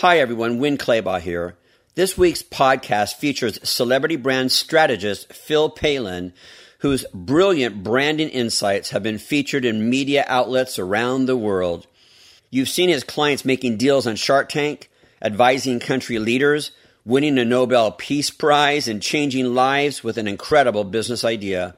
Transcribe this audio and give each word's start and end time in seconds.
Hi, 0.00 0.18
everyone. 0.18 0.58
Winn 0.58 0.78
Claybaugh 0.78 1.20
here. 1.20 1.58
This 1.94 2.16
week's 2.16 2.42
podcast 2.42 3.16
features 3.16 3.58
celebrity 3.68 4.16
brand 4.16 4.50
strategist 4.50 5.30
Phil 5.30 5.68
Pallen, 5.68 6.32
whose 6.78 7.04
brilliant 7.12 7.82
branding 7.82 8.30
insights 8.30 8.92
have 8.92 9.02
been 9.02 9.18
featured 9.18 9.66
in 9.66 9.90
media 9.90 10.24
outlets 10.26 10.78
around 10.78 11.26
the 11.26 11.36
world. 11.36 11.86
You've 12.48 12.70
seen 12.70 12.88
his 12.88 13.04
clients 13.04 13.44
making 13.44 13.76
deals 13.76 14.06
on 14.06 14.16
Shark 14.16 14.48
Tank, 14.48 14.88
advising 15.20 15.80
country 15.80 16.18
leaders, 16.18 16.70
winning 17.04 17.36
a 17.38 17.44
Nobel 17.44 17.92
Peace 17.92 18.30
Prize, 18.30 18.88
and 18.88 19.02
changing 19.02 19.54
lives 19.54 20.02
with 20.02 20.16
an 20.16 20.26
incredible 20.26 20.84
business 20.84 21.26
idea. 21.26 21.76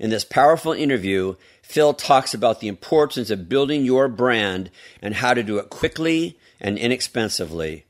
In 0.00 0.10
this 0.10 0.24
powerful 0.24 0.72
interview, 0.72 1.36
Phil 1.62 1.94
talks 1.94 2.34
about 2.34 2.58
the 2.58 2.66
importance 2.66 3.30
of 3.30 3.48
building 3.48 3.84
your 3.84 4.08
brand 4.08 4.68
and 5.00 5.14
how 5.14 5.32
to 5.32 5.44
do 5.44 5.58
it 5.58 5.70
quickly 5.70 6.36
and 6.60 6.78
inexpensively. 6.78 7.84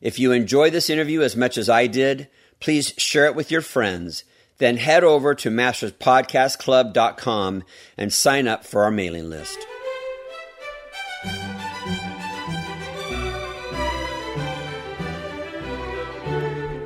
If 0.00 0.18
you 0.18 0.32
enjoy 0.32 0.70
this 0.70 0.88
interview 0.88 1.20
as 1.22 1.36
much 1.36 1.58
as 1.58 1.68
I 1.68 1.86
did, 1.86 2.28
please 2.58 2.94
share 2.96 3.26
it 3.26 3.34
with 3.34 3.50
your 3.50 3.60
friends. 3.60 4.24
Then 4.58 4.76
head 4.76 5.02
over 5.04 5.34
to 5.34 5.50
masterspodcastclub.com 5.50 7.64
and 7.96 8.12
sign 8.12 8.48
up 8.48 8.64
for 8.64 8.84
our 8.84 8.90
mailing 8.90 9.30
list. 9.30 9.58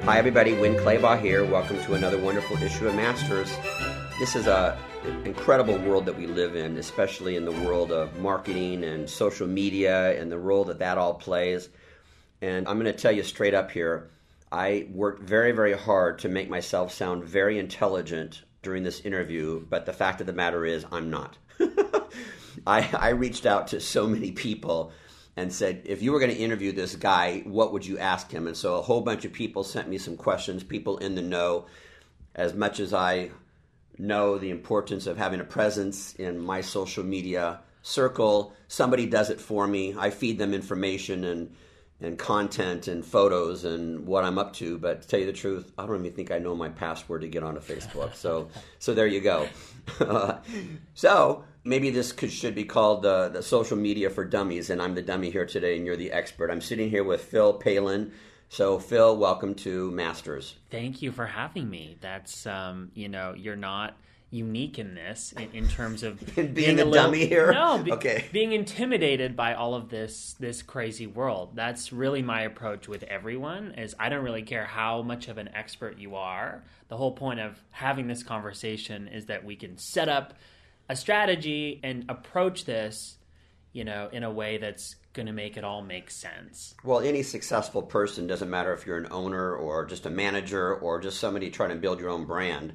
Hi, 0.04 0.18
everybody. 0.18 0.52
Winn 0.52 0.74
Claybaugh 0.74 1.20
here. 1.20 1.44
Welcome 1.44 1.82
to 1.84 1.94
another 1.94 2.18
wonderful 2.18 2.62
issue 2.62 2.86
of 2.86 2.94
Masters. 2.94 3.50
This 4.18 4.36
is 4.36 4.46
a 4.46 4.78
incredible 5.24 5.76
world 5.78 6.06
that 6.06 6.16
we 6.16 6.26
live 6.26 6.56
in, 6.56 6.78
especially 6.78 7.36
in 7.36 7.44
the 7.44 7.52
world 7.52 7.92
of 7.92 8.18
marketing 8.20 8.84
and 8.84 9.10
social 9.10 9.46
media 9.46 10.20
and 10.20 10.30
the 10.30 10.38
role 10.38 10.64
that 10.64 10.78
that 10.78 10.98
all 10.98 11.14
plays. 11.14 11.68
And 12.40 12.68
I'm 12.68 12.78
going 12.78 12.92
to 12.92 12.98
tell 12.98 13.12
you 13.12 13.22
straight 13.22 13.54
up 13.54 13.70
here 13.70 14.10
I 14.54 14.86
worked 14.92 15.20
very, 15.20 15.50
very 15.50 15.72
hard 15.72 16.20
to 16.20 16.28
make 16.28 16.48
myself 16.48 16.92
sound 16.92 17.24
very 17.24 17.58
intelligent 17.58 18.42
during 18.62 18.84
this 18.84 19.00
interview, 19.00 19.66
but 19.68 19.84
the 19.84 19.92
fact 19.92 20.20
of 20.20 20.28
the 20.28 20.32
matter 20.32 20.64
is, 20.64 20.86
I'm 20.92 21.10
not. 21.10 21.36
I, 22.66 22.88
I 22.96 23.08
reached 23.08 23.46
out 23.46 23.66
to 23.68 23.80
so 23.80 24.06
many 24.06 24.30
people 24.30 24.92
and 25.36 25.52
said, 25.52 25.82
if 25.86 26.02
you 26.02 26.12
were 26.12 26.20
going 26.20 26.30
to 26.30 26.36
interview 26.36 26.70
this 26.70 26.94
guy, 26.94 27.40
what 27.40 27.72
would 27.72 27.84
you 27.84 27.98
ask 27.98 28.30
him? 28.30 28.46
And 28.46 28.56
so 28.56 28.76
a 28.76 28.82
whole 28.82 29.00
bunch 29.00 29.24
of 29.24 29.32
people 29.32 29.64
sent 29.64 29.88
me 29.88 29.98
some 29.98 30.16
questions, 30.16 30.62
people 30.62 30.98
in 30.98 31.16
the 31.16 31.22
know. 31.22 31.66
As 32.36 32.54
much 32.54 32.78
as 32.78 32.94
I 32.94 33.30
know 33.98 34.38
the 34.38 34.50
importance 34.50 35.06
of 35.06 35.16
having 35.16 35.40
a 35.40 35.44
presence 35.44 36.14
in 36.14 36.38
my 36.38 36.60
social 36.60 37.04
media 37.04 37.60
circle. 37.82 38.52
Somebody 38.68 39.06
does 39.06 39.30
it 39.30 39.40
for 39.40 39.66
me. 39.66 39.94
I 39.96 40.10
feed 40.10 40.38
them 40.38 40.54
information 40.54 41.24
and 41.24 41.54
and 42.00 42.18
content 42.18 42.88
and 42.88 43.04
photos 43.04 43.64
and 43.64 44.06
what 44.06 44.24
I'm 44.24 44.36
up 44.36 44.52
to. 44.54 44.78
But 44.78 45.02
to 45.02 45.08
tell 45.08 45.20
you 45.20 45.26
the 45.26 45.32
truth, 45.32 45.72
I 45.78 45.86
don't 45.86 46.00
even 46.00 46.12
think 46.12 46.30
I 46.30 46.38
know 46.38 46.54
my 46.54 46.68
password 46.68 47.22
to 47.22 47.28
get 47.28 47.42
onto 47.42 47.60
Facebook. 47.60 48.14
So 48.14 48.48
so 48.78 48.94
there 48.94 49.06
you 49.06 49.20
go. 49.20 49.48
so 50.94 51.44
maybe 51.62 51.90
this 51.90 52.12
could, 52.12 52.32
should 52.32 52.54
be 52.54 52.64
called 52.64 53.02
the 53.02 53.28
the 53.28 53.42
social 53.42 53.76
media 53.76 54.10
for 54.10 54.24
dummies. 54.24 54.70
And 54.70 54.82
I'm 54.82 54.94
the 54.94 55.02
dummy 55.02 55.30
here 55.30 55.46
today, 55.46 55.76
and 55.76 55.86
you're 55.86 55.96
the 55.96 56.12
expert. 56.12 56.50
I'm 56.50 56.60
sitting 56.60 56.90
here 56.90 57.04
with 57.04 57.22
Phil 57.22 57.54
Pallen. 57.54 58.12
So, 58.48 58.78
Phil, 58.78 59.16
welcome 59.16 59.54
to 59.56 59.90
Masters. 59.90 60.56
Thank 60.70 61.02
you 61.02 61.12
for 61.12 61.26
having 61.26 61.68
me. 61.68 61.96
That's, 62.00 62.46
um, 62.46 62.90
you 62.94 63.08
know, 63.08 63.34
you're 63.36 63.56
not 63.56 63.96
unique 64.34 64.80
in 64.80 64.96
this 64.96 65.32
in, 65.36 65.48
in 65.52 65.68
terms 65.68 66.02
of 66.02 66.18
being, 66.34 66.52
being, 66.52 66.80
a, 66.80 66.84
little, 66.84 66.92
dummy 66.92 67.26
here. 67.26 67.52
No, 67.52 67.78
be, 67.78 67.92
okay. 67.92 68.24
Being 68.32 68.52
intimidated 68.52 69.36
by 69.36 69.54
all 69.54 69.74
of 69.74 69.88
this 69.88 70.34
this 70.40 70.60
crazy 70.62 71.06
world. 71.06 71.52
That's 71.54 71.92
really 71.92 72.20
my 72.20 72.42
approach 72.42 72.88
with 72.88 73.04
everyone. 73.04 73.72
Is 73.78 73.94
I 73.98 74.08
don't 74.08 74.24
really 74.24 74.42
care 74.42 74.64
how 74.64 75.02
much 75.02 75.28
of 75.28 75.38
an 75.38 75.48
expert 75.54 75.98
you 75.98 76.16
are. 76.16 76.64
The 76.88 76.96
whole 76.96 77.12
point 77.12 77.40
of 77.40 77.62
having 77.70 78.08
this 78.08 78.22
conversation 78.22 79.08
is 79.08 79.26
that 79.26 79.44
we 79.44 79.56
can 79.56 79.78
set 79.78 80.08
up 80.08 80.34
a 80.88 80.96
strategy 80.96 81.80
and 81.82 82.04
approach 82.08 82.64
this, 82.64 83.16
you 83.72 83.84
know, 83.84 84.08
in 84.12 84.24
a 84.24 84.30
way 84.30 84.58
that's 84.58 84.96
going 85.14 85.26
to 85.26 85.32
make 85.32 85.56
it 85.56 85.64
all 85.64 85.80
make 85.80 86.10
sense. 86.10 86.74
Well, 86.82 87.00
any 87.00 87.22
successful 87.22 87.82
person 87.82 88.26
doesn't 88.26 88.50
matter 88.50 88.74
if 88.74 88.84
you're 88.84 88.98
an 88.98 89.08
owner 89.10 89.54
or 89.54 89.86
just 89.86 90.06
a 90.06 90.10
manager 90.10 90.74
or 90.74 91.00
just 91.00 91.20
somebody 91.20 91.50
trying 91.50 91.70
to 91.70 91.76
build 91.76 92.00
your 92.00 92.10
own 92.10 92.24
brand. 92.24 92.74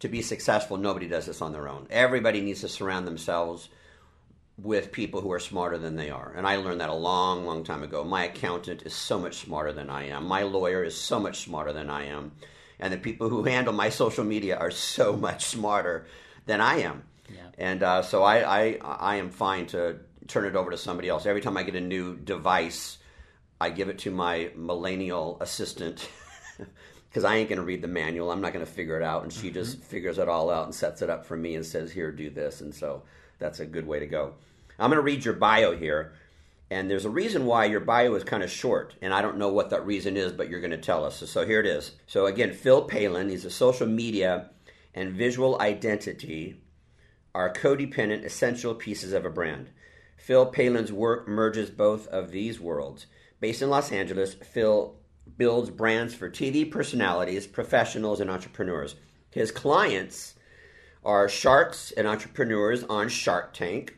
To 0.00 0.08
be 0.08 0.20
successful, 0.20 0.76
nobody 0.76 1.08
does 1.08 1.26
this 1.26 1.40
on 1.40 1.52
their 1.52 1.68
own. 1.68 1.86
Everybody 1.90 2.40
needs 2.40 2.60
to 2.60 2.68
surround 2.68 3.06
themselves 3.06 3.68
with 4.60 4.90
people 4.90 5.20
who 5.20 5.30
are 5.32 5.38
smarter 5.38 5.78
than 5.78 5.94
they 5.94 6.10
are. 6.10 6.32
And 6.36 6.46
I 6.46 6.56
learned 6.56 6.80
that 6.80 6.90
a 6.90 6.94
long, 6.94 7.46
long 7.46 7.62
time 7.62 7.84
ago. 7.84 8.02
My 8.02 8.24
accountant 8.24 8.82
is 8.82 8.92
so 8.92 9.18
much 9.18 9.36
smarter 9.36 9.72
than 9.72 9.88
I 9.88 10.08
am. 10.08 10.26
My 10.26 10.42
lawyer 10.42 10.82
is 10.82 10.96
so 10.96 11.20
much 11.20 11.44
smarter 11.44 11.72
than 11.72 11.88
I 11.88 12.06
am. 12.06 12.32
And 12.80 12.92
the 12.92 12.98
people 12.98 13.28
who 13.28 13.44
handle 13.44 13.72
my 13.72 13.88
social 13.88 14.24
media 14.24 14.56
are 14.56 14.72
so 14.72 15.16
much 15.16 15.44
smarter 15.44 16.06
than 16.46 16.60
I 16.60 16.80
am. 16.80 17.04
Yeah. 17.32 17.42
And 17.56 17.82
uh, 17.82 18.02
so 18.02 18.24
I, 18.24 18.60
I, 18.60 18.78
I 18.82 19.16
am 19.16 19.30
fine 19.30 19.66
to 19.66 19.98
turn 20.26 20.44
it 20.44 20.56
over 20.56 20.70
to 20.70 20.76
somebody 20.76 21.08
else. 21.08 21.26
Every 21.26 21.40
time 21.40 21.56
I 21.56 21.62
get 21.62 21.74
a 21.74 21.80
new 21.80 22.16
device, 22.16 22.98
I 23.60 23.70
give 23.70 23.88
it 23.88 23.98
to 24.00 24.10
my 24.10 24.50
millennial 24.56 25.38
assistant 25.40 26.08
because 27.08 27.24
I 27.24 27.36
ain't 27.36 27.48
going 27.48 27.58
to 27.58 27.64
read 27.64 27.82
the 27.82 27.88
manual. 27.88 28.30
I'm 28.30 28.40
not 28.40 28.52
going 28.52 28.64
to 28.64 28.70
figure 28.70 28.96
it 28.96 29.02
out. 29.02 29.22
And 29.22 29.32
she 29.32 29.48
mm-hmm. 29.48 29.54
just 29.54 29.82
figures 29.82 30.18
it 30.18 30.28
all 30.28 30.50
out 30.50 30.66
and 30.66 30.74
sets 30.74 31.02
it 31.02 31.10
up 31.10 31.26
for 31.26 31.36
me 31.36 31.54
and 31.54 31.64
says, 31.64 31.92
Here, 31.92 32.12
do 32.12 32.30
this. 32.30 32.60
And 32.60 32.74
so 32.74 33.02
that's 33.38 33.60
a 33.60 33.66
good 33.66 33.86
way 33.86 34.00
to 34.00 34.06
go. 34.06 34.34
I'm 34.78 34.90
going 34.90 34.98
to 34.98 35.02
read 35.02 35.24
your 35.24 35.34
bio 35.34 35.76
here. 35.76 36.12
And 36.70 36.90
there's 36.90 37.06
a 37.06 37.10
reason 37.10 37.46
why 37.46 37.64
your 37.64 37.80
bio 37.80 38.14
is 38.14 38.24
kind 38.24 38.42
of 38.42 38.50
short. 38.50 38.94
And 39.00 39.14
I 39.14 39.22
don't 39.22 39.38
know 39.38 39.48
what 39.48 39.70
that 39.70 39.86
reason 39.86 40.18
is, 40.18 40.32
but 40.32 40.50
you're 40.50 40.60
going 40.60 40.70
to 40.70 40.76
tell 40.76 41.04
us. 41.04 41.16
So, 41.16 41.26
so 41.26 41.46
here 41.46 41.60
it 41.60 41.66
is. 41.66 41.92
So, 42.06 42.26
again, 42.26 42.52
Phil 42.52 42.82
Pallen, 42.82 43.30
he's 43.30 43.46
a 43.46 43.50
social 43.50 43.86
media 43.86 44.50
and 44.94 45.12
visual 45.12 45.60
identity 45.60 46.60
are 47.34 47.52
codependent 47.52 48.24
essential 48.24 48.74
pieces 48.74 49.12
of 49.12 49.24
a 49.24 49.30
brand. 49.30 49.70
Phil 50.18 50.46
Pallen's 50.46 50.92
work 50.92 51.26
merges 51.26 51.70
both 51.70 52.06
of 52.08 52.30
these 52.32 52.60
worlds. 52.60 53.06
Based 53.40 53.62
in 53.62 53.70
Los 53.70 53.92
Angeles, 53.92 54.34
Phil 54.34 54.96
builds 55.36 55.70
brands 55.70 56.14
for 56.14 56.28
TV 56.28 56.70
personalities, 56.70 57.46
professionals, 57.46 58.20
and 58.20 58.28
entrepreneurs. 58.28 58.96
His 59.30 59.50
clients 59.50 60.34
are 61.04 61.28
sharks 61.28 61.92
and 61.92 62.06
entrepreneurs 62.06 62.82
on 62.84 63.08
Shark 63.08 63.54
Tank, 63.54 63.96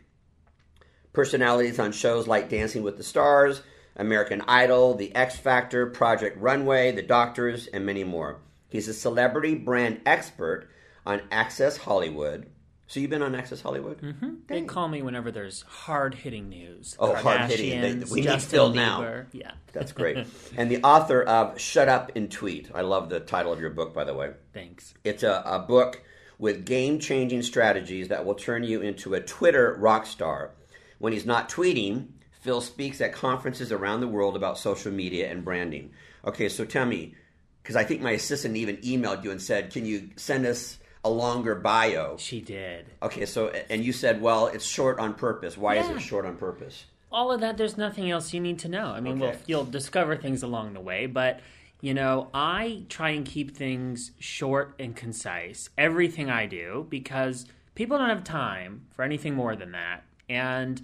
personalities 1.13 1.79
on 1.79 1.91
shows 1.91 2.29
like 2.29 2.51
Dancing 2.51 2.83
with 2.83 2.99
the 2.99 3.03
Stars, 3.03 3.63
American 3.97 4.43
Idol, 4.43 4.95
The 4.95 5.15
X 5.15 5.37
Factor, 5.37 5.87
Project 5.87 6.39
Runway, 6.41 6.93
The 6.93 7.03
Doctors, 7.03 7.67
and 7.69 7.85
many 7.85 8.05
more. 8.05 8.41
He's 8.69 8.89
a 8.89 8.95
celebrity 8.95 9.55
brand 9.55 10.01
expert 10.07 10.69
on 11.05 11.23
Access 11.33 11.79
Hollywood, 11.79 12.51
so 12.91 12.99
you've 12.99 13.11
been 13.11 13.23
on 13.23 13.37
Access 13.37 13.61
Hollywood? 13.61 14.03
Mm-hmm. 14.03 14.31
They 14.49 14.63
call 14.63 14.89
me 14.89 15.01
whenever 15.01 15.31
there's 15.31 15.63
hard 15.63 16.13
hitting 16.13 16.49
news. 16.49 16.97
Oh, 16.99 17.15
hard 17.15 17.49
hitting! 17.49 18.05
We 18.11 18.23
need 18.23 18.43
Phil 18.43 18.71
now. 18.71 19.27
Yeah, 19.31 19.53
that's 19.73 19.93
great. 19.93 20.27
and 20.57 20.69
the 20.69 20.83
author 20.83 21.23
of 21.23 21.61
"Shut 21.61 21.89
Up 21.89 22.11
and 22.17 22.29
Tweet." 22.29 22.69
I 22.75 22.81
love 22.81 23.09
the 23.09 23.21
title 23.21 23.53
of 23.53 23.61
your 23.61 23.71
book, 23.71 23.95
by 23.95 24.03
the 24.03 24.13
way. 24.13 24.33
Thanks. 24.53 24.93
It's 25.05 25.23
a, 25.23 25.41
a 25.47 25.61
book 25.61 26.03
with 26.41 26.65
game-changing 26.65 27.43
strategies 27.43 28.09
that 28.09 28.25
will 28.25 28.35
turn 28.35 28.65
you 28.65 28.81
into 28.81 29.15
a 29.15 29.21
Twitter 29.21 29.77
rock 29.79 30.05
star. 30.05 30.51
When 30.99 31.13
he's 31.13 31.25
not 31.25 31.49
tweeting, 31.49 32.09
Phil 32.41 32.61
speaks 32.61 33.01
at 33.01 33.13
conferences 33.13 33.71
around 33.71 34.01
the 34.01 34.09
world 34.09 34.35
about 34.35 34.59
social 34.59 34.91
media 34.91 35.31
and 35.31 35.45
branding. 35.45 35.93
Okay, 36.25 36.49
so 36.49 36.65
tell 36.65 36.87
me, 36.87 37.15
because 37.63 37.77
I 37.77 37.85
think 37.85 38.01
my 38.03 38.11
assistant 38.11 38.57
even 38.57 38.79
emailed 38.79 39.23
you 39.23 39.31
and 39.31 39.41
said, 39.41 39.73
"Can 39.73 39.87
you 39.87 40.11
send 40.17 40.45
us?" 40.45 40.79
A 41.05 41.11
longer 41.11 41.55
bio. 41.55 42.17
She 42.19 42.41
did. 42.41 42.87
Okay, 43.03 43.27
so 43.27 43.49
and 43.71 43.85
you 43.85 43.93
said, 43.93 44.21
well, 44.21 44.47
it's 44.47 44.65
short 44.65 44.99
on 44.99 45.15
purpose. 45.15 45.57
Why 45.57 45.75
yeah. 45.75 45.85
is 45.85 45.97
it 45.97 46.01
short 46.01 46.27
on 46.27 46.37
purpose? 46.37 46.85
All 47.13 47.33
of 47.33 47.41
that. 47.41 47.57
There's 47.57 47.77
nothing 47.77 48.11
else 48.11 48.33
you 48.33 48.41
need 48.41 48.59
to 48.61 48.69
know. 48.69 48.87
I 48.87 49.01
mean, 49.01 49.15
okay. 49.15 49.33
well, 49.33 49.37
you'll 49.47 49.65
discover 49.65 50.17
things 50.17 50.43
along 50.43 50.75
the 50.75 50.81
way, 50.81 51.07
but 51.07 51.41
you 51.81 51.95
know, 51.95 52.29
I 52.35 52.85
try 52.89 53.11
and 53.11 53.25
keep 53.25 53.57
things 53.57 54.13
short 54.19 54.75
and 54.79 54.95
concise. 54.95 55.71
Everything 55.79 56.29
I 56.31 56.47
do 56.47 56.87
because 56.91 57.47
people 57.75 57.97
don't 57.99 58.11
have 58.11 58.25
time 58.25 58.83
for 58.91 59.03
anything 59.03 59.35
more 59.35 59.57
than 59.57 59.73
that, 59.73 60.05
and 60.29 60.81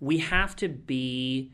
we 0.00 0.18
have 0.18 0.56
to 0.56 0.68
be 0.68 1.52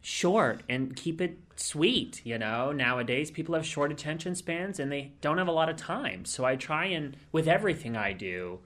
short 0.00 0.62
and 0.68 0.94
keep 0.94 1.20
it 1.20 1.38
sweet. 1.62 2.20
You 2.24 2.38
know, 2.38 2.72
nowadays 2.72 3.30
people 3.30 3.54
have 3.54 3.66
short 3.66 3.92
attention 3.92 4.34
spans 4.34 4.80
and 4.80 4.90
they 4.90 5.12
don't 5.20 5.38
have 5.38 5.48
a 5.48 5.52
lot 5.52 5.68
of 5.68 5.76
time. 5.76 6.24
So 6.24 6.44
I 6.44 6.56
try 6.56 6.86
and, 6.86 7.16
with 7.30 7.48
everything 7.48 7.96
I 7.96 8.12
do, 8.12 8.60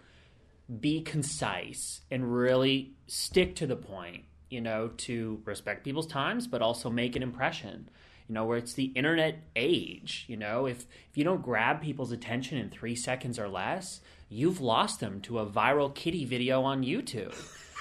be 0.80 1.00
concise 1.02 2.00
and 2.10 2.34
really 2.34 2.92
stick 3.06 3.54
to 3.56 3.66
the 3.66 3.76
point, 3.76 4.24
you 4.50 4.60
know, 4.60 4.88
to 4.96 5.40
respect 5.44 5.84
people's 5.84 6.06
times, 6.06 6.46
but 6.46 6.62
also 6.62 6.90
make 6.90 7.14
an 7.16 7.22
impression. 7.22 7.88
You 8.28 8.34
know, 8.34 8.44
where 8.44 8.58
it's 8.58 8.72
the 8.72 8.86
internet 8.86 9.38
age, 9.54 10.24
you 10.26 10.36
know, 10.36 10.66
if 10.66 10.84
if 11.08 11.16
you 11.16 11.22
don't 11.22 11.42
grab 11.42 11.80
people's 11.80 12.10
attention 12.10 12.58
in 12.58 12.70
three 12.70 12.96
seconds 12.96 13.38
or 13.38 13.48
less, 13.48 14.00
you've 14.28 14.60
lost 14.60 14.98
them 14.98 15.20
to 15.22 15.38
a 15.38 15.46
viral 15.46 15.94
kitty 15.94 16.24
video 16.24 16.62
on 16.62 16.82
YouTube. 16.82 17.34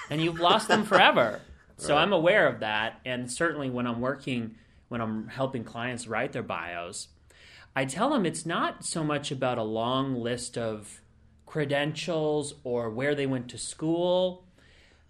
and 0.08 0.20
you've 0.22 0.38
lost 0.38 0.68
them 0.68 0.84
forever. 0.84 1.40
So 1.78 1.94
right. 1.94 2.00
I'm 2.00 2.14
aware 2.14 2.48
of 2.48 2.60
that. 2.60 3.00
And 3.04 3.30
certainly 3.30 3.68
when 3.68 3.86
I'm 3.86 4.00
working, 4.00 4.54
when 4.88 5.00
I'm 5.00 5.28
helping 5.28 5.64
clients 5.64 6.06
write 6.06 6.32
their 6.32 6.42
bios, 6.42 7.08
I 7.74 7.84
tell 7.84 8.10
them 8.10 8.24
it's 8.24 8.46
not 8.46 8.84
so 8.84 9.04
much 9.04 9.30
about 9.30 9.58
a 9.58 9.62
long 9.62 10.14
list 10.14 10.56
of 10.56 11.00
credentials 11.44 12.54
or 12.64 12.90
where 12.90 13.14
they 13.14 13.26
went 13.26 13.48
to 13.50 13.58
school. 13.58 14.44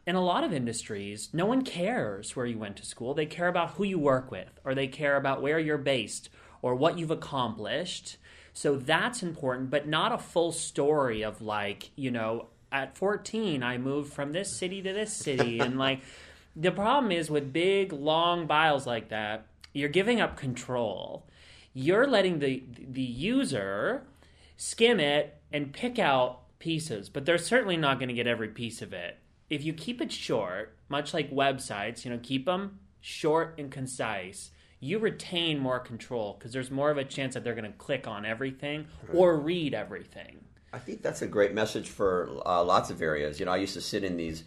In 0.07 0.15
a 0.15 0.25
lot 0.25 0.45
of 0.45 0.53
industries, 0.53 1.29
no 1.33 1.47
one 1.47 1.63
cares 1.63 2.37
where 2.37 2.47
you 2.47 2.59
went 2.59 2.77
to 2.77 2.87
school. 2.87 3.15
They 3.15 3.27
care 3.27 3.49
about 3.49 3.71
who 3.71 3.85
you 3.85 3.99
work 3.99 4.31
with, 4.31 4.61
or 4.65 4.75
they 4.75 4.87
care 4.87 5.17
about 5.17 5.43
where 5.43 5.59
you're 5.59 5.79
based, 5.79 6.29
or 6.63 6.75
what 6.75 6.99
you've 6.99 7.11
accomplished. 7.11 8.17
So 8.53 8.77
that's 8.77 9.23
important, 9.23 9.71
but 9.71 9.89
not 9.89 10.13
a 10.13 10.19
full 10.19 10.53
story 10.53 11.23
of 11.23 11.43
like, 11.43 11.91
you 11.97 12.11
know, 12.11 12.47
at 12.71 12.97
14, 12.97 13.63
I 13.63 13.79
moved 13.79 14.13
from 14.13 14.33
this 14.33 14.51
city 14.51 14.83
to 14.83 14.93
this 14.93 15.13
city. 15.13 15.61
and 15.61 15.79
like, 15.79 16.01
the 16.55 16.71
problem 16.71 17.13
is 17.13 17.31
with 17.31 17.53
big, 17.53 17.93
long 17.93 18.47
bios 18.47 18.87
like 18.87 19.11
that, 19.11 19.47
you're 19.77 19.89
giving 19.89 20.21
up 20.21 20.37
control. 20.37 21.27
You're 21.75 22.07
letting 22.07 22.39
the 22.39 22.63
the 22.79 23.03
user 23.03 24.07
skim 24.57 24.99
it 24.99 25.39
and 25.53 25.73
pick 25.73 25.99
out 25.99 26.41
pieces, 26.59 27.09
but 27.09 27.27
they're 27.27 27.39
certainly 27.39 27.77
not 27.77 27.99
going 27.99 28.09
to 28.09 28.15
get 28.15 28.27
every 28.27 28.49
piece 28.49 28.81
of 28.81 28.93
it. 28.93 29.19
If 29.51 29.63
you 29.63 29.73
keep 29.73 30.01
it 30.01 30.11
short, 30.11 30.77
much 30.89 31.13
like 31.13 31.31
websites, 31.31 32.05
you 32.05 32.11
know, 32.11 32.19
keep 32.23 32.47
them 32.47 32.81
short 33.01 33.55
and 33.59 33.71
concise, 33.71 34.51
you 34.81 34.99
retain 34.99 35.59
more 35.59 35.79
control 35.79 36.37
because 36.39 36.53
there's 36.53 36.71
more 36.71 36.91
of 36.91 36.99
a 36.99 37.05
chance 37.05 37.35
that 37.35 37.45
they're 37.45 37.55
going 37.55 37.71
to 37.71 37.79
click 37.79 38.07
on 38.07 38.25
everything 38.25 38.87
or 39.13 39.39
read 39.39 39.75
everything. 39.75 40.39
I 40.73 40.79
think 40.79 41.03
that's 41.03 41.23
a 41.23 41.27
great 41.27 41.55
message 41.55 41.89
for 41.89 42.41
uh, 42.45 42.65
lots 42.65 42.91
of 42.91 43.01
areas. 43.01 43.39
You 43.39 43.47
know, 43.47 43.53
I 43.53 43.59
used 43.59 43.75
to 43.75 43.81
sit 43.81 44.03
in 44.05 44.17
these 44.17 44.45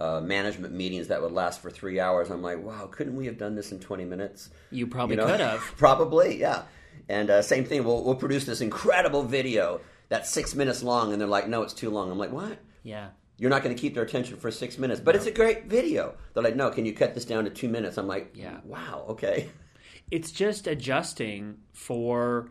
uh, 0.00 0.20
management 0.20 0.74
meetings 0.74 1.08
that 1.08 1.20
would 1.20 1.32
last 1.32 1.60
for 1.60 1.70
three 1.70 1.98
hours. 1.98 2.30
I'm 2.30 2.42
like, 2.42 2.62
wow, 2.62 2.88
couldn't 2.90 3.16
we 3.16 3.26
have 3.26 3.38
done 3.38 3.54
this 3.54 3.72
in 3.72 3.80
20 3.80 4.04
minutes? 4.04 4.50
You 4.70 4.86
probably 4.86 5.16
you 5.16 5.22
know? 5.22 5.26
could 5.26 5.40
have. 5.40 5.60
probably, 5.76 6.40
yeah. 6.40 6.62
And 7.08 7.30
uh, 7.30 7.42
same 7.42 7.64
thing, 7.64 7.84
we'll, 7.84 8.04
we'll 8.04 8.14
produce 8.14 8.44
this 8.44 8.60
incredible 8.60 9.22
video 9.22 9.80
that's 10.08 10.30
six 10.30 10.54
minutes 10.54 10.82
long, 10.82 11.12
and 11.12 11.20
they're 11.20 11.28
like, 11.28 11.48
no, 11.48 11.62
it's 11.62 11.72
too 11.72 11.90
long. 11.90 12.10
I'm 12.10 12.18
like, 12.18 12.32
what? 12.32 12.58
Yeah. 12.82 13.08
You're 13.38 13.50
not 13.50 13.62
going 13.62 13.74
to 13.74 13.80
keep 13.80 13.94
their 13.94 14.02
attention 14.02 14.36
for 14.36 14.50
six 14.50 14.78
minutes, 14.78 15.00
but 15.00 15.14
no. 15.14 15.18
it's 15.18 15.26
a 15.26 15.32
great 15.32 15.66
video. 15.66 16.14
They're 16.34 16.42
like, 16.42 16.56
no, 16.56 16.70
can 16.70 16.84
you 16.84 16.92
cut 16.92 17.14
this 17.14 17.24
down 17.24 17.44
to 17.44 17.50
two 17.50 17.68
minutes? 17.68 17.96
I'm 17.96 18.08
like, 18.08 18.32
yeah. 18.34 18.58
wow, 18.64 19.04
okay. 19.10 19.48
It's 20.10 20.32
just 20.32 20.66
adjusting 20.66 21.58
for 21.72 22.50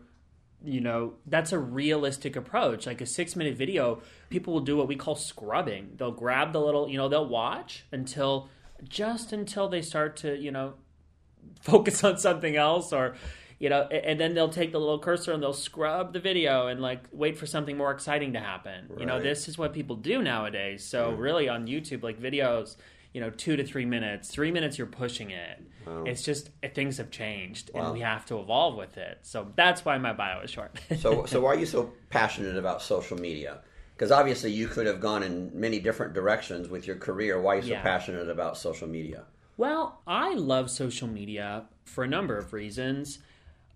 you 0.64 0.80
know 0.80 1.14
that's 1.26 1.52
a 1.52 1.58
realistic 1.58 2.36
approach. 2.36 2.86
Like 2.86 3.00
a 3.00 3.06
six 3.06 3.36
minute 3.36 3.56
video 3.56 4.02
people 4.30 4.52
will 4.52 4.60
do 4.60 4.76
what 4.76 4.88
we 4.88 4.96
call 4.96 5.14
scrubbing. 5.14 5.92
They'll 5.96 6.12
grab 6.12 6.52
the 6.52 6.60
little 6.60 6.88
you 6.88 6.96
know 6.96 7.08
they'll 7.08 7.28
watch 7.28 7.86
until 7.92 8.48
just 8.88 9.32
until 9.32 9.68
they 9.68 9.82
start 9.82 10.16
to 10.18 10.36
you 10.36 10.50
know 10.50 10.74
focus 11.62 12.02
on 12.04 12.18
something 12.18 12.56
else 12.56 12.92
or 12.92 13.16
you 13.58 13.68
know 13.68 13.82
and 13.82 14.20
then 14.20 14.34
they'll 14.34 14.48
take 14.48 14.72
the 14.72 14.78
little 14.78 14.98
cursor 14.98 15.32
and 15.32 15.42
they'll 15.42 15.52
scrub 15.52 16.12
the 16.12 16.20
video 16.20 16.68
and 16.68 16.80
like 16.80 17.04
wait 17.12 17.36
for 17.36 17.46
something 17.46 17.76
more 17.76 17.90
exciting 17.90 18.32
to 18.32 18.40
happen. 18.40 18.86
Right. 18.88 19.00
you 19.00 19.06
know 19.06 19.20
this 19.20 19.48
is 19.48 19.58
what 19.58 19.72
people 19.72 19.96
do 19.96 20.22
nowadays. 20.22 20.84
So 20.84 21.12
really 21.12 21.48
on 21.48 21.66
youtube 21.66 22.02
like 22.02 22.20
videos 22.20 22.76
you 23.12 23.20
know 23.20 23.30
two 23.30 23.56
to 23.56 23.64
three 23.64 23.84
minutes. 23.84 24.30
Three 24.30 24.50
minutes 24.50 24.78
you're 24.78 24.86
pushing 24.86 25.30
it. 25.30 25.62
Wow. 25.86 26.04
it's 26.04 26.22
just 26.22 26.50
things 26.74 26.98
have 26.98 27.10
changed 27.10 27.70
wow. 27.72 27.84
and 27.84 27.94
we 27.94 28.00
have 28.00 28.26
to 28.26 28.38
evolve 28.38 28.76
with 28.76 28.98
it. 28.98 29.20
So 29.22 29.52
that's 29.56 29.84
why 29.84 29.96
my 29.98 30.12
bio 30.12 30.42
is 30.42 30.50
short. 30.50 30.78
So 30.98 31.24
so 31.26 31.40
why 31.40 31.50
are 31.50 31.58
you 31.58 31.66
so 31.66 31.92
passionate 32.10 32.56
about 32.56 32.82
social 32.82 33.18
media? 33.18 33.60
Because 33.94 34.12
obviously 34.12 34.52
you 34.52 34.68
could 34.68 34.86
have 34.86 35.00
gone 35.00 35.22
in 35.22 35.50
many 35.58 35.80
different 35.80 36.14
directions 36.14 36.68
with 36.68 36.86
your 36.86 36.96
career. 36.96 37.40
Why 37.40 37.54
are 37.54 37.56
you 37.56 37.62
so 37.62 37.68
yeah. 37.70 37.82
passionate 37.82 38.28
about 38.28 38.56
social 38.56 38.88
media? 38.88 39.24
Well 39.56 40.00
i 40.06 40.34
love 40.34 40.70
social 40.70 41.08
media 41.08 41.64
for 41.84 42.04
a 42.04 42.08
number 42.08 42.36
of 42.36 42.52
reasons. 42.52 43.18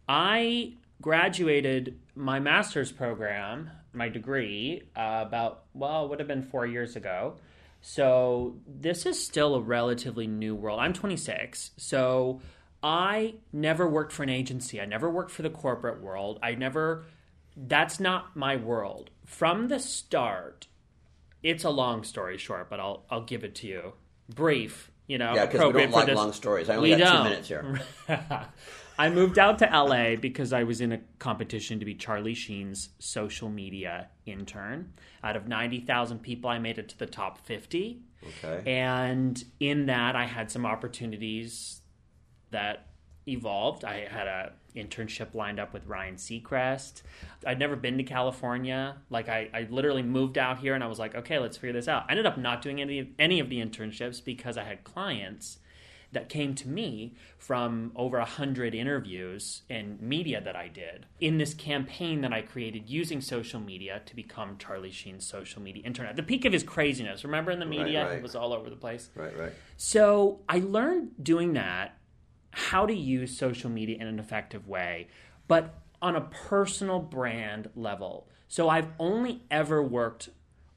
I 0.08 0.74
graduated 1.00 1.98
my 2.14 2.38
master's 2.38 2.92
program 2.92 3.70
my 3.92 4.08
degree 4.08 4.82
uh, 4.96 5.24
about 5.26 5.64
well 5.74 6.04
it 6.04 6.10
would 6.10 6.18
have 6.18 6.28
been 6.28 6.42
four 6.42 6.66
years 6.66 6.96
ago 6.96 7.34
so 7.82 8.60
this 8.66 9.04
is 9.04 9.22
still 9.22 9.56
a 9.56 9.60
relatively 9.60 10.28
new 10.28 10.54
world. 10.54 10.78
I'm 10.78 10.92
26, 10.92 11.72
so 11.76 12.40
I 12.80 13.34
never 13.52 13.88
worked 13.88 14.12
for 14.12 14.22
an 14.22 14.28
agency. 14.28 14.80
I 14.80 14.84
never 14.84 15.10
worked 15.10 15.32
for 15.32 15.42
the 15.42 15.50
corporate 15.50 16.00
world. 16.00 16.38
I 16.42 16.54
never. 16.54 17.04
That's 17.56 17.98
not 17.98 18.36
my 18.36 18.56
world. 18.56 19.10
From 19.26 19.66
the 19.66 19.80
start, 19.80 20.68
it's 21.42 21.64
a 21.64 21.70
long 21.70 22.04
story 22.04 22.38
short, 22.38 22.70
but 22.70 22.78
I'll 22.78 23.04
I'll 23.10 23.24
give 23.24 23.42
it 23.42 23.56
to 23.56 23.66
you 23.66 23.92
brief. 24.32 24.91
You 25.06 25.18
know, 25.18 25.34
yeah, 25.34 25.46
because 25.46 25.72
we 25.72 25.80
don't 25.80 25.90
like 25.90 26.14
long 26.14 26.32
stories. 26.32 26.70
I 26.70 26.76
only 26.76 26.92
we 26.92 26.96
got 26.96 27.04
don't. 27.04 27.16
two 27.18 27.30
minutes 27.30 27.48
here. 27.48 27.80
I 28.98 29.10
moved 29.10 29.38
out 29.38 29.58
to 29.60 29.64
LA 29.66 30.16
because 30.16 30.52
I 30.52 30.64
was 30.64 30.80
in 30.80 30.92
a 30.92 31.00
competition 31.18 31.78
to 31.80 31.84
be 31.84 31.94
Charlie 31.94 32.34
Sheen's 32.34 32.90
social 32.98 33.48
media 33.48 34.08
intern. 34.26 34.92
Out 35.24 35.34
of 35.34 35.48
90,000 35.48 36.20
people, 36.20 36.50
I 36.50 36.58
made 36.58 36.78
it 36.78 36.88
to 36.90 36.98
the 36.98 37.06
top 37.06 37.44
50. 37.46 38.00
Okay. 38.44 38.70
And 38.70 39.42
in 39.58 39.86
that, 39.86 40.14
I 40.14 40.26
had 40.26 40.50
some 40.50 40.66
opportunities 40.66 41.80
that 42.50 42.91
evolved. 43.26 43.84
I 43.84 44.06
had 44.06 44.26
a 44.26 44.52
internship 44.74 45.34
lined 45.34 45.60
up 45.60 45.72
with 45.72 45.86
Ryan 45.86 46.16
Seacrest. 46.16 47.02
I'd 47.46 47.58
never 47.58 47.76
been 47.76 47.98
to 47.98 48.04
California. 48.04 48.96
Like 49.10 49.28
I, 49.28 49.50
I 49.52 49.66
literally 49.70 50.02
moved 50.02 50.38
out 50.38 50.58
here 50.58 50.74
and 50.74 50.82
I 50.82 50.86
was 50.86 50.98
like, 50.98 51.14
okay, 51.14 51.38
let's 51.38 51.56
figure 51.56 51.74
this 51.74 51.88
out. 51.88 52.04
I 52.08 52.12
ended 52.12 52.26
up 52.26 52.38
not 52.38 52.62
doing 52.62 52.80
any 52.80 53.12
any 53.18 53.40
of 53.40 53.48
the 53.48 53.60
internships 53.60 54.24
because 54.24 54.56
I 54.56 54.64
had 54.64 54.84
clients 54.84 55.58
that 56.12 56.28
came 56.28 56.54
to 56.54 56.68
me 56.68 57.14
from 57.38 57.90
over 57.96 58.18
a 58.18 58.24
hundred 58.24 58.74
interviews 58.74 59.62
and 59.70 60.00
media 60.00 60.42
that 60.42 60.54
I 60.54 60.68
did 60.68 61.06
in 61.20 61.38
this 61.38 61.54
campaign 61.54 62.20
that 62.20 62.32
I 62.32 62.42
created 62.42 62.88
using 62.88 63.20
social 63.22 63.58
media 63.58 64.02
to 64.04 64.14
become 64.14 64.58
Charlie 64.58 64.90
Sheen's 64.90 65.26
social 65.26 65.62
media 65.62 65.82
internet. 65.84 66.16
The 66.16 66.22
peak 66.22 66.44
of 66.44 66.52
his 66.52 66.62
craziness. 66.62 67.24
Remember 67.24 67.50
in 67.50 67.58
the 67.58 67.66
media, 67.66 68.02
right, 68.02 68.10
right. 68.10 68.18
it 68.18 68.22
was 68.22 68.36
all 68.36 68.52
over 68.52 68.68
the 68.68 68.76
place. 68.76 69.08
Right, 69.14 69.36
right. 69.36 69.52
So 69.78 70.40
I 70.48 70.58
learned 70.58 71.12
doing 71.22 71.54
that 71.54 71.96
how 72.52 72.86
to 72.86 72.94
use 72.94 73.36
social 73.36 73.70
media 73.70 73.96
in 73.98 74.06
an 74.06 74.18
effective 74.18 74.68
way, 74.68 75.08
but 75.48 75.74
on 76.00 76.16
a 76.16 76.20
personal 76.20 77.00
brand 77.00 77.70
level. 77.74 78.28
So 78.48 78.68
I've 78.68 78.88
only 78.98 79.42
ever 79.50 79.82
worked 79.82 80.28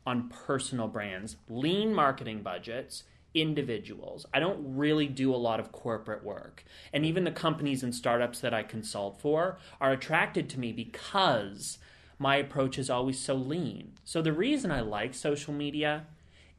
on 0.06 0.30
personal 0.30 0.88
brands, 0.88 1.36
lean 1.50 1.94
marketing 1.94 2.42
budgets 2.42 3.04
individuals. 3.36 4.25
I 4.33 4.39
don't 4.39 4.77
really 4.77 5.07
do 5.07 5.33
a 5.33 5.36
lot 5.36 5.60
of 5.60 5.72
corporate 5.72 6.24
work. 6.24 6.63
And 6.94 7.06
even 7.06 7.25
the 7.25 7.31
companies 7.31 7.83
and 7.83 7.94
startups 7.94 8.39
that 8.39 8.54
I 8.54 8.64
consult 8.64 9.19
for 9.19 9.57
are 9.81 9.92
attracted 9.92 10.49
to 10.52 10.59
me 10.59 10.71
because 10.71 11.78
my 12.18 12.38
approach 12.38 12.80
is 12.80 12.90
always 12.90 13.19
so 13.19 13.35
lean. 13.35 13.92
So 14.06 14.21
the 14.21 14.31
reason 14.31 14.71
I 14.71 14.80
like 14.80 15.14
social 15.14 15.54
media 15.54 16.06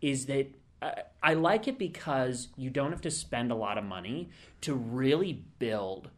is 0.02 0.26
that 0.26 0.55
I 0.83 1.35
like 1.35 1.68
it 1.68 1.78
because 1.78 2.49
you 2.56 2.71
don't 2.71 2.90
have 2.92 3.00
to 3.02 3.11
spend 3.11 3.50
a 3.50 3.54
lot 3.54 3.78
of 3.78 3.85
money 3.85 4.30
to 4.61 4.75
really 4.75 5.45
build 5.59 6.11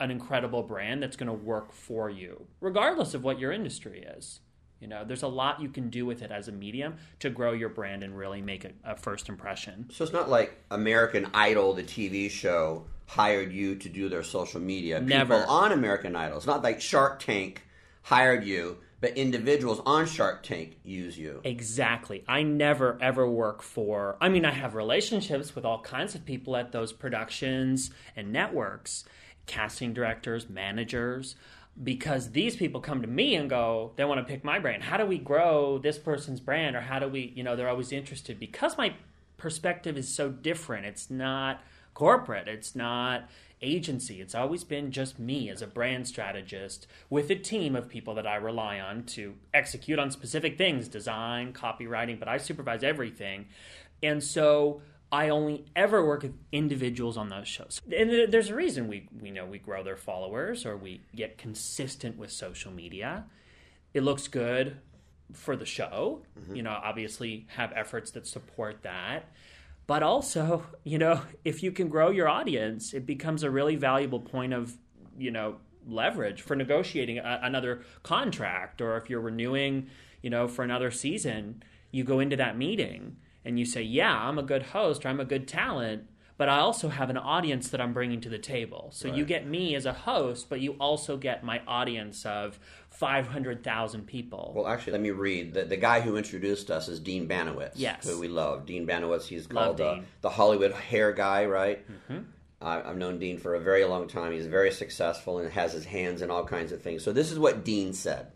an 0.00 0.10
incredible 0.10 0.62
brand 0.62 1.02
that's 1.02 1.16
going 1.16 1.26
to 1.26 1.32
work 1.32 1.72
for 1.72 2.08
you, 2.08 2.46
regardless 2.60 3.14
of 3.14 3.22
what 3.22 3.38
your 3.38 3.52
industry 3.52 4.02
is. 4.16 4.40
You 4.80 4.88
know, 4.88 5.04
there's 5.04 5.22
a 5.22 5.28
lot 5.28 5.60
you 5.60 5.68
can 5.68 5.90
do 5.90 6.06
with 6.06 6.22
it 6.22 6.30
as 6.30 6.48
a 6.48 6.52
medium 6.52 6.96
to 7.18 7.28
grow 7.28 7.52
your 7.52 7.68
brand 7.68 8.02
and 8.02 8.16
really 8.16 8.40
make 8.40 8.64
a, 8.64 8.70
a 8.82 8.96
first 8.96 9.28
impression. 9.28 9.90
So 9.92 10.02
it's 10.02 10.12
not 10.12 10.30
like 10.30 10.56
American 10.70 11.26
Idol, 11.34 11.74
the 11.74 11.82
TV 11.82 12.30
show, 12.30 12.86
hired 13.06 13.52
you 13.52 13.74
to 13.74 13.88
do 13.90 14.08
their 14.08 14.22
social 14.22 14.60
media. 14.60 14.98
Never. 15.00 15.38
People 15.38 15.50
on 15.52 15.72
American 15.72 16.16
Idol. 16.16 16.38
It's 16.38 16.46
not 16.46 16.62
like 16.62 16.80
Shark 16.80 17.20
Tank 17.20 17.62
hired 18.02 18.44
you, 18.44 18.78
but 19.00 19.16
individuals 19.16 19.80
on 19.86 20.06
Shark 20.06 20.42
Tank 20.42 20.78
use 20.84 21.18
you. 21.18 21.40
Exactly. 21.44 22.24
I 22.28 22.42
never 22.42 22.98
ever 23.00 23.28
work 23.28 23.62
for, 23.62 24.16
I 24.20 24.28
mean, 24.28 24.44
I 24.44 24.52
have 24.52 24.74
relationships 24.74 25.54
with 25.54 25.64
all 25.64 25.80
kinds 25.80 26.14
of 26.14 26.24
people 26.24 26.56
at 26.56 26.72
those 26.72 26.92
productions 26.92 27.90
and 28.16 28.32
networks 28.32 29.04
casting 29.46 29.92
directors, 29.92 30.48
managers 30.48 31.34
because 31.82 32.32
these 32.32 32.56
people 32.56 32.80
come 32.80 33.00
to 33.00 33.08
me 33.08 33.34
and 33.36 33.48
go, 33.48 33.92
they 33.96 34.04
want 34.04 34.18
to 34.20 34.30
pick 34.30 34.44
my 34.44 34.58
brand. 34.58 34.82
How 34.82 34.96
do 34.96 35.06
we 35.06 35.18
grow 35.18 35.78
this 35.78 35.98
person's 35.98 36.40
brand? 36.40 36.76
Or 36.76 36.80
how 36.80 36.98
do 36.98 37.08
we, 37.08 37.32
you 37.34 37.42
know, 37.42 37.56
they're 37.56 37.68
always 37.68 37.92
interested 37.92 38.38
because 38.38 38.76
my 38.76 38.94
perspective 39.38 39.96
is 39.96 40.08
so 40.08 40.28
different. 40.28 40.86
It's 40.86 41.10
not 41.10 41.62
corporate, 41.94 42.48
it's 42.48 42.76
not 42.76 43.28
agency. 43.62 44.20
It's 44.20 44.34
always 44.34 44.64
been 44.64 44.90
just 44.90 45.18
me 45.18 45.50
as 45.50 45.62
a 45.62 45.66
brand 45.66 46.08
strategist 46.08 46.86
with 47.08 47.30
a 47.30 47.34
team 47.34 47.76
of 47.76 47.88
people 47.88 48.14
that 48.14 48.26
I 48.26 48.36
rely 48.36 48.80
on 48.80 49.04
to 49.04 49.34
execute 49.52 49.98
on 49.98 50.10
specific 50.10 50.56
things 50.56 50.88
design, 50.88 51.52
copywriting, 51.52 52.18
but 52.18 52.28
I 52.28 52.38
supervise 52.38 52.82
everything. 52.82 53.46
And 54.02 54.22
so 54.22 54.82
I 55.12 55.28
only 55.28 55.64
ever 55.74 56.04
work 56.04 56.22
with 56.22 56.34
individuals 56.52 57.16
on 57.16 57.28
those 57.28 57.48
shows. 57.48 57.80
And 57.94 58.32
there's 58.32 58.50
a 58.50 58.54
reason 58.54 58.88
we, 58.88 59.08
we 59.20 59.30
know 59.30 59.44
we 59.44 59.58
grow 59.58 59.82
their 59.82 59.96
followers 59.96 60.64
or 60.64 60.76
we 60.76 61.02
get 61.14 61.36
consistent 61.36 62.16
with 62.16 62.30
social 62.30 62.72
media. 62.72 63.24
It 63.92 64.02
looks 64.02 64.28
good 64.28 64.76
for 65.32 65.56
the 65.56 65.66
show. 65.66 66.22
Mm-hmm. 66.38 66.56
You 66.56 66.62
know, 66.62 66.70
obviously 66.70 67.46
have 67.56 67.72
efforts 67.74 68.12
that 68.12 68.26
support 68.26 68.82
that. 68.82 69.24
But 69.90 70.04
also, 70.04 70.62
you 70.84 70.98
know, 70.98 71.22
if 71.44 71.64
you 71.64 71.72
can 71.72 71.88
grow 71.88 72.10
your 72.10 72.28
audience, 72.28 72.94
it 72.94 73.06
becomes 73.06 73.42
a 73.42 73.50
really 73.50 73.74
valuable 73.74 74.20
point 74.20 74.52
of, 74.52 74.78
you 75.18 75.32
know, 75.32 75.56
leverage 75.84 76.42
for 76.42 76.54
negotiating 76.54 77.18
a, 77.18 77.40
another 77.42 77.82
contract 78.04 78.80
or 78.80 78.96
if 78.96 79.10
you're 79.10 79.20
renewing, 79.20 79.88
you 80.22 80.30
know, 80.30 80.46
for 80.46 80.62
another 80.62 80.92
season, 80.92 81.64
you 81.90 82.04
go 82.04 82.20
into 82.20 82.36
that 82.36 82.56
meeting 82.56 83.16
and 83.44 83.58
you 83.58 83.64
say, 83.64 83.82
"Yeah, 83.82 84.16
I'm 84.16 84.38
a 84.38 84.44
good 84.44 84.62
host 84.62 85.04
or 85.04 85.08
I'm 85.08 85.18
a 85.18 85.24
good 85.24 85.48
talent." 85.48 86.04
But 86.40 86.48
I 86.48 86.60
also 86.60 86.88
have 86.88 87.10
an 87.10 87.18
audience 87.18 87.68
that 87.68 87.82
I'm 87.82 87.92
bringing 87.92 88.22
to 88.22 88.30
the 88.30 88.38
table. 88.38 88.88
So 88.94 89.10
right. 89.10 89.18
you 89.18 89.26
get 89.26 89.46
me 89.46 89.74
as 89.74 89.84
a 89.84 89.92
host, 89.92 90.48
but 90.48 90.62
you 90.62 90.74
also 90.80 91.18
get 91.18 91.44
my 91.44 91.60
audience 91.68 92.24
of 92.24 92.58
500,000 92.88 94.06
people. 94.06 94.54
Well, 94.56 94.66
actually, 94.66 94.92
let 94.92 95.02
me 95.02 95.10
read. 95.10 95.52
The, 95.52 95.66
the 95.66 95.76
guy 95.76 96.00
who 96.00 96.16
introduced 96.16 96.70
us 96.70 96.88
is 96.88 96.98
Dean 96.98 97.28
Banowitz, 97.28 97.72
yes. 97.74 98.08
who 98.08 98.18
we 98.18 98.28
love. 98.28 98.64
Dean 98.64 98.86
Banowitz, 98.86 99.24
he's 99.24 99.46
called 99.46 99.82
uh, 99.82 99.98
the 100.22 100.30
Hollywood 100.30 100.72
hair 100.72 101.12
guy, 101.12 101.44
right? 101.44 101.84
Mm-hmm. 101.86 102.20
I've 102.62 102.96
known 102.96 103.18
Dean 103.18 103.36
for 103.36 103.54
a 103.54 103.60
very 103.60 103.84
long 103.84 104.08
time. 104.08 104.32
He's 104.32 104.46
very 104.46 104.70
successful 104.70 105.40
and 105.40 105.52
has 105.52 105.74
his 105.74 105.84
hands 105.84 106.22
in 106.22 106.30
all 106.30 106.46
kinds 106.46 106.72
of 106.72 106.80
things. 106.80 107.04
So 107.04 107.12
this 107.12 107.30
is 107.30 107.38
what 107.38 107.66
Dean 107.66 107.92
said. 107.92 108.28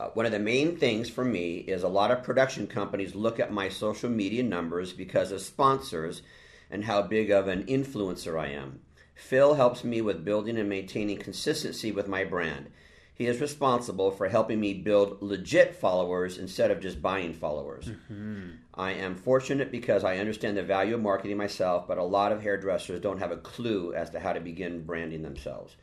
Uh, 0.00 0.08
one 0.14 0.26
of 0.26 0.32
the 0.32 0.40
main 0.40 0.76
things 0.76 1.08
for 1.08 1.24
me 1.24 1.58
is 1.58 1.84
a 1.84 1.88
lot 1.88 2.10
of 2.10 2.24
production 2.24 2.66
companies 2.66 3.14
look 3.14 3.38
at 3.38 3.52
my 3.52 3.68
social 3.68 4.10
media 4.10 4.42
numbers 4.42 4.92
because 4.92 5.30
as 5.30 5.46
sponsors– 5.46 6.22
and 6.72 6.84
how 6.84 7.02
big 7.02 7.30
of 7.30 7.46
an 7.46 7.64
influencer 7.66 8.40
I 8.40 8.48
am. 8.48 8.80
Phil 9.14 9.54
helps 9.54 9.84
me 9.84 10.00
with 10.00 10.24
building 10.24 10.58
and 10.58 10.68
maintaining 10.68 11.18
consistency 11.18 11.92
with 11.92 12.08
my 12.08 12.24
brand. 12.24 12.70
He 13.14 13.26
is 13.26 13.40
responsible 13.40 14.10
for 14.10 14.28
helping 14.28 14.58
me 14.58 14.72
build 14.74 15.22
legit 15.22 15.76
followers 15.76 16.38
instead 16.38 16.70
of 16.70 16.80
just 16.80 17.02
buying 17.02 17.34
followers. 17.34 17.84
Mm-hmm. 17.84 18.50
I 18.74 18.92
am 18.92 19.14
fortunate 19.14 19.70
because 19.70 20.02
I 20.02 20.16
understand 20.16 20.56
the 20.56 20.62
value 20.62 20.94
of 20.94 21.02
marketing 21.02 21.36
myself, 21.36 21.86
but 21.86 21.98
a 21.98 22.02
lot 22.02 22.32
of 22.32 22.42
hairdressers 22.42 23.00
don't 23.00 23.18
have 23.18 23.30
a 23.30 23.36
clue 23.36 23.94
as 23.94 24.10
to 24.10 24.18
how 24.18 24.32
to 24.32 24.40
begin 24.40 24.84
branding 24.84 25.22
themselves. 25.22 25.76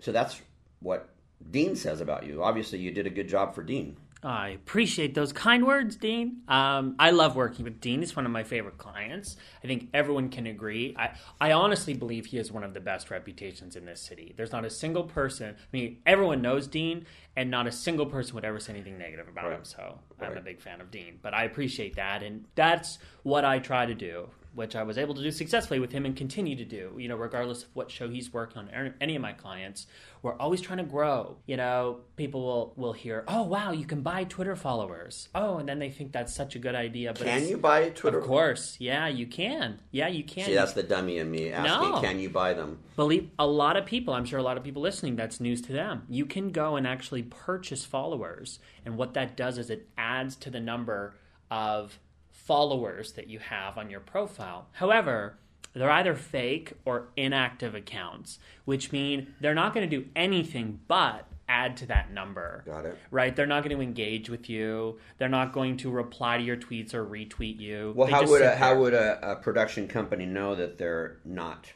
So 0.00 0.10
that's 0.10 0.42
what 0.80 1.08
Dean 1.50 1.76
says 1.76 2.00
about 2.00 2.26
you. 2.26 2.42
Obviously, 2.42 2.80
you 2.80 2.90
did 2.90 3.06
a 3.06 3.10
good 3.10 3.28
job 3.28 3.54
for 3.54 3.62
Dean. 3.62 3.96
I 4.22 4.48
appreciate 4.50 5.14
those 5.14 5.32
kind 5.32 5.66
words, 5.66 5.96
Dean. 5.96 6.42
Um, 6.48 6.96
I 6.98 7.10
love 7.10 7.36
working 7.36 7.64
with 7.64 7.80
Dean. 7.80 8.00
He's 8.00 8.16
one 8.16 8.26
of 8.26 8.32
my 8.32 8.42
favorite 8.42 8.78
clients. 8.78 9.36
I 9.62 9.66
think 9.66 9.88
everyone 9.94 10.28
can 10.28 10.46
agree. 10.46 10.96
I, 10.98 11.10
I 11.40 11.52
honestly 11.52 11.94
believe 11.94 12.26
he 12.26 12.36
has 12.38 12.50
one 12.50 12.64
of 12.64 12.74
the 12.74 12.80
best 12.80 13.10
reputations 13.10 13.76
in 13.76 13.84
this 13.84 14.00
city. 14.00 14.34
There's 14.36 14.52
not 14.52 14.64
a 14.64 14.70
single 14.70 15.04
person, 15.04 15.54
I 15.56 15.66
mean, 15.72 15.98
everyone 16.04 16.42
knows 16.42 16.66
Dean, 16.66 17.06
and 17.36 17.50
not 17.50 17.68
a 17.68 17.72
single 17.72 18.06
person 18.06 18.34
would 18.34 18.44
ever 18.44 18.58
say 18.58 18.72
anything 18.72 18.98
negative 18.98 19.28
about 19.28 19.44
right. 19.44 19.58
him. 19.58 19.64
So 19.64 20.00
I'm 20.20 20.36
a 20.36 20.40
big 20.40 20.60
fan 20.60 20.80
of 20.80 20.90
Dean. 20.90 21.20
But 21.22 21.34
I 21.34 21.44
appreciate 21.44 21.94
that. 21.96 22.22
And 22.24 22.44
that's 22.56 22.98
what 23.22 23.44
I 23.44 23.60
try 23.60 23.86
to 23.86 23.94
do 23.94 24.28
which 24.58 24.76
I 24.76 24.82
was 24.82 24.98
able 24.98 25.14
to 25.14 25.22
do 25.22 25.30
successfully 25.30 25.80
with 25.80 25.92
him 25.92 26.04
and 26.04 26.14
continue 26.14 26.56
to 26.56 26.64
do. 26.64 26.92
You 26.98 27.08
know, 27.08 27.16
regardless 27.16 27.62
of 27.62 27.68
what 27.74 27.90
show 27.90 28.08
he's 28.10 28.32
working 28.32 28.58
on, 28.58 28.94
any 29.00 29.16
of 29.16 29.22
my 29.22 29.32
clients, 29.32 29.86
we're 30.20 30.36
always 30.36 30.60
trying 30.60 30.78
to 30.78 30.84
grow. 30.84 31.36
You 31.46 31.56
know, 31.56 32.00
people 32.16 32.42
will 32.42 32.72
will 32.76 32.92
hear, 32.92 33.24
"Oh, 33.26 33.44
wow, 33.44 33.70
you 33.70 33.86
can 33.86 34.02
buy 34.02 34.24
Twitter 34.24 34.56
followers." 34.56 35.28
Oh, 35.34 35.56
and 35.58 35.68
then 35.68 35.78
they 35.78 35.90
think 35.90 36.12
that's 36.12 36.34
such 36.34 36.56
a 36.56 36.58
good 36.58 36.74
idea. 36.74 37.14
But 37.14 37.22
can 37.22 37.48
you 37.48 37.56
buy 37.56 37.88
Twitter? 37.90 38.18
Of 38.18 38.26
course, 38.26 38.76
yeah, 38.78 39.06
you 39.06 39.26
can. 39.26 39.80
Yeah, 39.90 40.08
you 40.08 40.24
can. 40.24 40.44
See, 40.44 40.54
that's 40.54 40.72
the 40.72 40.82
dummy 40.82 41.18
in 41.18 41.30
me 41.30 41.52
asking, 41.52 41.90
no. 41.90 42.00
"Can 42.00 42.18
you 42.18 42.28
buy 42.28 42.52
them?" 42.52 42.80
Believe 42.96 43.30
a 43.38 43.46
lot 43.46 43.76
of 43.76 43.86
people. 43.86 44.12
I'm 44.12 44.24
sure 44.24 44.40
a 44.40 44.42
lot 44.42 44.56
of 44.56 44.64
people 44.64 44.82
listening. 44.82 45.16
That's 45.16 45.40
news 45.40 45.62
to 45.62 45.72
them. 45.72 46.04
You 46.10 46.26
can 46.26 46.50
go 46.50 46.76
and 46.76 46.86
actually 46.86 47.22
purchase 47.22 47.84
followers, 47.84 48.58
and 48.84 48.96
what 48.96 49.14
that 49.14 49.36
does 49.36 49.56
is 49.56 49.70
it 49.70 49.88
adds 49.96 50.34
to 50.36 50.50
the 50.50 50.60
number 50.60 51.14
of 51.50 52.00
followers 52.48 53.12
that 53.12 53.28
you 53.28 53.38
have 53.38 53.76
on 53.76 53.90
your 53.90 54.00
profile. 54.00 54.68
However, 54.72 55.36
they're 55.74 55.90
either 55.90 56.14
fake 56.14 56.72
or 56.86 57.08
inactive 57.14 57.74
accounts, 57.74 58.38
which 58.64 58.90
mean 58.90 59.34
they're 59.38 59.54
not 59.54 59.74
going 59.74 59.88
to 59.88 59.96
do 59.96 60.08
anything 60.16 60.80
but 60.88 61.28
add 61.46 61.76
to 61.76 61.86
that 61.86 62.10
number. 62.10 62.62
Got 62.66 62.86
it. 62.86 62.98
Right? 63.10 63.36
They're 63.36 63.46
not 63.46 63.64
going 63.64 63.76
to 63.76 63.82
engage 63.82 64.30
with 64.30 64.48
you. 64.48 64.98
They're 65.18 65.28
not 65.28 65.52
going 65.52 65.76
to 65.78 65.90
reply 65.90 66.38
to 66.38 66.42
your 66.42 66.56
tweets 66.56 66.94
or 66.94 67.04
retweet 67.04 67.60
you. 67.60 67.92
Well, 67.94 68.06
they 68.06 68.14
how 68.14 68.26
would 68.26 68.40
a, 68.40 68.56
how 68.56 68.78
would 68.80 68.94
a, 68.94 69.32
a, 69.32 69.36
production 69.36 69.86
company 69.86 70.24
know 70.24 70.54
that 70.54 70.78
they're 70.78 71.18
not 71.26 71.70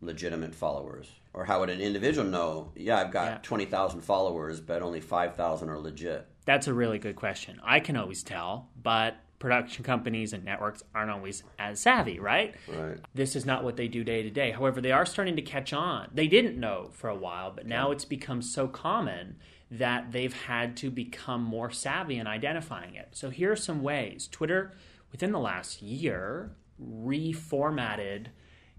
legitimate 0.00 0.54
followers? 0.54 1.10
Or 1.34 1.44
how 1.44 1.58
would 1.60 1.70
an 1.70 1.80
individual 1.80 2.26
know? 2.26 2.70
Yeah, 2.76 2.98
I've 2.98 3.10
got 3.10 3.26
yeah. 3.26 3.38
twenty 3.42 3.64
thousand 3.64 4.02
followers, 4.02 4.60
but 4.60 4.80
only 4.80 5.00
five 5.00 5.34
thousand 5.34 5.70
are 5.70 5.78
legit. 5.78 6.26
That's 6.44 6.68
a 6.68 6.72
really 6.72 6.98
good 6.98 7.16
question. 7.16 7.60
I 7.64 7.80
can 7.80 7.96
always 7.96 8.22
tell, 8.22 8.68
but 8.80 9.16
production 9.38 9.84
companies 9.84 10.32
and 10.32 10.44
networks 10.44 10.82
aren't 10.94 11.10
always 11.10 11.42
as 11.58 11.80
savvy, 11.80 12.18
right? 12.18 12.54
Right. 12.66 12.98
This 13.14 13.36
is 13.36 13.46
not 13.46 13.64
what 13.64 13.76
they 13.76 13.88
do 13.88 14.02
day 14.04 14.22
to 14.22 14.30
day. 14.30 14.50
However, 14.50 14.80
they 14.80 14.92
are 14.92 15.06
starting 15.06 15.36
to 15.36 15.42
catch 15.42 15.72
on. 15.72 16.08
They 16.12 16.26
didn't 16.26 16.58
know 16.58 16.90
for 16.92 17.08
a 17.08 17.16
while, 17.16 17.52
but 17.52 17.66
now 17.66 17.90
it's 17.90 18.04
become 18.04 18.42
so 18.42 18.66
common 18.66 19.36
that 19.70 20.12
they've 20.12 20.32
had 20.32 20.76
to 20.78 20.90
become 20.90 21.42
more 21.42 21.70
savvy 21.70 22.16
in 22.16 22.26
identifying 22.26 22.94
it. 22.94 23.08
So 23.12 23.30
here 23.30 23.52
are 23.52 23.56
some 23.56 23.82
ways. 23.82 24.28
Twitter, 24.30 24.72
within 25.12 25.32
the 25.32 25.38
last 25.38 25.82
year, 25.82 26.56
reformatted 26.82 28.26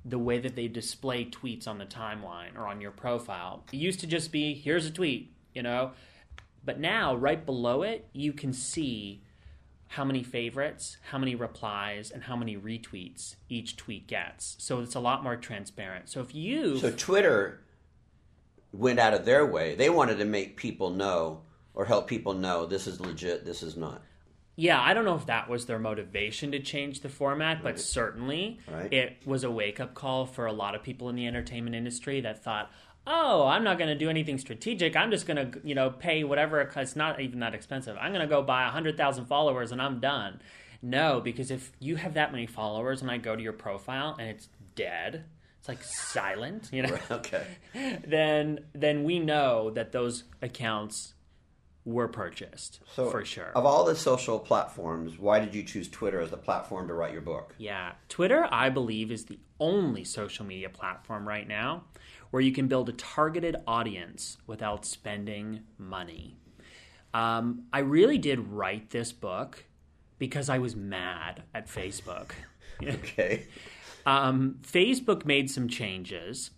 the 0.06 0.20
way 0.20 0.40
that 0.40 0.56
they 0.56 0.68
display 0.68 1.26
tweets 1.26 1.68
on 1.68 1.78
the 1.78 1.86
timeline 1.86 2.58
or 2.58 2.66
on 2.66 2.82
your 2.82 2.92
profile. 2.92 3.64
It 3.72 3.78
used 3.78 4.00
to 4.00 4.08
just 4.08 4.32
be 4.32 4.54
here's 4.54 4.86
a 4.86 4.92
tweet, 4.92 5.34
you 5.54 5.62
know, 5.62 5.92
but 6.64 6.80
now 6.80 7.16
right 7.16 7.46
below 7.46 7.84
it, 7.84 8.08
you 8.14 8.34
can 8.34 8.54
see 8.54 9.24
how 9.90 10.06
many 10.06 10.24
favorites, 10.24 10.98
how 11.10 11.18
many 11.18 11.36
replies, 11.36 12.12
and 12.12 12.24
how 12.24 12.36
many 12.36 12.56
retweets 12.56 13.36
each 13.50 13.76
tweet 13.76 14.08
gets. 14.08 14.56
So 14.60 14.80
it's 14.82 14.96
a 14.96 15.00
lot 15.00 15.24
more 15.24 15.36
transparent. 15.36 16.10
So 16.10 16.22
if 16.22 16.34
you 16.34 16.78
So 16.78 16.92
Twitter 16.92 17.62
went 18.72 19.00
out 19.00 19.14
of 19.14 19.26
their 19.26 19.46
way. 19.46 19.76
They 19.76 19.90
wanted 19.90 20.20
to 20.20 20.26
make 20.26 20.58
people 20.58 20.92
know 20.92 21.42
or 21.74 21.86
help 21.86 22.08
people 22.08 22.34
know 22.34 22.66
this 22.66 22.88
is 22.88 23.00
legit, 23.00 23.46
this 23.46 23.64
is 23.64 23.76
not. 23.76 24.04
Yeah, 24.56 24.82
I 24.82 24.94
don't 24.94 25.06
know 25.06 25.16
if 25.16 25.28
that 25.28 25.50
was 25.50 25.66
their 25.66 25.80
motivation 25.80 26.52
to 26.52 26.60
change 26.60 27.00
the 27.00 27.08
format, 27.08 27.64
but 27.64 27.80
certainly 27.80 28.60
right. 28.70 28.92
it 28.92 29.22
was 29.26 29.46
a 29.46 29.50
wake 29.50 29.80
up 29.80 29.94
call 29.94 30.26
for 30.26 30.48
a 30.48 30.52
lot 30.52 30.76
of 30.76 30.84
people 30.84 31.08
in 31.08 31.16
the 31.16 31.26
entertainment 31.28 31.78
industry 31.78 32.20
that 32.22 32.44
thought, 32.44 32.70
oh, 33.10 33.48
I'm 33.48 33.64
not 33.64 33.78
going 33.78 33.90
to 33.90 33.96
do 33.96 34.10
anything 34.10 34.38
strategic. 34.38 34.96
I'm 34.96 35.10
just 35.10 35.26
going 35.26 35.52
to, 35.52 35.60
you 35.64 35.74
know, 35.74 35.90
pay 35.90 36.24
whatever. 36.24 36.62
It's 36.62 36.96
not 36.96 37.20
even 37.20 37.40
that 37.40 37.56
expensive. 37.56 37.98
I'm 38.00 38.14
going 38.14 38.22
to 38.22 38.28
go 38.28 38.44
buy 38.44 38.64
100,000 38.66 39.26
followers 39.26 39.72
and 39.72 39.82
I'm 39.82 40.00
done. 40.00 40.42
No, 40.82 41.20
because 41.20 41.52
if 41.52 41.72
you 41.80 41.98
have 41.98 42.14
that 42.14 42.32
many 42.32 42.46
followers 42.46 43.02
and 43.02 43.12
I 43.12 43.18
go 43.18 43.36
to 43.36 43.42
your 43.42 43.54
profile 43.54 44.16
and 44.18 44.30
it's 44.30 44.48
dead, 44.76 45.26
it's 45.58 45.68
like 45.68 45.84
silent, 45.84 46.70
you 46.72 46.84
know. 46.84 46.98
okay. 47.12 47.46
Then 48.08 48.60
then 48.74 49.04
we 49.04 49.20
know 49.20 49.72
that 49.72 49.92
those 49.92 50.24
accounts 50.42 51.14
were 51.86 52.08
purchased 52.08 52.80
so 52.94 53.10
for 53.10 53.26
sure. 53.26 53.52
Of 53.56 53.66
all 53.66 53.84
the 53.84 53.96
social 53.96 54.40
platforms, 54.40 55.18
why 55.18 55.40
did 55.40 55.56
you 55.56 55.64
choose 55.64 55.90
Twitter 55.90 56.22
as 56.22 56.30
the 56.30 56.38
platform 56.38 56.88
to 56.88 56.94
write 56.94 57.14
your 57.14 57.22
book? 57.22 57.56
Yeah, 57.58 57.94
Twitter 58.08 58.48
I 58.52 58.70
believe 58.70 59.12
is 59.12 59.26
the 59.26 59.40
only 59.60 60.04
social 60.04 60.46
media 60.46 60.70
platform 60.70 61.28
right 61.28 61.48
now 61.48 61.84
where 62.32 62.42
you 62.42 62.52
can 62.52 62.68
build 62.68 62.90
a 62.90 62.94
targeted 62.94 63.56
audience 63.66 64.38
without 64.46 64.86
spending 64.86 65.62
money. 65.78 66.38
Um, 67.14 67.64
I 67.74 67.80
really 67.80 68.18
did 68.18 68.50
write 68.50 68.92
this 68.92 69.12
book 69.12 69.66
because 70.20 70.50
I 70.50 70.60
was 70.60 70.76
mad 70.76 71.44
at 71.54 71.68
Facebook. 71.68 72.32
okay. 72.84 73.48
Um, 74.06 74.60
Facebook 74.62 75.26
made 75.26 75.50
some 75.50 75.68
changes 75.68 76.52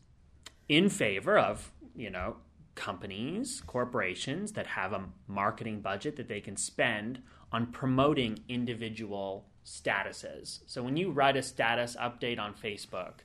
in 0.67 0.89
favor 0.89 1.37
of, 1.37 1.71
you 1.95 2.09
know, 2.09 2.37
companies, 2.75 3.61
corporations 3.65 4.53
that 4.53 4.67
have 4.67 4.93
a 4.93 5.03
marketing 5.27 5.81
budget 5.81 6.15
that 6.15 6.27
they 6.27 6.41
can 6.41 6.57
spend 6.57 7.21
on 7.51 7.67
promoting 7.67 8.39
individual 8.47 9.45
statuses. 9.65 10.61
So 10.65 10.81
when 10.81 10.97
you 10.97 11.11
write 11.11 11.37
a 11.37 11.43
status 11.43 11.95
update 11.99 12.39
on 12.39 12.53
Facebook, 12.53 13.19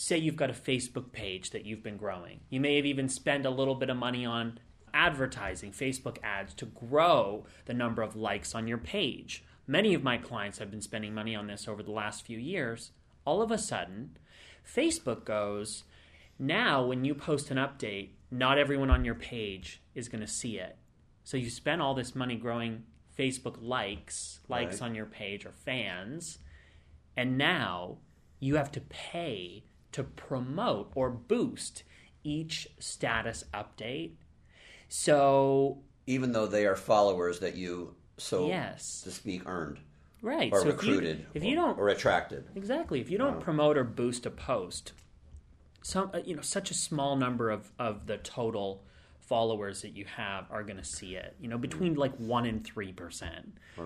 say 0.00 0.16
you've 0.16 0.34
got 0.34 0.48
a 0.48 0.54
Facebook 0.54 1.12
page 1.12 1.50
that 1.50 1.66
you've 1.66 1.82
been 1.82 1.98
growing. 1.98 2.40
You 2.48 2.58
may 2.58 2.76
have 2.76 2.86
even 2.86 3.06
spent 3.06 3.44
a 3.44 3.50
little 3.50 3.74
bit 3.74 3.90
of 3.90 3.98
money 3.98 4.24
on 4.24 4.58
advertising, 4.94 5.72
Facebook 5.72 6.16
ads 6.22 6.54
to 6.54 6.64
grow 6.64 7.44
the 7.66 7.74
number 7.74 8.00
of 8.00 8.16
likes 8.16 8.54
on 8.54 8.66
your 8.66 8.78
page. 8.78 9.44
Many 9.66 9.92
of 9.92 10.02
my 10.02 10.16
clients 10.16 10.56
have 10.56 10.70
been 10.70 10.80
spending 10.80 11.12
money 11.12 11.36
on 11.36 11.48
this 11.48 11.68
over 11.68 11.82
the 11.82 11.90
last 11.90 12.24
few 12.24 12.38
years. 12.38 12.92
All 13.26 13.42
of 13.42 13.50
a 13.50 13.58
sudden, 13.58 14.16
Facebook 14.66 15.26
goes, 15.26 15.84
now 16.38 16.82
when 16.82 17.04
you 17.04 17.14
post 17.14 17.50
an 17.50 17.58
update, 17.58 18.08
not 18.30 18.56
everyone 18.56 18.90
on 18.90 19.04
your 19.04 19.14
page 19.14 19.82
is 19.94 20.08
going 20.08 20.22
to 20.22 20.26
see 20.26 20.56
it. 20.58 20.78
So 21.24 21.36
you 21.36 21.50
spend 21.50 21.82
all 21.82 21.92
this 21.92 22.14
money 22.14 22.36
growing 22.36 22.84
Facebook 23.18 23.56
likes, 23.60 24.40
likes 24.48 24.80
right. 24.80 24.88
on 24.88 24.94
your 24.94 25.04
page 25.04 25.44
or 25.44 25.52
fans, 25.52 26.38
and 27.18 27.36
now 27.36 27.98
you 28.38 28.56
have 28.56 28.72
to 28.72 28.80
pay 28.80 29.64
to 29.92 30.04
promote 30.04 30.92
or 30.94 31.10
boost 31.10 31.82
each 32.22 32.68
status 32.78 33.44
update. 33.54 34.12
So 34.88 35.78
even 36.06 36.32
though 36.32 36.46
they 36.46 36.66
are 36.66 36.76
followers 36.76 37.40
that 37.40 37.56
you 37.56 37.94
so 38.18 38.48
yes. 38.48 39.02
to 39.02 39.10
speak 39.10 39.42
earned. 39.46 39.78
right 40.22 40.52
or 40.52 40.60
so 40.60 40.66
recruited 40.66 41.20
if 41.20 41.20
you, 41.20 41.26
if 41.34 41.44
you 41.44 41.52
or, 41.52 41.66
don't 41.66 41.78
or 41.78 41.88
attracted. 41.88 42.44
exactly 42.54 43.00
if 43.00 43.10
you 43.10 43.16
don't 43.16 43.40
promote 43.40 43.78
or 43.78 43.84
boost 43.84 44.26
a 44.26 44.30
post 44.30 44.92
some 45.82 46.10
uh, 46.12 46.20
you 46.24 46.36
know 46.36 46.42
such 46.42 46.70
a 46.70 46.74
small 46.74 47.16
number 47.16 47.50
of 47.50 47.72
of 47.78 48.06
the 48.06 48.18
total 48.18 48.84
followers 49.20 49.82
that 49.82 49.96
you 49.96 50.04
have 50.04 50.46
are 50.50 50.62
going 50.62 50.76
to 50.76 50.84
see 50.84 51.14
it 51.16 51.36
you 51.40 51.48
know 51.48 51.58
between 51.58 51.94
like 51.94 52.14
1 52.16 52.46
and 52.46 52.64
3% 52.64 53.30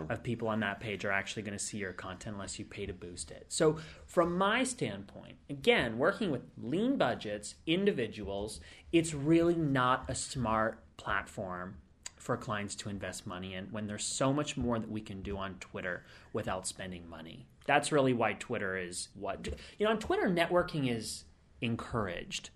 of 0.08 0.22
people 0.22 0.48
on 0.48 0.60
that 0.60 0.80
page 0.80 1.04
are 1.04 1.12
actually 1.12 1.42
going 1.42 1.56
to 1.56 1.64
see 1.64 1.78
your 1.78 1.92
content 1.92 2.34
unless 2.34 2.58
you 2.58 2.64
pay 2.64 2.86
to 2.86 2.92
boost 2.92 3.30
it 3.30 3.46
so 3.48 3.78
from 4.06 4.36
my 4.36 4.64
standpoint 4.64 5.36
again 5.50 5.98
working 5.98 6.30
with 6.30 6.42
lean 6.62 6.96
budgets 6.96 7.56
individuals 7.66 8.60
it's 8.92 9.14
really 9.14 9.54
not 9.54 10.04
a 10.08 10.14
smart 10.14 10.80
platform 10.96 11.76
for 12.24 12.38
clients 12.38 12.74
to 12.74 12.88
invest 12.88 13.26
money 13.26 13.52
in 13.52 13.66
when 13.66 13.86
there's 13.86 14.02
so 14.02 14.32
much 14.32 14.56
more 14.56 14.78
that 14.78 14.90
we 14.90 15.02
can 15.02 15.20
do 15.20 15.36
on 15.36 15.56
Twitter 15.60 16.06
without 16.32 16.66
spending 16.66 17.06
money. 17.06 17.46
That's 17.66 17.92
really 17.92 18.14
why 18.14 18.32
Twitter 18.32 18.78
is 18.78 19.08
what 19.14 19.46
you 19.78 19.84
know 19.84 19.90
on 19.90 19.98
Twitter 19.98 20.30
networking 20.30 20.90
is 20.90 21.24
encouraged. 21.60 22.48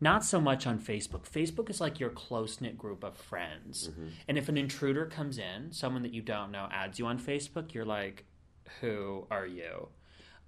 Not 0.00 0.24
so 0.24 0.40
much 0.40 0.66
on 0.66 0.78
Facebook. 0.78 1.28
Facebook 1.28 1.68
is 1.68 1.80
like 1.80 2.00
your 2.00 2.10
close 2.10 2.60
knit 2.60 2.78
group 2.78 3.04
of 3.04 3.16
friends. 3.16 3.88
Mm-hmm. 3.88 4.06
And 4.28 4.38
if 4.38 4.48
an 4.48 4.56
intruder 4.56 5.06
comes 5.06 5.36
in, 5.38 5.72
someone 5.72 6.02
that 6.02 6.14
you 6.14 6.22
don't 6.22 6.50
know 6.50 6.68
adds 6.72 6.98
you 6.98 7.06
on 7.06 7.18
Facebook, 7.18 7.74
you're 7.74 7.84
like, 7.84 8.24
who 8.80 9.26
are 9.30 9.46
you? 9.46 9.88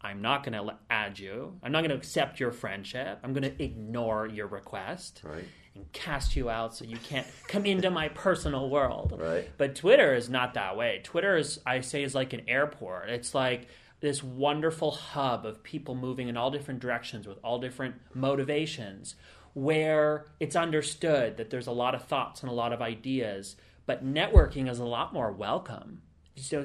I'm 0.00 0.20
not 0.22 0.42
going 0.44 0.54
to 0.54 0.74
add 0.90 1.18
you. 1.18 1.58
I'm 1.62 1.70
not 1.70 1.80
going 1.80 1.90
to 1.90 1.96
accept 1.96 2.40
your 2.40 2.50
friendship. 2.50 3.18
I'm 3.22 3.32
going 3.32 3.42
to 3.44 3.62
ignore 3.62 4.26
your 4.26 4.48
request 4.48 5.20
Right. 5.22 5.44
and 5.76 5.92
cast 5.92 6.34
you 6.34 6.50
out 6.50 6.74
so 6.74 6.84
you 6.84 6.96
can't 6.96 7.26
come 7.46 7.66
into 7.66 7.88
my 7.90 8.08
personal 8.08 8.68
world. 8.68 9.14
Right. 9.16 9.48
But 9.58 9.76
Twitter 9.76 10.14
is 10.14 10.28
not 10.28 10.54
that 10.54 10.76
way. 10.76 11.02
Twitter 11.04 11.36
is, 11.36 11.60
I 11.64 11.82
say, 11.82 12.02
is 12.02 12.14
like 12.16 12.32
an 12.32 12.42
airport. 12.48 13.10
It's 13.10 13.32
like 13.34 13.68
this 14.00 14.24
wonderful 14.24 14.90
hub 14.90 15.46
of 15.46 15.62
people 15.62 15.94
moving 15.94 16.26
in 16.28 16.36
all 16.36 16.50
different 16.50 16.80
directions 16.80 17.28
with 17.28 17.38
all 17.44 17.60
different 17.60 17.94
motivations, 18.12 19.14
where 19.54 20.26
it's 20.40 20.56
understood 20.56 21.36
that 21.36 21.50
there's 21.50 21.66
a 21.66 21.72
lot 21.72 21.94
of 21.94 22.04
thoughts 22.04 22.42
and 22.42 22.50
a 22.50 22.54
lot 22.54 22.72
of 22.72 22.80
ideas, 22.80 23.56
but 23.86 24.04
networking 24.04 24.70
is 24.70 24.78
a 24.78 24.84
lot 24.84 25.12
more 25.12 25.30
welcome. 25.32 26.02
So 26.36 26.64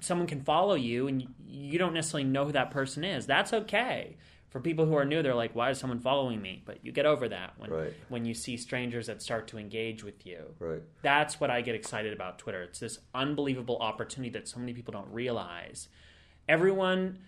someone 0.00 0.26
can 0.26 0.42
follow 0.42 0.74
you 0.74 1.06
and 1.06 1.26
you 1.46 1.78
don't 1.78 1.94
necessarily 1.94 2.28
know 2.28 2.46
who 2.46 2.52
that 2.52 2.70
person 2.70 3.04
is. 3.04 3.26
That's 3.26 3.52
okay. 3.52 4.16
For 4.50 4.60
people 4.60 4.86
who 4.86 4.94
are 4.94 5.04
new, 5.04 5.22
they're 5.22 5.34
like, 5.34 5.54
"Why 5.54 5.70
is 5.70 5.78
someone 5.78 5.98
following 6.00 6.40
me?" 6.40 6.62
But 6.64 6.84
you 6.84 6.90
get 6.90 7.04
over 7.04 7.28
that 7.28 7.54
when 7.58 7.70
Right. 7.70 7.92
when 8.08 8.24
you 8.24 8.32
see 8.32 8.56
strangers 8.56 9.06
that 9.06 9.20
start 9.20 9.48
to 9.48 9.58
engage 9.58 10.02
with 10.02 10.24
you. 10.24 10.54
Right. 10.58 10.82
That's 11.02 11.38
what 11.38 11.50
I 11.50 11.60
get 11.60 11.74
excited 11.74 12.12
about 12.12 12.38
Twitter. 12.38 12.62
It's 12.62 12.80
this 12.80 13.00
unbelievable 13.14 13.76
opportunity 13.78 14.30
that 14.30 14.48
so 14.48 14.58
many 14.58 14.72
people 14.72 14.92
don't 14.92 15.12
realize. 15.12 15.88
Everyone 16.48 17.18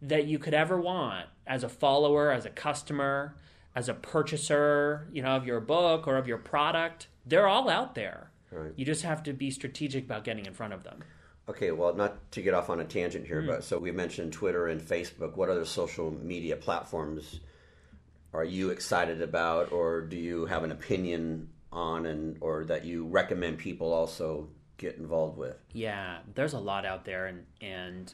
that 0.00 0.26
you 0.26 0.38
could 0.38 0.54
ever 0.54 0.80
want 0.80 1.26
as 1.46 1.64
a 1.64 1.68
follower, 1.68 2.30
as 2.30 2.46
a 2.46 2.50
customer, 2.50 3.34
as 3.78 3.88
a 3.88 3.94
purchaser, 3.94 5.06
you 5.12 5.22
know, 5.22 5.36
of 5.36 5.46
your 5.46 5.60
book 5.60 6.08
or 6.08 6.16
of 6.16 6.26
your 6.26 6.36
product, 6.38 7.06
they're 7.24 7.46
all 7.46 7.68
out 7.70 7.94
there. 7.94 8.28
Right. 8.50 8.72
You 8.74 8.84
just 8.84 9.02
have 9.04 9.22
to 9.24 9.32
be 9.32 9.52
strategic 9.52 10.04
about 10.04 10.24
getting 10.24 10.46
in 10.46 10.52
front 10.52 10.72
of 10.72 10.82
them. 10.82 11.04
Okay, 11.48 11.70
well, 11.70 11.94
not 11.94 12.32
to 12.32 12.42
get 12.42 12.54
off 12.54 12.70
on 12.70 12.80
a 12.80 12.84
tangent 12.84 13.24
here, 13.28 13.40
Hmm. 13.40 13.46
but 13.46 13.64
so 13.64 13.78
we 13.78 13.92
mentioned 13.92 14.32
Twitter 14.32 14.66
and 14.66 14.80
Facebook. 14.80 15.36
What 15.36 15.48
other 15.48 15.64
social 15.64 16.10
media 16.10 16.56
platforms 16.56 17.38
are 18.34 18.44
you 18.44 18.70
excited 18.70 19.22
about, 19.22 19.70
or 19.70 20.00
do 20.00 20.16
you 20.16 20.46
have 20.46 20.64
an 20.64 20.72
opinion 20.72 21.48
on, 21.72 22.04
and 22.04 22.36
or 22.40 22.64
that 22.64 22.84
you 22.84 23.06
recommend 23.06 23.58
people 23.58 23.92
also 23.92 24.48
get 24.76 24.96
involved 24.96 25.38
with? 25.38 25.56
Yeah, 25.72 26.18
there's 26.34 26.52
a 26.54 26.58
lot 26.58 26.84
out 26.84 27.04
there, 27.04 27.26
and 27.26 27.46
and 27.60 28.12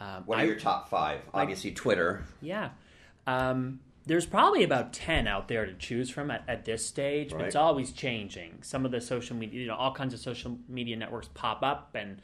um, 0.00 0.24
What 0.26 0.38
are 0.38 0.42
I- 0.42 0.44
your 0.44 0.56
top 0.58 0.88
five? 0.88 1.20
Obviously, 1.32 1.70
Twitter. 1.70 2.24
Yeah. 2.42 2.70
Um, 3.28 3.80
there's 4.06 4.26
probably 4.26 4.62
about 4.64 4.92
10 4.92 5.26
out 5.26 5.48
there 5.48 5.64
to 5.66 5.72
choose 5.74 6.10
from 6.10 6.30
at, 6.30 6.44
at 6.46 6.64
this 6.64 6.86
stage, 6.86 7.30
but 7.30 7.38
Right. 7.38 7.46
it's 7.46 7.56
always 7.56 7.90
changing. 7.92 8.62
Some 8.62 8.84
of 8.84 8.90
the 8.90 9.00
social 9.00 9.36
media, 9.36 9.60
you 9.60 9.66
know, 9.66 9.76
all 9.76 9.92
kinds 9.92 10.12
of 10.12 10.20
social 10.20 10.58
media 10.68 10.96
networks 10.96 11.28
pop 11.34 11.62
up 11.62 11.94
and 11.94 12.20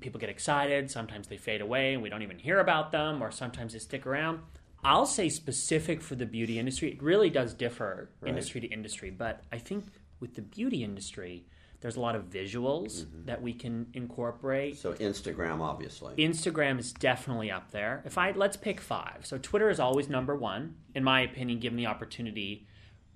people 0.00 0.20
get 0.20 0.30
excited. 0.30 0.90
Sometimes 0.90 1.28
they 1.28 1.36
fade 1.36 1.60
away 1.60 1.94
and 1.94 2.02
we 2.02 2.08
don't 2.08 2.22
even 2.22 2.38
hear 2.38 2.58
about 2.60 2.92
them, 2.92 3.22
or 3.22 3.30
sometimes 3.30 3.72
they 3.72 3.78
stick 3.78 4.06
around. 4.06 4.40
I'll 4.82 5.04
say 5.06 5.28
specific 5.28 6.00
for 6.00 6.14
the 6.14 6.24
beauty 6.24 6.58
industry, 6.58 6.90
it 6.92 7.02
really 7.02 7.28
does 7.28 7.52
differ 7.52 8.08
industry 8.24 8.62
to 8.62 8.66
industry, 8.68 9.10
but 9.10 9.42
I 9.52 9.58
think 9.58 9.86
with 10.20 10.34
the 10.36 10.42
beauty 10.42 10.82
industry, 10.82 11.44
there's 11.80 11.96
a 11.96 12.00
lot 12.00 12.14
of 12.14 12.24
visuals 12.24 13.06
that 13.24 13.40
we 13.40 13.52
can 13.54 13.86
incorporate. 13.94 14.76
So 14.78 14.92
Instagram, 14.94 15.60
obviously. 15.60 16.14
Instagram 16.16 16.78
is 16.78 16.92
definitely 16.92 17.50
up 17.50 17.70
there. 17.70 18.02
If 18.04 18.18
I 18.18 18.32
let's 18.32 18.56
pick 18.56 18.80
five. 18.80 19.20
So 19.24 19.38
Twitter 19.38 19.70
is 19.70 19.80
always 19.80 20.08
number 20.08 20.36
one, 20.36 20.76
in 20.94 21.02
my 21.02 21.22
opinion, 21.22 21.58
given 21.58 21.76
the 21.76 21.86
opportunity 21.86 22.66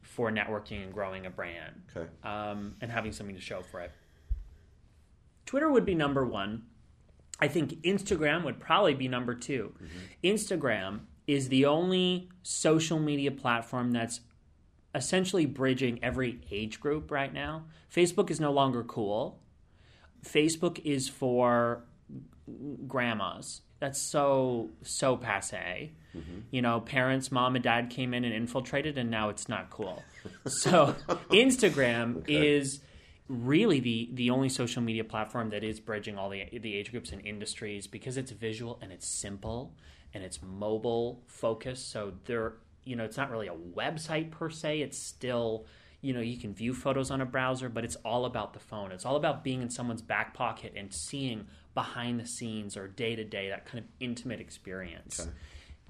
for 0.01 0.31
networking 0.31 0.83
and 0.83 0.93
growing 0.93 1.27
a 1.27 1.31
brand 1.31 1.83
okay. 1.95 2.09
um, 2.23 2.77
and 2.81 2.91
having 2.91 3.13
something 3.13 3.35
to 3.35 3.41
show 3.41 3.63
for 3.63 3.81
it. 3.81 3.91
Twitter 5.47 5.71
would 5.71 5.85
be 5.85 5.95
number 5.95 6.25
one. 6.25 6.63
I 7.41 7.49
think 7.49 7.83
Instagram 7.83 8.45
would 8.45 8.61
probably 8.61 8.95
be 8.95 9.09
number 9.09 9.35
2 9.35 9.75
Instagram 10.23 11.01
is 11.27 11.49
the 11.49 11.67
only 11.67 12.29
social 12.43 12.99
media 12.99 13.31
platform 13.31 13.91
that's 13.91 14.21
essentially 14.95 15.47
bridging 15.47 16.03
every 16.03 16.41
age 16.51 16.81
group 16.81 17.11
right 17.11 17.33
now. 17.33 17.65
Facebook 17.95 18.31
is 18.31 18.41
no 18.41 18.53
longer 18.53 18.83
cool. 18.83 19.41
Facebook 20.25 20.81
is 20.85 21.09
for 21.09 21.85
grandmas. 22.87 23.63
That's 23.81 24.01
so 24.01 24.71
so 24.83 25.17
passe. 25.17 25.93
Mm-hmm. 26.17 26.39
You 26.51 26.63
know, 26.63 26.81
parents, 26.81 27.33
mom 27.33 27.57
and 27.57 27.65
dad 27.65 27.91
came 27.91 28.15
in 28.15 28.25
and 28.25 28.33
infiltrated, 28.33 28.97
and 28.97 29.11
now 29.11 29.29
it's 29.29 29.49
not 29.49 29.71
cool. 29.71 30.03
So 30.47 30.95
Instagram 31.31 32.25
is 32.29 32.81
really 33.29 33.81
the 33.81 34.11
the 34.13 34.31
only 34.31 34.49
social 34.49 34.83
media 34.83 35.05
platform 35.05 35.51
that 35.51 35.65
is 35.65 35.81
bridging 35.81 36.17
all 36.17 36.31
the 36.31 36.45
the 36.59 36.75
age 36.77 36.91
groups 36.91 37.13
and 37.13 37.27
industries 37.27 37.87
because 37.87 38.17
it's 38.17 38.31
visual 38.31 38.79
and 38.81 38.93
it's 38.93 39.21
simple 39.21 39.75
and 40.15 40.23
it's 40.23 40.41
mobile 40.43 41.23
focused. 41.27 41.91
So 41.91 42.15
there, 42.27 42.55
you 42.85 42.97
know, 42.97 43.05
it's 43.05 43.17
not 43.17 43.31
really 43.31 43.49
a 43.49 43.55
website 43.55 44.31
per 44.31 44.51
se. 44.51 44.81
It's 44.83 44.99
still 44.99 45.67
you 46.01 46.13
know 46.13 46.21
you 46.21 46.37
can 46.37 46.53
view 46.55 46.75
photos 46.75 47.11
on 47.11 47.23
a 47.23 47.25
browser 47.25 47.71
but 47.71 47.83
it's 47.83 47.97
all 48.05 48.27
about 48.27 48.53
the 48.53 48.59
phone 48.59 48.93
it's 48.93 49.07
all 49.07 49.17
about 49.17 49.43
being 49.43 49.63
in 49.63 49.71
someone's 49.71 50.03
back 50.03 50.35
pocket 50.35 50.75
and 50.77 50.93
seeing 50.93 51.47
behind 51.73 52.21
the 52.21 52.27
scenes 52.27 52.77
or 52.77 52.87
day 52.87 53.17
to 53.17 53.25
day 53.25 53.49
that 53.49 53.65
kind 53.65 53.79
of 53.79 53.87
intimate 54.01 54.39
experience 54.39 55.27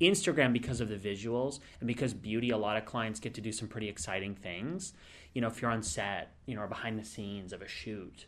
instagram 0.01 0.53
because 0.53 0.81
of 0.81 0.89
the 0.89 0.95
visuals 0.95 1.59
and 1.81 1.89
because 1.89 2.15
beauty 2.15 2.51
a 2.51 2.57
lot 2.57 2.77
of 2.77 2.85
clients 2.85 3.19
get 3.19 3.35
to 3.35 3.41
do 3.41 3.51
some 3.51 3.67
pretty 3.67 3.89
exciting 3.89 4.37
things 4.37 4.93
you 5.33 5.41
know 5.41 5.49
if 5.49 5.61
you're 5.61 5.71
on 5.73 5.83
set 5.83 6.33
you 6.47 6.55
know 6.55 6.61
or 6.63 6.69
behind 6.69 6.97
the 6.97 7.05
scenes 7.05 7.53
of 7.53 7.61
a 7.61 7.67
shoot 7.67 8.27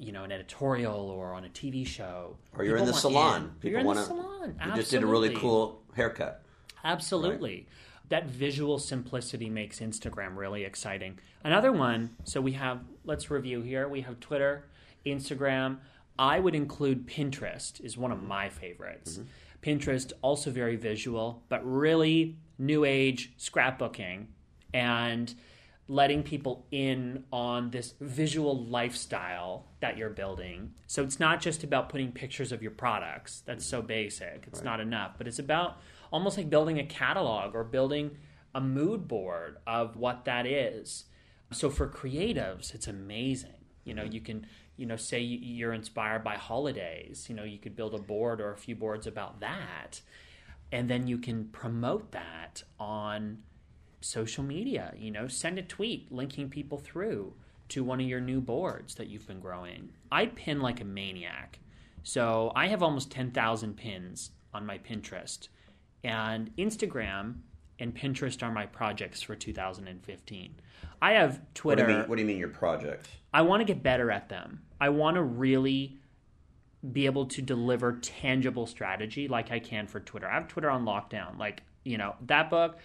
you 0.00 0.10
know 0.10 0.24
an 0.24 0.32
editorial 0.32 1.08
or 1.08 1.34
on 1.34 1.44
a 1.44 1.48
tv 1.50 1.86
show 1.86 2.36
Or 2.56 2.64
you're 2.64 2.76
in 2.78 2.84
the 2.84 2.90
want 2.90 3.00
salon. 3.00 3.42
in. 3.44 3.50
People 3.50 3.70
you're 3.70 3.78
in 3.80 3.86
wanna- 3.86 4.00
the 4.00 4.06
salon 4.06 4.56
You 4.66 4.74
just 4.74 4.90
did 4.90 5.04
a 5.04 5.06
really 5.06 5.34
cool 5.36 5.82
haircut. 5.94 6.42
Absolutely. 6.84 7.68
That 8.12 8.26
visual 8.26 8.78
simplicity 8.78 9.48
makes 9.48 9.80
Instagram 9.80 10.36
really 10.36 10.64
exciting. 10.64 11.18
Another 11.44 11.72
one, 11.72 12.10
so 12.24 12.42
we 12.42 12.52
have, 12.52 12.80
let's 13.06 13.30
review 13.30 13.62
here. 13.62 13.88
We 13.88 14.02
have 14.02 14.20
Twitter, 14.20 14.66
Instagram. 15.06 15.78
I 16.18 16.38
would 16.38 16.54
include 16.54 17.08
Pinterest, 17.08 17.82
is 17.82 17.96
one 17.96 18.12
of 18.12 18.18
mm-hmm. 18.18 18.28
my 18.28 18.48
favorites. 18.50 19.12
Mm-hmm. 19.16 19.70
Pinterest, 19.70 20.12
also 20.20 20.50
very 20.50 20.76
visual, 20.76 21.42
but 21.48 21.62
really 21.64 22.36
new 22.58 22.84
age 22.84 23.32
scrapbooking 23.38 24.26
and 24.74 25.34
letting 25.88 26.22
people 26.22 26.66
in 26.70 27.24
on 27.32 27.70
this 27.70 27.94
visual 27.98 28.66
lifestyle 28.66 29.68
that 29.80 29.96
you're 29.96 30.10
building. 30.10 30.74
So 30.86 31.02
it's 31.02 31.18
not 31.18 31.40
just 31.40 31.64
about 31.64 31.88
putting 31.88 32.12
pictures 32.12 32.52
of 32.52 32.60
your 32.60 32.72
products. 32.72 33.42
That's 33.46 33.64
mm-hmm. 33.64 33.76
so 33.78 33.82
basic. 33.82 34.44
It's 34.48 34.62
not 34.62 34.80
enough, 34.80 35.12
but 35.16 35.26
it's 35.26 35.38
about 35.38 35.78
almost 36.12 36.36
like 36.36 36.50
building 36.50 36.78
a 36.78 36.84
catalog 36.84 37.54
or 37.54 37.64
building 37.64 38.18
a 38.54 38.60
mood 38.60 39.08
board 39.08 39.56
of 39.66 39.96
what 39.96 40.24
that 40.26 40.46
is. 40.46 41.06
So 41.50 41.70
for 41.70 41.88
creatives, 41.88 42.74
it's 42.74 42.86
amazing. 42.86 43.50
You 43.84 43.94
know, 43.94 44.04
you 44.04 44.20
can, 44.20 44.46
you 44.76 44.86
know, 44.86 44.96
say 44.96 45.20
you're 45.20 45.72
inspired 45.72 46.22
by 46.22 46.36
holidays, 46.36 47.26
you 47.28 47.34
know, 47.34 47.44
you 47.44 47.58
could 47.58 47.74
build 47.74 47.94
a 47.94 47.98
board 47.98 48.40
or 48.40 48.52
a 48.52 48.56
few 48.56 48.76
boards 48.76 49.06
about 49.06 49.40
that. 49.40 50.00
And 50.70 50.88
then 50.88 51.06
you 51.06 51.18
can 51.18 51.46
promote 51.46 52.12
that 52.12 52.62
on 52.78 53.38
social 54.00 54.44
media. 54.44 54.94
You 54.96 55.10
know, 55.10 55.28
send 55.28 55.58
a 55.58 55.62
tweet 55.62 56.10
linking 56.10 56.48
people 56.48 56.78
through 56.78 57.34
to 57.70 57.84
one 57.84 58.00
of 58.00 58.06
your 58.06 58.20
new 58.20 58.40
boards 58.40 58.94
that 58.96 59.08
you've 59.08 59.26
been 59.26 59.40
growing. 59.40 59.90
I 60.10 60.26
pin 60.26 60.60
like 60.60 60.80
a 60.80 60.84
maniac. 60.84 61.58
So 62.02 62.52
I 62.54 62.68
have 62.68 62.82
almost 62.82 63.10
10,000 63.10 63.76
pins 63.76 64.30
on 64.52 64.66
my 64.66 64.78
Pinterest. 64.78 65.48
And 66.04 66.54
Instagram 66.56 67.36
and 67.78 67.94
Pinterest 67.94 68.42
are 68.42 68.52
my 68.52 68.66
projects 68.66 69.22
for 69.22 69.34
2015. 69.34 70.54
I 71.00 71.12
have 71.12 71.30
What 71.32 71.38
do 71.38 71.44
Twitter. 71.54 71.90
you 71.90 71.96
mean? 71.96 72.08
What 72.08 72.16
do 72.16 72.22
you 72.22 72.28
mean 72.28 72.38
your 72.38 72.48
projects? 72.48 73.08
I 73.32 73.42
want 73.42 73.60
to 73.60 73.64
get 73.64 73.82
better 73.82 74.10
at 74.10 74.28
them. 74.28 74.62
I 74.80 74.90
want 74.90 75.16
to 75.16 75.22
really 75.22 75.98
be 76.90 77.06
able 77.06 77.26
to 77.26 77.42
deliver 77.42 77.98
tangible 77.98 78.66
strategy 78.66 79.28
like 79.28 79.52
I 79.52 79.60
can 79.60 79.86
for 79.86 80.00
Twitter. 80.00 80.28
I 80.28 80.34
have 80.34 80.48
Twitter 80.48 80.68
on 80.70 80.84
lockdown. 80.84 81.38
Like, 81.38 81.62
you 81.84 81.96
know, 81.96 82.16
that 82.26 82.50
book, 82.50 82.78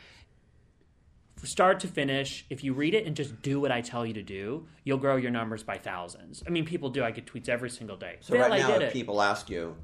start 1.44 1.80
to 1.82 1.88
finish, 1.88 2.46
if 2.50 2.64
you 2.64 2.74
read 2.74 2.94
it 2.94 3.06
and 3.06 3.16
just 3.16 3.42
do 3.42 3.60
what 3.60 3.72
I 3.72 3.82
tell 3.82 4.06
you 4.06 4.14
to 4.14 4.24
do, 4.24 4.68
you'll 4.84 4.98
grow 4.98 5.16
your 5.16 5.32
numbers 5.32 5.64
by 5.64 5.78
thousands. 5.78 6.44
I 6.46 6.50
mean, 6.50 6.66
people 6.66 6.90
do. 6.90 7.04
I 7.04 7.12
get 7.12 7.26
tweets 7.26 7.50
every 7.50 7.70
single 7.70 7.98
day. 7.98 8.18
So 8.22 8.38
right 8.38 8.60
now, 8.60 8.76
if 8.76 8.94
people 8.94 9.22
ask 9.22 9.50
you, 9.50 9.76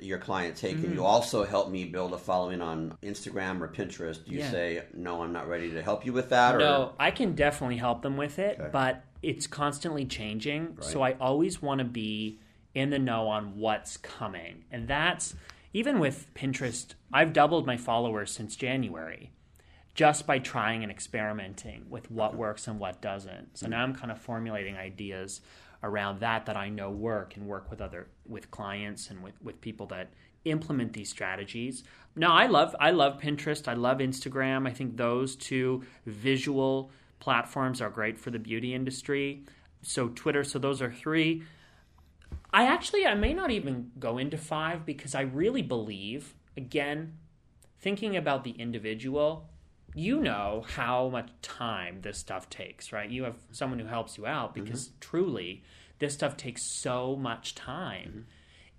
your 0.00 0.18
client 0.18 0.56
can 0.56 0.76
mm-hmm. 0.76 0.94
you 0.94 1.04
also 1.04 1.44
help 1.44 1.70
me 1.70 1.84
build 1.84 2.12
a 2.12 2.18
following 2.18 2.60
on 2.60 2.96
Instagram 3.02 3.60
or 3.60 3.68
Pinterest? 3.68 4.24
Do 4.24 4.32
you 4.32 4.40
yeah. 4.40 4.50
say, 4.50 4.82
no, 4.94 5.22
I'm 5.22 5.32
not 5.32 5.48
ready 5.48 5.70
to 5.72 5.82
help 5.82 6.04
you 6.04 6.12
with 6.12 6.30
that? 6.30 6.58
No, 6.58 6.82
or? 6.82 6.92
I 6.98 7.10
can 7.10 7.34
definitely 7.34 7.76
help 7.76 8.02
them 8.02 8.16
with 8.16 8.38
it, 8.38 8.58
okay. 8.58 8.70
but 8.72 9.04
it's 9.22 9.46
constantly 9.46 10.04
changing. 10.04 10.74
Right. 10.76 10.84
So 10.84 11.02
I 11.02 11.12
always 11.12 11.62
want 11.62 11.78
to 11.78 11.84
be 11.84 12.40
in 12.74 12.90
the 12.90 12.98
know 12.98 13.28
on 13.28 13.56
what's 13.56 13.96
coming. 13.96 14.64
And 14.70 14.88
that's 14.88 15.34
even 15.72 15.98
with 15.98 16.32
Pinterest, 16.34 16.94
I've 17.12 17.32
doubled 17.32 17.66
my 17.66 17.76
followers 17.76 18.30
since 18.30 18.56
January 18.56 19.30
just 19.94 20.26
by 20.26 20.40
trying 20.40 20.82
and 20.82 20.90
experimenting 20.90 21.86
with 21.88 22.10
what 22.10 22.34
works 22.34 22.66
and 22.66 22.80
what 22.80 23.00
doesn't. 23.00 23.56
So 23.56 23.68
now 23.68 23.82
I'm 23.82 23.94
kind 23.94 24.10
of 24.10 24.18
formulating 24.18 24.76
ideas 24.76 25.40
around 25.84 26.20
that 26.20 26.46
that 26.46 26.56
I 26.56 26.70
know 26.70 26.90
work 26.90 27.36
and 27.36 27.46
work 27.46 27.70
with 27.70 27.80
other 27.80 28.08
with 28.26 28.50
clients 28.50 29.10
and 29.10 29.22
with, 29.22 29.34
with 29.42 29.60
people 29.60 29.86
that 29.88 30.10
implement 30.44 30.94
these 30.94 31.10
strategies. 31.10 31.84
Now 32.16 32.34
I 32.34 32.46
love 32.46 32.74
I 32.80 32.90
love 32.90 33.20
Pinterest, 33.20 33.68
I 33.68 33.74
love 33.74 33.98
Instagram. 33.98 34.66
I 34.66 34.72
think 34.72 34.96
those 34.96 35.36
two 35.36 35.84
visual 36.06 36.90
platforms 37.20 37.80
are 37.80 37.90
great 37.90 38.18
for 38.18 38.30
the 38.30 38.38
beauty 38.38 38.74
industry. 38.74 39.44
So 39.82 40.08
Twitter, 40.08 40.42
so 40.42 40.58
those 40.58 40.80
are 40.82 40.92
three. 40.92 41.42
I 42.50 42.66
actually 42.66 43.06
I 43.06 43.14
may 43.14 43.34
not 43.34 43.50
even 43.50 43.92
go 43.98 44.18
into 44.18 44.38
five 44.38 44.86
because 44.86 45.14
I 45.14 45.22
really 45.22 45.62
believe 45.62 46.34
again 46.56 47.18
thinking 47.78 48.16
about 48.16 48.44
the 48.44 48.52
individual 48.52 49.50
you 49.94 50.20
know 50.20 50.64
how 50.74 51.08
much 51.08 51.30
time 51.40 52.00
this 52.02 52.18
stuff 52.18 52.50
takes, 52.50 52.92
right? 52.92 53.08
You 53.08 53.24
have 53.24 53.36
someone 53.52 53.78
who 53.78 53.86
helps 53.86 54.18
you 54.18 54.26
out 54.26 54.54
because 54.54 54.88
mm-hmm. 54.88 54.96
truly 55.00 55.62
this 55.98 56.14
stuff 56.14 56.36
takes 56.36 56.62
so 56.62 57.16
much 57.16 57.54
time. 57.54 58.08
Mm-hmm. 58.08 58.20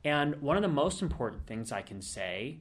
And 0.04 0.42
one 0.42 0.56
of 0.56 0.62
the 0.62 0.68
most 0.68 1.02
important 1.02 1.48
things 1.48 1.72
I 1.72 1.82
can 1.82 2.02
say 2.02 2.60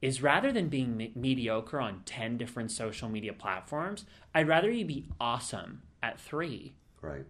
is 0.00 0.22
rather 0.22 0.52
than 0.52 0.68
being 0.68 0.96
me- 0.96 1.12
mediocre 1.14 1.80
on 1.80 2.02
10 2.06 2.38
different 2.38 2.70
social 2.70 3.08
media 3.08 3.32
platforms, 3.32 4.04
I'd 4.34 4.48
rather 4.48 4.70
you 4.70 4.84
be 4.84 5.06
awesome 5.20 5.82
at 6.02 6.20
3. 6.20 6.72
Right. 7.02 7.26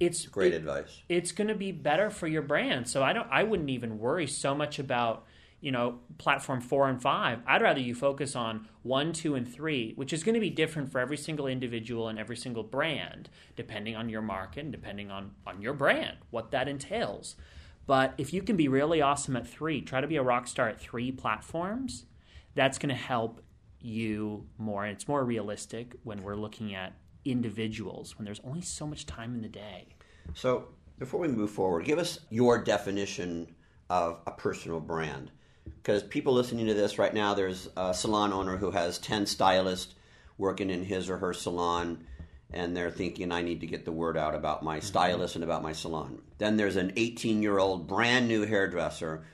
It's 0.00 0.26
great 0.26 0.54
it, 0.54 0.56
advice. 0.56 1.02
It's 1.08 1.32
going 1.32 1.48
to 1.48 1.54
be 1.54 1.72
better 1.72 2.10
for 2.10 2.26
your 2.26 2.42
brand. 2.42 2.88
So 2.88 3.02
I 3.02 3.12
don't 3.12 3.28
I 3.30 3.42
wouldn't 3.42 3.70
even 3.70 3.98
worry 3.98 4.26
so 4.26 4.54
much 4.54 4.78
about 4.78 5.24
you 5.60 5.72
know, 5.72 5.98
platform 6.18 6.60
four 6.60 6.88
and 6.88 7.02
five. 7.02 7.40
I'd 7.46 7.62
rather 7.62 7.80
you 7.80 7.94
focus 7.94 8.36
on 8.36 8.68
one, 8.82 9.12
two, 9.12 9.34
and 9.34 9.52
three, 9.52 9.92
which 9.96 10.12
is 10.12 10.22
going 10.22 10.34
to 10.34 10.40
be 10.40 10.50
different 10.50 10.90
for 10.92 11.00
every 11.00 11.16
single 11.16 11.46
individual 11.46 12.08
and 12.08 12.18
every 12.18 12.36
single 12.36 12.62
brand, 12.62 13.28
depending 13.56 13.96
on 13.96 14.08
your 14.08 14.22
market 14.22 14.64
and 14.64 14.72
depending 14.72 15.10
on, 15.10 15.32
on 15.46 15.60
your 15.60 15.72
brand, 15.72 16.18
what 16.30 16.52
that 16.52 16.68
entails. 16.68 17.34
But 17.86 18.14
if 18.18 18.32
you 18.32 18.42
can 18.42 18.56
be 18.56 18.68
really 18.68 19.00
awesome 19.00 19.34
at 19.36 19.48
three, 19.48 19.80
try 19.80 20.00
to 20.00 20.06
be 20.06 20.16
a 20.16 20.22
rock 20.22 20.46
star 20.46 20.68
at 20.68 20.80
three 20.80 21.10
platforms, 21.10 22.04
that's 22.54 22.78
going 22.78 22.90
to 22.90 22.94
help 22.94 23.40
you 23.80 24.46
more. 24.58 24.84
And 24.84 24.92
it's 24.92 25.08
more 25.08 25.24
realistic 25.24 25.96
when 26.04 26.22
we're 26.22 26.36
looking 26.36 26.74
at 26.74 26.92
individuals, 27.24 28.16
when 28.16 28.24
there's 28.24 28.40
only 28.44 28.60
so 28.60 28.86
much 28.86 29.06
time 29.06 29.34
in 29.34 29.42
the 29.42 29.48
day. 29.48 29.88
So 30.34 30.68
before 30.98 31.20
we 31.20 31.28
move 31.28 31.50
forward, 31.50 31.84
give 31.84 31.98
us 31.98 32.20
your 32.30 32.62
definition 32.62 33.54
of 33.90 34.20
a 34.26 34.32
personal 34.32 34.80
brand 34.80 35.30
because 35.76 36.02
people 36.02 36.34
listening 36.34 36.66
to 36.66 36.74
this 36.74 36.98
right 36.98 37.12
now, 37.12 37.34
there's 37.34 37.68
a 37.76 37.94
salon 37.94 38.32
owner 38.32 38.56
who 38.56 38.70
has 38.70 38.98
10 38.98 39.26
stylists 39.26 39.94
working 40.36 40.70
in 40.70 40.84
his 40.84 41.10
or 41.10 41.18
her 41.18 41.32
salon, 41.32 42.04
and 42.52 42.76
they're 42.76 42.90
thinking, 42.90 43.32
I 43.32 43.42
need 43.42 43.60
to 43.60 43.66
get 43.66 43.84
the 43.84 43.92
word 43.92 44.16
out 44.16 44.34
about 44.34 44.62
my 44.62 44.78
mm-hmm. 44.78 44.86
stylist 44.86 45.34
and 45.34 45.44
about 45.44 45.62
my 45.62 45.72
salon. 45.72 46.20
Then 46.38 46.56
there's 46.56 46.76
an 46.76 46.92
18 46.96 47.42
year 47.42 47.58
old 47.58 47.86
brand 47.86 48.28
new 48.28 48.46
hairdresser 48.46 49.24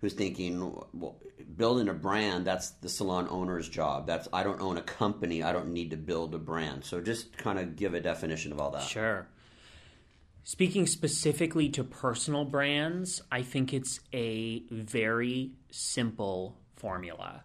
who's 0.00 0.14
thinking, 0.14 0.60
well, 0.92 1.16
building 1.56 1.88
a 1.88 1.94
brand, 1.94 2.46
that's 2.46 2.70
the 2.70 2.88
salon 2.88 3.28
owner's 3.30 3.68
job. 3.68 4.06
That's 4.06 4.28
I 4.32 4.42
don't 4.42 4.60
own 4.60 4.76
a 4.76 4.82
company, 4.82 5.42
I 5.42 5.52
don't 5.52 5.72
need 5.72 5.90
to 5.90 5.96
build 5.96 6.34
a 6.34 6.38
brand. 6.38 6.84
So 6.84 7.00
just 7.00 7.36
kind 7.36 7.58
of 7.58 7.76
give 7.76 7.94
a 7.94 8.00
definition 8.00 8.52
of 8.52 8.60
all 8.60 8.70
that. 8.72 8.82
Sure. 8.82 9.26
Speaking 10.48 10.86
specifically 10.86 11.70
to 11.70 11.82
personal 11.82 12.44
brands, 12.44 13.20
I 13.32 13.42
think 13.42 13.74
it's 13.74 13.98
a 14.12 14.62
very 14.70 15.50
simple 15.72 16.56
formula. 16.76 17.42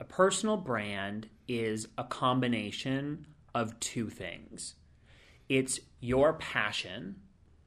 A 0.00 0.04
personal 0.04 0.56
brand 0.56 1.28
is 1.46 1.86
a 1.96 2.02
combination 2.02 3.28
of 3.54 3.78
two 3.78 4.10
things 4.10 4.74
it's 5.48 5.78
your 6.00 6.32
passion, 6.32 7.20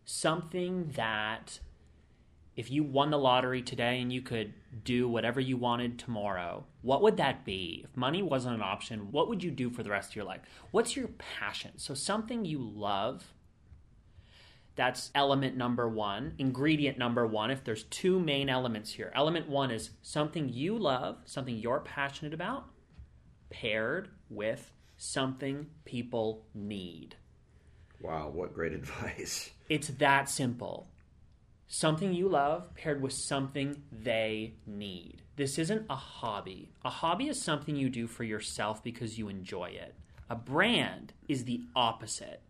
something 0.04 0.92
that 0.98 1.62
if 2.58 2.70
you 2.70 2.84
won 2.84 3.12
the 3.12 3.18
lottery 3.18 3.62
today 3.62 4.02
and 4.02 4.12
you 4.12 4.22
could 4.22 4.54
do 4.84 5.08
whatever 5.08 5.40
you 5.40 5.56
wanted 5.56 5.98
tomorrow, 5.98 6.66
what 6.82 7.02
would 7.02 7.16
that 7.16 7.46
be? 7.46 7.86
If 7.86 7.96
money 7.96 8.22
wasn't 8.22 8.56
an 8.56 8.62
option, 8.62 9.14
what 9.14 9.30
would 9.30 9.42
you 9.42 9.52
do 9.52 9.70
for 9.70 9.84
the 9.84 9.90
rest 9.90 10.10
of 10.10 10.16
your 10.18 10.26
life? 10.26 10.42
What's 10.72 10.98
your 10.98 11.08
passion? 11.18 11.72
So, 11.78 11.94
something 11.94 12.44
you 12.44 12.60
love 12.60 13.34
that's 14.76 15.10
element 15.16 15.56
number 15.56 15.88
one, 15.88 16.34
ingredient 16.38 16.98
number 16.98 17.26
one. 17.26 17.50
If 17.50 17.64
there's 17.64 17.84
two 17.84 18.20
main 18.20 18.50
elements 18.50 18.92
here, 18.92 19.12
element 19.16 19.48
one 19.48 19.72
is 19.72 19.92
something 20.02 20.50
you 20.50 20.78
love, 20.78 21.20
something 21.26 21.56
you're 21.56 21.80
passionate 21.80 22.34
about, 22.34 22.66
paired 23.50 24.10
with 24.30 24.72
something 24.98 25.68
people 25.86 26.46
need. 26.54 27.16
Wow, 28.02 28.30
what 28.30 28.54
great 28.54 28.74
advice. 28.74 29.52
It's 29.70 29.88
that 29.88 30.30
simple. 30.30 30.90
Something 31.68 32.14
you 32.14 32.30
love 32.30 32.76
paired 32.76 33.02
with 33.02 33.14
something 33.14 33.82
they 33.92 34.54
need. 34.68 35.22
This 35.36 35.58
isn't 35.58 35.86
a 35.90 35.96
hobby. 35.96 36.70
A 36.84 36.90
hobby 36.90 37.28
is 37.28 37.42
something 37.42 37.76
you 37.76 37.90
do 37.90 38.08
for 38.08 38.24
yourself 38.24 38.84
because 38.84 39.18
you 39.18 39.28
enjoy 39.30 39.70
it. 39.70 39.96
A 40.30 40.36
brand 40.36 41.14
is 41.28 41.46
the 41.46 41.62
opposite. 41.76 42.42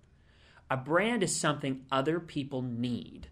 A 0.70 0.78
brand 0.78 1.22
is 1.24 1.36
something 1.36 1.86
other 1.92 2.20
people 2.20 2.62
need. 2.62 3.28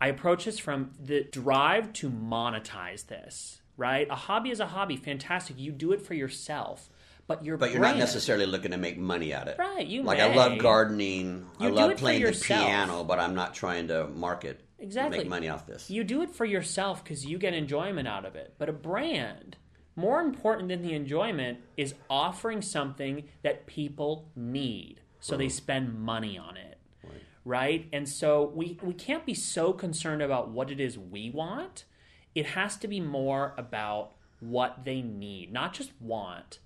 I 0.00 0.08
approach 0.08 0.44
this 0.44 0.58
from 0.58 0.90
the 1.00 1.24
drive 1.24 1.92
to 1.94 2.10
monetize 2.10 3.06
this, 3.06 3.62
right? 3.76 4.06
A 4.10 4.14
hobby 4.14 4.50
is 4.50 4.60
a 4.60 4.66
hobby, 4.66 4.96
fantastic. 4.96 5.58
You 5.58 5.72
do 5.72 5.92
it 5.92 6.02
for 6.02 6.14
yourself. 6.14 6.88
But 7.28 7.44
your 7.44 7.56
But 7.56 7.70
you're 7.70 7.80
brand, 7.80 7.98
not 7.98 8.04
necessarily 8.04 8.46
looking 8.46 8.72
to 8.72 8.76
make 8.76 8.98
money 8.98 9.32
at 9.32 9.46
it. 9.46 9.56
Right, 9.58 9.86
you 9.86 10.02
Like 10.02 10.18
may. 10.18 10.24
I 10.24 10.34
love 10.34 10.58
gardening. 10.58 11.46
You 11.60 11.68
I 11.68 11.70
love 11.70 11.96
playing 11.96 12.24
the 12.24 12.32
piano, 12.32 13.04
but 13.04 13.20
I'm 13.20 13.34
not 13.34 13.54
trying 13.54 13.88
to 13.88 14.08
market 14.08 14.60
exactly 14.78 15.18
make 15.18 15.28
money 15.28 15.48
off 15.48 15.66
this. 15.66 15.88
You 15.88 16.02
do 16.02 16.22
it 16.22 16.30
for 16.30 16.44
yourself 16.44 17.02
because 17.02 17.24
you 17.24 17.38
get 17.38 17.54
enjoyment 17.54 18.08
out 18.08 18.24
of 18.24 18.34
it. 18.34 18.54
But 18.58 18.68
a 18.68 18.72
brand, 18.72 19.56
more 19.94 20.20
important 20.20 20.68
than 20.68 20.82
the 20.82 20.94
enjoyment, 20.94 21.58
is 21.76 21.94
offering 22.10 22.60
something 22.60 23.24
that 23.42 23.66
people 23.66 24.28
need 24.34 25.01
so 25.22 25.36
they 25.36 25.46
hmm. 25.46 25.50
spend 25.50 26.00
money 26.00 26.36
on 26.36 26.56
it. 26.56 26.78
Right. 27.02 27.22
right? 27.44 27.88
And 27.92 28.08
so 28.08 28.52
we, 28.54 28.78
we 28.82 28.92
can't 28.92 29.24
be 29.24 29.34
so 29.34 29.72
concerned 29.72 30.20
about 30.20 30.50
what 30.50 30.70
it 30.70 30.80
is 30.80 30.98
we 30.98 31.30
want. 31.30 31.84
It 32.34 32.46
has 32.46 32.76
to 32.78 32.88
be 32.88 33.00
more 33.00 33.54
about 33.56 34.14
what 34.40 34.84
they 34.84 35.00
need, 35.00 35.52
not 35.52 35.74
just 35.74 35.92
want. 36.00 36.58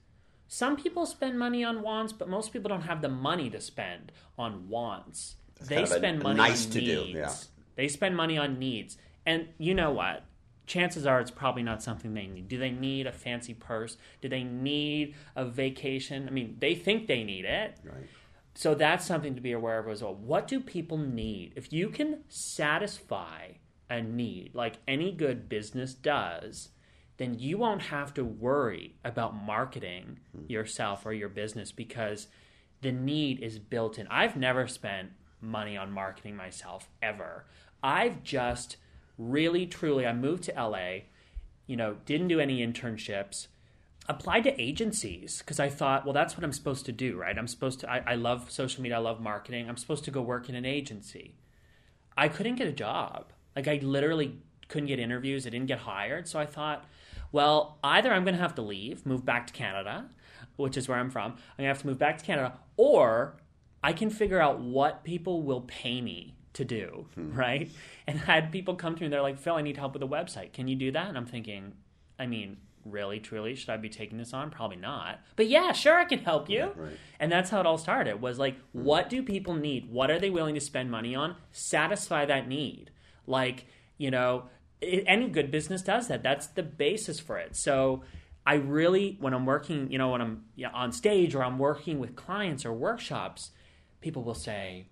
Some 0.49 0.77
people 0.77 1.05
spend 1.05 1.38
money 1.38 1.62
on 1.64 1.83
wants, 1.83 2.12
but 2.14 2.29
most 2.29 2.53
people 2.53 2.71
don't 2.71 2.83
have 2.83 3.03
the 3.03 3.09
money 3.11 3.51
to 3.51 3.61
spend 3.61 4.11
on 4.38 4.69
wants. 4.69 5.37
That's 5.59 5.90
they 5.90 5.99
spend 5.99 6.21
a, 6.23 6.25
money 6.25 6.38
nice 6.38 6.66
on 6.66 6.73
to 6.73 6.79
needs. 6.79 7.12
Do, 7.12 7.19
yeah. 7.19 7.33
They 7.75 7.88
spend 7.88 8.16
money 8.16 8.38
on 8.38 8.59
needs. 8.59 8.97
And 9.27 9.49
you 9.59 9.75
know 9.75 9.90
what? 9.90 10.25
chances 10.66 11.07
are 11.07 11.21
it's 11.21 11.31
probably 11.31 11.62
not 11.62 11.81
something 11.81 12.12
they 12.12 12.27
need. 12.27 12.49
Do 12.49 12.59
they 12.59 12.73
need 12.73 13.07
a 13.07 13.12
fancy 13.12 13.55
purse? 13.55 13.97
Do 14.21 14.29
they 14.29 14.42
need 14.42 15.14
a 15.37 15.45
vacation? 15.45 16.27
I 16.27 16.33
mean, 16.33 16.57
they 16.59 16.75
think 16.75 17.07
they 17.07 17.23
need 17.23 17.45
it. 17.45 17.77
Right 17.85 18.09
so 18.57 18.75
that's 18.75 19.05
something 19.05 19.35
to 19.35 19.40
be 19.42 19.53
aware 19.53 19.79
of 19.79 19.88
as 19.88 20.03
well. 20.03 20.14
What 20.14 20.49
do 20.49 20.61
people 20.61 20.97
need? 20.97 21.53
If 21.57 21.75
you 21.75 21.90
can 21.90 22.21
satisfy 22.29 23.53
a 23.90 24.01
need 24.03 24.55
like 24.55 24.79
any 24.88 25.12
good 25.12 25.49
business 25.49 25.92
does, 25.92 26.71
then 27.19 27.38
you 27.38 27.59
won't 27.59 27.83
have 27.83 28.14
to 28.14 28.25
worry 28.25 28.97
about 29.05 29.37
marketing 29.37 30.21
hmm. 30.33 30.47
yourself 30.49 31.05
or 31.05 31.12
your 31.12 31.29
business 31.29 31.71
because 31.71 32.29
the 32.81 32.92
need 32.92 33.40
is 33.40 33.59
built 33.59 33.99
in. 33.99 34.07
I've 34.09 34.37
never 34.37 34.66
spent 34.66 35.11
money 35.40 35.77
on 35.77 35.92
marketing 35.92 36.35
myself 36.35 36.88
ever. 37.03 37.45
I've 37.83 38.23
just 38.23 38.79
really 39.19 39.66
truly 39.66 40.07
I 40.07 40.14
moved 40.14 40.45
to 40.45 40.53
LA, 40.53 41.01
you 41.66 41.77
know, 41.77 41.99
didn't 42.07 42.29
do 42.29 42.40
any 42.40 42.66
internships 42.66 43.49
applied 44.09 44.45
to 44.45 44.61
agencies 44.61 45.38
because 45.38 45.59
I 45.59 45.69
thought, 45.69 46.05
well, 46.05 46.12
that's 46.12 46.37
what 46.37 46.45
I'm 46.45 46.53
supposed 46.53 46.87
to 46.87 46.92
do, 46.92 47.16
right? 47.16 47.37
I'm 47.37 47.49
supposed 47.49 47.81
to, 47.81 47.90
I, 47.90 48.03
I, 48.07 48.14
love 48.14 48.51
social 48.51 48.83
media, 48.83 48.97
I 48.97 49.01
love 49.01 49.21
marketing. 49.21 49.69
I'm 49.69 49.77
supposed 49.77 50.05
to 50.05 50.11
go 50.11 50.23
work 50.23 50.49
in 50.49 50.55
an 50.55 50.64
agency. 50.64 51.35
I 52.16 52.29
couldn't 52.29 52.57
get 52.57 52.69
a 52.69 52.73
job. 52.73 53.33
Like 53.55 53.69
I 53.69 53.81
literally 53.83 54.38
couldn't 54.69 54.87
get 54.87 54.99
interviews. 54.99 55.47
I 55.47 55.51
didn't 55.51 55.66
get 55.66 55.81
hired. 55.81 56.29
So 56.29 56.38
I 56.38 56.47
thought, 56.47 56.85
well, 57.33 57.79
either 57.83 58.12
I'm 58.12 58.25
going 58.25 58.35
to 58.35 58.40
have 58.40 58.55
to 58.57 58.62
leave, 58.62 59.05
move 59.05 59.25
back 59.25 59.47
to 59.49 59.53
Canada, 59.53 60.07
which 60.57 60.77
is 60.77 60.88
where 60.88 60.99
I'm 60.99 61.11
from. 61.11 61.33
I'm 61.33 61.57
going 61.59 61.64
to 61.64 61.69
have 61.69 61.81
to 61.81 61.87
move 61.87 61.99
back 61.99 62.19
to 62.19 62.25
Canada, 62.25 62.59
or 62.77 63.37
I 63.83 63.92
can 63.92 64.11
figure 64.11 64.40
out 64.40 64.61
what 64.61 65.05
people 65.05 65.42
will 65.42 65.62
pay 65.62 66.01
me 66.01 66.37
to 66.55 66.64
do, 66.64 67.07
hmm. 67.14 67.35
right? 67.35 67.71
And 68.07 68.21
I 68.27 68.35
had 68.35 68.53
people 68.53 68.75
come 68.75 68.95
to 68.95 69.03
me, 69.03 69.09
they're 69.09 69.23
like, 69.23 69.38
Phil, 69.38 69.55
I 69.55 69.62
need 69.62 69.77
help 69.77 69.92
with 69.92 70.03
a 70.03 70.07
website. 70.07 70.53
Can 70.53 70.69
you 70.69 70.77
do 70.77 70.90
that? 70.92 71.09
And 71.09 71.16
I'm 71.16 71.27
thinking, 71.27 71.75
I 72.19 72.27
mean, 72.27 72.57
really, 72.90 73.20
truly, 73.20 73.55
should 73.55 73.70
I 73.70 73.77
be 73.77 73.88
taking 73.88 74.18
this 74.18 74.33
on? 74.33 74.51
Probably 74.51 74.77
not. 74.77 75.20
But 75.37 75.49
yeah, 75.49 75.72
sure, 75.72 75.99
I 75.99 76.05
can 76.05 76.20
help 76.20 76.49
you. 76.49 76.72
Right. 76.75 76.96
And 77.20 77.31
that's 77.31 77.51
how 77.51 77.61
it 77.61 77.66
all 77.66 77.79
started. 77.79 78.20
Was 78.20 78.38
like, 78.38 78.57
hmm. 78.72 78.85
what 78.85 79.09
do 79.09 79.22
people 79.22 79.55
need? 79.55 79.90
What 79.90 80.11
are 80.11 80.18
they 80.18 80.31
willing 80.31 80.55
to 80.55 80.61
spend 80.61 80.90
money 80.90 81.14
on? 81.14 81.37
Satisfy 81.53 82.27
that 82.27 82.49
need. 82.49 82.90
Like, 83.27 83.66
you 83.99 84.11
know, 84.11 84.44
it, 84.81 85.05
any 85.07 85.29
good 85.29 85.51
business 85.51 85.83
does 85.83 86.09
that. 86.09 86.22
That's 86.22 86.46
the 86.46 86.62
basis 86.62 87.20
for 87.20 87.38
it. 87.38 87.57
So 87.57 88.03
I 88.46 88.55
really, 88.55 89.16
when 89.20 89.35
I'm 89.35 89.46
working, 89.46 89.90
you 89.90 89.99
know, 89.99 90.11
when 90.11 90.20
I'm 90.20 90.44
on 90.72 90.92
stage 90.92 91.35
or 91.35 91.42
I'm 91.42 91.59
working 91.59 91.99
with 91.99 92.14
clients 92.14 92.64
or 92.64 92.72
workshops, 92.72 93.51
people 94.01 94.22
will 94.22 94.35
say, 94.35 94.87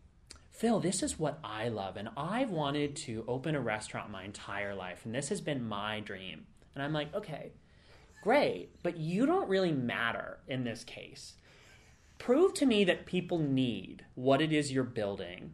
Phil, 0.50 0.78
this 0.78 1.02
is 1.02 1.18
what 1.18 1.40
I 1.42 1.68
love, 1.68 1.96
and 1.96 2.08
I've 2.16 2.50
wanted 2.50 2.94
to 2.96 3.24
open 3.26 3.56
a 3.56 3.60
restaurant 3.60 4.12
my 4.12 4.22
entire 4.22 4.72
life, 4.72 5.04
and 5.04 5.12
this 5.12 5.28
has 5.30 5.40
been 5.40 5.66
my 5.66 5.98
dream. 5.98 6.46
And 6.74 6.82
I'm 6.84 6.92
like, 6.92 7.12
okay, 7.12 7.50
great, 8.24 8.70
but 8.82 8.96
you 8.96 9.26
don't 9.26 9.50
really 9.50 9.70
matter 9.70 10.38
in 10.48 10.64
this 10.64 10.82
case. 10.82 11.34
Prove 12.18 12.54
to 12.54 12.64
me 12.64 12.82
that 12.84 13.04
people 13.04 13.38
need 13.38 14.06
what 14.14 14.40
it 14.40 14.50
is 14.50 14.72
you're 14.72 14.82
building. 14.82 15.52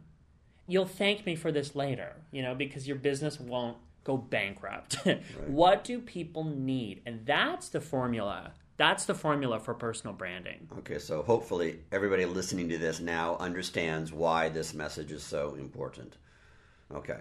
You'll 0.67 0.85
thank 0.85 1.25
me 1.25 1.35
for 1.35 1.51
this 1.51 1.75
later, 1.75 2.15
you 2.31 2.41
know, 2.41 2.55
because 2.55 2.87
your 2.87 2.95
business 2.95 3.41
won't 3.41 3.75
go 4.05 4.15
bankrupt. 4.15 4.97
right. 5.05 5.21
What 5.47 5.83
do 5.83 5.99
people 5.99 6.45
need? 6.45 7.01
And 7.05 7.25
that's 7.25 7.67
the 7.67 7.81
formula. 7.81 8.53
That's 8.77 9.03
the 9.03 9.15
formula 9.15 9.59
for 9.59 9.73
personal 9.73 10.15
branding. 10.15 10.69
Okay, 10.79 10.97
so 10.97 11.23
hopefully 11.23 11.81
everybody 11.91 12.25
listening 12.25 12.69
to 12.69 12.77
this 12.77 13.01
now 13.01 13.35
understands 13.37 14.13
why 14.13 14.47
this 14.47 14.73
message 14.73 15.11
is 15.11 15.23
so 15.23 15.55
important. 15.55 16.15
Okay. 16.93 17.19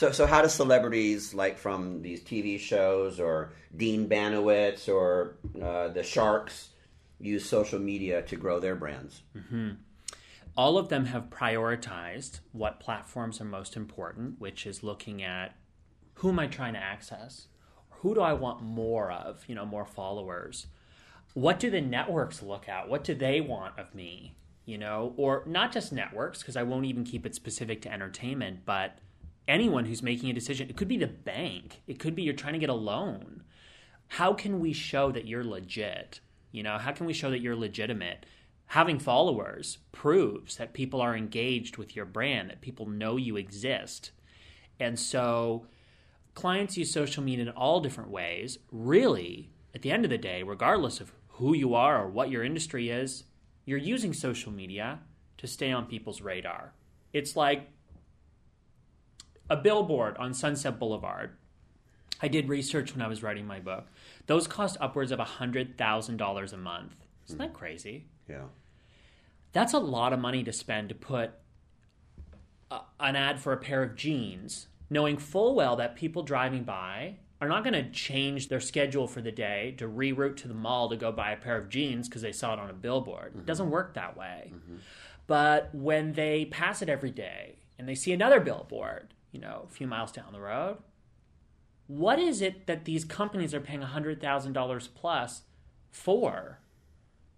So, 0.00 0.12
so 0.12 0.26
how 0.26 0.40
do 0.40 0.48
celebrities 0.48 1.34
like 1.34 1.58
from 1.58 2.00
these 2.00 2.22
TV 2.22 2.58
shows 2.58 3.20
or 3.20 3.52
Dean 3.76 4.08
Banowitz 4.08 4.88
or 4.88 5.36
uh, 5.62 5.88
the 5.88 6.02
Sharks 6.02 6.70
use 7.18 7.46
social 7.46 7.78
media 7.78 8.22
to 8.22 8.36
grow 8.36 8.60
their 8.60 8.76
brands? 8.76 9.20
Mm-hmm 9.36 9.72
all 10.56 10.76
of 10.76 10.88
them 10.88 11.06
have 11.06 11.30
prioritized 11.30 12.40
what 12.52 12.80
platforms 12.80 13.40
are 13.40 13.44
most 13.44 13.76
important, 13.76 14.40
which 14.40 14.66
is 14.66 14.82
looking 14.82 15.22
at 15.22 15.54
who 16.14 16.30
am 16.30 16.38
I 16.38 16.48
trying 16.48 16.74
to 16.74 16.80
access? 16.80 17.46
Who 17.88 18.14
do 18.14 18.20
I 18.20 18.32
want 18.32 18.62
more 18.62 19.10
of? 19.10 19.44
You 19.46 19.54
know, 19.54 19.64
more 19.64 19.86
followers. 19.86 20.66
What 21.34 21.60
do 21.60 21.70
the 21.70 21.80
networks 21.80 22.42
look 22.42 22.68
at? 22.68 22.88
What 22.88 23.04
do 23.04 23.14
they 23.14 23.40
want 23.40 23.78
of 23.78 23.94
me? 23.94 24.34
You 24.66 24.76
know, 24.76 25.14
or 25.16 25.44
not 25.46 25.72
just 25.72 25.92
networks, 25.92 26.40
because 26.40 26.56
I 26.56 26.62
won't 26.62 26.84
even 26.84 27.04
keep 27.04 27.24
it 27.24 27.34
specific 27.34 27.80
to 27.82 27.92
entertainment, 27.92 28.60
but 28.66 28.98
anyone 29.50 29.84
who's 29.84 30.02
making 30.02 30.30
a 30.30 30.34
decision. 30.34 30.70
It 30.70 30.76
could 30.76 30.88
be 30.88 30.96
the 30.96 31.06
bank, 31.06 31.82
it 31.86 31.98
could 31.98 32.14
be 32.14 32.22
you're 32.22 32.34
trying 32.34 32.54
to 32.54 32.58
get 32.60 32.70
a 32.70 32.74
loan. 32.74 33.42
How 34.08 34.32
can 34.32 34.60
we 34.60 34.72
show 34.72 35.12
that 35.12 35.26
you're 35.26 35.44
legit? 35.44 36.20
You 36.52 36.62
know, 36.62 36.78
how 36.78 36.92
can 36.92 37.06
we 37.06 37.12
show 37.12 37.30
that 37.30 37.40
you're 37.40 37.56
legitimate? 37.56 38.26
Having 38.66 39.00
followers 39.00 39.78
proves 39.92 40.56
that 40.56 40.72
people 40.72 41.00
are 41.00 41.16
engaged 41.16 41.76
with 41.76 41.94
your 41.94 42.06
brand, 42.06 42.50
that 42.50 42.60
people 42.60 42.86
know 42.86 43.16
you 43.16 43.36
exist. 43.36 44.12
And 44.78 44.98
so 44.98 45.66
clients 46.34 46.76
use 46.76 46.92
social 46.92 47.22
media 47.22 47.46
in 47.46 47.50
all 47.50 47.80
different 47.80 48.10
ways. 48.10 48.58
Really, 48.70 49.50
at 49.74 49.82
the 49.82 49.90
end 49.90 50.04
of 50.04 50.10
the 50.10 50.18
day, 50.18 50.42
regardless 50.42 51.00
of 51.00 51.12
who 51.28 51.54
you 51.54 51.74
are 51.74 52.04
or 52.04 52.08
what 52.08 52.30
your 52.30 52.44
industry 52.44 52.90
is, 52.90 53.24
you're 53.64 53.78
using 53.78 54.12
social 54.12 54.52
media 54.52 55.00
to 55.38 55.46
stay 55.46 55.70
on 55.70 55.86
people's 55.86 56.20
radar. 56.20 56.72
It's 57.12 57.36
like 57.36 57.68
a 59.50 59.56
billboard 59.56 60.16
on 60.16 60.32
Sunset 60.32 60.78
Boulevard. 60.78 61.36
I 62.22 62.28
did 62.28 62.48
research 62.48 62.94
when 62.94 63.02
I 63.02 63.08
was 63.08 63.22
writing 63.22 63.46
my 63.46 63.60
book. 63.60 63.88
Those 64.26 64.46
cost 64.46 64.76
upwards 64.80 65.10
of 65.10 65.18
$100,000 65.18 66.52
a 66.52 66.56
month. 66.56 66.94
Isn't 67.26 67.38
that 67.38 67.52
crazy? 67.52 68.06
Yeah. 68.28 68.44
That's 69.52 69.72
a 69.72 69.78
lot 69.78 70.12
of 70.12 70.20
money 70.20 70.44
to 70.44 70.52
spend 70.52 70.88
to 70.90 70.94
put 70.94 71.32
a, 72.70 72.80
an 73.00 73.16
ad 73.16 73.40
for 73.40 73.52
a 73.52 73.56
pair 73.56 73.82
of 73.82 73.96
jeans 73.96 74.68
knowing 74.88 75.16
full 75.16 75.54
well 75.54 75.76
that 75.76 75.96
people 75.96 76.22
driving 76.22 76.64
by 76.64 77.16
are 77.40 77.48
not 77.48 77.64
going 77.64 77.74
to 77.74 77.90
change 77.90 78.48
their 78.48 78.60
schedule 78.60 79.06
for 79.06 79.22
the 79.22 79.32
day 79.32 79.74
to 79.78 79.88
reroute 79.88 80.36
to 80.36 80.48
the 80.48 80.54
mall 80.54 80.90
to 80.90 80.96
go 80.96 81.10
buy 81.10 81.32
a 81.32 81.36
pair 81.36 81.56
of 81.56 81.68
jeans 81.68 82.08
because 82.08 82.22
they 82.22 82.32
saw 82.32 82.52
it 82.52 82.58
on 82.58 82.68
a 82.68 82.74
billboard. 82.74 83.30
Mm-hmm. 83.30 83.40
It 83.40 83.46
doesn't 83.46 83.70
work 83.70 83.94
that 83.94 84.16
way. 84.16 84.52
Mm-hmm. 84.54 84.76
But 85.26 85.74
when 85.74 86.12
they 86.12 86.44
pass 86.44 86.82
it 86.82 86.88
every 86.88 87.12
day 87.12 87.56
and 87.78 87.88
they 87.88 87.94
see 87.94 88.12
another 88.12 88.40
billboard, 88.40 89.14
you 89.32 89.40
know, 89.40 89.66
a 89.68 89.72
few 89.72 89.86
miles 89.86 90.12
down 90.12 90.32
the 90.32 90.40
road, 90.40 90.78
what 91.86 92.18
is 92.18 92.40
it 92.40 92.66
that 92.66 92.84
these 92.84 93.04
companies 93.04 93.52
are 93.52 93.60
paying 93.60 93.80
$100,000 93.80 94.88
plus 94.94 95.42
for? 95.90 96.60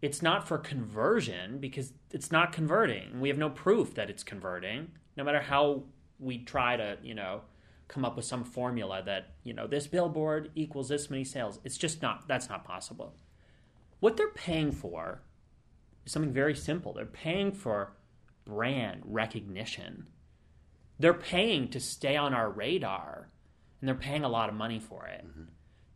It's 0.03 0.21
not 0.21 0.47
for 0.47 0.59
conversion 0.59 1.59
because 1.59 1.93
it's 2.11 2.33
not 2.33 2.53
converting. 2.53 3.21
We 3.21 3.29
have 3.29 3.39
no 3.39 3.51
proof 3.51 3.95
that 3.95 4.11
it's 4.11 4.25
converting, 4.25 4.91
no 5.17 5.25
matter 5.25 5.41
how 5.41 5.85
we 6.19 6.39
try 6.39 6.77
to, 6.77 6.99
you 7.03 7.15
know, 7.15 7.43
come 7.89 8.05
up 8.05 8.17
with 8.17 8.25
some 8.25 8.45
formula 8.45 9.03
that, 9.05 9.35
you 9.45 9.53
know, 9.53 9.67
this 9.67 9.87
billboard 9.87 10.51
equals 10.55 10.89
this 10.89 11.11
many 11.11 11.25
sales. 11.25 11.61
It's 11.65 11.77
just 11.79 12.03
not, 12.03 12.27
that's 12.27 12.49
not 12.49 12.65
possible. 12.65 13.15
What 14.01 14.17
they're 14.17 14.29
paying 14.29 14.73
for 14.73 15.23
is 16.05 16.13
something 16.13 16.33
very 16.33 16.55
simple. 16.55 16.93
They're 16.93 17.07
paying 17.07 17.53
for 17.53 17.93
brand 18.45 19.03
recognition. 19.05 20.07
They're 21.03 21.15
paying 21.15 21.69
to 21.69 21.81
stay 21.81 22.17
on 22.17 22.33
our 22.33 22.51
radar, 22.51 23.29
and 23.81 23.89
they're 23.89 23.95
paying 23.95 24.25
a 24.25 24.29
lot 24.29 24.49
of 24.49 24.55
money 24.55 24.79
for 24.79 25.07
it. 25.07 25.27
Mm-hmm. 25.27 25.43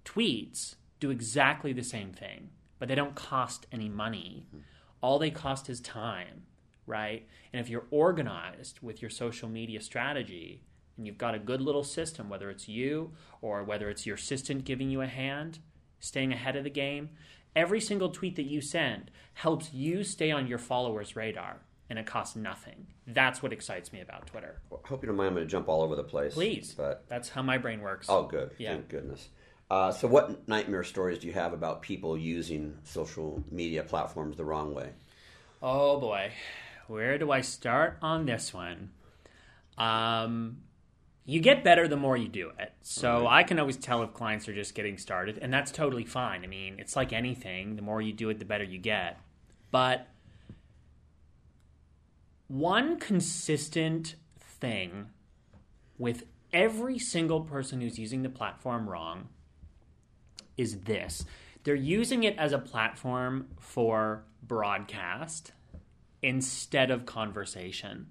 Tweets 0.04 0.74
do 1.00 1.10
exactly 1.10 1.72
the 1.72 1.82
same 1.82 2.12
thing, 2.12 2.50
but 2.78 2.88
they 2.88 2.94
don't 2.94 3.14
cost 3.14 3.66
any 3.72 3.88
money. 3.88 4.46
Mm-hmm. 4.48 4.62
All 5.00 5.18
they 5.18 5.30
cost 5.30 5.70
is 5.70 5.80
time 5.80 6.42
right? 6.86 7.26
And 7.52 7.60
if 7.60 7.68
you're 7.68 7.86
organized 7.90 8.80
with 8.80 9.02
your 9.02 9.10
social 9.10 9.48
media 9.48 9.80
strategy 9.80 10.62
and 10.96 11.06
you've 11.06 11.18
got 11.18 11.34
a 11.34 11.40
good 11.40 11.60
little 11.60 11.84
system, 11.84 12.28
whether 12.28 12.48
it's 12.48 12.68
you 12.68 13.12
or 13.42 13.64
whether 13.64 13.90
it's 13.90 14.06
your 14.06 14.16
assistant 14.16 14.64
giving 14.64 14.90
you 14.90 15.02
a 15.02 15.06
hand, 15.06 15.58
staying 15.98 16.32
ahead 16.32 16.56
of 16.56 16.64
the 16.64 16.70
game, 16.70 17.10
every 17.54 17.80
single 17.80 18.10
tweet 18.10 18.36
that 18.36 18.46
you 18.46 18.60
send 18.60 19.10
helps 19.34 19.72
you 19.74 20.04
stay 20.04 20.30
on 20.30 20.46
your 20.46 20.58
followers' 20.58 21.16
radar 21.16 21.60
and 21.88 21.98
it 21.98 22.06
costs 22.06 22.36
nothing. 22.36 22.86
That's 23.06 23.42
what 23.42 23.52
excites 23.52 23.92
me 23.92 24.00
about 24.00 24.26
Twitter. 24.26 24.60
Well, 24.70 24.80
I 24.84 24.88
hope 24.88 25.02
you 25.02 25.06
don't 25.06 25.16
mind. 25.16 25.28
I'm 25.28 25.34
going 25.34 25.46
to 25.46 25.50
jump 25.50 25.68
all 25.68 25.82
over 25.82 25.96
the 25.96 26.04
place. 26.04 26.34
Please. 26.34 26.74
But 26.76 27.04
that's 27.08 27.28
how 27.28 27.42
my 27.42 27.58
brain 27.58 27.80
works. 27.80 28.06
Oh, 28.08 28.24
good. 28.24 28.50
Yeah. 28.58 28.72
Thank 28.72 28.88
goodness. 28.88 29.28
Uh, 29.70 29.90
so, 29.90 30.06
what 30.06 30.46
nightmare 30.46 30.84
stories 30.84 31.18
do 31.18 31.26
you 31.26 31.32
have 31.32 31.52
about 31.52 31.82
people 31.82 32.16
using 32.16 32.78
social 32.84 33.42
media 33.50 33.82
platforms 33.82 34.36
the 34.36 34.44
wrong 34.44 34.72
way? 34.72 34.90
Oh 35.60 35.98
boy, 35.98 36.30
where 36.86 37.18
do 37.18 37.32
I 37.32 37.40
start 37.40 37.98
on 38.00 38.26
this 38.26 38.54
one? 38.54 38.90
Um, 39.76 40.58
you 41.24 41.40
get 41.40 41.64
better 41.64 41.88
the 41.88 41.96
more 41.96 42.16
you 42.16 42.28
do 42.28 42.52
it. 42.58 42.72
So 42.82 43.24
right. 43.24 43.38
I 43.38 43.42
can 43.42 43.58
always 43.58 43.76
tell 43.76 44.02
if 44.04 44.14
clients 44.14 44.48
are 44.48 44.54
just 44.54 44.76
getting 44.76 44.98
started, 44.98 45.38
and 45.42 45.52
that's 45.52 45.72
totally 45.72 46.04
fine. 46.04 46.44
I 46.44 46.46
mean, 46.46 46.76
it's 46.78 46.94
like 46.94 47.12
anything 47.12 47.74
the 47.74 47.82
more 47.82 48.00
you 48.00 48.12
do 48.12 48.30
it, 48.30 48.38
the 48.38 48.44
better 48.44 48.64
you 48.64 48.78
get. 48.78 49.18
But 49.72 50.06
one 52.48 52.98
consistent 52.98 54.16
thing 54.38 55.06
with 55.98 56.24
every 56.52 56.98
single 56.98 57.40
person 57.40 57.80
who's 57.80 57.98
using 57.98 58.22
the 58.22 58.28
platform 58.28 58.88
wrong 58.88 59.28
is 60.56 60.80
this 60.80 61.24
they're 61.64 61.74
using 61.74 62.22
it 62.22 62.38
as 62.38 62.52
a 62.52 62.58
platform 62.58 63.48
for 63.58 64.24
broadcast 64.40 65.50
instead 66.22 66.92
of 66.92 67.06
conversation. 67.06 68.06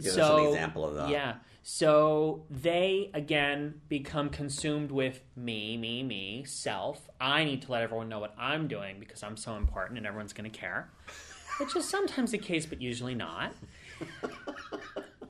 Give 0.00 0.12
so, 0.12 0.22
us 0.22 0.40
an 0.40 0.46
example 0.48 0.84
of 0.84 0.94
that. 0.96 1.08
Yeah. 1.08 1.34
So 1.62 2.46
they 2.50 3.10
again 3.14 3.80
become 3.88 4.30
consumed 4.30 4.90
with 4.90 5.20
me, 5.36 5.76
me, 5.76 6.02
me, 6.02 6.44
self. 6.44 7.08
I 7.20 7.44
need 7.44 7.62
to 7.62 7.72
let 7.72 7.82
everyone 7.82 8.08
know 8.08 8.18
what 8.18 8.34
I'm 8.36 8.66
doing 8.66 8.98
because 8.98 9.22
I'm 9.22 9.36
so 9.36 9.54
important 9.56 9.98
and 9.98 10.06
everyone's 10.06 10.32
going 10.32 10.50
to 10.50 10.58
care. 10.58 10.90
Which 11.60 11.76
is 11.76 11.88
sometimes 11.88 12.30
the 12.30 12.38
case, 12.38 12.66
but 12.66 12.80
usually 12.80 13.14
not. 13.14 13.52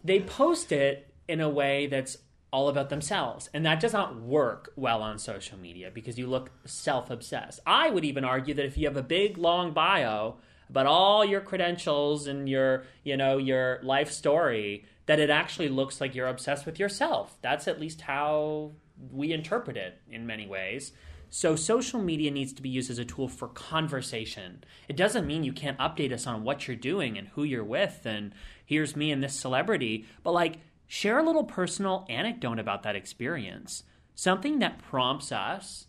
they 0.04 0.20
post 0.20 0.72
it 0.72 1.12
in 1.28 1.40
a 1.40 1.48
way 1.48 1.86
that's 1.86 2.16
all 2.52 2.68
about 2.68 2.88
themselves. 2.88 3.48
And 3.54 3.64
that 3.66 3.80
does 3.80 3.92
not 3.92 4.20
work 4.20 4.72
well 4.76 5.02
on 5.02 5.18
social 5.18 5.58
media 5.58 5.90
because 5.92 6.18
you 6.18 6.26
look 6.26 6.50
self 6.64 7.10
obsessed. 7.10 7.60
I 7.66 7.90
would 7.90 8.04
even 8.04 8.24
argue 8.24 8.54
that 8.54 8.64
if 8.64 8.76
you 8.76 8.86
have 8.86 8.96
a 8.96 9.02
big, 9.02 9.38
long 9.38 9.72
bio 9.72 10.36
about 10.68 10.86
all 10.86 11.24
your 11.24 11.40
credentials 11.40 12.26
and 12.26 12.48
your, 12.48 12.84
you 13.02 13.16
know, 13.16 13.38
your 13.38 13.80
life 13.82 14.10
story 14.10 14.84
that 15.06 15.18
it 15.18 15.30
actually 15.30 15.68
looks 15.68 16.00
like 16.00 16.14
you're 16.14 16.28
obsessed 16.28 16.64
with 16.64 16.78
yourself. 16.78 17.36
That's 17.42 17.66
at 17.66 17.80
least 17.80 18.02
how 18.02 18.72
we 19.10 19.32
interpret 19.32 19.76
it 19.76 19.98
in 20.08 20.26
many 20.26 20.46
ways. 20.46 20.92
So 21.30 21.54
social 21.54 22.00
media 22.00 22.32
needs 22.32 22.52
to 22.54 22.62
be 22.62 22.68
used 22.68 22.90
as 22.90 22.98
a 22.98 23.04
tool 23.04 23.28
for 23.28 23.46
conversation. 23.46 24.64
It 24.88 24.96
doesn't 24.96 25.28
mean 25.28 25.44
you 25.44 25.52
can't 25.52 25.78
update 25.78 26.12
us 26.12 26.26
on 26.26 26.42
what 26.42 26.66
you're 26.66 26.76
doing 26.76 27.16
and 27.16 27.28
who 27.28 27.44
you're 27.44 27.64
with 27.64 28.04
and 28.04 28.32
here's 28.66 28.96
me 28.96 29.12
and 29.12 29.22
this 29.22 29.34
celebrity, 29.34 30.06
but 30.24 30.32
like 30.32 30.58
share 30.88 31.18
a 31.18 31.22
little 31.22 31.44
personal 31.44 32.04
anecdote 32.08 32.58
about 32.58 32.82
that 32.82 32.96
experience. 32.96 33.84
Something 34.16 34.58
that 34.58 34.80
prompts 34.80 35.30
us 35.30 35.86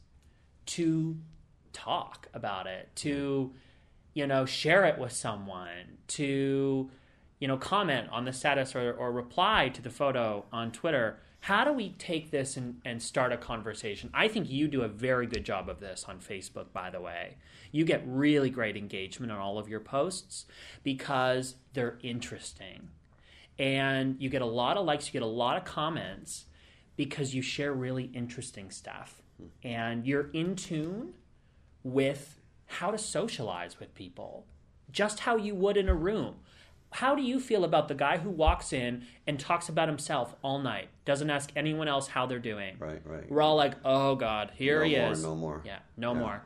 to 0.67 1.17
talk 1.73 2.27
about 2.35 2.67
it, 2.67 2.95
to 2.97 3.51
you 4.13 4.27
know, 4.27 4.45
share 4.45 4.85
it 4.85 4.99
with 4.99 5.11
someone, 5.11 5.97
to 6.07 6.91
you 7.39 7.47
know, 7.47 7.57
comment 7.57 8.07
on 8.11 8.25
the 8.25 8.31
status 8.31 8.75
or, 8.75 8.93
or 8.93 9.11
reply 9.11 9.69
to 9.69 9.81
the 9.81 9.89
photo 9.89 10.45
on 10.53 10.71
Twitter 10.71 11.17
how 11.41 11.63
do 11.63 11.73
we 11.73 11.89
take 11.97 12.29
this 12.29 12.55
and, 12.55 12.79
and 12.85 13.01
start 13.01 13.31
a 13.31 13.37
conversation? 13.37 14.11
I 14.13 14.27
think 14.27 14.47
you 14.49 14.67
do 14.67 14.83
a 14.83 14.87
very 14.87 15.25
good 15.25 15.43
job 15.43 15.69
of 15.69 15.79
this 15.79 16.05
on 16.07 16.19
Facebook, 16.19 16.71
by 16.71 16.91
the 16.91 17.01
way. 17.01 17.37
You 17.71 17.83
get 17.83 18.03
really 18.05 18.51
great 18.51 18.77
engagement 18.77 19.31
on 19.31 19.39
all 19.39 19.57
of 19.57 19.67
your 19.67 19.79
posts 19.79 20.45
because 20.83 21.55
they're 21.73 21.97
interesting. 22.03 22.89
And 23.57 24.17
you 24.19 24.29
get 24.29 24.43
a 24.43 24.45
lot 24.45 24.77
of 24.77 24.85
likes, 24.85 25.07
you 25.07 25.13
get 25.13 25.23
a 25.23 25.25
lot 25.25 25.57
of 25.57 25.65
comments 25.65 26.45
because 26.95 27.33
you 27.33 27.41
share 27.41 27.73
really 27.73 28.11
interesting 28.13 28.69
stuff. 28.69 29.23
And 29.63 30.05
you're 30.05 30.29
in 30.33 30.55
tune 30.55 31.15
with 31.83 32.39
how 32.67 32.91
to 32.91 32.99
socialize 32.99 33.79
with 33.79 33.95
people, 33.95 34.45
just 34.91 35.21
how 35.21 35.37
you 35.37 35.55
would 35.55 35.75
in 35.75 35.89
a 35.89 35.95
room 35.95 36.35
how 36.91 37.15
do 37.15 37.21
you 37.21 37.39
feel 37.39 37.63
about 37.63 37.87
the 37.87 37.95
guy 37.95 38.17
who 38.17 38.29
walks 38.29 38.73
in 38.73 39.05
and 39.25 39.39
talks 39.39 39.69
about 39.69 39.87
himself 39.87 40.35
all 40.43 40.59
night, 40.59 40.89
doesn't 41.05 41.29
ask 41.29 41.49
anyone 41.55 41.87
else 41.87 42.07
how 42.07 42.25
they're 42.25 42.39
doing? 42.39 42.75
Right, 42.79 43.01
right. 43.05 43.29
We're 43.31 43.41
all 43.41 43.55
like, 43.55 43.75
oh 43.85 44.15
God, 44.15 44.51
here 44.55 44.79
no 44.79 44.85
he 44.85 44.97
more, 44.97 45.11
is. 45.11 45.23
No 45.23 45.35
more. 45.35 45.61
Yeah, 45.65 45.79
no 45.95 46.13
yeah. 46.13 46.19
more. 46.19 46.43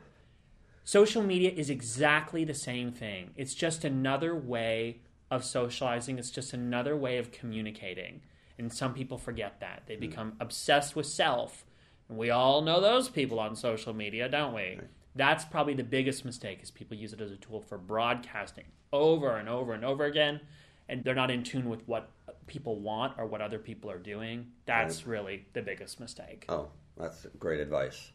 Social 0.84 1.22
media 1.22 1.50
is 1.50 1.68
exactly 1.68 2.44
the 2.44 2.54
same 2.54 2.92
thing. 2.92 3.32
It's 3.34 3.54
just 3.54 3.84
another 3.84 4.36
way 4.36 5.00
of 5.32 5.44
socializing, 5.44 6.18
it's 6.18 6.30
just 6.30 6.52
another 6.52 6.96
way 6.96 7.18
of 7.18 7.32
communicating. 7.32 8.22
And 8.56 8.72
some 8.72 8.94
people 8.94 9.18
forget 9.18 9.58
that. 9.60 9.82
They 9.86 9.94
hmm. 9.94 10.00
become 10.00 10.32
mm. 10.32 10.36
obsessed 10.40 10.94
with 10.94 11.06
self. 11.06 11.66
And 12.08 12.16
we 12.16 12.30
all 12.30 12.62
know 12.62 12.80
those 12.80 13.08
people 13.08 13.40
on 13.40 13.56
social 13.56 13.92
media, 13.92 14.28
don't 14.28 14.54
we? 14.54 14.62
Right. 14.62 14.80
That's 15.16 15.44
probably 15.44 15.74
the 15.74 15.84
biggest 15.84 16.24
mistake 16.24 16.62
is 16.62 16.70
people 16.70 16.96
use 16.96 17.12
it 17.12 17.20
as 17.20 17.32
a 17.32 17.36
tool 17.36 17.60
for 17.60 17.78
broadcasting 17.78 18.66
over 18.92 19.36
and 19.36 19.48
over 19.48 19.72
and 19.72 19.84
over 19.84 20.04
again 20.04 20.40
and 20.88 21.04
they're 21.04 21.14
not 21.14 21.30
in 21.30 21.42
tune 21.42 21.68
with 21.68 21.86
what 21.86 22.10
people 22.46 22.80
want 22.80 23.14
or 23.18 23.26
what 23.26 23.40
other 23.40 23.58
people 23.58 23.90
are 23.90 23.98
doing. 23.98 24.46
That's 24.66 25.02
right. 25.02 25.12
really 25.12 25.46
the 25.52 25.62
biggest 25.62 26.00
mistake. 26.00 26.44
Oh, 26.48 26.68
that's 26.96 27.26
great 27.38 27.60
advice. 27.60 28.10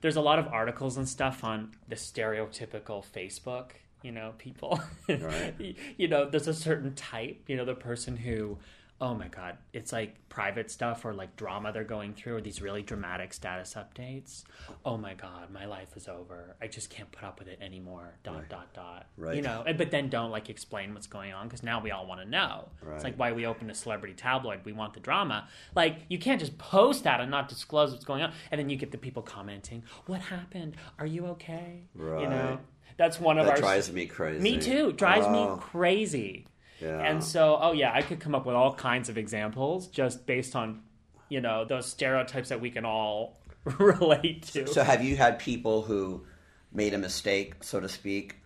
There's 0.00 0.16
a 0.16 0.20
lot 0.20 0.38
of 0.38 0.48
articles 0.48 0.96
and 0.96 1.08
stuff 1.08 1.44
on 1.44 1.72
the 1.88 1.96
stereotypical 1.96 3.04
Facebook, 3.04 3.70
you 4.02 4.12
know, 4.12 4.32
people. 4.38 4.80
Right. 5.08 5.76
you 5.96 6.08
know, 6.08 6.28
there's 6.28 6.48
a 6.48 6.54
certain 6.54 6.94
type, 6.94 7.44
you 7.46 7.56
know, 7.56 7.64
the 7.64 7.74
person 7.74 8.16
who 8.16 8.58
oh 9.00 9.14
my 9.14 9.28
god 9.28 9.56
it's 9.72 9.92
like 9.92 10.16
private 10.28 10.70
stuff 10.70 11.04
or 11.04 11.14
like 11.14 11.34
drama 11.36 11.72
they're 11.72 11.84
going 11.84 12.12
through 12.12 12.36
or 12.36 12.40
these 12.40 12.60
really 12.60 12.82
dramatic 12.82 13.32
status 13.32 13.74
updates. 13.74 14.44
Oh 14.84 14.96
my 14.96 15.14
god 15.14 15.50
my 15.50 15.66
life 15.66 15.96
is 15.96 16.08
over. 16.08 16.56
I 16.60 16.66
just 16.66 16.90
can't 16.90 17.10
put 17.10 17.24
up 17.24 17.38
with 17.38 17.48
it 17.48 17.58
anymore 17.60 18.14
dot 18.22 18.36
right. 18.36 18.48
dot 18.48 18.74
dot. 18.74 19.06
Right. 19.16 19.36
You 19.36 19.42
know 19.42 19.64
but 19.76 19.90
then 19.90 20.08
don't 20.08 20.30
like 20.30 20.50
explain 20.50 20.94
what's 20.94 21.06
going 21.06 21.32
on 21.32 21.46
because 21.48 21.62
now 21.62 21.80
we 21.80 21.90
all 21.90 22.06
want 22.06 22.20
to 22.20 22.28
know. 22.28 22.68
Right. 22.82 22.94
it's 22.94 23.04
like 23.04 23.16
why 23.16 23.32
we 23.32 23.46
open 23.46 23.70
a 23.70 23.74
celebrity 23.74 24.14
tabloid 24.14 24.60
we 24.64 24.72
want 24.72 24.94
the 24.94 25.00
drama. 25.00 25.48
Like 25.74 25.98
you 26.08 26.18
can't 26.18 26.40
just 26.40 26.58
post 26.58 27.04
that 27.04 27.20
and 27.20 27.30
not 27.30 27.48
disclose 27.48 27.92
what's 27.92 28.04
going 28.04 28.22
on 28.22 28.32
and 28.50 28.58
then 28.58 28.68
you 28.68 28.76
get 28.76 28.92
the 28.92 28.98
people 28.98 29.22
commenting 29.22 29.84
what 30.06 30.20
happened? 30.20 30.76
Are 30.98 31.06
you 31.06 31.26
okay? 31.26 31.84
Right 31.94 32.22
you 32.22 32.28
know? 32.28 32.58
That's 32.96 33.20
one 33.20 33.38
of 33.38 33.46
that 33.46 33.52
our 33.52 33.58
drives 33.58 33.92
me 33.92 34.06
crazy. 34.06 34.40
Me 34.40 34.58
too 34.58 34.92
drives 34.92 35.26
oh. 35.26 35.54
me 35.56 35.60
crazy 35.60 36.46
yeah. 36.80 37.00
And 37.00 37.22
so, 37.22 37.58
oh 37.60 37.72
yeah, 37.72 37.92
I 37.92 38.02
could 38.02 38.20
come 38.20 38.34
up 38.34 38.46
with 38.46 38.54
all 38.54 38.74
kinds 38.74 39.08
of 39.08 39.18
examples 39.18 39.88
just 39.88 40.26
based 40.26 40.54
on, 40.54 40.82
you 41.28 41.40
know, 41.40 41.64
those 41.64 41.86
stereotypes 41.86 42.50
that 42.50 42.60
we 42.60 42.70
can 42.70 42.84
all 42.84 43.38
relate 43.78 44.42
to. 44.48 44.66
So, 44.66 44.82
have 44.82 45.02
you 45.02 45.16
had 45.16 45.38
people 45.38 45.82
who 45.82 46.24
made 46.72 46.94
a 46.94 46.98
mistake, 46.98 47.62
so 47.62 47.80
to 47.80 47.88
speak, 47.88 48.36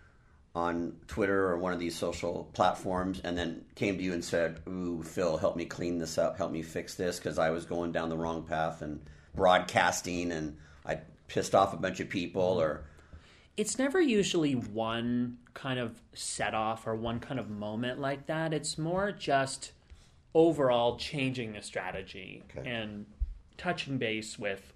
on 0.55 0.95
Twitter 1.07 1.47
or 1.47 1.57
one 1.57 1.73
of 1.73 1.79
these 1.79 1.95
social 1.95 2.49
platforms, 2.53 3.19
and 3.23 3.37
then 3.37 3.65
came 3.75 3.97
to 3.97 4.03
you 4.03 4.13
and 4.13 4.23
said, 4.23 4.61
"Ooh, 4.67 5.03
Phil, 5.03 5.37
help 5.37 5.55
me 5.55 5.65
clean 5.65 5.97
this 5.97 6.17
up, 6.17 6.37
help 6.37 6.51
me 6.51 6.61
fix 6.61 6.95
this," 6.95 7.17
because 7.17 7.39
I 7.39 7.49
was 7.49 7.65
going 7.65 7.91
down 7.91 8.09
the 8.09 8.17
wrong 8.17 8.43
path 8.43 8.81
and 8.81 9.01
broadcasting, 9.35 10.31
and 10.31 10.57
I 10.85 10.99
pissed 11.27 11.55
off 11.55 11.73
a 11.73 11.77
bunch 11.77 11.99
of 11.99 12.09
people, 12.09 12.61
or 12.61 12.83
it's 13.57 13.79
never 13.79 13.99
usually 13.99 14.53
one 14.53 15.37
kind 15.53 15.79
of 15.79 16.01
set 16.13 16.53
off 16.53 16.87
or 16.87 16.95
one 16.95 17.19
kind 17.19 17.39
of 17.39 17.49
moment 17.49 17.99
like 17.99 18.25
that. 18.27 18.53
It's 18.53 18.77
more 18.77 19.11
just 19.11 19.71
overall 20.33 20.97
changing 20.97 21.53
the 21.53 21.61
strategy 21.61 22.43
okay. 22.49 22.69
and 22.69 23.05
touching 23.57 23.97
base 23.97 24.39
with 24.39 24.73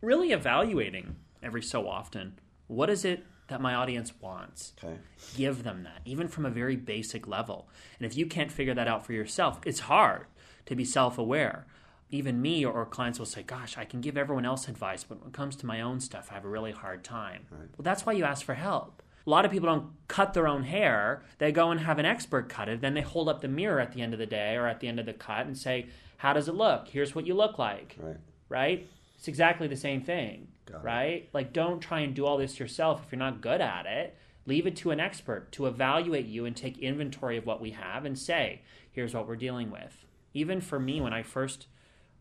really 0.00 0.32
evaluating 0.32 1.16
every 1.42 1.62
so 1.62 1.88
often 1.88 2.38
what 2.68 2.88
is 2.90 3.04
it 3.04 3.24
that 3.48 3.60
my 3.60 3.74
audience 3.74 4.12
wants. 4.20 4.72
Okay. 4.82 4.96
Give 5.36 5.62
them 5.62 5.84
that, 5.84 6.00
even 6.04 6.26
from 6.26 6.44
a 6.44 6.50
very 6.50 6.74
basic 6.74 7.28
level. 7.28 7.68
And 7.96 8.04
if 8.04 8.16
you 8.16 8.26
can't 8.26 8.50
figure 8.50 8.74
that 8.74 8.88
out 8.88 9.06
for 9.06 9.12
yourself, 9.12 9.60
it's 9.64 9.80
hard 9.80 10.26
to 10.66 10.74
be 10.74 10.84
self 10.84 11.16
aware 11.16 11.64
even 12.10 12.40
me 12.40 12.64
or 12.64 12.86
clients 12.86 13.18
will 13.18 13.26
say, 13.26 13.42
Gosh, 13.42 13.76
I 13.76 13.84
can 13.84 14.00
give 14.00 14.16
everyone 14.16 14.46
else 14.46 14.68
advice, 14.68 15.04
but 15.04 15.20
when 15.20 15.28
it 15.28 15.34
comes 15.34 15.56
to 15.56 15.66
my 15.66 15.80
own 15.80 16.00
stuff, 16.00 16.28
I 16.30 16.34
have 16.34 16.44
a 16.44 16.48
really 16.48 16.72
hard 16.72 17.02
time. 17.02 17.46
Right. 17.50 17.68
Well, 17.76 17.82
that's 17.82 18.06
why 18.06 18.12
you 18.12 18.24
ask 18.24 18.44
for 18.44 18.54
help. 18.54 19.02
A 19.26 19.30
lot 19.30 19.44
of 19.44 19.50
people 19.50 19.68
don't 19.68 19.90
cut 20.06 20.34
their 20.34 20.46
own 20.46 20.62
hair. 20.62 21.22
They 21.38 21.50
go 21.50 21.70
and 21.70 21.80
have 21.80 21.98
an 21.98 22.06
expert 22.06 22.48
cut 22.48 22.68
it. 22.68 22.80
Then 22.80 22.94
they 22.94 23.00
hold 23.00 23.28
up 23.28 23.40
the 23.40 23.48
mirror 23.48 23.80
at 23.80 23.92
the 23.92 24.00
end 24.00 24.12
of 24.12 24.20
the 24.20 24.26
day 24.26 24.54
or 24.54 24.66
at 24.66 24.80
the 24.80 24.88
end 24.88 25.00
of 25.00 25.06
the 25.06 25.12
cut 25.12 25.46
and 25.46 25.58
say, 25.58 25.86
How 26.18 26.32
does 26.32 26.48
it 26.48 26.54
look? 26.54 26.88
Here's 26.88 27.14
what 27.14 27.26
you 27.26 27.34
look 27.34 27.58
like. 27.58 27.96
Right. 27.98 28.16
Right? 28.48 28.88
It's 29.18 29.28
exactly 29.28 29.66
the 29.66 29.76
same 29.76 30.02
thing. 30.02 30.48
Got 30.66 30.84
right? 30.84 31.22
It. 31.24 31.30
Like, 31.32 31.52
don't 31.52 31.80
try 31.80 32.00
and 32.00 32.14
do 32.14 32.24
all 32.24 32.38
this 32.38 32.60
yourself 32.60 33.02
if 33.04 33.12
you're 33.12 33.18
not 33.18 33.40
good 33.40 33.60
at 33.60 33.86
it. 33.86 34.16
Leave 34.46 34.66
it 34.66 34.76
to 34.76 34.92
an 34.92 35.00
expert 35.00 35.50
to 35.52 35.66
evaluate 35.66 36.26
you 36.26 36.44
and 36.44 36.56
take 36.56 36.78
inventory 36.78 37.36
of 37.36 37.46
what 37.46 37.60
we 37.60 37.70
have 37.72 38.04
and 38.04 38.16
say, 38.16 38.62
Here's 38.92 39.12
what 39.12 39.26
we're 39.26 39.36
dealing 39.36 39.70
with. 39.70 40.04
Even 40.34 40.60
for 40.60 40.78
me, 40.78 41.00
when 41.00 41.12
I 41.12 41.22
first 41.22 41.66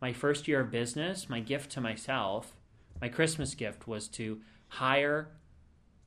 my 0.02 0.12
first 0.12 0.48
year 0.48 0.62
of 0.62 0.72
business, 0.72 1.30
my 1.30 1.40
gift 1.40 1.72
to 1.72 1.82
myself, 1.82 2.56
my 3.00 3.10
Christmas 3.10 3.54
gift 3.54 3.88
was 3.88 4.08
to 4.10 4.42
hire 4.68 5.30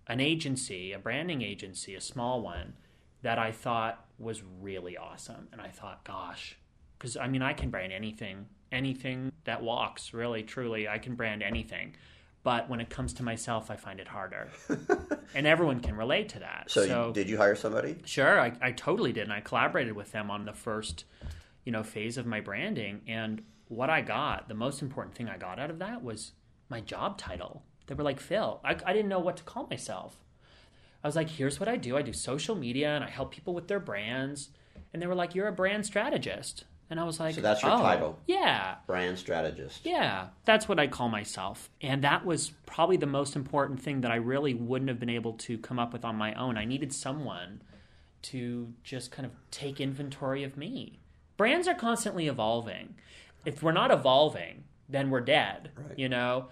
an 0.09 0.21
agency, 0.21 0.92
a 0.92 0.99
branding 0.99 1.42
agency, 1.42 1.94
a 1.94 2.01
small 2.01 2.40
one 2.40 2.75
that 3.23 3.38
I 3.38 3.53
thought 3.53 4.07
was 4.18 4.42
really 4.61 4.97
awesome. 4.97 5.49
And 5.53 5.61
I 5.61 5.68
thought, 5.68 6.05
gosh, 6.05 6.57
because 6.99 7.16
I 7.16 7.29
mean, 7.29 7.42
I 7.42 7.53
can 7.53 7.71
brand 7.71 7.92
anything, 7.92 8.47
anything 8.73 9.33
that 9.44 9.62
walks, 9.62 10.12
really, 10.12 10.42
truly, 10.42 10.88
I 10.88 10.99
can 10.99 11.14
brand 11.14 11.42
anything. 11.42 11.94
But 12.42 12.71
when 12.71 12.81
it 12.81 12.88
comes 12.88 13.12
to 13.14 13.23
myself, 13.23 13.71
I 13.71 13.77
find 13.77 14.01
it 14.01 14.09
harder. 14.09 14.49
and 15.35 15.47
everyone 15.47 15.81
can 15.81 15.97
relate 15.97 16.31
to 16.31 16.38
that. 16.38 16.66
So, 16.68 16.87
so 16.87 17.07
you, 17.09 17.12
did 17.12 17.29
you 17.29 17.37
hire 17.37 17.57
somebody? 17.57 17.97
Sure, 18.05 18.40
I, 18.40 18.53
I 18.62 18.73
totally 18.73 19.12
did. 19.12 19.25
And 19.25 19.33
I 19.33 19.40
collaborated 19.40 19.94
with 19.94 20.12
them 20.12 20.31
on 20.31 20.44
the 20.44 20.53
first, 20.53 21.05
you 21.64 21.73
know, 21.73 21.83
phase 21.83 22.16
of 22.16 22.27
my 22.27 22.40
branding. 22.40 23.03
And 23.07 23.42
what 23.66 23.90
I 23.90 24.01
got, 24.01 24.49
the 24.49 24.55
most 24.55 24.83
important 24.83 25.14
thing 25.14 25.29
I 25.29 25.37
got 25.37 25.59
out 25.59 25.68
of 25.68 25.79
that 25.81 26.03
was 26.03 26.33
my 26.71 26.81
job 26.81 27.18
title. 27.18 27.64
They 27.88 27.94
were 27.94 28.05
like, 28.05 28.20
Phil, 28.20 28.61
I, 28.64 28.77
I 28.85 28.92
didn't 28.92 29.09
know 29.09 29.18
what 29.18 29.37
to 29.38 29.42
call 29.42 29.66
myself. 29.68 30.16
I 31.03 31.09
was 31.09 31.16
like, 31.16 31.29
here's 31.29 31.59
what 31.59 31.68
I 31.68 31.77
do 31.77 31.96
I 31.96 32.03
do 32.03 32.12
social 32.12 32.55
media 32.55 32.94
and 32.94 33.05
I 33.05 33.11
help 33.11 33.33
people 33.33 33.55
with 33.55 33.68
their 33.68 33.81
brands. 33.81 34.51
And 34.92 35.03
they 35.03 35.07
were 35.07 35.14
like, 35.14 35.35
you're 35.35 35.48
a 35.48 35.53
brand 35.53 35.85
strategist. 35.87 36.64
And 36.90 36.98
I 36.98 37.05
was 37.05 37.20
like, 37.20 37.35
so 37.35 37.42
that's 37.42 37.62
your 37.62 37.72
oh, 37.72 37.79
title? 37.79 38.18
Yeah. 38.27 38.77
Brand 38.87 39.19
strategist. 39.19 39.85
Yeah, 39.85 40.29
that's 40.46 40.69
what 40.69 40.81
I 40.81 40.87
call 40.87 41.10
myself. 41.10 41.69
And 41.83 42.02
that 42.04 42.25
was 42.25 42.50
probably 42.65 42.96
the 42.96 43.06
most 43.06 43.37
important 43.37 43.83
thing 43.83 44.00
that 44.02 44.10
I 44.10 44.17
really 44.17 44.54
wouldn't 44.54 44.88
have 44.88 44.98
been 44.98 45.10
able 45.10 45.35
to 45.35 45.58
come 45.58 45.79
up 45.79 45.92
with 45.92 46.04
on 46.04 46.17
my 46.17 46.33
own. 46.35 46.56
I 46.56 46.65
needed 46.65 46.94
someone 46.94 47.60
to 48.23 48.73
just 48.85 49.10
kind 49.10 49.27
of 49.27 49.33
take 49.50 49.81
inventory 49.81 50.44
of 50.44 50.56
me. 50.56 51.00
Brands 51.37 51.69
are 51.69 51.75
constantly 51.75 52.27
evolving 52.27 52.94
if 53.44 53.63
we're 53.63 53.73
not 53.73 53.90
evolving, 53.90 54.65
then 54.88 55.10
we're 55.10 55.21
dead. 55.21 55.71
Right. 55.77 55.98
You 55.98 56.08
know, 56.08 56.48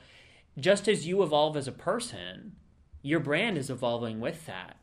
just 0.59 0.89
as 0.89 1.07
you 1.07 1.23
evolve 1.23 1.57
as 1.57 1.69
a 1.69 1.73
person, 1.73 2.57
your 3.03 3.21
brand 3.21 3.59
is 3.59 3.71
evolving 3.71 4.21
with 4.21 4.47
that. 4.47 4.77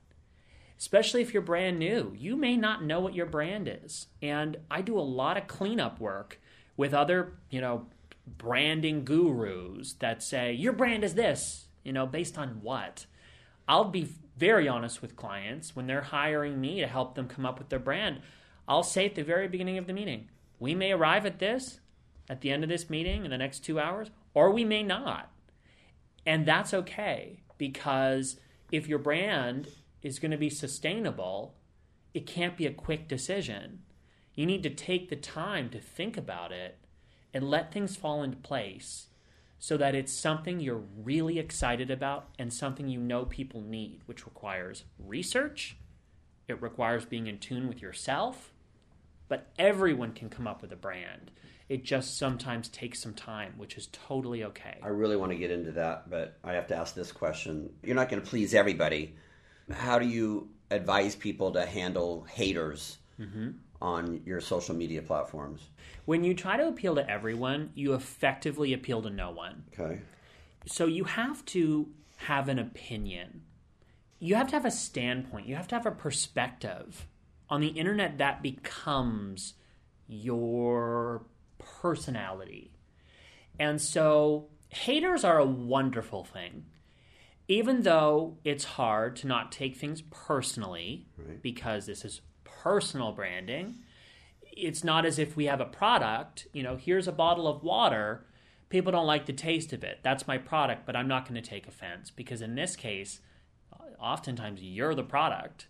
Especially 0.78 1.22
if 1.22 1.34
you're 1.34 1.42
brand 1.42 1.80
new, 1.80 2.14
you 2.18 2.36
may 2.36 2.58
not 2.58 2.84
know 2.84 3.00
what 3.00 3.16
your 3.16 3.26
brand 3.26 3.70
is. 3.84 4.08
And 4.22 4.58
I 4.70 4.82
do 4.82 4.98
a 4.98 5.02
lot 5.02 5.38
of 5.38 5.48
cleanup 5.48 6.00
work 6.00 6.40
with 6.76 6.94
other, 6.94 7.34
you 7.50 7.62
know, 7.62 7.88
branding 8.26 9.04
gurus 9.06 9.94
that 10.00 10.24
say 10.24 10.54
your 10.54 10.74
brand 10.74 11.04
is 11.04 11.16
this, 11.16 11.68
you 11.84 11.94
know, 11.94 12.06
based 12.06 12.38
on 12.38 12.60
what? 12.62 13.06
I'll 13.68 13.86
be 13.86 14.10
very 14.38 14.68
honest 14.68 15.02
with 15.02 15.16
clients 15.16 15.76
when 15.76 15.88
they're 15.88 16.02
hiring 16.02 16.60
me 16.60 16.80
to 16.82 16.88
help 16.88 17.16
them 17.16 17.28
come 17.28 17.46
up 17.46 17.60
with 17.60 17.70
their 17.70 17.80
brand. 17.80 18.22
I'll 18.68 18.84
say 18.84 19.06
at 19.06 19.16
the 19.16 19.24
very 19.24 19.48
beginning 19.48 19.78
of 19.78 19.88
the 19.88 19.94
meeting, 19.94 20.30
we 20.60 20.76
may 20.76 20.92
arrive 20.92 21.26
at 21.26 21.40
this 21.40 21.80
at 22.30 22.42
the 22.42 22.52
end 22.52 22.64
of 22.64 22.70
this 22.70 22.90
meeting 22.90 23.26
in 23.26 23.32
the 23.32 23.38
next 23.38 23.60
two 23.60 23.80
hours, 23.80 24.10
or 24.34 24.52
we 24.52 24.64
may 24.64 24.82
not. 24.84 25.30
And 26.26 26.46
that's 26.46 26.74
okay 26.74 27.42
because 27.58 28.38
if 28.72 28.88
your 28.88 29.00
brand 29.00 29.70
is 30.02 30.20
going 30.20 30.32
to 30.32 30.38
be 30.38 30.50
sustainable, 30.50 31.56
it 32.14 32.26
can't 32.26 32.58
be 32.58 32.66
a 32.66 32.74
quick 32.74 33.08
decision. 33.08 33.80
You 34.36 34.46
need 34.46 34.64
to 34.64 34.70
take 34.70 35.10
the 35.10 35.16
time 35.16 35.70
to 35.70 35.80
think 35.80 36.18
about 36.18 36.52
it 36.52 36.80
and 37.34 37.50
let 37.50 37.72
things 37.72 37.96
fall 37.96 38.24
into 38.24 38.38
place 38.38 39.08
so 39.60 39.78
that 39.78 39.96
it's 39.96 40.14
something 40.14 40.60
you're 40.60 40.84
really 41.04 41.40
excited 41.40 41.90
about 41.90 42.30
and 42.38 42.54
something 42.54 42.90
you 42.90 43.00
know 43.00 43.26
people 43.26 43.62
need, 43.62 44.02
which 44.06 44.26
requires 44.26 44.84
research, 45.00 45.78
it 46.48 46.62
requires 46.62 47.06
being 47.06 47.28
in 47.28 47.40
tune 47.40 47.68
with 47.68 47.82
yourself, 47.82 48.52
but 49.30 49.52
everyone 49.58 50.12
can 50.12 50.30
come 50.30 50.48
up 50.48 50.62
with 50.62 50.72
a 50.74 50.76
brand. 50.76 51.32
It 51.70 51.84
just 51.84 52.18
sometimes 52.18 52.68
takes 52.70 53.02
some 53.02 53.14
time, 53.14 53.54
which 53.58 53.78
is 53.78 53.88
totally 53.92 54.44
okay. 54.44 54.78
I 54.84 54.90
really 54.90 55.16
want 55.16 55.32
to 55.32 55.38
get 55.38 55.50
into 55.50 55.72
that, 55.74 56.10
but 56.10 56.38
I 56.44 56.54
have 56.54 56.68
to 56.68 56.76
ask 56.76 56.94
this 56.94 57.12
question. 57.12 57.72
You're 57.84 57.96
not 57.96 58.10
going 58.10 58.22
to 58.22 58.28
please 58.28 58.54
everybody. 58.54 59.16
How 59.72 59.98
do 59.98 60.06
you 60.06 60.50
advise 60.72 61.16
people 61.16 61.52
to 61.52 61.66
handle 61.66 62.26
haters 62.30 62.98
mm-hmm. 63.20 63.52
on 63.82 64.22
your 64.26 64.42
social 64.42 64.76
media 64.76 65.02
platforms? 65.02 65.70
When 66.06 66.24
you 66.24 66.34
try 66.34 66.58
to 66.58 66.68
appeal 66.68 66.96
to 66.96 67.10
everyone, 67.10 67.72
you 67.76 67.94
effectively 67.94 68.74
appeal 68.74 69.02
to 69.02 69.10
no 69.10 69.32
one. 69.32 69.64
Okay. 69.74 70.02
So 70.66 70.86
you 70.86 71.06
have 71.06 71.46
to 71.46 71.90
have 72.18 72.50
an 72.50 72.60
opinion. 72.60 73.44
You 74.20 74.36
have 74.36 74.48
to 74.48 74.56
have 74.56 74.66
a 74.66 74.72
standpoint. 74.72 75.48
You 75.48 75.56
have 75.56 75.68
to 75.70 75.76
have 75.76 75.86
a 75.86 75.92
perspective. 75.92 77.08
On 77.50 77.62
the 77.62 77.68
internet, 77.68 78.18
that 78.18 78.42
becomes 78.42 79.54
your 80.08 81.24
personality. 81.82 82.72
And 83.60 83.82
so 83.82 84.50
haters 84.70 85.24
are 85.24 85.40
a 85.40 85.46
wonderful 85.46 86.24
thing. 86.24 86.66
Even 87.48 87.82
though 87.82 88.38
it's 88.44 88.64
hard 88.64 89.16
to 89.18 89.28
not 89.28 89.52
take 89.52 89.76
things 89.76 90.02
personally 90.02 91.08
right. 91.18 91.42
because 91.42 91.86
this 91.86 92.06
is 92.06 92.22
personal 92.46 93.12
branding, 93.12 93.76
it's 94.44 94.84
not 94.84 95.06
as 95.06 95.20
if 95.20 95.36
we 95.36 95.46
have 95.46 95.60
a 95.60 95.66
product, 95.66 96.48
you 96.54 96.64
know, 96.64 96.78
here's 96.78 97.08
a 97.08 97.12
bottle 97.12 97.48
of 97.48 97.64
water. 97.64 98.26
People 98.70 98.92
don't 98.92 99.06
like 99.06 99.26
the 99.26 99.34
taste 99.34 99.74
of 99.74 99.84
it. 99.84 100.00
That's 100.04 100.28
my 100.28 100.38
product, 100.38 100.86
but 100.86 100.96
I'm 100.96 101.08
not 101.08 101.28
going 101.28 101.42
to 101.42 101.48
take 101.48 101.68
offense 101.68 102.10
because 102.10 102.42
in 102.42 102.56
this 102.56 102.76
case, 102.76 103.20
oftentimes 104.00 104.62
you're 104.62 104.96
the 104.96 105.04
product. 105.04 105.68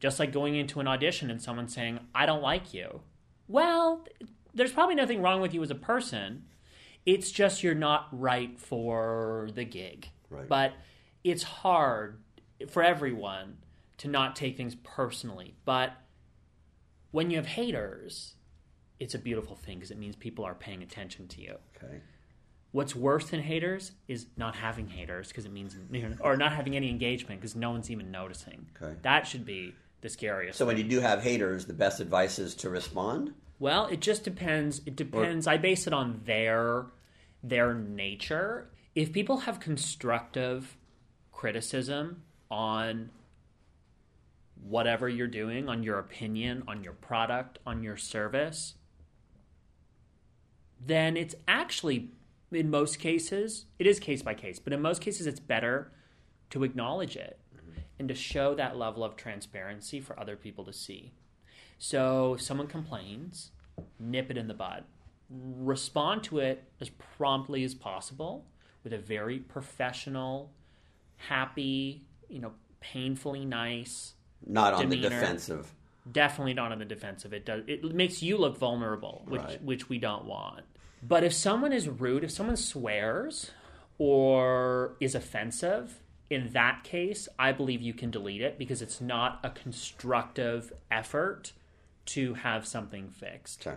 Just 0.00 0.18
like 0.20 0.32
going 0.32 0.54
into 0.54 0.78
an 0.78 0.86
audition 0.86 1.30
and 1.30 1.42
someone 1.42 1.68
saying, 1.68 1.98
I 2.14 2.26
don't 2.26 2.42
like 2.42 2.72
you. 2.72 3.00
Well, 3.48 4.04
there's 4.58 4.72
probably 4.72 4.94
nothing 4.94 5.22
wrong 5.22 5.40
with 5.40 5.54
you 5.54 5.62
as 5.62 5.70
a 5.70 5.74
person. 5.74 6.44
It's 7.06 7.30
just 7.30 7.62
you're 7.62 7.74
not 7.74 8.08
right 8.12 8.58
for 8.60 9.48
the 9.54 9.64
gig. 9.64 10.08
Right. 10.28 10.48
But 10.48 10.72
it's 11.24 11.42
hard 11.42 12.20
for 12.68 12.82
everyone 12.82 13.58
to 13.98 14.08
not 14.08 14.36
take 14.36 14.56
things 14.56 14.74
personally. 14.74 15.54
But 15.64 15.92
when 17.10 17.30
you 17.30 17.36
have 17.36 17.46
haters, 17.46 18.34
it's 18.98 19.14
a 19.14 19.18
beautiful 19.18 19.56
thing 19.56 19.78
because 19.78 19.90
it 19.90 19.98
means 19.98 20.16
people 20.16 20.44
are 20.44 20.54
paying 20.54 20.82
attention 20.82 21.28
to 21.28 21.40
you. 21.40 21.56
Okay. 21.76 22.00
What's 22.72 22.94
worse 22.94 23.30
than 23.30 23.40
haters 23.40 23.92
is 24.08 24.26
not 24.36 24.54
having 24.54 24.88
haters 24.88 25.28
because 25.28 25.46
it 25.46 25.52
means, 25.52 25.76
or 26.20 26.36
not 26.36 26.52
having 26.52 26.76
any 26.76 26.90
engagement 26.90 27.40
because 27.40 27.56
no 27.56 27.70
one's 27.70 27.90
even 27.90 28.10
noticing. 28.10 28.66
Okay. 28.80 28.94
That 29.02 29.26
should 29.26 29.46
be 29.46 29.74
the 30.02 30.08
scariest. 30.08 30.58
So 30.58 30.66
when 30.66 30.76
you 30.76 30.84
do 30.84 31.00
have 31.00 31.22
haters, 31.22 31.64
the 31.64 31.72
best 31.72 32.00
advice 32.00 32.38
is 32.38 32.54
to 32.56 32.68
respond. 32.68 33.32
Well, 33.58 33.86
it 33.86 34.00
just 34.00 34.24
depends. 34.24 34.80
It 34.86 34.96
depends. 34.96 35.46
Or, 35.46 35.50
I 35.50 35.56
base 35.56 35.86
it 35.86 35.92
on 35.92 36.22
their 36.24 36.86
their 37.42 37.74
nature. 37.74 38.70
If 38.94 39.12
people 39.12 39.38
have 39.38 39.60
constructive 39.60 40.76
criticism 41.32 42.22
on 42.50 43.10
whatever 44.62 45.08
you're 45.08 45.26
doing, 45.26 45.68
on 45.68 45.82
your 45.82 45.98
opinion, 45.98 46.64
on 46.66 46.82
your 46.82 46.92
product, 46.92 47.58
on 47.66 47.82
your 47.82 47.96
service, 47.96 48.74
then 50.84 51.16
it's 51.16 51.34
actually, 51.46 52.10
in 52.50 52.70
most 52.70 52.98
cases, 52.98 53.66
it 53.78 53.86
is 53.86 54.00
case 54.00 54.22
by 54.22 54.34
case, 54.34 54.58
but 54.58 54.72
in 54.72 54.82
most 54.82 55.00
cases, 55.00 55.26
it's 55.26 55.40
better 55.40 55.92
to 56.50 56.64
acknowledge 56.64 57.16
it 57.16 57.38
mm-hmm. 57.56 57.80
and 57.98 58.08
to 58.08 58.14
show 58.14 58.54
that 58.54 58.76
level 58.76 59.04
of 59.04 59.16
transparency 59.16 60.00
for 60.00 60.18
other 60.18 60.36
people 60.36 60.64
to 60.64 60.72
see. 60.72 61.12
So 61.78 62.34
if 62.34 62.42
someone 62.42 62.66
complains, 62.66 63.52
nip 63.98 64.30
it 64.30 64.36
in 64.36 64.48
the 64.48 64.54
bud. 64.54 64.84
Respond 65.30 66.24
to 66.24 66.38
it 66.38 66.64
as 66.80 66.90
promptly 66.90 67.64
as 67.64 67.74
possible 67.74 68.46
with 68.82 68.92
a 68.92 68.98
very 68.98 69.38
professional, 69.38 70.50
happy, 71.16 72.04
you 72.28 72.40
know, 72.40 72.52
painfully 72.80 73.44
nice 73.44 74.14
not 74.46 74.74
on 74.74 74.82
demeanor. 74.82 75.08
the 75.08 75.14
defensive. 75.14 75.74
Definitely 76.10 76.54
not 76.54 76.72
on 76.72 76.78
the 76.78 76.84
defensive. 76.84 77.32
It 77.32 77.44
does. 77.44 77.64
It 77.66 77.84
makes 77.94 78.22
you 78.22 78.38
look 78.38 78.56
vulnerable, 78.56 79.24
which 79.26 79.42
right. 79.42 79.62
which 79.62 79.88
we 79.88 79.98
don't 79.98 80.24
want. 80.24 80.64
But 81.02 81.22
if 81.22 81.32
someone 81.32 81.72
is 81.72 81.88
rude, 81.88 82.24
if 82.24 82.30
someone 82.30 82.56
swears 82.56 83.50
or 83.98 84.96
is 85.00 85.14
offensive, 85.14 86.00
in 86.30 86.52
that 86.52 86.82
case, 86.82 87.28
I 87.38 87.52
believe 87.52 87.82
you 87.82 87.92
can 87.92 88.10
delete 88.10 88.40
it 88.40 88.58
because 88.58 88.80
it's 88.80 89.00
not 89.00 89.40
a 89.44 89.50
constructive 89.50 90.72
effort 90.90 91.52
to 92.08 92.34
have 92.34 92.66
something 92.66 93.10
fixed. 93.10 93.66
Okay. 93.66 93.76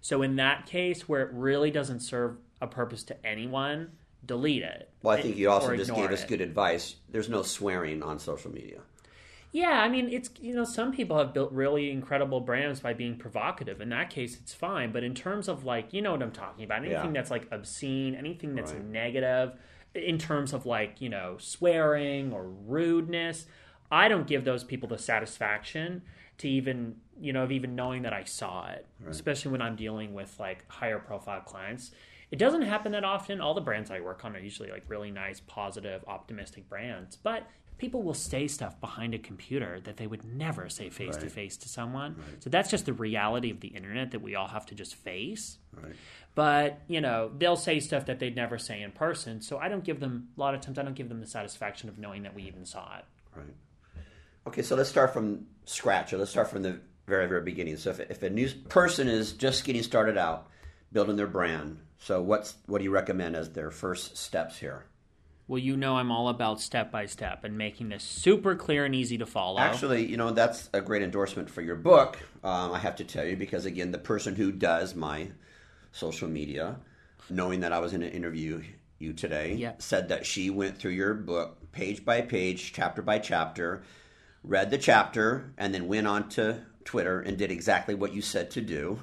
So 0.00 0.22
in 0.22 0.36
that 0.36 0.66
case, 0.66 1.08
where 1.08 1.22
it 1.22 1.30
really 1.32 1.70
doesn't 1.70 2.00
serve 2.00 2.36
a 2.60 2.66
purpose 2.66 3.02
to 3.04 3.26
anyone, 3.26 3.92
delete 4.24 4.62
it. 4.62 4.90
Well, 5.02 5.16
I 5.16 5.20
think 5.20 5.36
you 5.36 5.50
also 5.50 5.76
just 5.76 5.94
gave 5.94 6.10
us 6.10 6.24
good 6.24 6.40
advice. 6.40 6.96
There's 7.10 7.28
no 7.28 7.42
swearing 7.42 8.02
on 8.02 8.18
social 8.18 8.50
media. 8.50 8.80
Yeah, 9.52 9.80
I 9.80 9.88
mean, 9.88 10.08
it's 10.10 10.30
you 10.40 10.54
know, 10.54 10.64
some 10.64 10.92
people 10.92 11.18
have 11.18 11.32
built 11.32 11.52
really 11.52 11.90
incredible 11.90 12.40
brands 12.40 12.80
by 12.80 12.92
being 12.92 13.16
provocative. 13.16 13.80
In 13.80 13.88
that 13.90 14.10
case, 14.10 14.36
it's 14.36 14.52
fine. 14.52 14.92
But 14.92 15.02
in 15.02 15.14
terms 15.14 15.48
of 15.48 15.64
like, 15.64 15.92
you 15.92 16.02
know 16.02 16.12
what 16.12 16.22
I'm 16.22 16.32
talking 16.32 16.64
about? 16.64 16.84
Anything 16.84 17.06
yeah. 17.06 17.20
that's 17.20 17.30
like 17.30 17.48
obscene, 17.50 18.14
anything 18.14 18.54
that's 18.54 18.72
right. 18.72 18.84
negative, 18.84 19.52
in 19.94 20.18
terms 20.18 20.52
of 20.52 20.66
like 20.66 21.00
you 21.00 21.08
know 21.08 21.36
swearing 21.38 22.32
or 22.32 22.44
rudeness, 22.44 23.46
I 23.90 24.08
don't 24.08 24.26
give 24.26 24.44
those 24.44 24.64
people 24.64 24.88
the 24.88 24.98
satisfaction 24.98 26.02
to 26.38 26.48
even 26.48 26.96
you 27.18 27.32
know 27.32 27.44
of 27.44 27.52
even 27.52 27.74
knowing 27.74 28.02
that 28.02 28.12
I 28.12 28.24
saw 28.24 28.68
it. 28.68 28.86
Right. 29.00 29.10
Especially 29.10 29.52
when 29.52 29.62
I'm 29.62 29.76
dealing 29.76 30.14
with 30.14 30.38
like 30.38 30.64
higher 30.70 30.98
profile 30.98 31.40
clients. 31.40 31.90
It 32.30 32.38
doesn't 32.38 32.62
happen 32.62 32.92
that 32.92 33.04
often. 33.04 33.40
All 33.40 33.54
the 33.54 33.60
brands 33.60 33.90
I 33.90 34.00
work 34.00 34.24
on 34.24 34.34
are 34.34 34.40
usually 34.40 34.70
like 34.70 34.82
really 34.88 35.12
nice, 35.12 35.40
positive, 35.40 36.04
optimistic 36.08 36.68
brands. 36.68 37.16
But 37.16 37.46
people 37.78 38.02
will 38.02 38.14
say 38.14 38.48
stuff 38.48 38.80
behind 38.80 39.14
a 39.14 39.18
computer 39.18 39.80
that 39.80 39.96
they 39.96 40.06
would 40.06 40.24
never 40.24 40.68
say 40.68 40.90
face 40.90 41.16
to 41.18 41.28
face 41.28 41.56
to 41.58 41.68
someone. 41.68 42.16
Right. 42.16 42.42
So 42.42 42.50
that's 42.50 42.70
just 42.70 42.86
the 42.86 42.92
reality 42.92 43.50
of 43.50 43.60
the 43.60 43.68
internet 43.68 44.10
that 44.12 44.22
we 44.22 44.34
all 44.34 44.48
have 44.48 44.66
to 44.66 44.74
just 44.74 44.96
face. 44.96 45.58
Right. 45.72 45.94
But, 46.34 46.80
you 46.88 47.00
know, 47.00 47.30
they'll 47.36 47.56
say 47.56 47.80
stuff 47.80 48.06
that 48.06 48.18
they'd 48.18 48.36
never 48.36 48.58
say 48.58 48.82
in 48.82 48.92
person. 48.92 49.40
So 49.40 49.58
I 49.58 49.68
don't 49.68 49.84
give 49.84 50.00
them, 50.00 50.28
a 50.36 50.40
lot 50.40 50.54
of 50.54 50.60
times, 50.60 50.78
I 50.78 50.82
don't 50.82 50.94
give 50.94 51.08
them 51.08 51.20
the 51.20 51.26
satisfaction 51.26 51.88
of 51.88 51.98
knowing 51.98 52.24
that 52.24 52.34
we 52.34 52.42
even 52.42 52.64
saw 52.64 52.98
it. 52.98 53.04
Right. 53.34 53.54
Okay, 54.46 54.62
so 54.62 54.76
let's 54.76 54.88
start 54.88 55.12
from 55.12 55.46
scratch, 55.66 56.12
or 56.12 56.18
let's 56.18 56.30
start 56.30 56.48
from 56.48 56.62
the 56.62 56.80
very, 57.06 57.26
very 57.26 57.42
beginning. 57.42 57.76
So 57.76 57.90
if, 57.90 58.00
if 58.00 58.22
a 58.22 58.30
new 58.30 58.48
person 58.68 59.08
is 59.08 59.32
just 59.32 59.64
getting 59.64 59.82
started 59.82 60.16
out, 60.16 60.48
building 60.92 61.16
their 61.16 61.26
brand, 61.26 61.78
so 61.98 62.22
what's 62.22 62.54
what 62.66 62.78
do 62.78 62.84
you 62.84 62.90
recommend 62.90 63.36
as 63.36 63.50
their 63.50 63.70
first 63.70 64.16
steps 64.16 64.58
here? 64.58 64.86
Well, 65.48 65.58
you 65.58 65.76
know 65.76 65.96
I'm 65.96 66.10
all 66.10 66.28
about 66.28 66.60
step 66.60 66.90
by 66.90 67.06
step 67.06 67.44
and 67.44 67.56
making 67.56 67.90
this 67.90 68.02
super 68.02 68.56
clear 68.56 68.84
and 68.84 68.94
easy 68.94 69.18
to 69.18 69.26
follow. 69.26 69.60
Actually, 69.60 70.04
you 70.04 70.16
know, 70.16 70.32
that's 70.32 70.68
a 70.72 70.80
great 70.80 71.02
endorsement 71.02 71.48
for 71.48 71.62
your 71.62 71.76
book, 71.76 72.18
um, 72.42 72.72
I 72.72 72.78
have 72.78 72.96
to 72.96 73.04
tell 73.04 73.24
you, 73.24 73.36
because 73.36 73.64
again, 73.64 73.92
the 73.92 73.98
person 73.98 74.34
who 74.34 74.50
does 74.50 74.96
my 74.96 75.28
social 75.92 76.28
media, 76.28 76.76
knowing 77.30 77.60
that 77.60 77.72
I 77.72 77.78
was 77.78 77.92
in 77.92 78.02
an 78.02 78.10
interview 78.10 78.62
you 78.98 79.12
today, 79.12 79.74
said 79.78 80.08
that 80.08 80.26
she 80.26 80.50
went 80.50 80.78
through 80.78 80.92
your 80.92 81.14
book 81.14 81.58
page 81.70 82.04
by 82.04 82.22
page, 82.22 82.72
chapter 82.72 83.02
by 83.02 83.18
chapter, 83.20 83.82
read 84.46 84.70
the 84.70 84.78
chapter, 84.78 85.52
and 85.58 85.74
then 85.74 85.88
went 85.88 86.06
on 86.06 86.28
to 86.30 86.62
Twitter 86.84 87.20
and 87.20 87.36
did 87.36 87.50
exactly 87.50 87.94
what 87.94 88.14
you 88.14 88.22
said 88.22 88.50
to 88.52 88.60
do. 88.60 89.00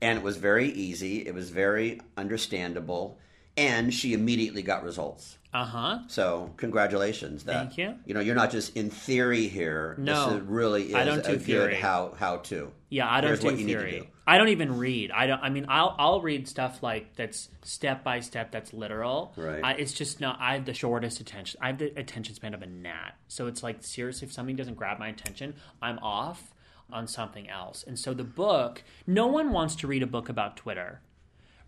And 0.00 0.18
it 0.18 0.24
was 0.24 0.36
very 0.36 0.68
easy, 0.68 1.26
it 1.26 1.34
was 1.34 1.50
very 1.50 2.00
understandable 2.16 3.18
and 3.56 3.92
she 3.92 4.12
immediately 4.12 4.62
got 4.62 4.82
results. 4.82 5.38
Uh 5.52 5.64
huh. 5.64 5.98
So 6.08 6.52
congratulations. 6.56 7.44
That, 7.44 7.66
Thank 7.66 7.78
you. 7.78 7.94
You 8.06 8.14
know, 8.14 8.20
you're 8.20 8.34
not 8.34 8.50
just 8.50 8.74
in 8.76 8.88
theory 8.88 9.48
here. 9.48 9.94
No, 9.98 10.30
this 10.30 10.34
is 10.36 10.48
really 10.48 10.82
is 10.88 10.94
I 10.94 11.04
don't 11.04 11.24
do 11.24 11.34
a 11.34 11.38
theory. 11.38 11.72
good 11.72 11.80
how 11.80 12.14
how 12.18 12.38
to. 12.38 12.72
Yeah, 12.88 13.10
I 13.10 13.20
don't 13.20 13.28
Here's 13.28 13.40
do 13.40 13.46
what 13.48 13.58
you 13.58 13.66
need 13.66 13.74
to 13.74 13.78
theory. 13.78 14.00
do. 14.00 14.06
I 14.26 14.38
don't 14.38 14.48
even 14.48 14.78
read. 14.78 15.10
I 15.10 15.26
don't. 15.26 15.40
I 15.42 15.48
mean, 15.48 15.66
I'll 15.68 15.96
I'll 15.98 16.20
read 16.20 16.46
stuff 16.46 16.82
like 16.82 17.16
that's 17.16 17.48
step 17.62 18.04
by 18.04 18.20
step. 18.20 18.52
That's 18.52 18.72
literal. 18.72 19.32
Right. 19.36 19.62
I, 19.64 19.72
it's 19.72 19.92
just 19.92 20.20
not. 20.20 20.38
I 20.40 20.54
have 20.54 20.64
the 20.64 20.74
shortest 20.74 21.20
attention. 21.20 21.58
I 21.62 21.68
have 21.68 21.78
the 21.78 21.98
attention 21.98 22.34
span 22.34 22.54
of 22.54 22.62
a 22.62 22.66
gnat. 22.66 23.16
So 23.28 23.46
it's 23.48 23.62
like 23.62 23.82
seriously, 23.82 24.26
if 24.26 24.32
something 24.32 24.54
doesn't 24.54 24.74
grab 24.74 24.98
my 24.98 25.08
attention, 25.08 25.54
I'm 25.80 25.98
off 25.98 26.52
on 26.92 27.08
something 27.08 27.48
else. 27.48 27.84
And 27.86 27.98
so 27.98 28.14
the 28.14 28.24
book, 28.24 28.82
no 29.06 29.26
one 29.26 29.50
wants 29.50 29.76
to 29.76 29.86
read 29.86 30.02
a 30.02 30.06
book 30.06 30.28
about 30.28 30.56
Twitter. 30.56 31.00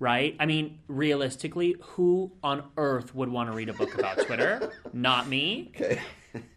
Right? 0.00 0.36
I 0.38 0.46
mean, 0.46 0.80
realistically, 0.86 1.76
who 1.80 2.32
on 2.42 2.64
earth 2.76 3.14
would 3.14 3.28
want 3.30 3.50
to 3.50 3.56
read 3.56 3.68
a 3.68 3.72
book 3.72 3.94
about 3.94 4.18
Twitter? 4.26 4.72
Not 4.92 5.28
me. 5.28 5.72
Okay. 5.74 6.00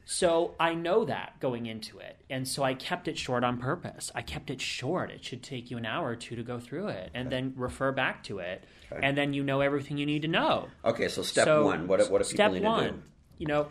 So 0.10 0.56
I 0.58 0.74
know 0.74 1.04
that 1.04 1.38
going 1.42 1.66
into 1.66 2.00
it. 2.00 2.22
And 2.30 2.48
so 2.48 2.64
I 2.64 2.76
kept 2.76 3.10
it 3.10 3.18
short 3.18 3.44
on 3.44 3.58
purpose. 3.58 4.10
I 4.16 4.22
kept 4.22 4.50
it 4.50 4.62
short. 4.62 5.12
It 5.12 5.22
should 5.22 5.44
take 5.44 5.70
you 5.70 5.78
an 5.78 5.86
hour 5.86 6.08
or 6.08 6.16
two 6.16 6.38
to 6.38 6.44
go 6.44 6.60
through 6.60 6.88
it 6.88 7.12
and 7.14 7.30
then 7.30 7.52
refer 7.58 7.92
back 7.92 8.24
to 8.24 8.40
it. 8.40 8.64
Okay. 8.90 9.06
And 9.06 9.18
then 9.18 9.34
you 9.34 9.44
know 9.44 9.60
everything 9.60 9.98
you 9.98 10.06
need 10.06 10.22
to 10.22 10.30
know. 10.30 10.70
Okay. 10.86 11.10
So 11.10 11.24
step 11.24 11.44
So, 11.44 11.66
one. 11.66 11.88
What 11.88 12.10
what 12.10 12.22
do 12.22 12.24
people 12.24 12.38
step 12.38 12.52
need 12.54 12.64
one, 12.64 12.84
to 12.84 12.92
do? 12.92 13.02
You 13.38 13.48
know, 13.48 13.68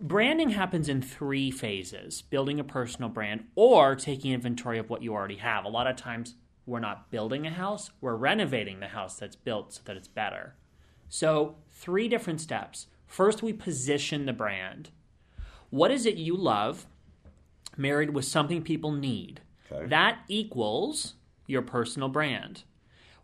branding 0.00 0.50
happens 0.50 0.88
in 0.88 1.02
three 1.02 1.50
phases 1.50 2.22
building 2.22 2.60
a 2.60 2.64
personal 2.64 3.08
brand 3.08 3.42
or 3.56 3.96
taking 3.96 4.30
inventory 4.32 4.78
of 4.78 4.88
what 4.88 5.02
you 5.02 5.12
already 5.12 5.38
have. 5.38 5.64
A 5.64 5.68
lot 5.68 5.88
of 5.88 5.96
times 5.96 6.36
we're 6.66 6.78
not 6.78 7.10
building 7.10 7.48
a 7.48 7.50
house, 7.50 7.90
we're 8.00 8.14
renovating 8.14 8.78
the 8.78 8.86
house 8.86 9.16
that's 9.18 9.34
built 9.34 9.72
so 9.72 9.80
that 9.86 9.96
it's 9.96 10.06
better. 10.06 10.54
So, 11.08 11.56
three 11.72 12.06
different 12.06 12.40
steps. 12.40 12.86
First, 13.08 13.42
we 13.42 13.52
position 13.52 14.26
the 14.26 14.32
brand. 14.32 14.90
What 15.74 15.90
is 15.90 16.06
it 16.06 16.14
you 16.14 16.36
love 16.36 16.86
married 17.76 18.10
with 18.10 18.26
something 18.26 18.62
people 18.62 18.92
need? 18.92 19.40
Okay. 19.72 19.86
That 19.86 20.20
equals 20.28 21.14
your 21.48 21.62
personal 21.62 22.08
brand. 22.08 22.62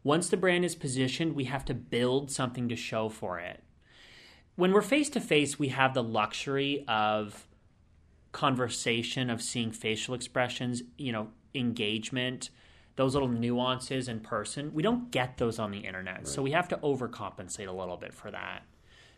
Once 0.02 0.28
the 0.28 0.36
brand 0.36 0.64
is 0.64 0.74
positioned, 0.74 1.36
we 1.36 1.44
have 1.44 1.64
to 1.66 1.74
build 1.74 2.28
something 2.28 2.68
to 2.68 2.74
show 2.74 3.08
for 3.08 3.38
it. 3.38 3.62
When 4.56 4.72
we're 4.72 4.82
face 4.82 5.08
to 5.10 5.20
face, 5.20 5.60
we 5.60 5.68
have 5.68 5.94
the 5.94 6.02
luxury 6.02 6.84
of 6.88 7.46
conversation, 8.32 9.30
of 9.30 9.40
seeing 9.40 9.70
facial 9.70 10.14
expressions, 10.14 10.82
you 10.98 11.12
know, 11.12 11.28
engagement, 11.54 12.50
those 12.96 13.14
little 13.14 13.28
nuances 13.28 14.08
in 14.08 14.18
person. 14.18 14.74
We 14.74 14.82
don't 14.82 15.12
get 15.12 15.36
those 15.36 15.60
on 15.60 15.70
the 15.70 15.78
internet. 15.78 16.26
So 16.26 16.42
we 16.42 16.50
have 16.50 16.66
to 16.70 16.76
overcompensate 16.78 17.68
a 17.68 17.72
little 17.72 17.96
bit 17.96 18.12
for 18.12 18.32
that. 18.32 18.64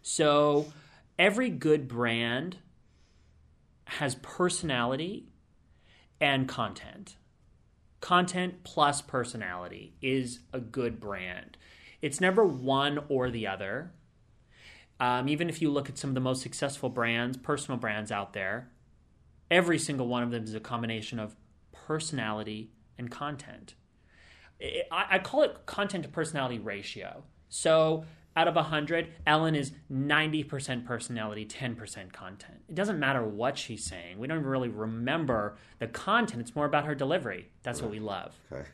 So 0.03 0.71
every 1.19 1.49
good 1.49 1.89
brand 1.89 2.59
has 3.85 4.15
personality 4.17 5.29
and 6.21 6.49
content. 6.49 7.17
Content 8.01 8.65
plus 8.65 9.01
personality 9.03 9.95
is 10.01 10.41
a 10.53 10.61
good 10.61 10.99
brand. 10.99 11.57
It's 12.01 12.21
never 12.21 12.45
one 12.45 12.99
or 13.09 13.31
the 13.31 13.47
other. 13.47 13.93
Um, 14.99 15.29
even 15.29 15.49
if 15.49 15.63
you 15.63 15.71
look 15.71 15.89
at 15.89 15.99
some 15.99 16.11
of 16.11 16.15
the 16.15 16.21
most 16.21 16.43
successful 16.43 16.89
brands, 16.89 17.37
personal 17.37 17.79
brands 17.79 18.11
out 18.13 18.33
there, 18.33 18.71
every 19.51 19.79
single 19.79 20.09
one 20.09 20.23
of 20.23 20.31
them 20.31 20.45
is 20.45 20.55
a 20.55 20.61
combination 20.61 21.19
of 21.19 21.37
personality 21.73 22.71
and 22.99 23.11
content. 23.11 23.75
I, 24.91 25.07
I 25.11 25.19
call 25.19 25.43
it 25.43 25.67
content 25.67 26.05
to 26.05 26.09
personality 26.09 26.59
ratio. 26.59 27.25
So 27.49 28.05
out 28.37 28.49
of 28.49 28.55
100, 28.55 29.09
Ellen 29.27 29.55
is 29.55 29.73
90% 29.93 30.87
personality, 30.87 31.45
10% 31.45 32.13
content. 32.13 32.61
It 32.69 32.75
doesn't 32.75 32.99
matter 32.99 33.23
what 33.23 33.59
she's 33.59 33.85
saying. 33.85 34.19
We 34.19 34.27
don't 34.27 34.39
even 34.39 34.49
really 34.49 34.69
remember 34.69 35.57
the 35.79 35.87
content. 35.87 36.41
It's 36.41 36.55
more 36.57 36.67
about 36.67 36.87
her 36.87 36.95
delivery. 36.95 37.49
That's 37.63 37.83
what 37.83 37.91
we 37.91 38.01
love. 38.01 38.35
Okay. 38.51 38.65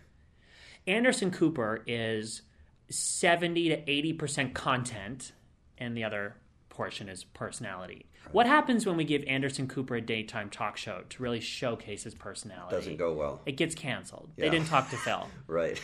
Anderson 0.87 1.31
Cooper 1.31 1.83
is 1.87 2.43
70 2.89 3.69
to 3.71 3.83
80% 3.83 4.55
content, 4.55 5.33
and 5.77 5.97
the 5.97 6.05
other 6.05 6.37
portion 6.69 7.09
is 7.09 7.25
personality. 7.25 8.07
What 8.33 8.47
happens 8.47 8.87
when 8.87 8.97
we 8.97 9.05
give 9.05 9.25
Anderson 9.27 9.69
Cooper 9.69 9.97
a 9.97 10.01
daytime 10.01 10.51
talk 10.51 10.77
show 10.77 11.03
to 11.09 11.23
really 11.23 11.41
showcase 11.41 12.05
his 12.05 12.15
personality? 12.15 12.77
It 12.77 12.79
doesn't 12.79 12.97
go 12.97 13.13
well. 13.15 13.41
It 13.47 13.57
gets 13.57 13.75
canceled. 13.75 14.31
Yeah. 14.37 14.45
They 14.45 14.51
didn't 14.51 14.69
talk 14.69 14.91
to 14.91 14.97
Phil. 14.97 15.27
Right. 15.47 15.81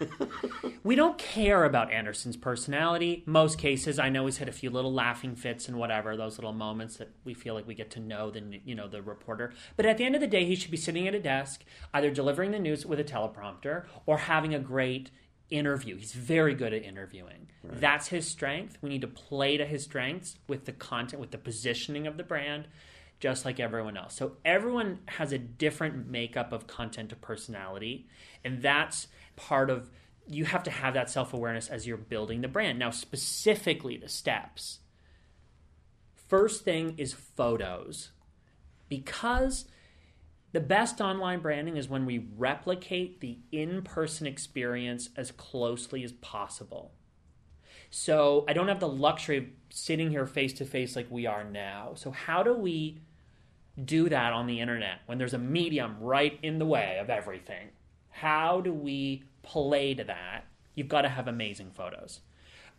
We 0.84 0.96
don't 0.96 1.16
care 1.16 1.64
about 1.64 1.90
Anderson's 1.90 2.36
personality. 2.36 3.22
Most 3.24 3.56
cases, 3.56 3.98
I 3.98 4.10
know 4.10 4.26
he's 4.26 4.36
had 4.36 4.50
a 4.50 4.52
few 4.52 4.68
little 4.68 4.92
laughing 4.92 5.34
fits 5.34 5.66
and 5.66 5.78
whatever, 5.78 6.14
those 6.14 6.36
little 6.36 6.52
moments 6.52 6.98
that 6.98 7.10
we 7.24 7.32
feel 7.32 7.54
like 7.54 7.66
we 7.66 7.74
get 7.74 7.90
to 7.92 8.00
know 8.00 8.30
the 8.30 8.60
you 8.66 8.74
know 8.74 8.86
the 8.86 9.00
reporter. 9.00 9.54
But 9.76 9.86
at 9.86 9.96
the 9.96 10.04
end 10.04 10.14
of 10.14 10.20
the 10.20 10.26
day, 10.26 10.44
he 10.44 10.54
should 10.54 10.70
be 10.70 10.76
sitting 10.76 11.08
at 11.08 11.14
a 11.14 11.20
desk, 11.20 11.64
either 11.94 12.10
delivering 12.10 12.50
the 12.50 12.58
news 12.58 12.84
with 12.84 13.00
a 13.00 13.04
teleprompter 13.04 13.86
or 14.04 14.18
having 14.18 14.54
a 14.54 14.58
great 14.58 15.10
interview. 15.48 15.96
He's 15.96 16.12
very 16.12 16.54
good 16.54 16.74
at 16.74 16.82
interviewing. 16.82 17.48
That's 17.62 18.08
his 18.08 18.28
strength. 18.28 18.76
We 18.82 18.90
need 18.90 19.00
to 19.00 19.08
play 19.08 19.56
to 19.56 19.64
his 19.64 19.84
strengths 19.84 20.36
with 20.48 20.66
the 20.66 20.72
content, 20.72 21.18
with 21.18 21.30
the 21.30 21.38
positioning 21.38 22.06
of 22.06 22.18
the 22.18 22.24
brand, 22.24 22.68
just 23.20 23.46
like 23.46 23.58
everyone 23.58 23.96
else. 23.96 24.14
So 24.14 24.36
everyone 24.44 24.98
has 25.06 25.32
a 25.32 25.38
different 25.38 26.08
makeup 26.08 26.52
of 26.52 26.66
content 26.66 27.08
to 27.08 27.16
personality, 27.16 28.06
and 28.44 28.60
that's 28.60 29.08
part 29.36 29.70
of 29.70 29.90
you 30.26 30.44
have 30.46 30.62
to 30.62 30.70
have 30.70 30.94
that 30.94 31.10
self-awareness 31.10 31.68
as 31.68 31.86
you're 31.86 31.96
building 31.96 32.40
the 32.40 32.48
brand. 32.48 32.78
Now, 32.78 32.90
specifically 32.90 33.96
the 33.96 34.08
steps. 34.08 34.78
First 36.28 36.64
thing 36.64 36.94
is 36.96 37.12
photos. 37.12 38.10
Because 38.88 39.66
the 40.52 40.60
best 40.60 41.00
online 41.00 41.40
branding 41.40 41.76
is 41.76 41.88
when 41.88 42.06
we 42.06 42.28
replicate 42.36 43.20
the 43.20 43.38
in 43.52 43.82
person 43.82 44.26
experience 44.26 45.10
as 45.16 45.30
closely 45.32 46.04
as 46.04 46.12
possible. 46.12 46.92
So 47.90 48.44
I 48.48 48.52
don't 48.54 48.68
have 48.68 48.80
the 48.80 48.88
luxury 48.88 49.36
of 49.38 49.44
sitting 49.70 50.10
here 50.10 50.26
face 50.26 50.52
to 50.54 50.64
face 50.64 50.96
like 50.96 51.10
we 51.10 51.26
are 51.26 51.44
now. 51.44 51.92
So, 51.94 52.10
how 52.10 52.42
do 52.42 52.54
we 52.54 53.00
do 53.84 54.08
that 54.08 54.32
on 54.32 54.46
the 54.46 54.60
internet 54.60 55.00
when 55.06 55.18
there's 55.18 55.34
a 55.34 55.38
medium 55.38 55.96
right 56.00 56.38
in 56.42 56.58
the 56.58 56.66
way 56.66 56.98
of 57.00 57.10
everything? 57.10 57.68
How 58.18 58.60
do 58.60 58.72
we 58.72 59.24
play 59.42 59.92
to 59.94 60.04
that? 60.04 60.44
You've 60.76 60.88
got 60.88 61.02
to 61.02 61.08
have 61.08 61.26
amazing 61.26 61.72
photos. 61.72 62.20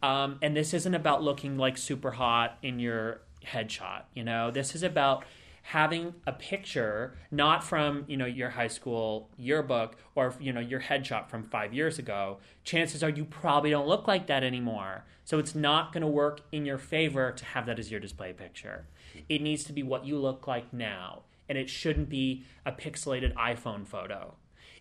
Um, 0.02 0.40
and 0.42 0.56
this 0.56 0.74
isn't 0.74 0.96
about 0.96 1.24
looking 1.24 1.58
like 1.58 1.78
super 1.78 2.12
hot 2.12 2.58
in 2.62 2.80
your 2.80 3.22
headshot. 3.46 4.04
You 4.14 4.24
know, 4.24 4.50
this 4.50 4.76
is 4.76 4.82
about 4.82 5.26
having 5.62 6.14
a 6.26 6.32
picture 6.32 7.18
not 7.32 7.64
from 7.64 8.06
you 8.08 8.16
know 8.16 8.26
your 8.26 8.52
high 8.52 8.68
school 8.68 9.28
yearbook 9.36 9.98
or 10.14 10.36
you 10.40 10.54
know 10.54 10.60
your 10.60 10.80
headshot 10.80 11.28
from 11.28 11.42
five 11.42 11.74
years 11.74 11.98
ago 11.98 12.38
chances 12.64 13.02
are 13.02 13.10
you 13.10 13.26
probably 13.26 13.72
don't 13.72 13.88
look 13.88 14.08
like 14.08 14.28
that 14.28 14.44
anymore 14.44 15.04
so 15.24 15.40
it's 15.40 15.56
not 15.56 15.92
going 15.92 16.02
to 16.02 16.08
work 16.08 16.42
in 16.52 16.68
your 16.68 16.78
favor 16.78 17.32
to 17.32 17.44
have 17.44 17.66
that 17.66 17.80
as 17.80 17.90
your 17.90 18.00
display 18.00 18.32
picture 18.32 18.86
it 19.28 19.42
needs 19.42 19.64
to 19.64 19.74
be 19.74 19.82
what 19.82 20.06
you 20.06 20.20
look 20.20 20.46
like 20.46 20.72
now 20.72 21.24
and 21.50 21.58
it 21.58 21.68
shouldn't 21.68 22.10
be 22.10 22.44
a 22.64 22.72
pixelated 22.72 23.34
iphone 23.34 23.88
photo 23.88 24.36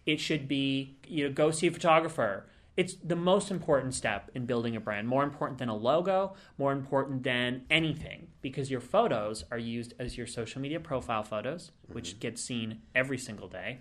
it 0.07 0.21
should 0.21 0.49
be 0.49 0.97
you 1.07 1.29
know 1.29 1.35
go 1.35 1.51
see 1.51 1.67
a 1.67 1.71
photographer. 1.71 2.47
It's 2.77 2.95
the 2.95 3.15
most 3.15 3.53
important 3.53 3.95
step 3.95 4.33
in 4.35 4.47
building 4.47 4.75
a 4.75 4.81
brand. 4.81 5.07
More 5.07 5.23
important 5.23 5.59
than 5.59 5.69
a 5.69 5.77
logo 5.77 6.35
more 6.59 6.73
important 6.73 7.23
than 7.23 7.63
anything 7.71 8.29
because 8.43 8.71
your 8.71 8.81
photos 8.81 9.45
are 9.51 9.59
used 9.59 9.95
as 9.99 10.17
your 10.17 10.27
social 10.27 10.61
media 10.61 10.81
profile 10.81 11.23
photos 11.23 11.71
which 11.87 12.19
get 12.19 12.39
seen 12.39 12.83
every 12.95 13.19
single 13.19 13.49
day 13.49 13.79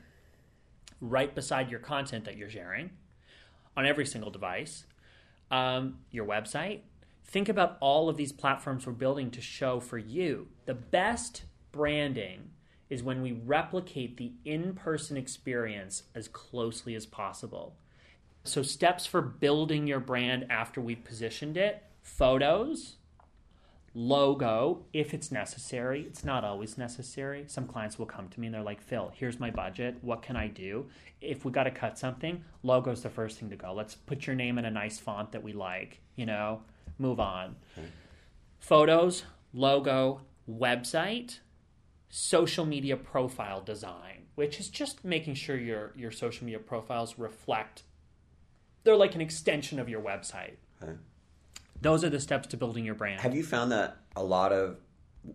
right 1.01 1.35
beside 1.35 1.69
your 1.69 1.79
content 1.79 2.23
that 2.25 2.37
you're 2.37 2.49
sharing 2.49 2.91
on 3.75 3.85
every 3.85 4.05
single 4.05 4.31
device 4.31 4.85
um, 5.51 5.99
your 6.11 6.25
website. 6.25 6.81
Think 7.25 7.49
about 7.49 7.77
all 7.79 8.09
of 8.09 8.17
these 8.17 8.31
platforms 8.31 8.85
we're 8.85 8.93
building 8.93 9.31
to 9.31 9.41
show 9.41 9.79
for 9.79 9.97
you 9.97 10.47
the 10.65 10.73
best 10.73 11.43
branding 11.71 12.51
is 12.93 13.03
when 13.03 13.21
we 13.21 13.31
replicate 13.31 14.17
the 14.17 14.31
in-person 14.45 15.17
experience 15.17 16.03
as 16.15 16.27
closely 16.27 16.95
as 16.95 17.05
possible 17.05 17.75
so, 18.45 18.61
steps 18.61 19.05
for 19.05 19.21
building 19.21 19.87
your 19.87 20.01
brand 20.01 20.47
after 20.49 20.81
we've 20.81 21.03
positioned 21.03 21.55
it 21.55 21.81
photos, 22.01 22.97
logo, 23.93 24.83
if 24.91 25.13
it's 25.13 25.31
necessary. 25.31 26.01
It's 26.01 26.25
not 26.25 26.43
always 26.43 26.77
necessary. 26.77 27.45
Some 27.47 27.67
clients 27.67 27.97
will 27.97 28.05
come 28.05 28.27
to 28.27 28.39
me 28.41 28.47
and 28.47 28.53
they're 28.53 28.61
like, 28.61 28.81
Phil, 28.81 29.13
here's 29.15 29.39
my 29.39 29.49
budget. 29.49 29.95
What 30.01 30.21
can 30.21 30.35
I 30.35 30.47
do? 30.47 30.87
If 31.21 31.45
we 31.45 31.53
got 31.53 31.63
to 31.63 31.71
cut 31.71 31.97
something, 31.97 32.43
logo's 32.63 33.01
the 33.01 33.09
first 33.09 33.39
thing 33.39 33.49
to 33.51 33.55
go. 33.55 33.73
Let's 33.73 33.95
put 33.95 34.27
your 34.27 34.35
name 34.35 34.57
in 34.57 34.65
a 34.65 34.71
nice 34.71 34.99
font 34.99 35.31
that 35.31 35.41
we 35.41 35.53
like, 35.53 36.01
you 36.17 36.25
know, 36.25 36.63
move 36.99 37.21
on. 37.21 37.55
Photos, 38.59 39.23
logo, 39.53 40.19
website, 40.49 41.39
social 42.15 42.63
media 42.63 42.95
profile 42.95 43.59
design, 43.59 44.27
which 44.35 44.59
is 44.59 44.69
just 44.69 45.03
making 45.03 45.33
sure 45.33 45.57
your, 45.57 45.93
your 45.95 46.11
social 46.11 46.45
media 46.45 46.59
profiles 46.59 47.17
reflect 47.17 47.83
they're 48.83 48.95
like 48.95 49.15
an 49.15 49.21
extension 49.21 49.79
of 49.79 49.89
your 49.89 50.01
website. 50.01 50.55
Okay. 50.81 50.93
Those 51.81 52.03
are 52.03 52.09
the 52.09 52.19
steps 52.19 52.47
to 52.49 52.57
building 52.57 52.85
your 52.85 52.95
brand. 52.95 53.21
Have 53.21 53.35
you 53.35 53.43
found 53.43 53.71
that 53.71 53.97
a 54.15 54.23
lot 54.23 54.51
of 54.51 54.77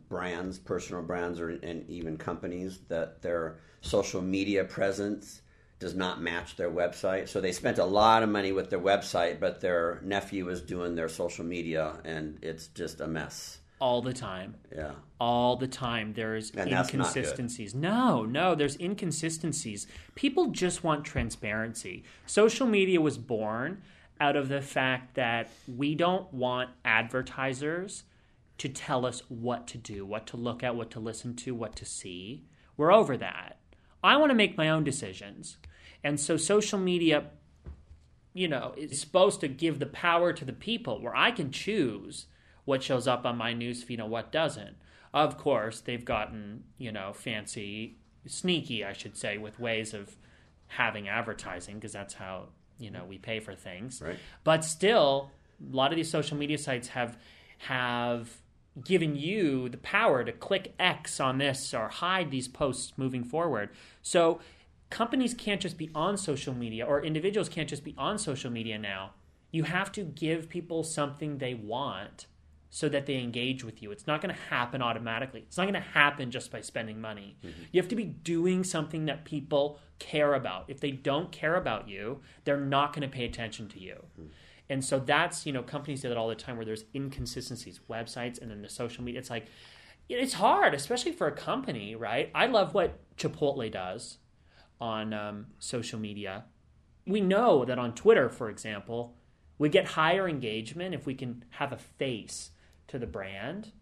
brands, 0.09 0.59
personal 0.59 1.03
brands, 1.03 1.41
or 1.41 1.51
and 1.63 1.89
even 1.89 2.17
companies 2.17 2.81
that 2.89 3.23
their 3.23 3.57
social 3.81 4.21
media 4.21 4.65
presence 4.65 5.41
does 5.79 5.95
not 5.95 6.21
match 6.21 6.57
their 6.57 6.71
website. 6.71 7.29
So 7.29 7.41
they 7.41 7.53
spent 7.53 7.79
a 7.79 7.85
lot 7.85 8.23
of 8.23 8.29
money 8.29 8.53
with 8.53 8.69
their 8.69 8.81
website, 8.81 9.41
but 9.41 9.61
their 9.61 10.01
nephew 10.03 10.49
is 10.49 10.61
doing 10.61 10.95
their 10.95 11.09
social 11.09 11.45
media, 11.45 12.01
and 12.05 12.39
it's 12.43 12.67
just 12.69 13.01
a 13.01 13.07
mess. 13.07 13.59
All 13.81 14.03
the 14.03 14.13
time. 14.13 14.57
Yeah. 14.75 14.93
All 15.21 15.57
the 15.57 15.69
time. 15.69 16.15
There's 16.15 16.51
and 16.51 16.71
inconsistencies. 16.71 17.75
No, 17.75 18.25
no, 18.25 18.55
there's 18.55 18.77
inconsistencies. 18.81 19.87
People 20.15 20.49
just 20.49 20.83
want 20.83 21.05
transparency. 21.05 22.05
Social 22.27 22.67
media 22.67 23.01
was 23.01 23.19
born 23.19 23.83
out 24.21 24.37
of 24.37 24.49
the 24.49 24.61
fact 24.61 25.15
that 25.15 25.49
we 25.67 25.95
don't 25.95 26.33
want 26.35 26.71
advertisers 26.85 28.05
to 28.59 28.69
tell 28.69 29.07
us 29.07 29.23
what 29.29 29.67
to 29.69 29.79
do, 29.79 30.05
what 30.05 30.27
to 30.27 30.37
look 30.37 30.65
at, 30.65 30.75
what 30.75 30.91
to 30.91 31.01
listen 31.01 31.35
to, 31.37 31.55
what 31.55 31.77
to 31.77 31.85
see. 31.85 32.45
We're 32.77 32.93
over 32.93 33.17
that. 33.17 33.59
I 34.03 34.17
want 34.17 34.31
to 34.31 34.35
make 34.35 34.57
my 34.57 34.69
own 34.69 34.85
decisions. 34.85 35.57
And 36.03 36.19
so 36.19 36.37
social 36.37 36.79
media, 36.79 37.27
you 38.33 38.49
know, 38.49 38.75
is 38.77 39.01
supposed 39.01 39.41
to 39.41 39.49
give 39.49 39.79
the 39.79 39.87
power 39.87 40.33
to 40.33 40.45
the 40.45 40.53
people 40.53 41.01
where 41.01 41.17
I 41.17 41.31
can 41.31 41.51
choose 41.51 42.27
what 42.69 42.83
shows 42.83 43.09
up 43.09 43.25
on 43.25 43.35
my 43.35 43.55
newsfeed 43.55 43.99
and 43.99 44.11
what 44.11 44.31
doesn't. 44.31 44.77
Of 45.15 45.39
course, 45.39 45.81
they've 45.81 46.05
gotten, 46.05 46.65
you 46.77 46.93
know, 46.93 47.15
fancy, 47.15 47.97
sneaky, 48.27 48.85
I 48.85 48.93
should 48.93 49.17
say, 49.17 49.39
with 49.39 49.59
ways 49.59 49.95
of 49.95 50.19
having 50.67 51.09
advertising 51.09 51.77
because 51.77 51.95
that's 51.95 52.13
how, 52.13 52.49
you 52.79 52.91
know, 52.91 53.07
we 53.09 53.17
pay 53.17 53.41
for 53.41 53.55
things. 53.55 54.03
Right. 54.03 54.19
But 54.45 54.67
still, 54.67 55.31
a 55.67 55.75
lot 55.75 55.93
of 55.93 55.97
these 55.97 56.11
social 56.11 56.37
media 56.37 56.59
sites 56.59 56.89
have 56.89 57.17
have 57.57 58.43
given 58.85 59.17
you 59.17 59.71
the 59.71 59.79
power 59.79 60.23
to 60.23 60.31
click 60.31 60.75
X 60.79 61.21
on 61.21 61.39
this 61.39 61.73
or 61.73 61.89
hide 61.89 62.31
these 62.31 62.49
posts 62.49 62.93
moving 62.99 63.25
forward. 63.25 63.71
So 64.03 64.41
companies 64.91 65.33
can't 65.33 65.63
just 65.63 65.79
be 65.79 65.91
on 65.95 66.19
social 66.19 66.53
media 66.53 66.85
or 66.85 67.03
individuals 67.03 67.49
can't 67.49 67.69
just 67.69 67.83
be 67.83 67.95
on 67.97 68.19
social 68.19 68.51
media 68.51 68.79
now. 68.79 69.15
You 69.51 69.63
have 69.63 69.91
to 69.93 70.03
give 70.03 70.51
people 70.51 70.85
something 70.85 71.39
they 71.39 71.55
want 71.55 72.27
so 72.71 72.89
that 72.89 73.07
they 73.07 73.17
engage 73.17 73.65
with 73.65 73.83
you. 73.83 73.91
It's 73.91 74.07
not 74.07 74.21
going 74.21 74.35
to 74.35 74.41
happen 74.51 74.83
automatically. 74.83 75.41
It's 75.47 75.57
not 75.57 75.65
going 75.65 75.75
to 75.75 75.81
happen 75.81 76.31
just 76.31 76.51
by 76.51 76.61
spending 76.61 77.01
money. 77.01 77.37
Mm-hmm. 77.45 77.63
You 77.73 77.81
have 77.81 77.89
to 77.89 77.97
be 77.97 78.05
doing 78.05 78.63
something 78.63 79.07
that 79.07 79.25
people 79.25 79.79
care 79.99 80.35
about. 80.35 80.67
If 80.69 80.81
they 80.81 80.91
don't 80.91 81.33
care 81.33 81.57
about 81.57 81.89
you, 81.89 82.21
they're 82.45 82.61
not 82.61 82.93
going 82.93 83.09
to 83.09 83.15
pay 83.15 83.25
attention 83.25 83.69
to 83.69 83.81
you. 83.81 84.05
Mm-hmm. 84.21 84.29
And 84.71 84.85
so 84.85 84.99
that's, 84.99 85.47
you 85.47 85.53
know, 85.53 85.63
companies 85.63 86.03
do 86.03 86.11
that 86.11 86.19
all 86.19 86.29
the 86.29 86.35
time 86.35 86.57
where 86.57 86.67
there's 86.67 86.85
inconsistencies, 86.95 87.81
websites 87.89 88.41
and 88.41 88.51
then 88.51 88.61
the 88.61 88.69
social 88.69 89.03
media. 89.03 89.19
It's 89.19 89.31
like, 89.31 89.47
it's 90.11 90.35
hard, 90.35 90.75
especially 90.75 91.13
for 91.13 91.27
a 91.27 91.33
company, 91.33 91.95
right? 91.95 92.31
I 92.35 92.47
love 92.47 92.75
what 92.75 92.99
Chipotle 93.17 93.71
does 93.71 94.19
on 94.79 95.15
um, 95.15 95.47
social 95.59 95.99
media. 95.99 96.45
We 97.07 97.23
know 97.23 97.65
that 97.65 97.79
on 97.79 97.95
Twitter, 97.95 98.29
for 98.29 98.51
example, 98.51 99.17
we 99.57 99.71
get 99.71 99.87
higher 99.87 100.29
engagement 100.29 100.95
if 100.95 101.07
we 101.07 101.15
can 101.15 101.45
have 101.51 101.73
a 101.73 101.79
face 101.79 102.51
to 102.89 102.99
the 102.99 103.07
brand 103.07 103.73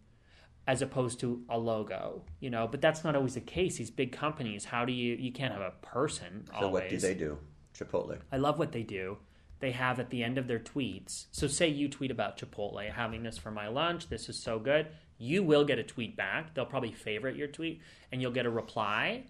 as 0.67 0.83
opposed 0.83 1.21
to 1.21 1.43
a 1.49 1.59
logo, 1.59 2.23
you 2.41 2.51
know. 2.51 2.67
But 2.69 2.81
that's 2.81 3.05
not 3.05 3.15
always 3.15 3.35
the 3.35 3.41
case. 3.41 3.79
These 3.79 3.91
big 3.91 4.13
companies, 4.13 4.65
how 4.65 4.85
do 4.85 4.93
you 4.93 5.15
you 5.17 5.33
can't 5.33 5.53
have 5.53 5.63
a 5.63 5.73
person? 5.83 6.45
So 6.49 6.67
always. 6.67 6.73
what 6.73 6.89
do 6.91 6.99
they 6.99 7.15
do? 7.15 7.39
Chipotle. 7.77 8.19
I 8.33 8.37
love 8.37 8.59
what 8.59 8.73
they 8.73 8.83
do. 8.83 9.19
They 9.59 9.71
have 9.71 9.99
at 10.01 10.11
the 10.11 10.23
end 10.23 10.37
of 10.37 10.49
their 10.49 10.59
tweets. 10.59 11.27
So 11.31 11.47
say 11.47 11.69
you 11.69 11.89
tweet 11.89 12.11
about 12.11 12.39
Chipotle 12.39 12.91
having 12.93 13.23
this 13.23 13.39
for 13.39 13.51
my 13.51 13.69
lunch. 13.69 14.09
This 14.09 14.29
is 14.29 14.39
so 14.39 14.59
good. 14.59 14.89
You 15.19 15.43
will 15.43 15.65
get 15.65 15.79
a 15.79 15.83
tweet 15.83 16.17
back. 16.17 16.55
They'll 16.55 16.67
probably 16.67 16.93
favorite 16.93 17.37
your 17.37 17.49
tweet, 17.49 17.81
and 18.13 18.21
you'll 18.21 18.33
get 18.33 18.45
a 18.45 18.51
reply 18.51 19.25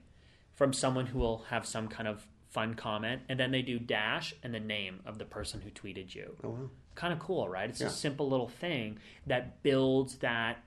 from 0.54 0.72
someone 0.72 1.06
who 1.06 1.18
will 1.18 1.44
have 1.50 1.64
some 1.64 1.86
kind 1.86 2.08
of 2.08 2.26
fun 2.48 2.74
comment, 2.74 3.22
and 3.28 3.38
then 3.38 3.50
they 3.50 3.62
do 3.62 3.78
dash 3.78 4.34
and 4.42 4.54
the 4.54 4.60
name 4.60 5.00
of 5.04 5.18
the 5.18 5.24
person 5.24 5.60
who 5.60 5.70
tweeted 5.70 6.14
you. 6.14 6.34
Oh, 6.42 6.48
wow. 6.48 6.70
Kind 6.96 7.12
of 7.12 7.20
cool, 7.20 7.48
right? 7.48 7.70
It's 7.70 7.80
yeah. 7.80 7.86
a 7.86 7.90
simple 7.90 8.28
little 8.28 8.48
thing 8.48 8.98
that 9.26 9.62
builds 9.62 10.16
that 10.16 10.64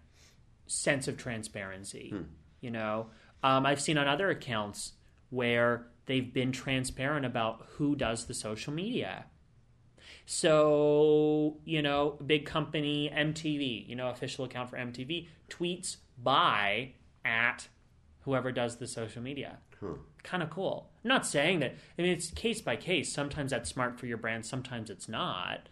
sense 0.67 1.07
of 1.07 1.17
transparency. 1.17 2.11
Hmm. 2.11 2.21
You 2.61 2.71
know, 2.71 3.07
um, 3.43 3.65
I've 3.65 3.81
seen 3.81 3.97
on 3.97 4.07
other 4.07 4.29
accounts 4.29 4.93
where 5.29 5.87
they've 6.05 6.33
been 6.33 6.51
transparent 6.51 7.25
about 7.25 7.65
who 7.71 7.95
does 7.95 8.25
the 8.25 8.33
social 8.33 8.73
media. 8.73 9.25
So, 10.25 11.57
you 11.65 11.81
know, 11.81 12.17
big 12.25 12.45
company 12.45 13.11
MTV, 13.13 13.87
you 13.87 13.95
know, 13.95 14.09
official 14.09 14.45
account 14.45 14.69
for 14.69 14.77
MTV, 14.77 15.27
tweets 15.49 15.97
by 16.21 16.93
at 17.25 17.67
whoever 18.21 18.51
does 18.51 18.77
the 18.77 18.87
social 18.87 19.21
media. 19.21 19.57
Huh. 19.79 19.95
Kind 20.23 20.43
of 20.43 20.49
cool. 20.49 20.89
I'm 21.03 21.09
not 21.09 21.25
saying 21.25 21.59
that. 21.61 21.75
I 21.97 22.01
mean, 22.01 22.11
it's 22.11 22.29
case 22.31 22.61
by 22.61 22.75
case. 22.75 23.11
Sometimes 23.11 23.51
that's 23.51 23.69
smart 23.69 23.99
for 23.99 24.05
your 24.05 24.17
brand. 24.17 24.45
Sometimes 24.45 24.89
it's 24.89 25.07
not. 25.07 25.69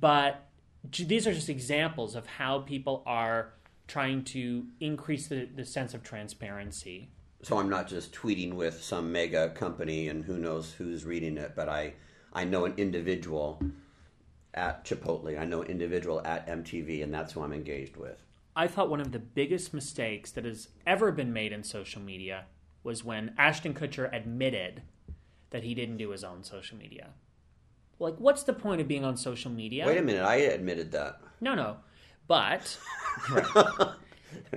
But 0.00 0.46
these 0.90 1.26
are 1.26 1.32
just 1.32 1.48
examples 1.48 2.14
of 2.14 2.26
how 2.26 2.60
people 2.60 3.02
are 3.06 3.52
trying 3.88 4.24
to 4.24 4.66
increase 4.80 5.28
the, 5.28 5.48
the 5.54 5.64
sense 5.64 5.94
of 5.94 6.02
transparency. 6.02 7.10
So 7.42 7.58
I'm 7.58 7.68
not 7.68 7.86
just 7.86 8.12
tweeting 8.12 8.54
with 8.54 8.82
some 8.82 9.12
mega 9.12 9.50
company 9.50 10.08
and 10.08 10.24
who 10.24 10.38
knows 10.38 10.72
who's 10.72 11.04
reading 11.04 11.36
it, 11.36 11.52
but 11.54 11.68
I 11.68 11.94
I 12.32 12.44
know 12.44 12.64
an 12.64 12.74
individual 12.76 13.62
at 14.52 14.84
Chipotle. 14.84 15.38
I 15.38 15.44
know 15.44 15.62
an 15.62 15.70
individual 15.70 16.20
at 16.24 16.46
MTV, 16.46 17.02
and 17.02 17.12
that's 17.12 17.32
who 17.32 17.42
I'm 17.42 17.52
engaged 17.52 17.96
with. 17.96 18.22
I 18.54 18.66
thought 18.66 18.90
one 18.90 19.00
of 19.00 19.12
the 19.12 19.18
biggest 19.18 19.72
mistakes 19.72 20.30
that 20.32 20.44
has 20.44 20.68
ever 20.86 21.12
been 21.12 21.32
made 21.32 21.52
in 21.52 21.62
social 21.62 22.00
media 22.00 22.46
was 22.82 23.04
when 23.04 23.34
Ashton 23.36 23.74
Kutcher 23.74 24.12
admitted 24.14 24.82
that 25.50 25.62
he 25.62 25.74
didn't 25.74 25.98
do 25.98 26.10
his 26.10 26.24
own 26.24 26.42
social 26.42 26.76
media. 26.76 27.10
Like, 27.98 28.16
what's 28.18 28.42
the 28.42 28.52
point 28.52 28.80
of 28.80 28.88
being 28.88 29.04
on 29.04 29.16
social 29.16 29.50
media? 29.50 29.86
Wait 29.86 29.98
a 29.98 30.02
minute, 30.02 30.22
I 30.22 30.36
admitted 30.36 30.92
that. 30.92 31.20
No, 31.40 31.54
no, 31.54 31.76
but. 32.26 32.78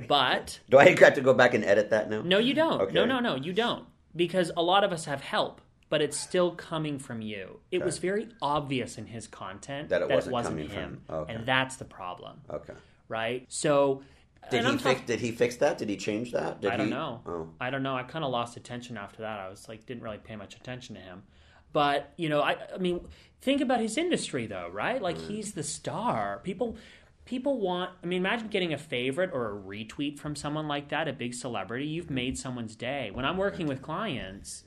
but 0.08 0.60
do 0.70 0.78
I 0.78 0.90
have 0.90 1.14
to 1.14 1.22
go 1.22 1.34
back 1.34 1.54
and 1.54 1.64
edit 1.64 1.90
that 1.92 2.10
now? 2.10 2.22
No, 2.22 2.38
you 2.38 2.54
don't. 2.54 2.82
Okay. 2.82 2.94
No, 2.94 3.06
no, 3.06 3.20
no, 3.20 3.36
you 3.36 3.54
don't. 3.54 3.86
Because 4.16 4.52
a 4.58 4.62
lot 4.62 4.84
of 4.84 4.92
us 4.92 5.06
have 5.06 5.22
help, 5.22 5.62
but 5.90 6.02
it's 6.02 6.18
still 6.18 6.52
coming 6.52 7.00
from 7.00 7.22
you. 7.22 7.60
It 7.72 7.78
okay. 7.78 7.86
was 7.86 7.98
very 7.98 8.28
obvious 8.42 8.98
in 8.98 9.06
his 9.06 9.28
content 9.28 9.90
that 9.90 10.02
it 10.02 10.10
wasn't, 10.10 10.32
it 10.32 10.34
wasn't 10.34 10.72
him, 10.72 11.02
okay. 11.10 11.34
and 11.34 11.46
that's 11.46 11.78
the 11.78 11.86
problem. 11.86 12.42
Okay. 12.50 12.74
Right. 13.08 13.46
So 13.50 14.04
did 14.50 14.66
he 14.66 14.78
fix? 14.78 15.02
Did 15.02 15.20
he 15.20 15.32
fix 15.32 15.58
that? 15.58 15.78
Did 15.78 15.90
he 15.90 15.98
change 15.98 16.32
that? 16.32 16.62
Did 16.62 16.72
I 16.72 16.78
don't 16.78 16.88
he? 16.88 16.92
know. 16.92 17.22
Oh. 17.26 17.48
I 17.60 17.70
don't 17.70 17.84
know. 17.84 17.96
I 17.96 18.04
kind 18.04 18.26
of 18.26 18.32
lost 18.32 18.58
attention 18.58 18.98
after 18.98 19.22
that. 19.22 19.40
I 19.40 19.50
was 19.50 19.68
like, 19.68 19.86
didn't 19.86 20.04
really 20.04 20.18
pay 20.18 20.36
much 20.36 20.56
attention 20.56 20.96
to 20.96 21.02
him. 21.02 21.24
But 21.72 22.14
you 22.18 22.30
know, 22.30 22.42
I, 22.42 22.58
I 22.74 22.78
mean, 22.78 23.08
think 23.42 23.62
about 23.62 23.80
his 23.80 23.98
industry 23.98 24.48
though, 24.48 24.70
right? 24.72 25.02
Like 25.02 25.18
mm. 25.18 25.28
he's 25.28 25.54
the 25.54 25.64
star. 25.64 26.40
People, 26.44 26.78
people 27.26 27.60
want. 27.60 27.92
I 28.04 28.08
mean, 28.08 28.18
imagine 28.20 28.48
getting 28.48 28.74
a 28.74 28.78
favorite 28.78 29.32
or 29.34 29.52
a 29.52 29.60
retweet 29.60 30.18
from 30.20 30.36
someone 30.36 30.68
like 30.68 30.90
that, 30.90 31.08
a 31.08 31.14
big 31.14 31.34
celebrity. 31.34 31.86
You've 31.86 32.10
made 32.10 32.38
someone's 32.38 32.76
day. 32.76 33.12
When 33.12 33.26
I'm 33.26 33.38
working 33.38 33.68
with 33.68 33.82
clients, 33.82 34.64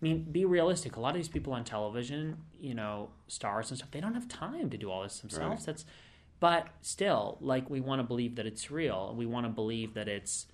I 0.00 0.04
mean, 0.04 0.24
be 0.30 0.44
realistic. 0.44 0.96
A 0.96 1.00
lot 1.00 1.10
of 1.10 1.16
these 1.16 1.28
people 1.28 1.52
on 1.52 1.64
television, 1.64 2.38
you 2.60 2.74
know, 2.74 3.10
stars 3.28 3.70
and 3.70 3.78
stuff, 3.78 3.90
they 3.90 4.00
don't 4.00 4.14
have 4.14 4.28
time 4.28 4.70
to 4.70 4.76
do 4.76 4.90
all 4.90 5.02
this 5.02 5.20
themselves. 5.20 5.60
Right. 5.60 5.66
That's 5.66 5.84
but 6.40 6.66
still, 6.82 7.38
like 7.40 7.70
we 7.70 7.80
want 7.80 8.00
to 8.00 8.02
believe 8.02 8.36
that 8.36 8.44
it's 8.44 8.70
real. 8.70 9.14
We 9.16 9.24
want 9.24 9.46
to 9.46 9.50
believe 9.50 9.94
that 9.94 10.08
it's 10.08 10.46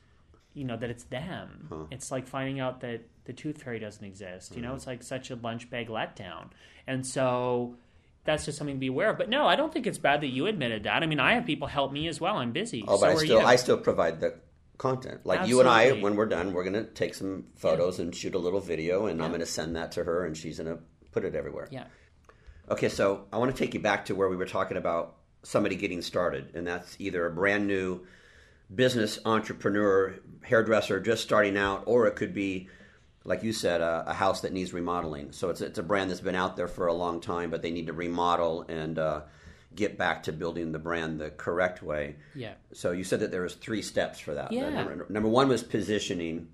you 0.55 0.64
know 0.64 0.76
that 0.76 0.89
it's 0.89 1.05
them. 1.05 1.66
Huh. 1.68 1.85
It's 1.91 2.12
like 2.12 2.28
finding 2.28 2.61
out 2.61 2.81
that 2.83 3.01
the 3.24 3.32
tooth 3.32 3.62
fairy 3.62 3.78
doesn't 3.78 4.04
exist. 4.04 4.54
You 4.56 4.62
know, 4.62 4.68
mm-hmm. 4.68 4.76
it's 4.76 4.86
like 4.86 5.02
such 5.02 5.30
a 5.30 5.36
lunch 5.36 5.70
bag 5.70 5.88
letdown. 5.88 6.50
And 6.86 7.06
so 7.06 7.76
that's 8.24 8.44
just 8.44 8.58
something 8.58 8.76
to 8.76 8.80
be 8.80 8.88
aware 8.88 9.10
of. 9.10 9.18
But 9.18 9.28
no, 9.28 9.46
I 9.46 9.56
don't 9.56 9.72
think 9.72 9.86
it's 9.86 9.98
bad 9.98 10.20
that 10.22 10.28
you 10.28 10.46
admitted 10.46 10.84
that. 10.84 11.02
I 11.02 11.06
mean, 11.06 11.20
I 11.20 11.34
have 11.34 11.46
people 11.46 11.68
help 11.68 11.92
me 11.92 12.08
as 12.08 12.20
well. 12.20 12.36
I'm 12.36 12.52
busy. 12.52 12.84
Oh, 12.86 12.96
so 12.96 13.00
but 13.00 13.10
I 13.10 13.14
still 13.16 13.40
you. 13.40 13.46
I 13.46 13.56
still 13.56 13.78
provide 13.78 14.20
the 14.20 14.34
content. 14.78 15.20
Like 15.24 15.40
Absolutely. 15.40 15.64
you 15.64 15.88
and 15.88 15.98
I, 15.98 16.02
when 16.02 16.16
we're 16.16 16.26
done, 16.26 16.52
we're 16.52 16.64
going 16.64 16.74
to 16.74 16.84
take 16.84 17.14
some 17.14 17.44
photos 17.56 17.98
yeah. 17.98 18.06
and 18.06 18.14
shoot 18.14 18.34
a 18.34 18.38
little 18.38 18.60
video, 18.60 19.06
and 19.06 19.18
yeah. 19.18 19.24
I'm 19.24 19.30
going 19.30 19.40
to 19.40 19.46
send 19.46 19.76
that 19.76 19.92
to 19.92 20.04
her, 20.04 20.24
and 20.24 20.36
she's 20.36 20.58
going 20.58 20.74
to 20.74 20.82
put 21.12 21.24
it 21.24 21.34
everywhere. 21.34 21.68
Yeah. 21.70 21.84
Okay, 22.70 22.88
so 22.88 23.26
I 23.32 23.38
want 23.38 23.54
to 23.54 23.62
take 23.64 23.74
you 23.74 23.80
back 23.80 24.06
to 24.06 24.14
where 24.14 24.28
we 24.28 24.36
were 24.36 24.46
talking 24.46 24.76
about 24.76 25.16
somebody 25.42 25.76
getting 25.76 26.02
started, 26.02 26.54
and 26.54 26.66
that's 26.66 26.96
either 26.98 27.26
a 27.26 27.30
brand 27.30 27.66
new 27.66 28.06
business 28.74 29.18
entrepreneur, 29.24 30.14
hairdresser 30.42 31.00
just 31.00 31.22
starting 31.22 31.56
out, 31.56 31.82
or 31.86 32.06
it 32.06 32.16
could 32.16 32.32
be, 32.32 32.68
like 33.24 33.42
you 33.42 33.52
said, 33.52 33.80
a, 33.80 34.04
a 34.06 34.14
house 34.14 34.40
that 34.40 34.52
needs 34.52 34.72
remodeling. 34.72 35.32
So 35.32 35.50
it's 35.50 35.60
it's 35.60 35.78
a 35.78 35.82
brand 35.82 36.10
that's 36.10 36.20
been 36.20 36.34
out 36.34 36.56
there 36.56 36.68
for 36.68 36.86
a 36.86 36.94
long 36.94 37.20
time, 37.20 37.50
but 37.50 37.62
they 37.62 37.70
need 37.70 37.86
to 37.86 37.92
remodel 37.92 38.64
and 38.68 38.98
uh, 38.98 39.22
get 39.74 39.98
back 39.98 40.22
to 40.24 40.32
building 40.32 40.72
the 40.72 40.78
brand 40.78 41.20
the 41.20 41.30
correct 41.30 41.82
way. 41.82 42.16
Yeah. 42.34 42.54
So 42.72 42.92
you 42.92 43.04
said 43.04 43.20
that 43.20 43.30
there 43.30 43.42
was 43.42 43.54
three 43.54 43.82
steps 43.82 44.18
for 44.18 44.34
that. 44.34 44.52
Yeah. 44.52 44.70
Number, 44.70 45.06
number 45.08 45.28
one 45.28 45.48
was 45.48 45.62
positioning, 45.62 46.48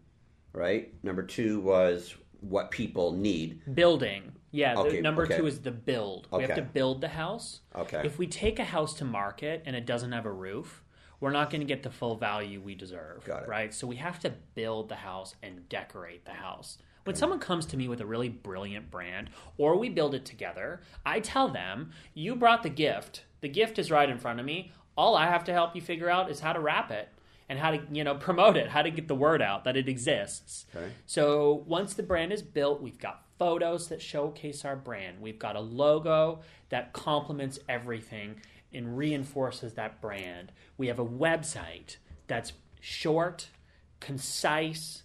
right? 0.53 0.93
Number 1.05 1.23
two 1.23 1.61
was 1.61 2.15
what 2.41 2.71
people 2.71 3.13
need. 3.13 3.61
Building 3.75 4.33
Yeah, 4.51 4.75
Okay, 4.77 5.01
number 5.01 5.25
okay. 5.25 5.39
two 5.39 5.47
is 5.47 5.61
the 5.61 5.71
build. 5.71 6.29
Okay. 6.33 6.43
We 6.43 6.49
have 6.49 6.57
to 6.57 6.63
build 6.63 7.01
the 7.01 7.09
house. 7.09 7.61
Okay. 7.75 8.03
If 8.05 8.19
we 8.19 8.27
take 8.27 8.59
a 8.59 8.65
house 8.65 8.95
to 8.95 9.05
market 9.05 9.63
and 9.67 9.75
it 9.75 9.87
doesn't 9.87 10.13
have 10.13 10.27
a 10.27 10.33
roof, 10.33 10.83
we're 11.21 11.31
not 11.31 11.51
going 11.51 11.61
to 11.61 11.67
get 11.67 11.83
the 11.83 11.91
full 11.91 12.17
value 12.17 12.61
we 12.61 12.75
deserve. 12.75 13.25
Got 13.25 13.45
it. 13.45 13.49
Right? 13.49 13.75
So 13.75 13.87
we 13.87 13.97
have 13.97 14.19
to 14.21 14.33
build 14.55 14.89
the 14.89 14.97
house 14.97 15.35
and 15.43 15.69
decorate 15.69 16.25
the 16.25 16.33
house. 16.33 16.79
When 17.05 17.17
someone 17.17 17.39
comes 17.39 17.67
to 17.67 17.77
me 17.77 17.87
with 17.87 18.01
a 18.01 18.07
really 18.07 18.29
brilliant 18.29 18.91
brand, 18.91 19.31
or 19.59 19.79
we 19.79 19.89
build 19.89 20.15
it 20.15 20.25
together, 20.25 20.81
I 21.05 21.21
tell 21.21 21.49
them, 21.49 21.93
You 22.15 22.35
brought 22.35 22.65
the 22.65 22.69
gift. 22.69 23.25
The 23.41 23.49
gift 23.49 23.79
is 23.79 23.91
right 23.91 24.11
in 24.11 24.19
front 24.19 24.41
of 24.41 24.47
me. 24.47 24.73
All 24.97 25.15
I 25.15 25.27
have 25.27 25.45
to 25.45 25.53
help 25.53 25.77
you 25.77 25.83
figure 25.83 26.11
out 26.11 26.31
is 26.31 26.41
how 26.41 26.53
to 26.53 26.59
wrap 26.59 26.91
it 26.91 27.09
and 27.49 27.59
how 27.59 27.71
to, 27.71 27.81
you 27.93 28.03
know, 28.03 28.15
promote 28.19 28.57
it, 28.57 28.69
how 28.69 28.83
to 28.83 28.91
get 28.91 29.07
the 29.07 29.15
word 29.15 29.41
out 29.41 29.65
that 29.65 29.77
it 29.77 29.89
exists. 29.89 30.67
Okay. 30.75 30.91
So 31.07 31.65
once 31.67 31.95
the 31.95 32.03
brand 32.03 32.33
is 32.33 32.43
built, 32.43 32.83
we've 32.83 32.99
got 32.99 33.23
photos 33.39 33.89
that 33.89 34.03
showcase 34.03 34.65
our 34.65 34.77
brand. 34.77 35.21
We've 35.21 35.39
got 35.39 35.57
a 35.57 35.61
logo 35.61 36.41
that 36.71 36.93
complements 36.93 37.59
everything 37.69 38.41
and 38.77 38.97
reinforces 38.97 39.75
that 39.75 40.01
brand. 40.01 40.53
We 40.77 40.87
have 40.89 40.99
a 40.99 41.05
website 41.05 41.97
that's 42.27 42.53
short, 42.81 43.49
concise, 44.01 45.03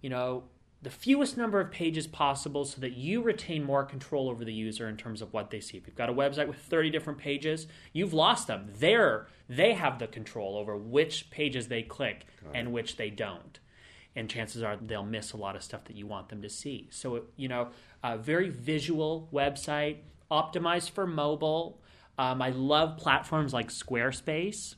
you 0.00 0.10
know, 0.10 0.44
the 0.82 0.90
fewest 0.90 1.36
number 1.36 1.60
of 1.60 1.70
pages 1.70 2.06
possible 2.06 2.64
so 2.64 2.80
that 2.80 2.96
you 2.96 3.20
retain 3.20 3.64
more 3.64 3.84
control 3.84 4.30
over 4.30 4.44
the 4.44 4.52
user 4.52 4.88
in 4.88 4.96
terms 4.96 5.20
of 5.20 5.32
what 5.32 5.50
they 5.50 5.60
see. 5.60 5.76
If 5.76 5.86
you've 5.86 5.96
got 5.96 6.08
a 6.08 6.14
website 6.14 6.48
with 6.48 6.56
30 6.56 6.90
different 6.90 7.18
pages, 7.18 7.66
you've 7.92 8.14
lost 8.14 8.46
them. 8.46 8.70
They're, 8.78 9.26
they 9.48 9.74
have 9.74 9.98
the 9.98 10.06
control 10.06 10.56
over 10.56 10.76
which 10.76 11.30
pages 11.30 11.68
they 11.68 11.82
click 11.82 12.26
and 12.54 12.72
which 12.72 12.96
they 12.96 13.10
don't. 13.10 13.60
And 14.16 14.28
chances 14.28 14.62
are 14.62 14.76
they'll 14.76 15.04
miss 15.04 15.32
a 15.32 15.36
lot 15.36 15.54
of 15.54 15.62
stuff 15.62 15.84
that 15.84 15.96
you 15.96 16.06
want 16.06 16.30
them 16.30 16.40
to 16.42 16.48
see. 16.48 16.88
So, 16.90 17.24
you 17.36 17.48
know, 17.48 17.68
a 18.02 18.16
very 18.16 18.48
visual 18.48 19.28
website, 19.32 19.98
optimized 20.30 20.90
for 20.90 21.06
mobile. 21.06 21.80
Um, 22.20 22.42
I 22.42 22.50
love 22.50 22.98
platforms 22.98 23.54
like 23.54 23.70
Squarespace 23.70 24.74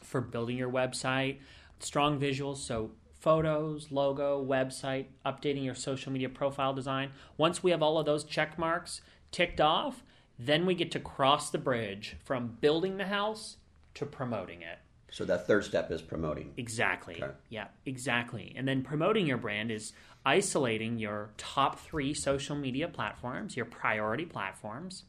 for 0.00 0.22
building 0.22 0.56
your 0.56 0.70
website. 0.70 1.40
Strong 1.78 2.18
visuals, 2.18 2.56
so 2.56 2.92
photos, 3.20 3.88
logo, 3.90 4.42
website, 4.42 5.08
updating 5.26 5.62
your 5.62 5.74
social 5.74 6.10
media 6.10 6.30
profile 6.30 6.72
design. 6.72 7.10
Once 7.36 7.62
we 7.62 7.70
have 7.70 7.82
all 7.82 7.98
of 7.98 8.06
those 8.06 8.24
check 8.24 8.58
marks 8.58 9.02
ticked 9.30 9.60
off, 9.60 10.02
then 10.38 10.64
we 10.64 10.74
get 10.74 10.90
to 10.92 11.00
cross 11.00 11.50
the 11.50 11.58
bridge 11.58 12.16
from 12.24 12.56
building 12.62 12.96
the 12.96 13.08
house 13.08 13.58
to 13.92 14.06
promoting 14.06 14.62
it. 14.62 14.78
So 15.10 15.26
that 15.26 15.46
third 15.46 15.66
step 15.66 15.90
is 15.90 16.00
promoting. 16.00 16.54
Exactly. 16.56 17.22
Okay. 17.22 17.34
Yeah, 17.50 17.66
exactly. 17.84 18.54
And 18.56 18.66
then 18.66 18.82
promoting 18.82 19.26
your 19.26 19.36
brand 19.36 19.70
is 19.70 19.92
isolating 20.24 20.98
your 20.98 21.28
top 21.36 21.78
three 21.78 22.14
social 22.14 22.56
media 22.56 22.88
platforms, 22.88 23.54
your 23.54 23.66
priority 23.66 24.24
platforms, 24.24 25.04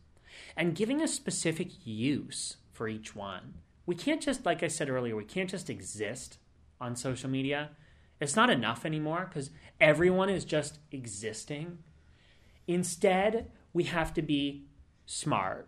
and 0.56 0.76
giving 0.76 1.02
a 1.02 1.08
specific 1.08 1.70
use 1.86 2.58
for 2.72 2.88
each 2.88 3.16
one. 3.16 3.56
We 3.86 3.96
can't 3.96 4.22
just, 4.22 4.46
like 4.46 4.64
I 4.64 4.68
said 4.68 4.90
earlier, 4.90 5.16
we 5.16 5.26
can't 5.26 5.50
just 5.50 5.70
exist 5.70 6.38
on 6.82 6.96
social 6.96 7.30
media. 7.30 7.72
It's 8.20 8.36
not 8.36 8.50
enough 8.50 8.86
anymore 8.86 9.28
because 9.30 9.52
everyone 9.80 10.30
is 10.30 10.46
just 10.46 10.80
existing. 10.92 11.80
Instead, 12.68 13.52
we 13.74 13.84
have 13.84 14.14
to 14.16 14.22
be 14.22 14.66
smart 15.06 15.68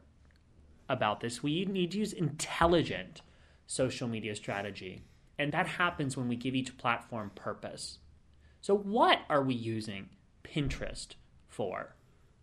about 0.89 1.19
this. 1.19 1.43
We 1.43 1.65
need 1.65 1.91
to 1.91 1.99
use 1.99 2.13
intelligent 2.13 3.21
social 3.67 4.07
media 4.07 4.35
strategy. 4.35 5.03
And 5.37 5.51
that 5.51 5.67
happens 5.67 6.17
when 6.17 6.27
we 6.27 6.35
give 6.35 6.55
each 6.55 6.77
platform 6.77 7.31
purpose. 7.35 7.99
So, 8.61 8.75
what 8.75 9.19
are 9.29 9.43
we 9.43 9.53
using 9.53 10.09
Pinterest 10.43 11.09
for? 11.47 11.95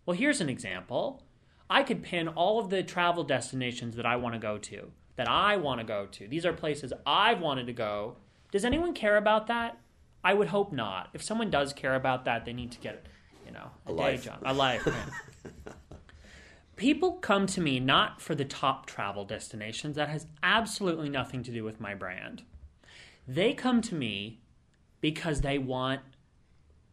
Well, 0.05 0.15
here's 0.15 0.39
an 0.39 0.49
example. 0.49 1.23
I 1.69 1.83
could 1.83 2.03
pin 2.03 2.27
all 2.27 2.59
of 2.59 2.69
the 2.69 2.83
travel 2.83 3.23
destinations 3.23 3.95
that 3.95 4.05
I 4.05 4.15
want 4.17 4.35
to 4.35 4.39
go 4.39 4.57
to, 4.57 4.91
that 5.15 5.27
I 5.27 5.57
want 5.57 5.79
to 5.79 5.85
go 5.85 6.05
to. 6.05 6.27
These 6.27 6.45
are 6.45 6.53
places 6.53 6.93
I've 7.05 7.41
wanted 7.41 7.67
to 7.67 7.73
go. 7.73 8.17
Does 8.51 8.65
anyone 8.65 8.93
care 8.93 9.17
about 9.17 9.47
that? 9.47 9.79
I 10.23 10.33
would 10.33 10.47
hope 10.47 10.71
not. 10.71 11.09
If 11.13 11.23
someone 11.23 11.49
does 11.49 11.73
care 11.73 11.95
about 11.95 12.25
that, 12.25 12.45
they 12.45 12.53
need 12.53 12.71
to 12.71 12.79
get, 12.79 13.05
you 13.45 13.51
know, 13.51 13.71
a, 13.87 13.93
A 13.93 13.97
day 13.97 14.17
job, 14.17 14.39
a 14.43 14.53
life. 14.53 14.87
People 16.75 17.13
come 17.13 17.47
to 17.47 17.61
me 17.61 17.79
not 17.79 18.21
for 18.21 18.35
the 18.35 18.45
top 18.45 18.85
travel 18.85 19.23
destinations. 19.23 19.95
That 19.95 20.09
has 20.09 20.27
absolutely 20.43 21.09
nothing 21.09 21.41
to 21.43 21.51
do 21.51 21.63
with 21.63 21.79
my 21.79 21.93
brand. 21.93 22.43
They 23.27 23.53
come 23.53 23.81
to 23.83 23.95
me 23.95 24.41
because 24.99 25.41
they 25.41 25.57
want 25.57 26.01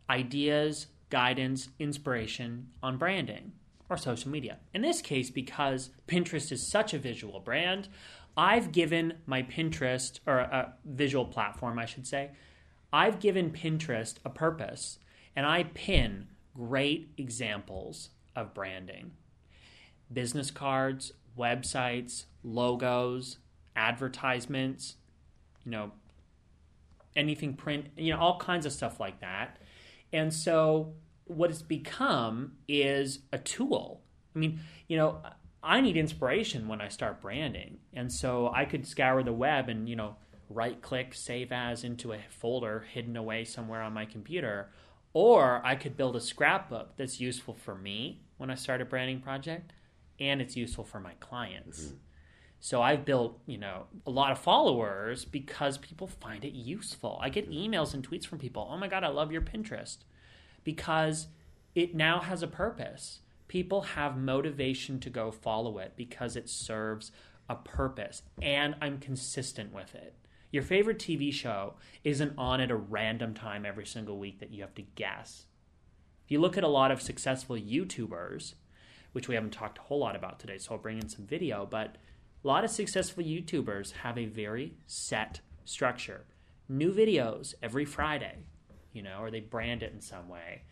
ideas, 0.08 0.86
guidance, 1.10 1.68
inspiration 1.78 2.68
on 2.82 2.96
branding 2.96 3.52
or 3.92 3.96
social 3.98 4.30
media. 4.30 4.58
In 4.72 4.82
this 4.82 5.02
case, 5.02 5.30
because 5.30 5.90
Pinterest 6.08 6.50
is 6.50 6.70
such 6.70 6.94
a 6.94 6.98
visual 6.98 7.40
brand, 7.40 7.88
I've 8.36 8.72
given 8.72 9.18
my 9.26 9.42
Pinterest, 9.42 10.18
or 10.26 10.38
a 10.38 10.74
visual 10.84 11.26
platform, 11.26 11.78
I 11.78 11.84
should 11.84 12.06
say, 12.06 12.30
I've 12.92 13.20
given 13.20 13.50
Pinterest 13.50 14.16
a 14.24 14.30
purpose 14.30 14.98
and 15.36 15.46
I 15.46 15.64
pin 15.64 16.28
great 16.54 17.10
examples 17.16 18.10
of 18.34 18.54
branding 18.54 19.12
business 20.12 20.50
cards, 20.50 21.12
websites, 21.38 22.24
logos, 22.42 23.38
advertisements, 23.74 24.96
you 25.64 25.70
know, 25.70 25.92
anything 27.16 27.54
print, 27.54 27.86
you 27.96 28.12
know, 28.12 28.18
all 28.18 28.38
kinds 28.38 28.66
of 28.66 28.72
stuff 28.72 29.00
like 29.00 29.20
that. 29.20 29.58
And 30.12 30.32
so 30.32 30.92
what 31.36 31.50
it's 31.50 31.62
become 31.62 32.52
is 32.68 33.20
a 33.32 33.38
tool. 33.38 34.02
I 34.34 34.38
mean, 34.38 34.60
you 34.88 34.96
know, 34.96 35.18
I 35.62 35.80
need 35.80 35.96
inspiration 35.96 36.68
when 36.68 36.80
I 36.80 36.88
start 36.88 37.20
branding. 37.20 37.78
And 37.92 38.12
so 38.12 38.50
I 38.54 38.64
could 38.64 38.86
scour 38.86 39.22
the 39.22 39.32
web 39.32 39.68
and, 39.68 39.88
you 39.88 39.96
know, 39.96 40.16
right 40.48 40.80
click, 40.82 41.14
save 41.14 41.52
as 41.52 41.84
into 41.84 42.12
a 42.12 42.18
folder 42.28 42.86
hidden 42.92 43.16
away 43.16 43.44
somewhere 43.44 43.82
on 43.82 43.92
my 43.92 44.04
computer. 44.04 44.70
Or 45.12 45.60
I 45.64 45.76
could 45.76 45.96
build 45.96 46.16
a 46.16 46.20
scrapbook 46.20 46.96
that's 46.96 47.20
useful 47.20 47.54
for 47.54 47.74
me 47.74 48.22
when 48.38 48.50
I 48.50 48.54
start 48.54 48.80
a 48.80 48.84
branding 48.84 49.20
project 49.20 49.72
and 50.18 50.40
it's 50.40 50.56
useful 50.56 50.84
for 50.84 51.00
my 51.00 51.12
clients. 51.20 51.82
Mm-hmm. 51.82 51.96
So 52.60 52.80
I've 52.80 53.04
built, 53.04 53.40
you 53.46 53.58
know, 53.58 53.86
a 54.06 54.10
lot 54.10 54.30
of 54.30 54.38
followers 54.38 55.24
because 55.24 55.78
people 55.78 56.06
find 56.06 56.44
it 56.44 56.54
useful. 56.54 57.18
I 57.20 57.28
get 57.28 57.50
mm-hmm. 57.50 57.72
emails 57.74 57.92
and 57.92 58.08
tweets 58.08 58.24
from 58.24 58.38
people, 58.38 58.68
"Oh 58.70 58.76
my 58.76 58.86
god, 58.86 59.02
I 59.02 59.08
love 59.08 59.32
your 59.32 59.42
Pinterest." 59.42 59.98
Because 60.64 61.28
it 61.74 61.94
now 61.94 62.20
has 62.20 62.42
a 62.42 62.48
purpose. 62.48 63.20
People 63.48 63.82
have 63.82 64.16
motivation 64.16 65.00
to 65.00 65.10
go 65.10 65.30
follow 65.30 65.78
it 65.78 65.92
because 65.96 66.36
it 66.36 66.48
serves 66.48 67.12
a 67.48 67.56
purpose 67.56 68.22
and 68.40 68.74
I'm 68.80 68.98
consistent 68.98 69.74
with 69.74 69.94
it. 69.94 70.14
Your 70.50 70.62
favorite 70.62 70.98
TV 70.98 71.32
show 71.32 71.74
isn't 72.04 72.34
on 72.36 72.60
at 72.60 72.70
a 72.70 72.76
random 72.76 73.34
time 73.34 73.64
every 73.64 73.86
single 73.86 74.18
week 74.18 74.38
that 74.40 74.52
you 74.52 74.62
have 74.62 74.74
to 74.74 74.82
guess. 74.82 75.46
If 76.24 76.30
you 76.30 76.40
look 76.40 76.58
at 76.58 76.64
a 76.64 76.68
lot 76.68 76.90
of 76.90 77.00
successful 77.00 77.56
YouTubers, 77.56 78.54
which 79.12 79.28
we 79.28 79.34
haven't 79.34 79.52
talked 79.52 79.78
a 79.78 79.82
whole 79.82 79.98
lot 79.98 80.14
about 80.14 80.38
today, 80.38 80.58
so 80.58 80.74
I'll 80.74 80.80
bring 80.80 80.98
in 80.98 81.08
some 81.08 81.26
video, 81.26 81.66
but 81.66 81.96
a 82.44 82.48
lot 82.48 82.64
of 82.64 82.70
successful 82.70 83.24
YouTubers 83.24 83.92
have 83.92 84.18
a 84.18 84.26
very 84.26 84.74
set 84.86 85.40
structure. 85.64 86.26
New 86.68 86.92
videos 86.92 87.54
every 87.62 87.84
Friday, 87.84 88.44
you 88.92 89.02
know, 89.02 89.18
or 89.20 89.30
they 89.30 89.40
brand 89.40 89.82
it 89.82 89.92
in 89.92 90.00
some 90.00 90.28
way. 90.28 90.62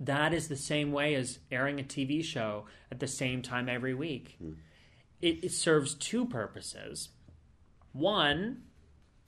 That 0.00 0.34
is 0.34 0.48
the 0.48 0.56
same 0.56 0.92
way 0.92 1.14
as 1.14 1.38
airing 1.50 1.78
a 1.78 1.84
TV 1.84 2.24
show 2.24 2.66
at 2.90 3.00
the 3.00 3.06
same 3.06 3.42
time 3.42 3.68
every 3.68 3.94
week. 3.94 4.36
Hmm. 4.38 4.52
It, 5.20 5.44
it 5.44 5.52
serves 5.52 5.94
two 5.94 6.26
purposes. 6.26 7.10
One, 7.92 8.62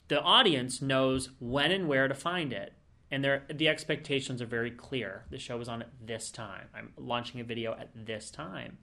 the 0.09 0.21
audience 0.21 0.83
knows 0.83 1.31
when 1.39 1.71
and 1.71 1.89
where 1.89 2.09
to 2.09 2.15
find 2.15 2.53
it. 2.53 2.73
And 3.11 3.23
their 3.23 3.45
the 3.53 3.69
expectations 3.69 4.43
are 4.43 4.47
very 4.47 4.73
clear. 4.73 5.27
The 5.31 5.39
show 5.39 5.61
is 5.61 5.69
on 5.69 5.83
at 5.83 5.91
this 6.05 6.31
time. 6.33 6.67
I'm 6.75 6.93
launching 6.97 7.41
a 7.41 7.45
video 7.45 7.73
at 7.73 7.91
this 7.95 8.31
time. 8.31 8.79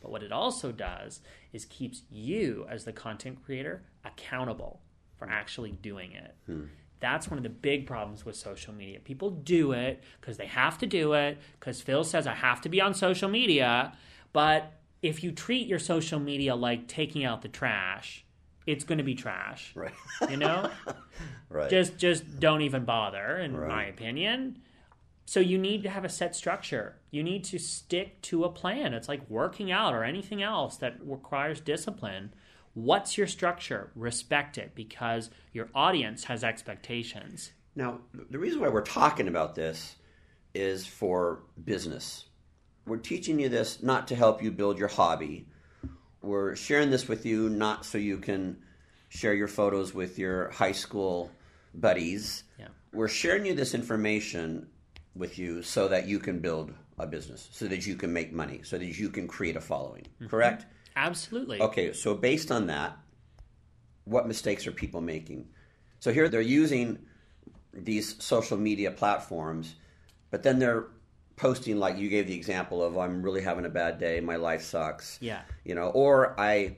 But 0.00 0.12
what 0.12 0.22
it 0.22 0.30
also 0.30 0.70
does 0.70 1.20
is 1.52 1.64
keeps 1.64 2.02
you 2.08 2.64
as 2.70 2.84
the 2.84 2.92
content 2.92 3.44
creator 3.44 3.82
accountable 4.04 4.80
for 5.18 5.26
hmm. 5.26 5.32
actually 5.32 5.72
doing 5.72 6.12
it. 6.12 6.34
Hmm. 6.46 6.64
That's 7.00 7.28
one 7.28 7.36
of 7.38 7.42
the 7.42 7.50
big 7.50 7.86
problems 7.86 8.24
with 8.24 8.36
social 8.36 8.72
media. 8.72 9.00
People 9.00 9.30
do 9.30 9.72
it 9.72 10.02
because 10.20 10.36
they 10.36 10.46
have 10.46 10.78
to 10.78 10.86
do 10.86 11.12
it 11.12 11.38
because 11.60 11.80
Phil 11.80 12.04
says 12.04 12.26
I 12.26 12.34
have 12.34 12.60
to 12.62 12.68
be 12.68 12.80
on 12.80 12.94
social 12.94 13.28
media, 13.28 13.92
but 14.32 14.72
if 15.02 15.22
you 15.22 15.30
treat 15.32 15.66
your 15.66 15.78
social 15.78 16.18
media 16.18 16.54
like 16.56 16.88
taking 16.88 17.24
out 17.24 17.42
the 17.42 17.48
trash, 17.48 18.24
it's 18.66 18.82
going 18.84 18.98
to 18.98 19.04
be 19.04 19.14
trash. 19.14 19.72
Right. 19.76 19.92
You 20.28 20.38
know? 20.38 20.70
right. 21.50 21.70
just 21.70 21.98
just 21.98 22.40
don't 22.40 22.62
even 22.62 22.84
bother 22.84 23.38
in 23.38 23.56
Right. 23.56 23.68
my 23.68 23.84
opinion 23.86 24.58
so 25.28 25.40
you 25.40 25.58
need 25.58 25.82
to 25.82 25.88
have 25.90 26.04
a 26.04 26.08
set 26.08 26.36
structure 26.36 26.96
you 27.10 27.22
need 27.22 27.42
to 27.44 27.58
stick 27.58 28.20
to 28.22 28.44
a 28.44 28.48
plan 28.48 28.92
it's 28.94 29.08
like 29.08 29.28
working 29.30 29.72
out 29.72 29.92
or 29.94 30.04
anything 30.04 30.42
else 30.42 30.76
that 30.76 30.96
requires 31.02 31.60
discipline 31.60 32.32
what's 32.76 33.16
your 33.18 33.26
structure 33.26 33.90
respect 33.96 34.56
it 34.58 34.74
because 34.74 35.30
your 35.52 35.68
audience 35.74 36.24
has 36.24 36.44
expectations 36.44 37.50
Now, 37.76 38.00
the 38.30 38.38
reason 38.38 38.60
why 38.60 38.70
we're 38.70 38.80
talking 38.80 39.28
about 39.28 39.54
this 39.54 39.96
is 40.54 40.86
for 40.86 41.42
business, 41.62 42.24
we're 42.86 42.96
teaching 42.96 43.38
you 43.38 43.50
this 43.50 43.82
not 43.82 44.08
to 44.08 44.16
help 44.16 44.42
you 44.42 44.50
build 44.50 44.78
your 44.78 44.88
hobby. 44.88 45.46
We're 46.22 46.56
sharing 46.56 46.90
this 46.90 47.06
with 47.06 47.26
you 47.26 47.50
not 47.50 47.84
so 47.84 47.98
you 47.98 48.16
can 48.16 48.56
share 49.10 49.34
your 49.34 49.48
photos 49.48 49.92
with 49.92 50.18
your 50.18 50.50
high 50.50 50.72
school 50.72 51.30
buddies. 51.74 52.44
Yeah. 52.58 52.68
We're 52.92 53.08
sharing 53.08 53.44
you 53.44 53.54
this 53.54 53.74
information 53.74 54.68
with 55.14 55.38
you 55.38 55.62
so 55.62 55.88
that 55.88 56.08
you 56.08 56.18
can 56.18 56.38
build 56.38 56.72
a 56.98 57.06
business, 57.06 57.48
so 57.52 57.66
that 57.66 57.86
you 57.86 57.94
can 57.94 58.10
make 58.10 58.32
money, 58.32 58.62
so 58.64 58.78
that 58.78 58.98
you 58.98 59.10
can 59.10 59.28
create 59.28 59.56
a 59.56 59.60
following. 59.60 60.04
Mm-hmm. 60.04 60.28
Correct? 60.28 60.64
Absolutely. 60.96 61.60
Okay, 61.60 61.92
so 61.92 62.14
based 62.14 62.50
on 62.50 62.66
that, 62.66 62.96
what 64.04 64.26
mistakes 64.26 64.66
are 64.66 64.72
people 64.72 65.00
making? 65.00 65.46
So 66.00 66.12
here 66.12 66.28
they're 66.28 66.40
using 66.40 66.98
these 67.72 68.22
social 68.22 68.56
media 68.56 68.90
platforms, 68.90 69.76
but 70.30 70.42
then 70.42 70.58
they're 70.58 70.86
posting 71.36 71.78
like 71.78 71.98
you 71.98 72.08
gave 72.08 72.26
the 72.26 72.34
example 72.34 72.82
of 72.82 72.96
I'm 72.96 73.22
really 73.22 73.42
having 73.42 73.66
a 73.66 73.70
bad 73.70 73.98
day, 73.98 74.20
my 74.20 74.36
life 74.36 74.62
sucks. 74.62 75.18
Yeah. 75.20 75.42
You 75.64 75.74
know, 75.74 75.88
or 75.88 76.38
I 76.40 76.76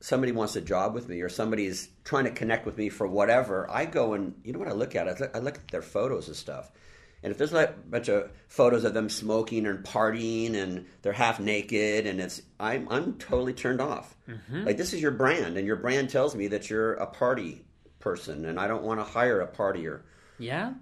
somebody 0.00 0.32
wants 0.32 0.56
a 0.56 0.60
job 0.60 0.94
with 0.94 1.08
me 1.08 1.20
or 1.20 1.28
somebody's 1.28 1.88
trying 2.04 2.24
to 2.24 2.30
connect 2.30 2.66
with 2.66 2.78
me 2.78 2.88
for 2.88 3.06
whatever, 3.06 3.68
I 3.70 3.86
go 3.86 4.14
and 4.14 4.34
you 4.44 4.52
know 4.52 4.58
what 4.58 4.68
I 4.68 4.72
look 4.72 4.94
at? 4.94 5.08
I 5.08 5.12
look, 5.12 5.36
I 5.36 5.38
look 5.38 5.56
at 5.56 5.68
their 5.68 5.82
photos 5.82 6.28
and 6.28 6.36
stuff. 6.36 6.70
And 7.26 7.32
if 7.32 7.38
there's 7.38 7.52
like 7.52 7.70
a 7.70 7.72
bunch 7.72 8.06
of 8.06 8.30
photos 8.46 8.84
of 8.84 8.94
them 8.94 9.08
smoking 9.08 9.66
and 9.66 9.84
partying 9.84 10.54
and 10.54 10.86
they're 11.02 11.12
half 11.12 11.40
naked 11.40 12.06
and 12.06 12.20
it's 12.20 12.40
I'm 12.60 12.86
I'm 12.88 13.14
totally 13.14 13.52
turned 13.52 13.80
off. 13.80 14.14
Mm-hmm. 14.28 14.62
Like 14.62 14.76
this 14.76 14.92
is 14.92 15.02
your 15.02 15.10
brand 15.10 15.58
and 15.58 15.66
your 15.66 15.74
brand 15.74 16.08
tells 16.08 16.36
me 16.36 16.46
that 16.46 16.70
you're 16.70 16.92
a 16.92 17.06
party 17.06 17.64
person 17.98 18.44
and 18.44 18.60
I 18.60 18.68
don't 18.68 18.84
want 18.84 19.00
to 19.00 19.04
hire 19.04 19.40
a 19.40 19.48
partier. 19.48 20.02
Yeah. 20.38 20.74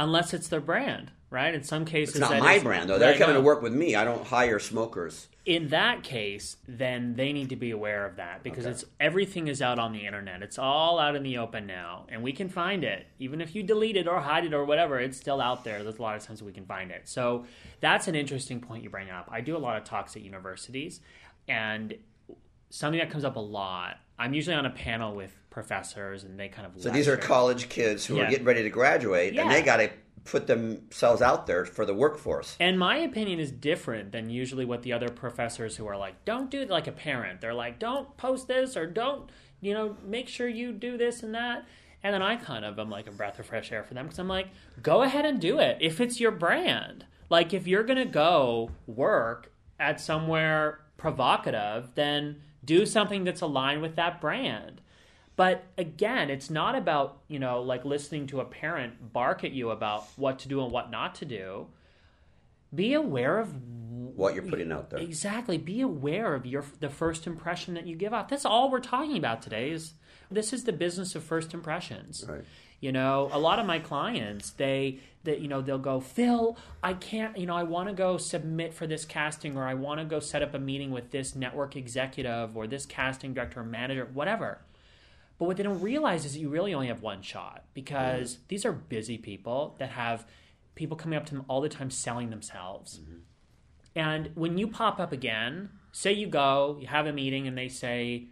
Unless 0.00 0.34
it's 0.34 0.48
their 0.48 0.60
brand 0.60 1.12
right? 1.30 1.54
In 1.54 1.62
some 1.62 1.84
cases, 1.84 2.16
it's 2.16 2.20
not 2.20 2.40
my 2.40 2.58
brand 2.58 2.90
though. 2.90 2.98
They're 2.98 3.16
coming 3.16 3.36
to 3.36 3.40
work 3.40 3.62
with 3.62 3.72
me. 3.72 3.94
I 3.94 4.04
don't 4.04 4.26
hire 4.26 4.58
smokers. 4.58 5.28
In 5.46 5.68
that 5.68 6.02
case, 6.02 6.56
then 6.68 7.14
they 7.14 7.32
need 7.32 7.48
to 7.48 7.56
be 7.56 7.70
aware 7.70 8.04
of 8.04 8.16
that 8.16 8.42
because 8.42 8.66
okay. 8.66 8.72
it's 8.72 8.84
everything 8.98 9.48
is 9.48 9.62
out 9.62 9.78
on 9.78 9.92
the 9.92 10.04
internet. 10.06 10.42
It's 10.42 10.58
all 10.58 10.98
out 10.98 11.16
in 11.16 11.22
the 11.22 11.38
open 11.38 11.66
now, 11.66 12.04
and 12.08 12.22
we 12.22 12.32
can 12.32 12.48
find 12.48 12.84
it. 12.84 13.06
Even 13.18 13.40
if 13.40 13.54
you 13.54 13.62
delete 13.62 13.96
it 13.96 14.06
or 14.06 14.20
hide 14.20 14.44
it 14.44 14.52
or 14.52 14.64
whatever, 14.64 15.00
it's 15.00 15.16
still 15.16 15.40
out 15.40 15.64
there. 15.64 15.82
There's 15.82 15.98
a 15.98 16.02
lot 16.02 16.16
of 16.16 16.22
times 16.22 16.42
we 16.42 16.52
can 16.52 16.66
find 16.66 16.90
it. 16.90 17.08
So 17.08 17.46
that's 17.80 18.06
an 18.06 18.14
interesting 18.14 18.60
point 18.60 18.82
you 18.82 18.90
bring 18.90 19.10
up. 19.10 19.28
I 19.30 19.40
do 19.40 19.56
a 19.56 19.58
lot 19.58 19.78
of 19.78 19.84
talks 19.84 20.14
at 20.16 20.22
universities, 20.22 21.00
and 21.48 21.94
something 22.68 23.00
that 23.00 23.10
comes 23.10 23.24
up 23.24 23.36
a 23.36 23.40
lot. 23.40 23.98
I'm 24.18 24.34
usually 24.34 24.56
on 24.56 24.66
a 24.66 24.70
panel 24.70 25.14
with 25.14 25.34
professors, 25.50 26.24
and 26.24 26.38
they 26.38 26.48
kind 26.48 26.66
of 26.66 26.72
so 26.74 26.88
lecture. 26.88 26.96
these 26.96 27.08
are 27.08 27.16
college 27.16 27.68
kids 27.68 28.06
who 28.06 28.16
yeah. 28.16 28.22
are 28.22 28.30
getting 28.30 28.46
ready 28.46 28.62
to 28.62 28.70
graduate, 28.70 29.34
yeah. 29.34 29.42
and 29.42 29.50
they 29.50 29.62
got 29.62 29.78
to 29.78 29.90
put 30.24 30.46
themselves 30.46 31.22
out 31.22 31.46
there 31.46 31.64
for 31.64 31.84
the 31.84 31.94
workforce. 31.94 32.56
And 32.60 32.78
my 32.78 32.98
opinion 32.98 33.40
is 33.40 33.50
different 33.50 34.12
than 34.12 34.30
usually 34.30 34.64
what 34.64 34.82
the 34.82 34.92
other 34.92 35.08
professors 35.08 35.76
who 35.76 35.86
are 35.86 35.96
like, 35.96 36.24
don't 36.24 36.50
do 36.50 36.60
it 36.60 36.70
like 36.70 36.86
a 36.86 36.92
parent. 36.92 37.40
They're 37.40 37.54
like, 37.54 37.78
don't 37.78 38.16
post 38.16 38.46
this 38.46 38.76
or 38.76 38.86
don't, 38.86 39.30
you 39.60 39.72
know, 39.72 39.96
make 40.04 40.28
sure 40.28 40.46
you 40.48 40.72
do 40.72 40.96
this 40.96 41.22
and 41.22 41.34
that. 41.34 41.66
And 42.02 42.14
then 42.14 42.22
I 42.22 42.36
kind 42.36 42.64
of 42.64 42.78
am 42.78 42.90
like 42.90 43.06
a 43.06 43.12
breath 43.12 43.38
of 43.38 43.46
fresh 43.46 43.72
air 43.72 43.82
for 43.82 43.94
them 43.94 44.06
because 44.06 44.18
I'm 44.18 44.28
like, 44.28 44.48
go 44.82 45.02
ahead 45.02 45.24
and 45.24 45.40
do 45.40 45.58
it 45.58 45.78
if 45.80 46.00
it's 46.00 46.20
your 46.20 46.30
brand. 46.30 47.06
Like, 47.28 47.52
if 47.54 47.66
you're 47.66 47.84
going 47.84 47.98
to 47.98 48.04
go 48.04 48.70
work 48.86 49.52
at 49.78 50.00
somewhere 50.00 50.80
provocative, 50.96 51.90
then 51.94 52.42
do 52.64 52.84
something 52.84 53.24
that's 53.24 53.40
aligned 53.40 53.82
with 53.82 53.96
that 53.96 54.20
brand. 54.20 54.80
But 55.40 55.64
again, 55.78 56.28
it's 56.28 56.50
not 56.50 56.74
about, 56.74 57.22
you 57.26 57.38
know, 57.38 57.62
like 57.62 57.86
listening 57.86 58.26
to 58.26 58.40
a 58.40 58.44
parent 58.44 59.10
bark 59.14 59.42
at 59.42 59.52
you 59.52 59.70
about 59.70 60.04
what 60.16 60.40
to 60.40 60.48
do 60.48 60.62
and 60.62 60.70
what 60.70 60.90
not 60.90 61.14
to 61.14 61.24
do. 61.24 61.68
Be 62.74 62.92
aware 62.92 63.38
of 63.38 63.54
what 64.14 64.34
you're 64.34 64.44
putting 64.44 64.70
out 64.70 64.90
there. 64.90 64.98
Exactly. 64.98 65.56
Be 65.56 65.80
aware 65.80 66.34
of 66.34 66.44
your 66.44 66.66
the 66.80 66.90
first 66.90 67.26
impression 67.26 67.72
that 67.72 67.86
you 67.86 67.96
give 67.96 68.12
off. 68.12 68.28
That's 68.28 68.44
all 68.44 68.70
we're 68.70 68.80
talking 68.80 69.16
about 69.16 69.40
today 69.40 69.70
is 69.70 69.94
this 70.30 70.52
is 70.52 70.64
the 70.64 70.74
business 70.74 71.14
of 71.14 71.24
first 71.24 71.54
impressions. 71.54 72.22
Right. 72.28 72.44
You 72.80 72.92
know, 72.92 73.30
a 73.32 73.38
lot 73.38 73.58
of 73.58 73.64
my 73.64 73.78
clients, 73.78 74.50
they 74.50 74.98
that 75.24 75.40
you 75.40 75.48
know, 75.48 75.62
they'll 75.62 75.78
go, 75.78 76.00
"Phil, 76.00 76.58
I 76.82 76.92
can't, 76.92 77.38
you 77.38 77.46
know, 77.46 77.56
I 77.56 77.62
want 77.62 77.88
to 77.88 77.94
go 77.94 78.18
submit 78.18 78.74
for 78.74 78.86
this 78.86 79.06
casting 79.06 79.56
or 79.56 79.64
I 79.64 79.72
want 79.72 80.00
to 80.00 80.04
go 80.04 80.20
set 80.20 80.42
up 80.42 80.52
a 80.52 80.58
meeting 80.58 80.90
with 80.90 81.12
this 81.12 81.34
network 81.34 81.76
executive 81.76 82.58
or 82.58 82.66
this 82.66 82.84
casting 82.84 83.32
director 83.32 83.60
or 83.60 83.64
manager, 83.64 84.06
whatever." 84.12 84.58
But 85.40 85.46
what 85.46 85.56
they 85.56 85.62
don't 85.62 85.80
realize 85.80 86.26
is 86.26 86.34
that 86.34 86.38
you 86.38 86.50
really 86.50 86.74
only 86.74 86.88
have 86.88 87.00
one 87.00 87.22
shot 87.22 87.64
because 87.72 88.34
mm-hmm. 88.34 88.42
these 88.48 88.66
are 88.66 88.72
busy 88.72 89.16
people 89.16 89.74
that 89.78 89.88
have 89.88 90.26
people 90.74 90.98
coming 90.98 91.16
up 91.16 91.24
to 91.26 91.34
them 91.34 91.46
all 91.48 91.62
the 91.62 91.68
time 91.70 91.90
selling 91.90 92.28
themselves. 92.28 92.98
Mm-hmm. 92.98 93.20
And 93.96 94.30
when 94.34 94.58
you 94.58 94.68
pop 94.68 95.00
up 95.00 95.12
again, 95.12 95.70
say 95.92 96.12
you 96.12 96.26
go, 96.26 96.76
you 96.78 96.88
have 96.88 97.06
a 97.06 97.12
meeting, 97.14 97.48
and 97.48 97.56
they 97.56 97.68
say, 97.68 98.26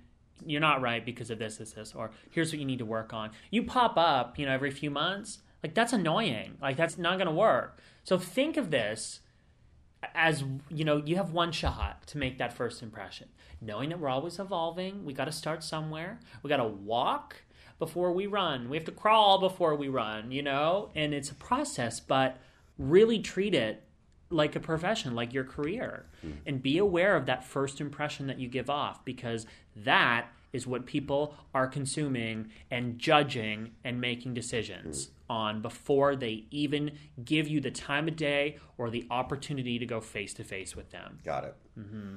you're 0.45 0.61
not 0.61 0.83
right 0.83 1.03
because 1.03 1.31
of 1.31 1.39
this, 1.39 1.57
this, 1.57 1.73
this, 1.73 1.95
or 1.95 2.11
here's 2.31 2.53
what 2.53 2.59
you 2.59 2.67
need 2.67 2.81
to 2.81 2.85
work 2.85 3.15
on. 3.15 3.31
You 3.51 3.63
pop 3.63 3.97
up, 3.97 4.39
you 4.39 4.45
know, 4.45 4.53
every 4.53 4.71
few 4.71 4.91
months. 4.91 5.39
Like 5.63 5.73
that's 5.73 5.95
annoying. 5.95 6.59
Like 6.61 6.77
that's 6.77 6.99
not 6.99 7.17
going 7.17 7.27
to 7.27 7.33
work. 7.33 7.81
So 8.05 8.19
think 8.19 8.59
of 8.59 8.71
this 8.71 9.21
as 10.15 10.45
you 10.69 10.85
know, 10.85 11.03
you 11.05 11.17
have 11.17 11.33
one 11.33 11.53
shot 11.53 12.07
to 12.09 12.19
make 12.19 12.39
that 12.39 12.53
first 12.53 12.83
impression 12.83 13.29
knowing 13.61 13.91
that 13.91 13.99
we're 13.99 14.09
always 14.09 14.39
evolving. 14.39 15.05
We 15.05 15.13
got 15.13 15.27
to 15.27 15.33
start 15.33 15.65
somewhere. 15.65 16.21
We 16.43 16.49
got 16.49 16.59
to 16.59 16.67
walk 16.67 17.43
before 17.79 18.13
we 18.13 18.27
run. 18.27 18.69
We 18.69 18.77
have 18.77 18.87
to 18.87 18.93
crawl 18.93 19.39
before 19.39 19.75
we 19.75 19.89
run, 19.89 20.31
you 20.31 20.43
know? 20.43 20.91
And 20.95 21.15
it's 21.15 21.31
a 21.31 21.35
process, 21.35 22.01
but 22.01 22.39
really 22.77 23.19
treat 23.19 23.55
it 23.55 23.85
like 24.31 24.57
a 24.57 24.61
profession, 24.61 25.15
like 25.15 25.33
your 25.33 25.45
career. 25.45 26.07
Mm. 26.25 26.37
And 26.47 26.63
be 26.63 26.79
aware 26.79 27.17
of 27.17 27.27
that 27.27 27.45
first 27.45 27.81
impression 27.81 28.27
that 28.27 28.39
you 28.39 28.49
give 28.49 28.69
off 28.69 29.05
because 29.05 29.47
that 29.77 30.29
is 30.53 30.67
what 30.67 30.87
people 30.87 31.35
are 31.55 31.67
consuming 31.67 32.51
and 32.71 32.99
judging 32.99 33.73
and 33.85 34.01
making 34.01 34.35
decisions 34.35 35.07
mm. 35.07 35.11
on 35.29 35.63
before 35.63 36.17
they 36.17 36.45
even 36.51 36.93
give 37.25 37.49
you 37.49 37.61
the 37.61 37.71
time 37.71 38.09
of 38.09 38.17
day 38.17 38.57
or 38.77 38.91
the 38.91 39.07
opportunity 39.11 39.79
to 39.79 39.87
go 39.87 40.01
face 40.01 40.33
to 40.35 40.45
face 40.45 40.75
with 40.75 40.91
them. 40.91 41.19
Got 41.25 41.45
it. 41.45 41.57
Mm-hmm. 41.79 42.17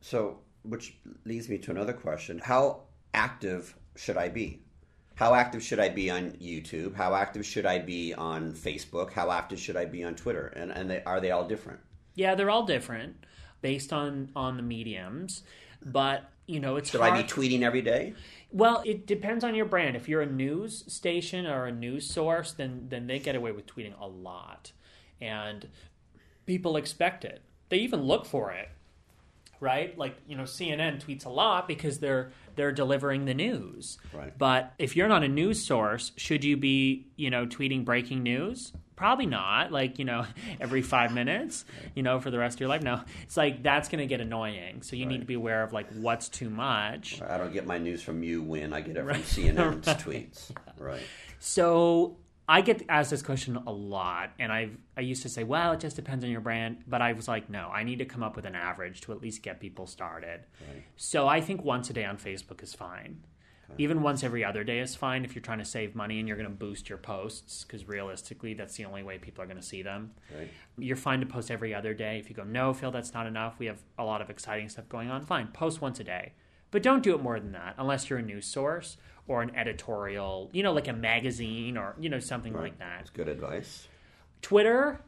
So, 0.00 0.38
which 0.62 0.94
leads 1.24 1.48
me 1.48 1.58
to 1.58 1.70
another 1.70 1.92
question. 1.92 2.40
How 2.42 2.82
active 3.14 3.76
should 3.96 4.16
i 4.16 4.28
be? 4.28 4.62
How 5.14 5.34
active 5.34 5.62
should 5.62 5.80
i 5.80 5.88
be 5.88 6.10
on 6.10 6.32
youtube? 6.32 6.94
How 6.94 7.14
active 7.14 7.44
should 7.44 7.66
i 7.66 7.78
be 7.78 8.14
on 8.14 8.52
facebook? 8.52 9.12
How 9.12 9.30
active 9.30 9.58
should 9.58 9.76
i 9.76 9.84
be 9.84 10.04
on 10.04 10.14
twitter? 10.14 10.48
And, 10.48 10.70
and 10.70 10.90
they, 10.90 11.02
are 11.04 11.20
they 11.20 11.30
all 11.30 11.46
different? 11.46 11.80
Yeah 12.14 12.34
they're 12.34 12.50
all 12.50 12.66
different 12.66 13.24
based 13.62 13.92
on 13.92 14.30
on 14.36 14.56
the 14.56 14.62
mediums. 14.62 15.42
But 15.84 16.30
you 16.46 16.60
know 16.60 16.76
it's 16.76 16.90
should 16.90 17.00
hard. 17.00 17.14
i 17.14 17.22
be 17.22 17.28
tweeting 17.28 17.62
every 17.62 17.82
day? 17.82 18.14
Well 18.50 18.82
it 18.86 19.06
depends 19.06 19.44
on 19.44 19.54
your 19.54 19.66
brand. 19.66 19.96
If 19.96 20.08
you're 20.08 20.22
a 20.22 20.26
news 20.26 20.84
station 20.92 21.46
or 21.46 21.66
a 21.66 21.72
news 21.72 22.08
source 22.08 22.52
then 22.52 22.86
then 22.88 23.06
they 23.06 23.18
get 23.18 23.34
away 23.34 23.52
with 23.52 23.66
tweeting 23.66 23.98
a 24.00 24.06
lot. 24.06 24.72
And 25.20 25.68
people 26.46 26.76
expect 26.76 27.24
it. 27.24 27.42
They 27.68 27.78
even 27.78 28.02
look 28.02 28.24
for 28.24 28.52
it 28.52 28.68
right? 29.60 29.96
Like 29.96 30.16
you 30.26 30.36
know, 30.36 30.44
CNN 30.44 31.04
tweets 31.04 31.26
a 31.26 31.28
lot 31.28 31.68
because 31.68 31.98
they're 31.98 32.32
they're 32.56 32.72
delivering 32.72 33.26
the 33.26 33.34
news. 33.34 33.98
Right. 34.12 34.36
But 34.36 34.72
if 34.78 34.96
you're 34.96 35.08
not 35.08 35.22
a 35.22 35.28
news 35.28 35.64
source, 35.64 36.12
should 36.16 36.44
you 36.44 36.56
be 36.56 37.06
you 37.16 37.30
know 37.30 37.46
tweeting 37.46 37.84
breaking 37.84 38.22
news? 38.22 38.72
Probably 38.96 39.26
not. 39.26 39.72
Like 39.72 39.98
you 39.98 40.04
know, 40.04 40.26
every 40.60 40.82
five 40.82 41.12
minutes, 41.12 41.64
you 41.94 42.02
know, 42.02 42.20
for 42.20 42.30
the 42.30 42.38
rest 42.38 42.56
of 42.56 42.60
your 42.60 42.68
life. 42.68 42.82
No, 42.82 43.00
it's 43.22 43.36
like 43.36 43.62
that's 43.62 43.88
going 43.88 44.00
to 44.00 44.06
get 44.06 44.20
annoying. 44.20 44.82
So 44.82 44.96
you 44.96 45.04
right. 45.04 45.12
need 45.12 45.20
to 45.20 45.26
be 45.26 45.34
aware 45.34 45.62
of 45.62 45.72
like 45.72 45.88
what's 45.94 46.28
too 46.28 46.50
much. 46.50 47.20
I 47.22 47.38
don't 47.38 47.52
get 47.52 47.66
my 47.66 47.78
news 47.78 48.02
from 48.02 48.22
you 48.22 48.42
when 48.42 48.72
I 48.72 48.80
get 48.80 48.96
it 48.96 49.00
from 49.00 49.08
right. 49.08 49.22
CNN's 49.22 49.86
tweets. 50.02 50.50
Right. 50.78 51.02
So 51.38 52.16
I 52.50 52.62
get 52.62 52.82
asked 52.88 53.10
this 53.12 53.22
question 53.22 53.54
a 53.64 53.70
lot, 53.70 54.32
and 54.40 54.50
I 54.50 54.70
I 54.96 55.02
used 55.02 55.22
to 55.22 55.28
say, 55.28 55.44
well, 55.44 55.70
it 55.70 55.78
just 55.78 55.94
depends 55.94 56.24
on 56.24 56.30
your 56.32 56.40
brand, 56.40 56.82
but 56.84 57.00
I 57.00 57.12
was 57.12 57.28
like, 57.28 57.48
no, 57.48 57.68
I 57.68 57.84
need 57.84 58.00
to 58.00 58.04
come 58.04 58.24
up 58.24 58.34
with 58.34 58.44
an 58.44 58.56
average 58.56 59.02
to 59.02 59.12
at 59.12 59.22
least 59.22 59.44
get 59.44 59.60
people 59.60 59.86
started. 59.86 60.40
Right. 60.68 60.82
So 60.96 61.28
I 61.28 61.40
think 61.40 61.62
once 61.62 61.90
a 61.90 61.92
day 61.92 62.04
on 62.04 62.18
Facebook 62.18 62.60
is 62.60 62.74
fine. 62.74 63.22
Okay. 63.70 63.84
Even 63.84 64.02
once 64.02 64.24
every 64.24 64.44
other 64.44 64.64
day 64.64 64.80
is 64.80 64.96
fine 64.96 65.24
if 65.24 65.36
you're 65.36 65.42
trying 65.42 65.60
to 65.60 65.64
save 65.64 65.94
money 65.94 66.18
and 66.18 66.26
you're 66.26 66.36
going 66.36 66.50
to 66.50 66.54
boost 66.54 66.88
your 66.88 66.98
posts 66.98 67.62
because 67.62 67.86
realistically, 67.86 68.54
that's 68.54 68.74
the 68.74 68.84
only 68.84 69.04
way 69.04 69.16
people 69.16 69.44
are 69.44 69.46
going 69.46 69.56
to 69.56 69.62
see 69.62 69.82
them. 69.82 70.10
Right. 70.36 70.50
You're 70.76 70.96
fine 70.96 71.20
to 71.20 71.26
post 71.26 71.52
every 71.52 71.72
other 71.72 71.94
day. 71.94 72.18
If 72.18 72.28
you 72.28 72.34
go, 72.34 72.42
no, 72.42 72.74
Phil, 72.74 72.90
that's 72.90 73.14
not 73.14 73.28
enough. 73.28 73.60
We 73.60 73.66
have 73.66 73.78
a 73.96 74.02
lot 74.02 74.20
of 74.22 74.28
exciting 74.28 74.68
stuff 74.68 74.88
going 74.88 75.08
on. 75.08 75.24
Fine, 75.24 75.48
post 75.52 75.80
once 75.80 76.00
a 76.00 76.04
day, 76.04 76.32
but 76.72 76.82
don't 76.82 77.04
do 77.04 77.14
it 77.14 77.22
more 77.22 77.38
than 77.38 77.52
that 77.52 77.76
unless 77.78 78.10
you're 78.10 78.18
a 78.18 78.22
news 78.22 78.46
source 78.46 78.96
or 79.30 79.42
an 79.42 79.54
editorial, 79.54 80.50
you 80.52 80.60
know, 80.60 80.72
like 80.72 80.88
a 80.88 80.92
magazine 80.92 81.76
or, 81.76 81.94
you 82.00 82.08
know, 82.08 82.18
something 82.18 82.52
right. 82.52 82.64
like 82.64 82.78
that. 82.80 82.96
That's 82.98 83.10
good 83.10 83.28
advice. 83.28 83.86
Twitter, 84.42 85.00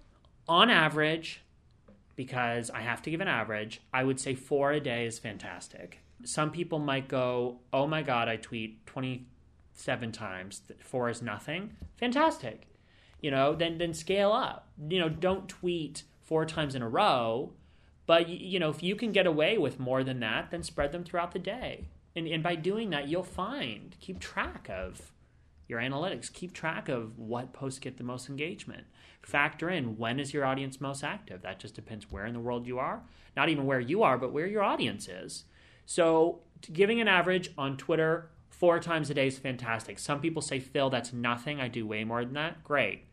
on 0.47 0.71
average, 0.71 1.43
because 2.15 2.71
I 2.71 2.83
have 2.83 3.03
to 3.03 3.11
give 3.11 3.21
an 3.21 3.27
average, 3.27 3.81
I 3.93 4.05
would 4.05 4.21
say 4.21 4.37
four 4.37 4.71
a 4.71 4.79
day 4.79 5.07
is 5.07 5.19
fantastic. 5.19 5.99
Some 6.23 6.53
people 6.53 6.79
might 6.79 7.09
go, 7.09 7.59
oh 7.73 7.89
my 7.89 8.03
God, 8.03 8.29
I 8.29 8.37
tweet 8.37 8.87
27 8.87 10.13
times, 10.13 10.63
four 10.79 11.11
is 11.11 11.21
nothing. 11.21 11.75
Fantastic. 11.97 12.69
You 13.21 13.33
know, 13.33 13.57
then, 13.57 13.79
then 13.79 13.93
scale 13.93 14.31
up. 14.31 14.69
You 14.89 15.01
know, 15.01 15.09
don't 15.09 15.49
tweet 15.49 16.05
four 16.21 16.47
times 16.47 16.77
in 16.77 16.83
a 16.83 16.89
row. 16.89 17.55
But 18.07 18.29
you 18.29 18.61
know, 18.61 18.71
if 18.71 18.85
you 18.85 18.95
can 18.95 19.11
get 19.11 19.27
away 19.27 19.59
with 19.59 19.81
more 19.81 20.05
than 20.05 20.21
that, 20.21 20.53
then 20.53 20.63
spread 20.63 20.93
them 20.93 21.03
throughout 21.03 21.33
the 21.33 21.41
day. 21.41 21.89
And, 22.15 22.27
and 22.27 22.43
by 22.43 22.55
doing 22.55 22.91
that, 22.91 23.09
you'll 23.09 23.23
find 23.23 23.97
keep 24.01 24.21
track 24.21 24.69
of 24.71 25.13
your 25.69 25.81
analytics. 25.81 26.33
Keep 26.33 26.53
track 26.53 26.89
of 26.89 27.19
what 27.19 27.53
posts 27.53 27.79
get 27.79 27.97
the 27.97 28.05
most 28.05 28.29
engagement. 28.29 28.85
Factor 29.23 29.71
in 29.71 29.97
when 29.97 30.21
is 30.21 30.35
your 30.35 30.45
audience 30.45 30.81
most 30.81 31.03
active. 31.03 31.43
That 31.43 31.59
just 31.59 31.75
depends 31.75 32.11
where 32.11 32.27
in 32.27 32.35
the 32.35 32.41
world 32.41 32.67
you 32.67 32.79
are. 32.79 33.03
Not 33.37 33.49
even 33.49 33.67
where 33.67 33.81
you 33.81 34.03
are, 34.03 34.19
but 34.19 34.33
where 34.33 34.47
your 34.47 34.63
audience 34.63 35.09
is. 35.09 35.45
So 35.87 36.41
giving 36.73 37.01
an 37.01 37.09
average 37.09 37.51
on 37.57 37.77
Twitter 37.77 38.31
four 38.51 38.79
times 38.79 39.11
a 39.11 39.15
day 39.15 39.29
is 39.29 39.39
fantastic. 39.39 39.99
Some 39.99 40.21
people 40.21 40.43
say, 40.43 40.61
Phil, 40.61 40.91
that's 40.91 41.13
nothing. 41.13 41.61
I 41.61 41.69
do 41.69 41.87
way 41.87 42.05
more 42.05 42.25
than 42.25 42.35
that. 42.35 42.63
Great. 42.63 43.07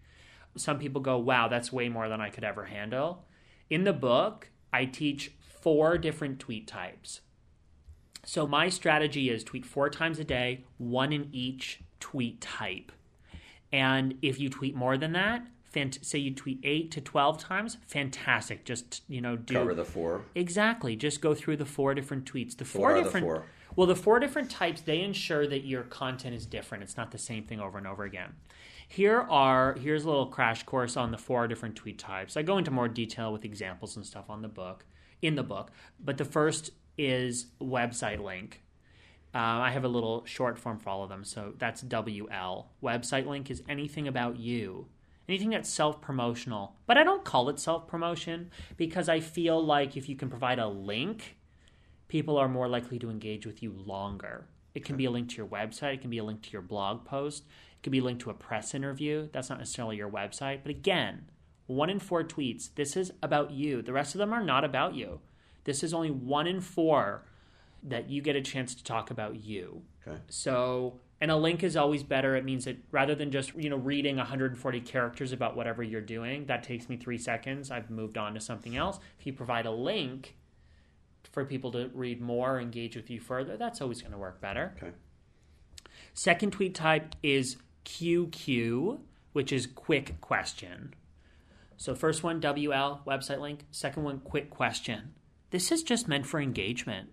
Some 0.58 0.80
people 0.80 1.02
go, 1.02 1.18
wow, 1.18 1.48
that's 1.48 1.72
way 1.72 1.90
more 1.90 2.10
than 2.10 2.22
I 2.22 2.30
could 2.30 2.44
ever 2.44 2.66
handle. 2.66 3.26
In 3.70 3.84
the 3.84 3.94
book, 3.94 4.50
I 4.74 4.86
teach 4.86 5.32
four 5.40 5.98
different 5.98 6.40
tweet 6.40 6.68
types. 6.68 7.22
So 8.26 8.46
my 8.48 8.70
strategy 8.70 9.30
is 9.30 9.44
tweet 9.44 9.66
four 9.66 9.90
times 9.90 10.20
a 10.20 10.24
day, 10.24 10.66
one 10.78 11.14
in 11.14 11.30
each 11.32 11.82
tweet 12.00 12.42
type. 12.42 12.92
And 13.72 14.16
if 14.22 14.40
you 14.40 14.50
tweet 14.50 14.76
more 14.76 14.98
than 14.98 15.14
that, 15.14 15.46
fant- 15.74 16.04
say 16.04 16.20
you 16.20 16.34
tweet 16.34 16.60
8 16.64 16.92
to 16.92 17.02
12 17.02 17.38
times, 17.38 17.78
fantastic. 17.88 18.66
Just, 18.66 19.04
you 19.08 19.22
know, 19.22 19.36
do 19.36 19.54
cover 19.54 19.76
the 19.76 19.86
four. 19.86 20.26
Exactly. 20.36 20.96
Just 20.96 21.22
go 21.22 21.34
through 21.34 21.58
the 21.58 21.66
four 21.66 21.94
different 21.94 22.32
tweets. 22.32 22.58
The 22.58 22.66
four 22.66 22.92
are 22.92 23.04
different 23.04 23.26
the 23.26 23.34
four? 23.34 23.46
Well, 23.76 23.88
the 23.88 23.96
four 23.96 24.20
different 24.20 24.50
types, 24.50 24.82
they 24.82 25.02
ensure 25.02 25.48
that 25.48 25.66
your 25.66 25.84
content 25.84 26.36
is 26.36 26.46
different. 26.46 26.84
It's 26.84 26.98
not 26.98 27.12
the 27.12 27.18
same 27.18 27.44
thing 27.44 27.60
over 27.60 27.78
and 27.78 27.86
over 27.86 28.04
again. 28.04 28.34
Here 28.88 29.22
are 29.22 29.76
here's 29.76 30.04
a 30.04 30.10
little 30.10 30.26
crash 30.26 30.64
course 30.64 30.98
on 30.98 31.12
the 31.12 31.18
four 31.18 31.48
different 31.48 31.76
tweet 31.76 32.00
types. 32.00 32.36
I 32.36 32.42
go 32.42 32.58
into 32.58 32.72
more 32.72 32.88
detail 32.88 33.32
with 33.32 33.46
examples 33.46 33.96
and 33.96 34.04
stuff 34.06 34.26
on 34.30 34.42
the 34.42 34.48
book 34.48 34.86
in 35.22 35.36
the 35.36 35.44
book, 35.44 35.72
but 36.04 36.18
the 36.18 36.26
first 36.26 36.72
is 37.00 37.48
website 37.62 38.22
link. 38.22 38.62
Uh, 39.34 39.38
I 39.38 39.72
have 39.72 39.86
a 39.86 39.90
little 39.90 40.26
short 40.26 40.60
form 40.60 40.78
for 40.80 40.90
all 40.90 41.04
of 41.04 41.10
them, 41.10 41.24
so 41.24 41.54
that's 41.58 41.82
WL. 41.82 42.66
Website 42.84 43.26
link 43.26 43.50
is 43.50 43.64
anything 43.70 44.08
about 44.08 44.38
you, 44.38 44.88
anything 45.30 45.52
that's 45.52 45.70
self 45.70 46.02
promotional. 46.02 46.76
But 46.86 46.98
I 46.98 47.06
don't 47.06 47.24
call 47.24 47.48
it 47.48 47.60
self 47.60 47.88
promotion 47.88 48.52
because 48.76 49.08
I 49.08 49.22
feel 49.22 49.64
like 49.64 49.96
if 49.96 50.10
you 50.10 50.18
can 50.18 50.30
provide 50.30 50.60
a 50.60 50.68
link, 50.68 51.38
people 52.10 52.38
are 52.38 52.50
more 52.50 52.68
likely 52.68 53.00
to 53.00 53.10
engage 53.10 53.46
with 53.46 53.64
you 53.64 53.72
longer. 53.72 54.48
It 54.76 54.84
can 54.84 54.98
be 54.98 55.06
a 55.06 55.12
link 55.12 55.30
to 55.30 55.38
your 55.38 55.48
website, 55.48 55.94
it 55.94 56.02
can 56.02 56.10
be 56.10 56.18
a 56.18 56.24
link 56.24 56.42
to 56.44 56.52
your 56.52 56.62
blog 56.62 57.06
post, 57.06 57.44
it 57.78 57.84
could 57.84 57.94
be 57.94 58.02
linked 58.02 58.24
to 58.24 58.30
a 58.30 58.34
press 58.34 58.76
interview. 58.76 59.30
That's 59.32 59.50
not 59.50 59.60
necessarily 59.60 59.96
your 59.96 60.10
website. 60.10 60.60
But 60.64 60.72
again, 60.72 61.30
one 61.66 61.90
in 61.90 62.00
four 62.00 62.24
tweets, 62.24 62.70
this 62.76 62.98
is 62.98 63.14
about 63.24 63.52
you. 63.52 63.82
The 63.82 63.94
rest 63.94 64.16
of 64.16 64.20
them 64.20 64.34
are 64.34 64.44
not 64.44 64.66
about 64.66 64.96
you. 64.96 65.22
This 65.70 65.84
is 65.84 65.94
only 65.94 66.10
one 66.10 66.48
in 66.48 66.62
four 66.62 67.22
that 67.84 68.10
you 68.10 68.24
get 68.24 68.36
a 68.36 68.42
chance 68.42 68.74
to 68.74 68.84
talk 68.84 69.12
about 69.12 69.36
you. 69.44 69.84
Okay. 70.02 70.18
So, 70.28 71.00
and 71.22 71.30
a 71.30 71.36
link 71.36 71.62
is 71.62 71.78
always 71.78 72.02
better. 72.02 72.36
It 72.36 72.44
means 72.44 72.66
that 72.66 72.78
rather 72.90 73.14
than 73.14 73.30
just, 73.30 73.54
you 73.54 73.70
know, 73.70 73.76
reading 73.76 74.18
140 74.18 74.82
characters 74.82 75.32
about 75.32 75.56
whatever 75.56 75.84
you're 75.84 76.02
doing, 76.02 76.48
that 76.48 76.64
takes 76.64 76.90
me 76.90 76.98
three 76.98 77.20
seconds. 77.20 77.70
I've 77.70 77.92
moved 77.92 78.18
on 78.18 78.34
to 78.34 78.40
something 78.40 78.76
else. 78.76 78.98
If 79.20 79.28
you 79.28 79.34
provide 79.34 79.68
a 79.68 79.72
link 79.72 80.38
for 81.32 81.46
people 81.46 81.72
to 81.74 81.92
read 81.94 82.20
more, 82.20 82.60
engage 82.60 82.96
with 82.96 83.12
you 83.12 83.20
further, 83.20 83.56
that's 83.56 83.80
always 83.80 84.02
going 84.02 84.14
to 84.14 84.18
work 84.18 84.42
better. 84.42 84.74
Okay. 84.78 84.94
Second 86.16 86.52
tweet 86.52 86.74
type 86.74 87.16
is 87.22 87.58
QQ, 87.86 89.02
which 89.34 89.54
is 89.54 89.68
quick 89.68 90.20
question. 90.20 90.96
So 91.78 91.94
first 91.94 92.24
one 92.24 92.42
WL 92.42 93.06
website 93.06 93.40
link, 93.40 93.66
second 93.70 94.04
one 94.04 94.20
quick 94.22 94.50
question. 94.50 95.14
This 95.52 95.72
is 95.72 95.84
just 95.84 96.08
meant 96.08 96.26
for 96.26 96.40
engagement. 96.40 97.10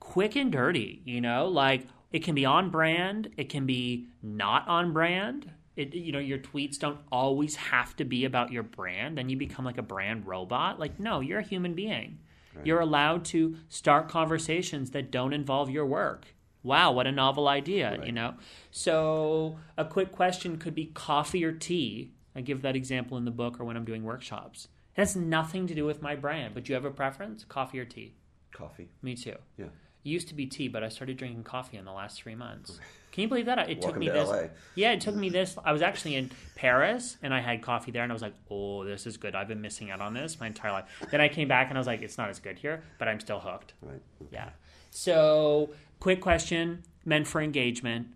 Quick 0.00 0.36
and 0.36 0.50
dirty, 0.52 1.02
you 1.04 1.20
know, 1.20 1.46
like 1.46 1.86
it 2.12 2.24
can 2.24 2.34
be 2.34 2.44
on 2.44 2.70
brand, 2.70 3.30
it 3.36 3.48
can 3.48 3.66
be 3.66 4.06
not 4.22 4.68
on 4.68 4.92
brand. 4.92 5.50
It, 5.74 5.94
you 5.94 6.12
know, 6.12 6.18
your 6.18 6.38
tweets 6.38 6.78
don't 6.78 6.98
always 7.10 7.56
have 7.56 7.96
to 7.96 8.04
be 8.04 8.26
about 8.26 8.52
your 8.52 8.62
brand. 8.62 9.16
Then 9.16 9.30
you 9.30 9.38
become 9.38 9.64
like 9.64 9.78
a 9.78 9.82
brand 9.82 10.26
robot. 10.26 10.78
Like, 10.78 11.00
no, 11.00 11.20
you're 11.20 11.38
a 11.38 11.42
human 11.44 11.72
being. 11.74 12.18
You're 12.64 12.80
allowed 12.80 13.24
to 13.26 13.56
start 13.70 14.08
conversations 14.10 14.90
that 14.90 15.10
don't 15.10 15.32
involve 15.32 15.70
your 15.70 15.86
work. 15.86 16.26
Wow, 16.62 16.92
what 16.92 17.06
a 17.06 17.12
novel 17.12 17.48
idea, 17.48 17.92
you 18.04 18.12
know? 18.12 18.34
So, 18.70 19.56
a 19.76 19.84
quick 19.84 20.12
question 20.12 20.58
could 20.58 20.74
be 20.74 20.86
coffee 20.86 21.44
or 21.44 21.52
tea. 21.52 22.12
I 22.36 22.42
give 22.42 22.62
that 22.62 22.76
example 22.76 23.16
in 23.16 23.24
the 23.24 23.30
book 23.30 23.58
or 23.58 23.64
when 23.64 23.76
I'm 23.76 23.84
doing 23.84 24.04
workshops. 24.04 24.68
It 24.96 25.00
has 25.00 25.16
nothing 25.16 25.66
to 25.68 25.74
do 25.74 25.84
with 25.84 26.02
my 26.02 26.14
brand, 26.14 26.54
but 26.54 26.68
you 26.68 26.74
have 26.74 26.84
a 26.84 26.90
preference? 26.90 27.44
Coffee 27.44 27.78
or 27.80 27.84
tea? 27.84 28.14
Coffee. 28.52 28.90
Me 29.00 29.16
too. 29.16 29.36
Yeah. 29.56 29.66
It 30.04 30.08
used 30.08 30.28
to 30.28 30.34
be 30.34 30.46
tea, 30.46 30.68
but 30.68 30.82
I 30.82 30.88
started 30.88 31.16
drinking 31.16 31.44
coffee 31.44 31.76
in 31.76 31.84
the 31.84 31.92
last 31.92 32.20
three 32.20 32.34
months. 32.34 32.78
Can 33.12 33.22
you 33.22 33.28
believe 33.28 33.46
that? 33.46 33.70
It 33.70 33.80
took 33.80 33.96
me 33.96 34.06
to 34.06 34.12
this. 34.12 34.28
LA. 34.28 34.42
Yeah, 34.74 34.92
it 34.92 35.00
took 35.00 35.14
me 35.14 35.28
this. 35.28 35.56
I 35.64 35.72
was 35.72 35.80
actually 35.80 36.16
in 36.16 36.30
Paris 36.56 37.16
and 37.22 37.32
I 37.32 37.40
had 37.40 37.62
coffee 37.62 37.90
there, 37.90 38.02
and 38.02 38.10
I 38.10 38.14
was 38.14 38.22
like, 38.22 38.34
"Oh, 38.50 38.84
this 38.84 39.06
is 39.06 39.16
good. 39.16 39.34
I've 39.34 39.48
been 39.48 39.60
missing 39.60 39.90
out 39.90 40.00
on 40.00 40.12
this 40.14 40.40
my 40.40 40.46
entire 40.46 40.72
life." 40.72 40.86
Then 41.10 41.20
I 41.20 41.28
came 41.28 41.46
back 41.46 41.68
and 41.68 41.78
I 41.78 41.80
was 41.80 41.86
like, 41.86 42.02
"It's 42.02 42.18
not 42.18 42.30
as 42.30 42.40
good 42.40 42.58
here, 42.58 42.82
but 42.98 43.08
I'm 43.08 43.20
still 43.20 43.38
hooked." 43.38 43.74
Right. 43.82 44.00
Yeah. 44.30 44.50
So, 44.90 45.70
quick 46.00 46.20
question 46.20 46.82
meant 47.04 47.26
for 47.28 47.40
engagement. 47.40 48.08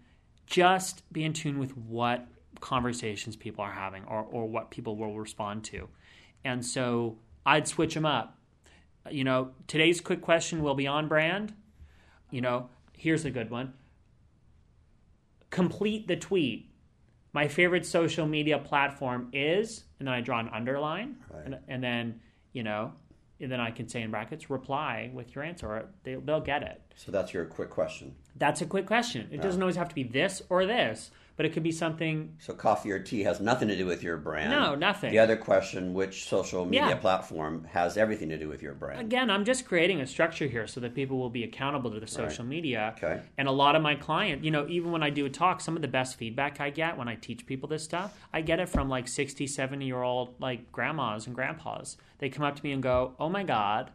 Just 0.46 1.02
be 1.12 1.24
in 1.24 1.32
tune 1.32 1.58
with 1.58 1.76
what 1.76 2.26
conversations 2.60 3.36
people 3.36 3.62
are 3.64 3.72
having 3.72 4.04
or, 4.04 4.22
or 4.22 4.46
what 4.46 4.70
people 4.70 4.96
will 4.96 5.14
respond 5.18 5.64
to. 5.64 5.88
And 6.44 6.64
so 6.64 7.18
I'd 7.44 7.66
switch 7.66 7.94
them 7.94 8.06
up. 8.06 8.38
You 9.10 9.24
know, 9.24 9.50
today's 9.66 10.00
quick 10.00 10.20
question 10.20 10.62
will 10.62 10.74
be 10.74 10.86
on 10.86 11.08
brand. 11.08 11.54
You 12.30 12.40
know, 12.40 12.70
here's 12.92 13.24
a 13.24 13.30
good 13.30 13.50
one 13.50 13.72
complete 15.50 16.06
the 16.06 16.16
tweet. 16.16 16.70
My 17.32 17.48
favorite 17.48 17.84
social 17.86 18.26
media 18.26 18.58
platform 18.58 19.28
is, 19.32 19.84
and 19.98 20.08
then 20.08 20.14
I 20.14 20.20
draw 20.20 20.40
an 20.40 20.48
underline, 20.52 21.16
Right. 21.32 21.44
and, 21.46 21.58
and 21.68 21.82
then, 21.82 22.20
you 22.52 22.62
know, 22.62 22.92
and 23.40 23.52
then 23.52 23.60
I 23.60 23.70
can 23.70 23.88
say 23.88 24.02
in 24.02 24.10
brackets, 24.10 24.48
reply 24.48 25.10
with 25.12 25.34
your 25.34 25.44
answer. 25.44 25.66
Or 25.66 25.88
they, 26.02 26.14
they'll 26.14 26.40
get 26.40 26.62
it. 26.62 26.80
So 26.94 27.12
that's 27.12 27.34
your 27.34 27.44
quick 27.44 27.68
question. 27.70 28.14
That's 28.36 28.62
a 28.62 28.66
quick 28.66 28.86
question. 28.86 29.28
It 29.30 29.42
doesn't 29.42 29.60
always 29.62 29.76
have 29.76 29.88
to 29.90 29.94
be 29.94 30.02
this 30.02 30.42
or 30.48 30.64
this, 30.64 31.10
but 31.36 31.46
it 31.46 31.52
could 31.52 31.62
be 31.62 31.72
something. 31.72 32.34
So 32.38 32.54
coffee 32.54 32.90
or 32.90 32.98
tea 32.98 33.22
has 33.24 33.40
nothing 33.40 33.68
to 33.68 33.76
do 33.76 33.86
with 33.86 34.02
your 34.02 34.16
brand. 34.16 34.50
No, 34.50 34.74
nothing. 34.74 35.10
The 35.12 35.18
other 35.18 35.36
question, 35.36 35.92
which 35.94 36.26
social 36.28 36.64
media 36.64 36.88
Yeah. 36.88 36.96
platform 36.96 37.64
has 37.72 37.96
everything 37.96 38.28
to 38.30 38.38
do 38.38 38.48
with 38.48 38.62
your 38.62 38.74
brand? 38.74 39.00
Again, 39.00 39.30
I'm 39.30 39.44
just 39.44 39.66
creating 39.66 40.00
a 40.00 40.06
structure 40.06 40.46
here 40.46 40.66
so 40.66 40.80
that 40.80 40.94
people 40.94 41.18
will 41.18 41.30
be 41.30 41.44
accountable 41.44 41.90
to 41.90 42.00
the 42.00 42.06
social 42.06 42.44
media. 42.44 42.94
Okay. 42.96 43.20
And 43.36 43.48
a 43.48 43.52
lot 43.52 43.76
of 43.76 43.82
my 43.82 43.94
client, 43.94 44.44
you 44.44 44.50
know, 44.50 44.66
even 44.68 44.92
when 44.92 45.02
I 45.02 45.10
do 45.10 45.26
a 45.26 45.30
talk, 45.30 45.60
some 45.60 45.76
of 45.76 45.82
the 45.82 45.88
best 45.88 46.16
feedback 46.16 46.60
I 46.60 46.70
get 46.70 46.96
when 46.96 47.08
I 47.08 47.14
teach 47.16 47.44
people 47.46 47.68
this 47.68 47.84
stuff, 47.84 48.18
I 48.32 48.40
get 48.40 48.58
it 48.58 48.68
from 48.68 48.88
like 48.88 49.06
60, 49.06 49.46
70 49.46 49.84
year 49.86 50.02
old 50.02 50.34
like 50.40 50.72
grandmas 50.72 51.26
and 51.26 51.34
grandpas. 51.34 51.96
They 52.18 52.30
come 52.30 52.44
up 52.44 52.56
to 52.56 52.62
me 52.64 52.72
and 52.72 52.82
go, 52.82 53.14
"Oh 53.20 53.28
my 53.28 53.42
god, 53.42 53.90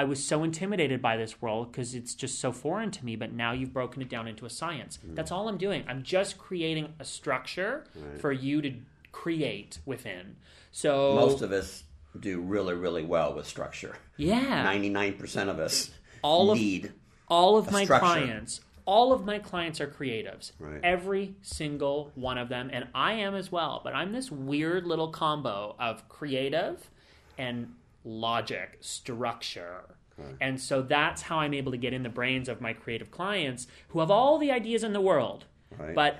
I 0.00 0.04
was 0.04 0.24
so 0.24 0.42
intimidated 0.44 1.02
by 1.02 1.18
this 1.18 1.42
world 1.42 1.70
because 1.70 1.94
it's 1.94 2.14
just 2.14 2.38
so 2.40 2.52
foreign 2.52 2.90
to 2.92 3.04
me, 3.04 3.16
but 3.16 3.32
now 3.34 3.52
you've 3.52 3.74
broken 3.74 4.00
it 4.00 4.08
down 4.08 4.26
into 4.26 4.46
a 4.46 4.50
science. 4.50 4.96
Hmm. 5.04 5.14
That's 5.14 5.30
all 5.30 5.46
I'm 5.46 5.58
doing. 5.58 5.84
I'm 5.86 6.02
just 6.02 6.38
creating 6.38 6.94
a 6.98 7.04
structure 7.04 7.84
for 8.18 8.32
you 8.32 8.62
to 8.62 8.72
create 9.12 9.78
within. 9.84 10.36
So 10.72 11.14
Most 11.16 11.42
of 11.42 11.52
us 11.52 11.84
do 12.18 12.40
really, 12.40 12.72
really 12.74 13.04
well 13.04 13.34
with 13.34 13.46
structure. 13.46 13.96
yeah, 14.16 14.64
99% 14.64 15.50
of 15.50 15.58
us 15.58 15.90
All 16.22 16.50
of- 16.50 16.56
need. 16.56 16.92
all 17.28 17.58
of 17.58 17.70
my 17.70 17.84
structure. 17.84 18.06
clients 18.06 18.60
all 18.86 19.12
of 19.12 19.24
my 19.26 19.38
clients 19.38 19.80
are 19.80 19.86
creatives 19.86 20.52
Right. 20.58 20.80
every 20.82 21.34
single 21.42 22.10
one 22.16 22.38
of 22.38 22.48
them 22.48 22.70
and 22.72 22.88
i 22.94 23.12
am 23.12 23.34
as 23.36 23.52
well 23.52 23.80
but 23.84 23.94
i'm 23.94 24.12
this 24.12 24.32
weird 24.32 24.84
little 24.86 25.08
combo 25.08 25.76
of 25.78 26.08
creative 26.08 26.90
and 27.38 27.72
logic 28.04 28.78
structure 28.80 29.96
and 30.40 30.60
so 30.60 30.82
that's 30.82 31.22
how 31.22 31.38
i'm 31.38 31.54
able 31.54 31.72
to 31.72 31.78
get 31.78 31.94
in 31.94 32.02
the 32.02 32.08
brains 32.10 32.48
of 32.48 32.60
my 32.60 32.72
creative 32.74 33.10
clients 33.10 33.66
who 33.88 34.00
have 34.00 34.10
all 34.10 34.36
the 34.38 34.50
ideas 34.52 34.82
in 34.84 34.92
the 34.92 35.00
world 35.00 35.44
Right. 35.78 35.94
but 35.94 36.18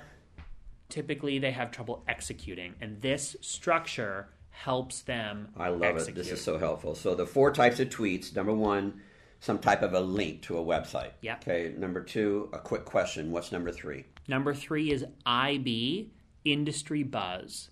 typically 0.89 1.37
they 1.39 1.51
have 1.51 1.71
trouble 1.71 2.03
executing 2.07 2.73
and 2.81 2.99
this 3.01 3.35
structure 3.41 4.29
helps 4.49 5.01
them 5.01 5.49
I 5.55 5.69
love 5.69 5.83
execute. 5.83 6.17
it. 6.17 6.19
This 6.23 6.31
is 6.31 6.43
so 6.43 6.57
helpful. 6.57 6.93
So 6.95 7.15
the 7.15 7.25
four 7.25 7.51
types 7.53 7.79
of 7.79 7.87
tweets. 7.89 8.35
Number 8.35 8.53
one, 8.53 8.99
some 9.39 9.57
type 9.59 9.81
of 9.81 9.93
a 9.93 9.99
link 10.01 10.41
to 10.43 10.57
a 10.57 10.63
website. 10.63 11.11
Yeah. 11.21 11.35
Okay. 11.37 11.73
Number 11.77 12.01
two, 12.03 12.49
a 12.53 12.59
quick 12.59 12.83
question. 12.85 13.31
What's 13.31 13.51
number 13.53 13.71
three? 13.71 14.05
Number 14.27 14.53
three 14.53 14.91
is 14.91 15.05
IB, 15.25 16.11
industry 16.43 17.03
buzz. 17.03 17.69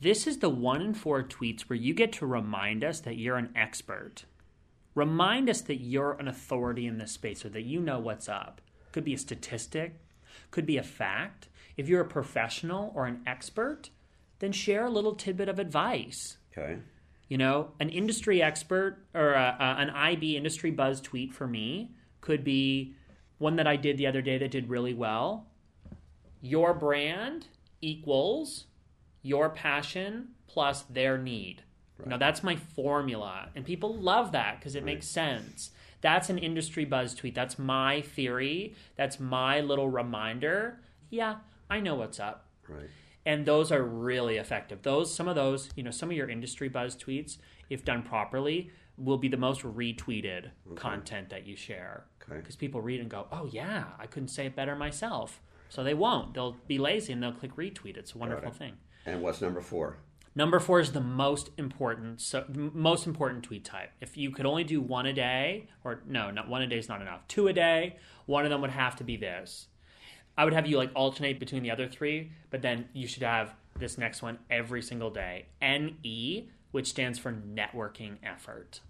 This 0.00 0.26
is 0.26 0.38
the 0.38 0.48
one 0.48 0.80
in 0.80 0.94
four 0.94 1.22
tweets 1.22 1.62
where 1.62 1.78
you 1.78 1.92
get 1.92 2.12
to 2.14 2.26
remind 2.26 2.84
us 2.84 3.00
that 3.00 3.18
you're 3.18 3.36
an 3.36 3.52
expert. 3.56 4.24
Remind 4.94 5.50
us 5.50 5.60
that 5.62 5.80
you're 5.80 6.12
an 6.12 6.28
authority 6.28 6.86
in 6.86 6.98
this 6.98 7.12
space 7.12 7.44
or 7.44 7.48
that 7.50 7.64
you 7.64 7.80
know 7.80 7.98
what's 7.98 8.28
up. 8.28 8.60
Could 8.92 9.04
be 9.04 9.14
a 9.14 9.18
statistic, 9.18 10.00
could 10.50 10.66
be 10.66 10.76
a 10.76 10.82
fact. 10.82 11.48
If 11.76 11.88
you're 11.88 12.00
a 12.00 12.08
professional 12.08 12.92
or 12.94 13.06
an 13.06 13.22
expert, 13.26 13.90
then 14.38 14.52
share 14.52 14.86
a 14.86 14.90
little 14.90 15.14
tidbit 15.14 15.48
of 15.48 15.58
advice. 15.58 16.38
Okay. 16.56 16.78
You 17.28 17.38
know, 17.38 17.72
an 17.80 17.88
industry 17.90 18.40
expert 18.40 18.98
or 19.14 19.32
a, 19.32 19.56
a, 19.58 19.82
an 19.82 19.90
IB 19.90 20.36
industry 20.36 20.70
buzz 20.70 21.00
tweet 21.00 21.34
for 21.34 21.46
me 21.46 21.92
could 22.20 22.44
be 22.44 22.94
one 23.38 23.56
that 23.56 23.66
I 23.66 23.76
did 23.76 23.98
the 23.98 24.06
other 24.06 24.22
day 24.22 24.38
that 24.38 24.50
did 24.50 24.68
really 24.68 24.94
well. 24.94 25.46
Your 26.40 26.72
brand 26.72 27.48
equals 27.80 28.64
your 29.28 29.50
passion 29.50 30.28
plus 30.46 30.82
their 30.82 31.18
need. 31.18 31.62
Right. 31.98 32.08
Now 32.08 32.16
that's 32.16 32.42
my 32.42 32.56
formula, 32.56 33.50
and 33.54 33.64
people 33.64 33.94
love 33.94 34.32
that 34.32 34.58
because 34.58 34.74
it 34.74 34.78
right. 34.78 34.86
makes 34.86 35.06
sense. 35.06 35.70
That's 36.00 36.30
an 36.30 36.38
industry 36.38 36.84
buzz 36.84 37.14
tweet. 37.14 37.34
That's 37.34 37.58
my 37.58 38.02
theory. 38.02 38.74
That's 38.96 39.18
my 39.18 39.60
little 39.60 39.88
reminder. 39.88 40.80
Yeah, 41.10 41.36
I 41.68 41.80
know 41.80 41.96
what's 41.96 42.20
up. 42.20 42.46
Right. 42.68 42.88
And 43.26 43.44
those 43.44 43.72
are 43.72 43.82
really 43.82 44.36
effective. 44.36 44.82
Those 44.82 45.14
some 45.14 45.28
of 45.28 45.34
those, 45.34 45.70
you 45.76 45.82
know, 45.82 45.90
some 45.90 46.10
of 46.10 46.16
your 46.16 46.30
industry 46.30 46.68
buzz 46.68 46.96
tweets, 46.96 47.38
if 47.68 47.84
done 47.84 48.02
properly, 48.02 48.70
will 48.96 49.18
be 49.18 49.28
the 49.28 49.36
most 49.36 49.62
retweeted 49.62 50.50
okay. 50.70 50.76
content 50.76 51.30
that 51.30 51.46
you 51.46 51.56
share. 51.56 52.04
Because 52.20 52.54
okay. 52.54 52.56
people 52.58 52.80
read 52.80 53.00
and 53.00 53.10
go, 53.10 53.26
"Oh 53.32 53.46
yeah, 53.46 53.84
I 53.98 54.06
couldn't 54.06 54.28
say 54.28 54.46
it 54.46 54.56
better 54.56 54.76
myself." 54.76 55.40
So 55.68 55.84
they 55.84 55.94
won't. 55.94 56.34
They'll 56.34 56.56
be 56.66 56.78
lazy 56.78 57.12
and 57.12 57.22
they'll 57.22 57.32
click 57.32 57.56
retweet. 57.56 57.96
It's 57.96 58.14
a 58.14 58.18
wonderful 58.18 58.50
thing. 58.50 58.74
And 59.08 59.22
what's 59.22 59.40
number 59.40 59.62
four? 59.62 59.96
Number 60.34 60.60
four 60.60 60.80
is 60.80 60.92
the 60.92 61.00
most 61.00 61.48
important, 61.56 62.20
so 62.20 62.44
most 62.54 63.06
important 63.06 63.42
tweet 63.42 63.64
type. 63.64 63.90
If 64.00 64.16
you 64.16 64.30
could 64.30 64.44
only 64.44 64.64
do 64.64 64.80
one 64.80 65.06
a 65.06 65.12
day, 65.14 65.68
or 65.82 66.02
no, 66.06 66.30
not 66.30 66.48
one 66.48 66.62
a 66.62 66.66
day 66.66 66.78
is 66.78 66.88
not 66.88 67.00
enough. 67.00 67.26
Two 67.26 67.48
a 67.48 67.52
day. 67.52 67.96
One 68.26 68.44
of 68.44 68.50
them 68.50 68.60
would 68.60 68.70
have 68.70 68.96
to 68.96 69.04
be 69.04 69.16
this. 69.16 69.66
I 70.36 70.44
would 70.44 70.52
have 70.52 70.66
you 70.66 70.76
like 70.76 70.92
alternate 70.94 71.40
between 71.40 71.62
the 71.62 71.70
other 71.70 71.88
three, 71.88 72.32
but 72.50 72.60
then 72.60 72.88
you 72.92 73.08
should 73.08 73.22
have 73.22 73.54
this 73.78 73.96
next 73.96 74.22
one 74.22 74.38
every 74.50 74.82
single 74.82 75.10
day. 75.10 75.46
NE, 75.62 76.50
which 76.70 76.88
stands 76.88 77.18
for 77.18 77.32
networking 77.32 78.18
effort. 78.22 78.80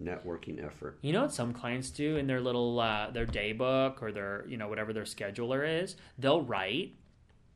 Networking 0.00 0.64
effort. 0.64 0.98
You 1.02 1.12
know 1.12 1.22
what 1.22 1.34
some 1.34 1.52
clients 1.52 1.90
do 1.90 2.16
in 2.16 2.28
their 2.28 2.40
little 2.40 2.78
uh, 2.78 3.10
their 3.10 3.26
day 3.26 3.52
book 3.52 4.00
or 4.00 4.12
their 4.12 4.46
you 4.48 4.56
know 4.56 4.68
whatever 4.68 4.92
their 4.92 5.02
scheduler 5.02 5.82
is? 5.82 5.96
They'll 6.18 6.42
write 6.42 6.94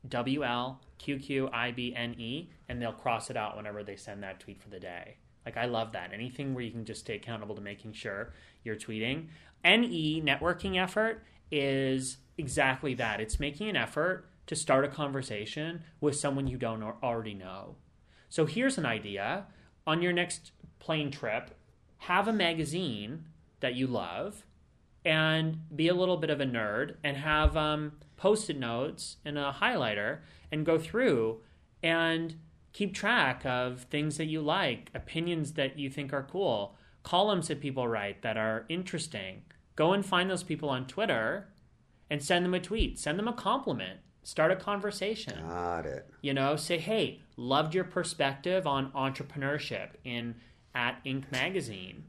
W 0.08 0.44
L 0.44 0.80
Q 0.98 1.18
Q 1.18 1.48
I 1.52 1.70
B 1.70 1.94
N 1.94 2.14
E, 2.18 2.50
and 2.68 2.80
they'll 2.80 2.92
cross 2.92 3.30
it 3.30 3.36
out 3.36 3.56
whenever 3.56 3.82
they 3.82 3.96
send 3.96 4.22
that 4.22 4.40
tweet 4.40 4.62
for 4.62 4.68
the 4.68 4.80
day. 4.80 5.16
Like 5.44 5.56
I 5.56 5.66
love 5.66 5.92
that. 5.92 6.12
Anything 6.12 6.54
where 6.54 6.64
you 6.64 6.70
can 6.70 6.84
just 6.84 7.00
stay 7.00 7.16
accountable 7.16 7.54
to 7.54 7.60
making 7.60 7.92
sure 7.92 8.32
you're 8.62 8.76
tweeting. 8.76 9.26
NE 9.64 10.22
networking 10.24 10.82
effort 10.82 11.24
is 11.50 12.18
exactly 12.36 12.94
that. 12.94 13.20
It's 13.20 13.40
making 13.40 13.68
an 13.68 13.76
effort 13.76 14.28
to 14.46 14.56
start 14.56 14.84
a 14.84 14.88
conversation 14.88 15.82
with 16.00 16.16
someone 16.16 16.46
you 16.46 16.58
don't 16.58 16.82
already 16.82 17.34
know. 17.34 17.76
So 18.28 18.46
here's 18.46 18.78
an 18.78 18.86
idea. 18.86 19.46
On 19.86 20.02
your 20.02 20.12
next 20.12 20.52
plane 20.78 21.10
trip, 21.10 21.50
have 21.98 22.28
a 22.28 22.32
magazine 22.32 23.26
that 23.60 23.74
you 23.74 23.86
love 23.86 24.44
and 25.04 25.58
be 25.74 25.88
a 25.88 25.94
little 25.94 26.16
bit 26.16 26.30
of 26.30 26.40
a 26.40 26.46
nerd 26.46 26.96
and 27.04 27.16
have 27.16 27.56
um, 27.56 27.92
post-it 28.16 28.58
notes 28.58 29.16
and 29.24 29.38
a 29.38 29.56
highlighter 29.60 30.20
and 30.50 30.64
go 30.64 30.78
through 30.78 31.40
and 31.82 32.36
keep 32.72 32.94
track 32.94 33.44
of 33.44 33.82
things 33.90 34.16
that 34.16 34.26
you 34.26 34.40
like, 34.40 34.90
opinions 34.94 35.52
that 35.52 35.78
you 35.78 35.90
think 35.90 36.12
are 36.12 36.26
cool, 36.30 36.76
columns 37.02 37.48
that 37.48 37.60
people 37.60 37.86
write 37.86 38.22
that 38.22 38.36
are 38.36 38.64
interesting. 38.68 39.42
Go 39.76 39.92
and 39.92 40.04
find 40.04 40.30
those 40.30 40.42
people 40.42 40.70
on 40.70 40.86
Twitter 40.86 41.48
and 42.10 42.22
send 42.22 42.44
them 42.44 42.54
a 42.54 42.60
tweet, 42.60 42.98
send 42.98 43.18
them 43.18 43.28
a 43.28 43.32
compliment, 43.32 44.00
start 44.22 44.50
a 44.50 44.56
conversation. 44.56 45.46
Got 45.48 45.86
it. 45.86 46.10
You 46.22 46.34
know, 46.34 46.56
say, 46.56 46.78
"Hey, 46.78 47.20
loved 47.36 47.74
your 47.74 47.84
perspective 47.84 48.66
on 48.66 48.92
entrepreneurship 48.92 49.90
in 50.04 50.36
at 50.74 51.02
Inc 51.04 51.30
magazine." 51.30 52.04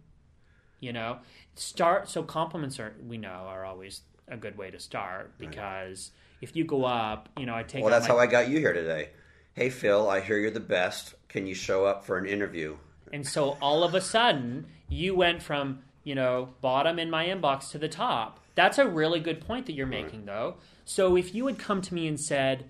You 0.80 0.94
know, 0.94 1.20
start 1.56 2.10
so 2.10 2.24
compliments 2.24 2.80
are 2.80 2.96
we 3.08 3.18
know 3.18 3.30
are 3.30 3.66
always 3.66 4.02
a 4.28 4.38
good 4.38 4.58
way 4.58 4.72
to 4.72 4.80
start 4.80 5.38
because 5.38 6.12
right. 6.14 6.50
if 6.50 6.56
you 6.56 6.64
go 6.64 6.86
up, 6.86 7.30
you 7.38 7.46
know, 7.46 7.56
I 7.56 7.64
take. 7.64 7.84
Well, 7.84 7.92
that's 7.92 8.08
my... 8.08 8.16
how 8.16 8.20
I 8.20 8.28
got 8.28 8.50
you 8.50 8.60
here 8.60 8.74
today. 8.74 9.10
Hey, 9.54 9.70
Phil, 9.70 10.10
I 10.10 10.20
hear 10.20 10.38
you're 10.38 10.52
the 10.52 10.60
best. 10.60 11.16
Can 11.30 11.48
you 11.48 11.56
show 11.56 11.86
up 11.86 12.06
for 12.06 12.18
an 12.18 12.26
interview? 12.26 12.76
And 13.14 13.26
so 13.26 13.58
all 13.62 13.84
of 13.84 13.96
a 13.96 14.02
sudden, 14.02 14.66
you 14.90 15.16
went 15.16 15.42
from 15.42 15.80
you 16.04 16.16
know 16.16 16.50
bottom 16.62 17.00
in 17.00 17.10
my 17.10 17.28
inbox 17.28 17.72
to 17.72 17.78
the 17.78 17.90
top. 17.90 18.40
That's 18.56 18.78
a 18.78 18.88
really 18.88 19.20
good 19.20 19.42
point 19.42 19.66
that 19.66 19.74
you're 19.74 19.86
making, 19.86 20.20
right. 20.20 20.28
though. 20.28 20.56
So 20.86 21.18
if 21.18 21.36
you 21.36 21.48
had 21.48 21.60
come 21.60 21.82
to 21.82 21.94
me 21.94 22.08
and 22.08 22.20
said, 22.20 22.70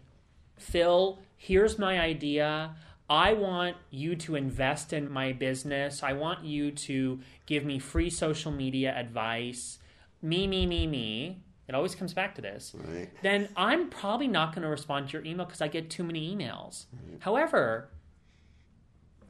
Phil, 0.57 1.19
here's 1.37 1.77
my 1.77 1.99
idea. 1.99 2.75
I 3.09 3.33
want 3.33 3.77
you 3.91 4.15
to 4.15 4.35
invest 4.35 4.93
in 4.93 5.11
my 5.11 5.31
business. 5.31 6.01
I 6.01 6.13
want 6.13 6.43
you 6.43 6.71
to 6.71 7.19
give 7.45 7.63
me 7.63 7.77
free 7.79 8.09
social 8.09 8.51
media 8.51 8.95
advice. 8.97 9.79
Me, 10.21 10.47
me, 10.47 10.65
me, 10.65 10.87
me. 10.87 11.43
It 11.67 11.75
always 11.75 11.95
comes 11.95 12.13
back 12.13 12.35
to 12.35 12.41
this. 12.41 12.75
Right. 12.75 13.09
Then 13.21 13.49
I'm 13.55 13.89
probably 13.89 14.27
not 14.27 14.53
going 14.53 14.63
to 14.63 14.69
respond 14.69 15.07
to 15.09 15.13
your 15.13 15.25
email 15.25 15.45
because 15.45 15.61
I 15.61 15.67
get 15.67 15.89
too 15.89 16.03
many 16.03 16.35
emails. 16.35 16.85
Right. 16.93 17.19
However, 17.19 17.89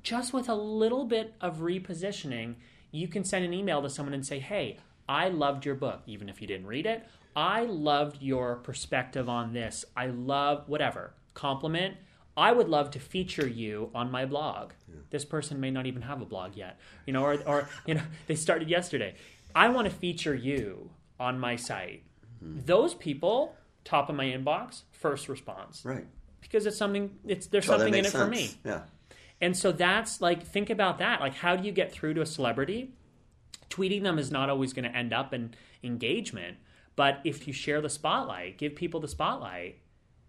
just 0.03 0.33
with 0.33 0.47
a 0.49 0.55
little 0.55 1.05
bit 1.05 1.33
of 1.41 1.57
repositioning, 1.57 2.55
you 2.91 3.07
can 3.07 3.23
send 3.23 3.43
an 3.43 3.53
email 3.53 3.81
to 3.81 3.89
someone 3.89 4.13
and 4.13 4.25
say, 4.25 4.39
hey, 4.39 4.79
I 5.07 5.29
loved 5.29 5.65
your 5.65 5.75
book, 5.75 6.01
even 6.07 6.29
if 6.29 6.41
you 6.41 6.47
didn't 6.47 6.67
read 6.67 6.85
it. 6.85 7.05
I 7.35 7.63
loved 7.63 8.21
your 8.21 8.55
perspective 8.57 9.27
on 9.27 9.53
this. 9.53 9.83
I 9.95 10.07
love 10.07 10.63
whatever. 10.67 11.13
Compliment 11.33 11.97
I 12.37 12.51
would 12.51 12.67
love 12.67 12.91
to 12.91 12.99
feature 12.99 13.47
you 13.47 13.91
on 13.95 14.11
my 14.11 14.25
blog. 14.25 14.71
Yeah. 14.87 14.95
This 15.09 15.23
person 15.23 15.59
may 15.59 15.71
not 15.71 15.85
even 15.85 16.01
have 16.01 16.21
a 16.21 16.25
blog 16.25 16.55
yet, 16.55 16.79
you 17.05 17.13
know, 17.13 17.23
or, 17.23 17.39
or 17.45 17.69
you 17.85 17.93
know, 17.93 18.03
they 18.27 18.35
started 18.35 18.69
yesterday. 18.69 19.15
I 19.53 19.69
want 19.69 19.89
to 19.89 19.93
feature 19.93 20.35
you 20.35 20.89
on 21.19 21.39
my 21.39 21.55
site. 21.55 22.03
Mm-hmm. 22.43 22.65
Those 22.65 22.93
people, 22.93 23.55
top 23.85 24.09
of 24.09 24.15
my 24.15 24.25
inbox, 24.25 24.81
first 24.91 25.29
response, 25.29 25.85
right? 25.85 26.05
Because 26.41 26.65
it's 26.65 26.77
something. 26.77 27.11
It's 27.25 27.47
there's 27.47 27.65
something 27.65 27.93
in 27.93 28.05
it 28.05 28.11
sense. 28.11 28.23
for 28.23 28.29
me. 28.29 28.51
Yeah. 28.65 28.81
And 29.41 29.55
so 29.55 29.71
that's 29.71 30.21
like 30.21 30.45
think 30.45 30.69
about 30.69 30.99
that. 30.99 31.21
Like, 31.21 31.35
how 31.35 31.55
do 31.55 31.65
you 31.65 31.71
get 31.71 31.91
through 31.91 32.15
to 32.15 32.21
a 32.21 32.25
celebrity? 32.25 32.91
Tweeting 33.69 34.03
them 34.03 34.19
is 34.19 34.29
not 34.29 34.49
always 34.49 34.73
going 34.73 34.89
to 34.89 34.95
end 34.95 35.13
up 35.13 35.33
in 35.33 35.53
engagement, 35.83 36.57
but 36.95 37.19
if 37.23 37.47
you 37.47 37.53
share 37.53 37.81
the 37.81 37.89
spotlight, 37.89 38.57
give 38.57 38.75
people 38.75 38.99
the 38.99 39.07
spotlight 39.07 39.79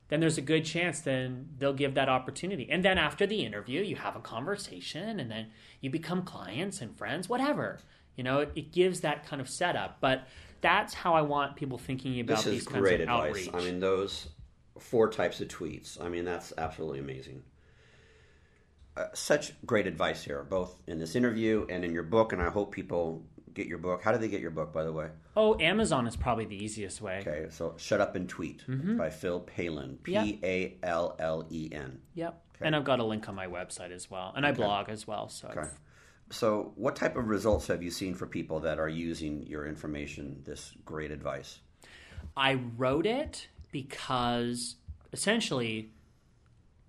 then 0.09 0.21
there's 0.21 0.39
a 0.39 0.43
good 0.43 0.65
chance 0.65 1.01
then 1.01 1.49
they'll 1.59 1.73
give 1.73 1.95
that 1.95 2.09
opportunity. 2.09 2.69
And 2.71 2.85
then 2.85 2.99
after 2.99 3.27
the 3.27 3.45
interview, 3.45 3.83
you 3.83 3.97
have 3.97 4.17
a 4.17 4.21
conversation 4.21 5.19
and 5.19 5.31
then 5.31 5.49
you 5.81 5.91
become 5.91 6.23
clients 6.23 6.81
and 6.81 6.97
friends, 6.97 7.29
whatever. 7.29 7.81
You 8.17 8.25
know, 8.25 8.41
it, 8.41 8.53
it 8.55 8.73
gives 8.73 9.01
that 9.01 9.27
kind 9.27 9.43
of 9.43 9.49
setup. 9.49 10.01
But 10.01 10.27
that's 10.61 10.95
how 10.95 11.15
I 11.15 11.23
want 11.23 11.57
people 11.57 11.79
thinking 11.79 12.21
about 12.21 12.37
this 12.39 12.45
these 12.45 12.67
kinds 12.67 12.81
great 12.81 13.01
of 13.01 13.09
advice. 13.09 13.49
outreach. 13.49 13.51
I 13.53 13.59
mean, 13.61 13.81
those 13.81 14.29
four 14.79 15.11
types 15.11 15.41
of 15.41 15.49
tweets. 15.49 16.01
I 16.01 16.09
mean, 16.09 16.25
that's 16.25 16.53
absolutely 16.57 17.01
amazing. 17.01 17.43
Uh, 18.97 19.07
such 19.13 19.53
great 19.67 19.87
advice 19.87 20.25
here, 20.25 20.43
both 20.43 20.81
in 20.87 20.99
this 20.99 21.15
interview 21.15 21.67
and 21.69 21.85
in 21.85 21.93
your 21.93 22.03
book, 22.03 22.33
and 22.33 22.41
I 22.41 22.49
hope 22.49 22.73
people 22.73 23.23
get 23.57 23.67
your 23.67 23.79
book. 23.79 24.03
How 24.03 24.13
do 24.13 24.19
they 24.19 24.29
get 24.29 24.41
your 24.41 24.51
book, 24.51 24.73
by 24.73 24.85
the 24.85 24.93
way? 24.93 25.09
Oh, 25.37 25.59
Amazon 25.59 26.07
is 26.07 26.15
probably 26.15 26.45
the 26.45 26.63
easiest 26.63 27.01
way. 27.01 27.25
Okay, 27.27 27.47
so 27.51 27.75
Shut 27.79 28.01
Up 28.01 28.15
and 28.15 28.29
Tweet 28.29 28.63
mm-hmm. 28.69 28.97
by 28.97 29.11
Phil 29.11 29.41
Pallen. 29.41 29.99
P 30.03 30.39
A 30.43 30.77
L 30.83 31.17
L 31.19 31.47
E 31.51 31.69
N. 31.73 31.99
Yep. 32.15 32.43
Okay. 32.57 32.67
And 32.67 32.77
I've 32.77 32.85
got 32.85 33.01
a 33.01 33.05
link 33.05 33.29
on 33.29 33.35
my 33.35 33.47
website 33.47 33.91
as 33.91 34.11
well. 34.11 34.33
And 34.37 34.47
I 34.47 34.53
blog 34.53 34.89
as 34.89 35.07
well. 35.07 35.29
So 35.29 35.49
okay. 35.49 35.69
So, 36.31 36.73
what 36.75 36.97
type 36.97 37.17
of 37.17 37.29
results 37.29 37.69
have 37.69 37.83
you 37.83 37.91
seen 37.91 38.15
for 38.15 38.27
people 38.27 38.61
that 38.61 38.79
are 38.79 38.89
using 38.89 39.47
your 39.47 39.67
information, 39.67 40.43
this 40.45 40.73
great 40.85 41.13
advice? 41.13 41.61
I 42.37 42.55
wrote 42.77 43.07
it 43.07 43.49
because 43.71 44.77
essentially 45.13 45.91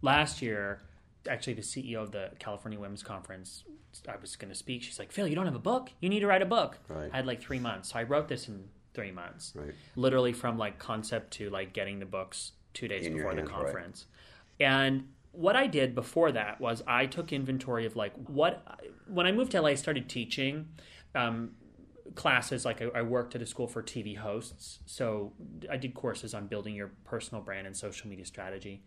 last 0.01 0.41
year, 0.41 0.81
actually, 1.29 1.53
the 1.53 1.61
CEO 1.61 2.01
of 2.01 2.11
the 2.11 2.31
California 2.39 2.79
Women's 2.79 3.03
Conference 3.03 3.63
I 4.07 4.15
was 4.19 4.35
going 4.35 4.49
to 4.49 4.55
speak. 4.55 4.83
She's 4.83 4.99
like, 4.99 5.11
Phil, 5.11 5.27
you 5.27 5.35
don't 5.35 5.45
have 5.45 5.55
a 5.55 5.59
book. 5.59 5.89
You 5.99 6.09
need 6.09 6.21
to 6.21 6.27
write 6.27 6.41
a 6.41 6.45
book. 6.45 6.79
Right. 6.87 7.09
I 7.11 7.15
had 7.17 7.25
like 7.25 7.41
three 7.41 7.59
months, 7.59 7.91
so 7.91 7.99
I 7.99 8.03
wrote 8.03 8.27
this 8.27 8.47
in 8.47 8.65
three 8.93 9.11
months. 9.11 9.53
Right. 9.55 9.73
Literally 9.95 10.33
from 10.33 10.57
like 10.57 10.79
concept 10.79 11.31
to 11.33 11.49
like 11.49 11.73
getting 11.73 11.99
the 11.99 12.05
books 12.05 12.53
two 12.73 12.87
days 12.87 13.05
in 13.05 13.15
before 13.15 13.35
the 13.35 13.43
conference. 13.43 14.05
Right. 14.59 14.67
And 14.67 15.07
what 15.31 15.55
I 15.55 15.67
did 15.67 15.93
before 15.93 16.31
that 16.31 16.59
was 16.59 16.83
I 16.87 17.05
took 17.05 17.31
inventory 17.31 17.85
of 17.85 17.95
like 17.95 18.13
what 18.27 18.63
when 19.07 19.27
I 19.27 19.31
moved 19.31 19.51
to 19.51 19.61
LA, 19.61 19.69
I 19.69 19.75
started 19.75 20.09
teaching. 20.09 20.69
Um, 21.15 21.51
classes 22.15 22.65
like 22.65 22.81
I, 22.81 22.85
I, 22.95 23.01
worked 23.01 23.35
at 23.35 23.41
a 23.41 23.45
school 23.45 23.67
for 23.67 23.83
tv 23.83 24.17
hosts 24.17 24.79
so 24.85 25.33
i 25.69 25.77
did 25.77 25.93
courses 25.93 26.33
on 26.33 26.47
building 26.47 26.73
your 26.73 26.91
personal 27.03 27.43
brand 27.43 27.67
and 27.67 27.75
social 27.75 28.09
media 28.09 28.25
strategy 28.25 28.81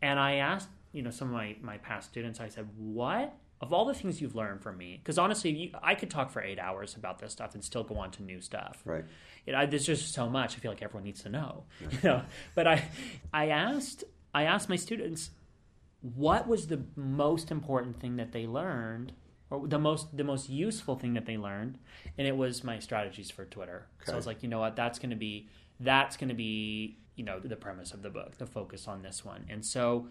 and 0.00 0.18
i 0.18 0.36
asked 0.36 0.68
you 0.92 1.02
know 1.02 1.10
some 1.10 1.28
of 1.28 1.34
my, 1.34 1.56
my 1.60 1.78
past 1.78 2.08
students 2.08 2.40
i 2.40 2.48
said 2.48 2.68
what 2.78 3.34
of 3.60 3.72
all 3.72 3.84
the 3.84 3.94
things 3.94 4.20
you've 4.20 4.34
learned 4.34 4.62
from 4.62 4.78
me, 4.78 4.98
because 5.02 5.18
honestly, 5.18 5.50
you, 5.50 5.70
I 5.82 5.94
could 5.94 6.10
talk 6.10 6.30
for 6.30 6.42
eight 6.42 6.58
hours 6.58 6.96
about 6.96 7.18
this 7.18 7.32
stuff 7.32 7.54
and 7.54 7.62
still 7.62 7.84
go 7.84 7.96
on 7.96 8.10
to 8.12 8.22
new 8.22 8.40
stuff. 8.40 8.80
Right. 8.84 9.04
You 9.46 9.52
know, 9.52 9.66
there's 9.66 9.84
just 9.84 10.14
so 10.14 10.28
much. 10.28 10.56
I 10.56 10.60
feel 10.60 10.70
like 10.70 10.82
everyone 10.82 11.04
needs 11.04 11.22
to 11.22 11.28
know. 11.28 11.64
You 11.90 11.98
know, 12.02 12.22
but 12.54 12.66
I, 12.66 12.88
I 13.32 13.48
asked, 13.48 14.04
I 14.32 14.44
asked 14.44 14.68
my 14.68 14.76
students, 14.76 15.30
what 16.00 16.48
was 16.48 16.68
the 16.68 16.82
most 16.96 17.50
important 17.50 18.00
thing 18.00 18.16
that 18.16 18.32
they 18.32 18.46
learned 18.46 19.12
or 19.50 19.66
the 19.66 19.78
most 19.78 20.16
the 20.16 20.24
most 20.24 20.48
useful 20.48 20.96
thing 20.96 21.14
that 21.14 21.26
they 21.26 21.36
learned, 21.36 21.78
and 22.16 22.26
it 22.26 22.36
was 22.36 22.62
my 22.64 22.78
strategies 22.78 23.30
for 23.30 23.44
Twitter. 23.44 23.86
Okay. 24.00 24.06
So 24.06 24.12
I 24.12 24.16
was 24.16 24.26
like, 24.26 24.42
you 24.42 24.48
know 24.48 24.60
what, 24.60 24.76
that's 24.76 24.98
going 24.98 25.10
to 25.10 25.16
be 25.16 25.48
that's 25.80 26.16
going 26.16 26.28
to 26.28 26.34
be 26.34 26.96
you 27.16 27.24
know 27.24 27.40
the 27.40 27.56
premise 27.56 27.92
of 27.92 28.02
the 28.02 28.10
book, 28.10 28.38
the 28.38 28.46
focus 28.46 28.86
on 28.86 29.02
this 29.02 29.24
one, 29.24 29.44
and 29.50 29.64
so 29.66 30.06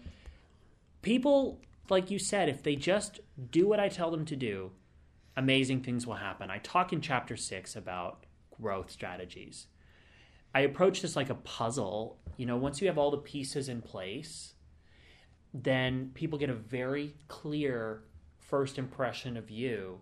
people 1.02 1.58
like 1.90 2.10
you 2.10 2.18
said, 2.18 2.48
if 2.48 2.62
they 2.62 2.76
just 2.76 3.20
do 3.50 3.68
what 3.68 3.80
I 3.80 3.88
tell 3.88 4.10
them 4.10 4.24
to 4.26 4.36
do, 4.36 4.72
amazing 5.36 5.82
things 5.82 6.06
will 6.06 6.14
happen. 6.14 6.50
I 6.50 6.58
talk 6.58 6.92
in 6.92 7.00
chapter 7.00 7.36
six 7.36 7.76
about 7.76 8.26
growth 8.60 8.90
strategies. 8.90 9.66
I 10.54 10.60
approach 10.60 11.02
this 11.02 11.16
like 11.16 11.30
a 11.30 11.34
puzzle. 11.34 12.18
You 12.36 12.46
know, 12.46 12.56
once 12.56 12.80
you 12.80 12.88
have 12.88 12.98
all 12.98 13.10
the 13.10 13.18
pieces 13.18 13.68
in 13.68 13.82
place, 13.82 14.54
then 15.54 16.10
people 16.14 16.38
get 16.38 16.50
a 16.50 16.54
very 16.54 17.14
clear 17.28 18.02
first 18.38 18.78
impression 18.78 19.36
of 19.36 19.50
you 19.50 20.00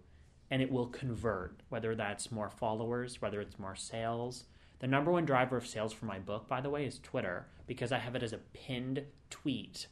and 0.51 0.63
it 0.63 0.71
will 0.71 0.87
convert, 0.87 1.61
whether 1.69 1.95
that's 1.95 2.33
more 2.33 2.49
followers, 2.49 3.21
whether 3.21 3.41
it's 3.41 3.59
more 3.59 3.77
sales. 3.77 4.45
The 4.79 4.87
number 4.87 5.11
one 5.11 5.27
driver 5.27 5.57
of 5.57 5.67
sales 5.67 5.93
for 5.93 6.07
my 6.07 6.19
book, 6.19 6.49
by 6.49 6.61
the 6.61 6.71
way, 6.71 6.87
is 6.87 6.99
Twitter 6.99 7.47
because 7.67 7.93
I 7.93 7.99
have 7.99 8.15
it 8.15 8.23
as 8.23 8.33
a 8.33 8.39
pinned 8.39 9.03
tweet 9.29 9.89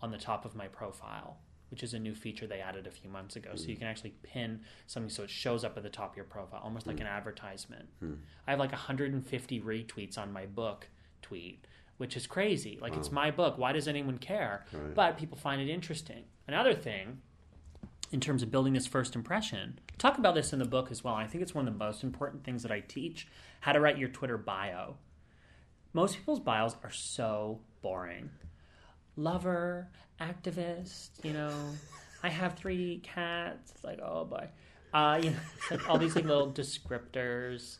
on 0.00 0.10
the 0.10 0.18
top 0.18 0.44
of 0.44 0.54
my 0.54 0.68
profile, 0.68 1.38
which 1.70 1.82
is 1.82 1.94
a 1.94 1.98
new 1.98 2.14
feature 2.14 2.46
they 2.46 2.60
added 2.60 2.86
a 2.86 2.90
few 2.90 3.10
months 3.10 3.36
ago. 3.36 3.50
Mm. 3.54 3.58
So 3.58 3.66
you 3.66 3.76
can 3.76 3.86
actually 3.86 4.14
pin 4.22 4.60
something 4.86 5.10
so 5.10 5.24
it 5.24 5.30
shows 5.30 5.64
up 5.64 5.76
at 5.76 5.82
the 5.82 5.90
top 5.90 6.12
of 6.12 6.16
your 6.16 6.26
profile, 6.26 6.60
almost 6.62 6.86
mm. 6.86 6.90
like 6.90 7.00
an 7.00 7.06
advertisement. 7.06 7.88
Mm. 8.02 8.18
I 8.46 8.50
have 8.50 8.60
like 8.60 8.72
150 8.72 9.60
retweets 9.60 10.18
on 10.18 10.32
my 10.32 10.46
book 10.46 10.88
tweet, 11.22 11.66
which 11.96 12.16
is 12.16 12.26
crazy. 12.26 12.78
Like 12.80 12.92
wow. 12.92 12.98
it's 12.98 13.12
my 13.12 13.30
book. 13.30 13.58
Why 13.58 13.72
does 13.72 13.88
anyone 13.88 14.18
care? 14.18 14.64
Right. 14.72 14.94
But 14.94 15.18
people 15.18 15.38
find 15.38 15.60
it 15.60 15.68
interesting. 15.68 16.24
Another 16.46 16.74
thing 16.74 17.22
in 18.12 18.20
terms 18.20 18.42
of 18.42 18.50
building 18.50 18.72
this 18.72 18.86
first 18.86 19.14
impression. 19.14 19.78
Talk 19.98 20.18
about 20.18 20.34
this 20.34 20.52
in 20.52 20.58
the 20.58 20.64
book 20.64 20.90
as 20.90 21.02
well. 21.02 21.14
I 21.14 21.26
think 21.26 21.42
it's 21.42 21.54
one 21.54 21.66
of 21.66 21.74
the 21.74 21.84
most 21.84 22.04
important 22.04 22.44
things 22.44 22.62
that 22.62 22.70
I 22.70 22.80
teach 22.80 23.26
how 23.60 23.72
to 23.72 23.80
write 23.80 23.98
your 23.98 24.08
Twitter 24.08 24.38
bio. 24.38 24.96
Most 25.92 26.16
people's 26.16 26.40
bios 26.40 26.76
are 26.84 26.90
so 26.90 27.60
boring. 27.82 28.30
Lover, 29.16 29.88
activist, 30.20 31.10
you 31.22 31.32
know, 31.32 31.52
I 32.22 32.28
have 32.28 32.54
three 32.54 33.00
cats. 33.02 33.72
It's 33.74 33.84
like, 33.84 34.00
oh 34.02 34.24
boy. 34.24 34.48
Uh, 34.92 35.20
you 35.22 35.30
know, 35.30 35.36
like 35.70 35.88
all 35.88 35.98
these 35.98 36.14
like 36.14 36.24
little 36.24 36.52
descriptors. 36.52 37.76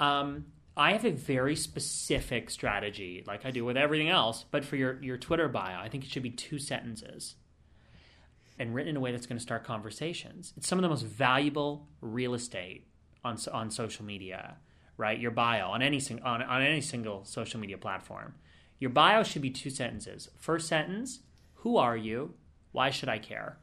Um, 0.00 0.46
I 0.76 0.92
have 0.92 1.04
a 1.04 1.12
very 1.12 1.54
specific 1.54 2.50
strategy, 2.50 3.22
like 3.26 3.46
I 3.46 3.50
do 3.50 3.64
with 3.64 3.76
everything 3.76 4.08
else, 4.08 4.44
but 4.50 4.64
for 4.64 4.76
your, 4.76 5.00
your 5.02 5.16
Twitter 5.16 5.48
bio, 5.48 5.78
I 5.78 5.88
think 5.88 6.04
it 6.04 6.10
should 6.10 6.24
be 6.24 6.30
two 6.30 6.58
sentences 6.58 7.36
and 8.58 8.74
written 8.74 8.90
in 8.90 8.96
a 8.96 9.00
way 9.00 9.12
that's 9.12 9.26
going 9.26 9.38
to 9.38 9.42
start 9.42 9.64
conversations. 9.64 10.52
It's 10.56 10.68
some 10.68 10.78
of 10.78 10.82
the 10.82 10.88
most 10.88 11.04
valuable 11.04 11.88
real 12.00 12.34
estate 12.34 12.86
on 13.24 13.38
on 13.52 13.70
social 13.70 14.04
media, 14.04 14.56
right? 14.96 15.18
Your 15.18 15.30
bio 15.30 15.68
on 15.68 15.82
any 15.82 16.00
on 16.22 16.42
on 16.42 16.62
any 16.62 16.80
single 16.80 17.24
social 17.24 17.60
media 17.60 17.78
platform. 17.78 18.34
Your 18.84 18.90
bio 18.90 19.22
should 19.22 19.40
be 19.40 19.48
two 19.48 19.70
sentences. 19.70 20.28
First 20.36 20.68
sentence, 20.68 21.20
who 21.54 21.78
are 21.78 21.96
you? 21.96 22.34
Why 22.72 22.90
should 22.90 23.08
I 23.08 23.18
care? 23.18 23.56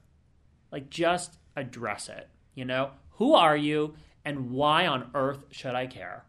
Like 0.72 0.90
just 0.90 1.38
address 1.56 2.10
it, 2.10 2.28
you 2.56 2.66
know? 2.66 2.90
Who 3.18 3.36
are 3.36 3.56
you 3.56 3.94
and 4.26 4.50
why 4.50 4.88
on 4.88 5.12
earth 5.14 5.44
should 5.52 5.76
I 5.76 5.86
care? 5.86 6.26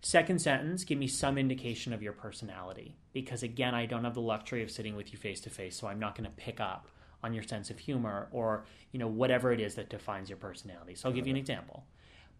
Second 0.00 0.40
sentence, 0.40 0.82
give 0.82 0.98
me 0.98 1.06
some 1.06 1.38
indication 1.38 1.92
of 1.92 2.02
your 2.02 2.12
personality. 2.12 2.96
Because 3.12 3.44
again, 3.44 3.72
I 3.72 3.86
don't 3.86 4.02
have 4.02 4.14
the 4.14 4.20
luxury 4.20 4.64
of 4.64 4.70
sitting 4.72 4.96
with 4.96 5.12
you 5.12 5.16
face 5.16 5.40
to 5.42 5.48
face, 5.48 5.76
so 5.76 5.86
I'm 5.86 6.00
not 6.00 6.16
going 6.16 6.28
to 6.28 6.36
pick 6.36 6.58
up 6.58 6.88
on 7.22 7.32
your 7.32 7.44
sense 7.44 7.70
of 7.70 7.78
humor 7.78 8.30
or, 8.32 8.64
you 8.90 8.98
know, 8.98 9.06
whatever 9.06 9.52
it 9.52 9.60
is 9.60 9.76
that 9.76 9.90
defines 9.90 10.28
your 10.28 10.38
personality. 10.38 10.96
So 10.96 11.08
I'll 11.08 11.14
give 11.14 11.28
you 11.28 11.34
an 11.34 11.38
example. 11.38 11.84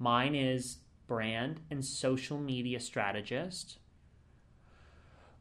Mine 0.00 0.34
is 0.34 0.78
brand 1.06 1.60
and 1.70 1.84
social 1.84 2.40
media 2.40 2.80
strategist 2.80 3.78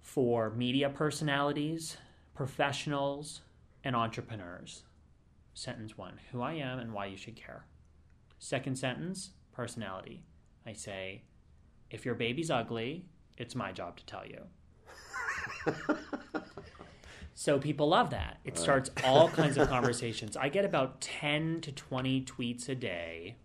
for 0.01 0.49
media 0.49 0.89
personalities, 0.89 1.97
professionals, 2.33 3.41
and 3.83 3.95
entrepreneurs. 3.95 4.83
Sentence 5.53 5.97
one 5.97 6.19
Who 6.31 6.41
I 6.41 6.53
am 6.53 6.79
and 6.79 6.93
why 6.93 7.05
you 7.05 7.17
should 7.17 7.35
care. 7.35 7.65
Second 8.39 8.77
sentence 8.77 9.31
Personality. 9.51 10.23
I 10.65 10.73
say, 10.73 11.23
if 11.89 12.05
your 12.05 12.15
baby's 12.15 12.49
ugly, 12.49 13.05
it's 13.37 13.53
my 13.53 13.71
job 13.71 13.97
to 13.97 14.05
tell 14.05 14.23
you. 14.25 14.45
so 17.33 17.59
people 17.59 17.89
love 17.89 18.11
that. 18.11 18.39
It 18.45 18.57
starts 18.57 18.89
all 19.03 19.27
kinds 19.29 19.57
of 19.57 19.67
conversations. 19.67 20.37
I 20.37 20.49
get 20.49 20.63
about 20.63 21.01
10 21.01 21.61
to 21.61 21.71
20 21.71 22.21
tweets 22.21 22.69
a 22.69 22.75
day 22.75 23.35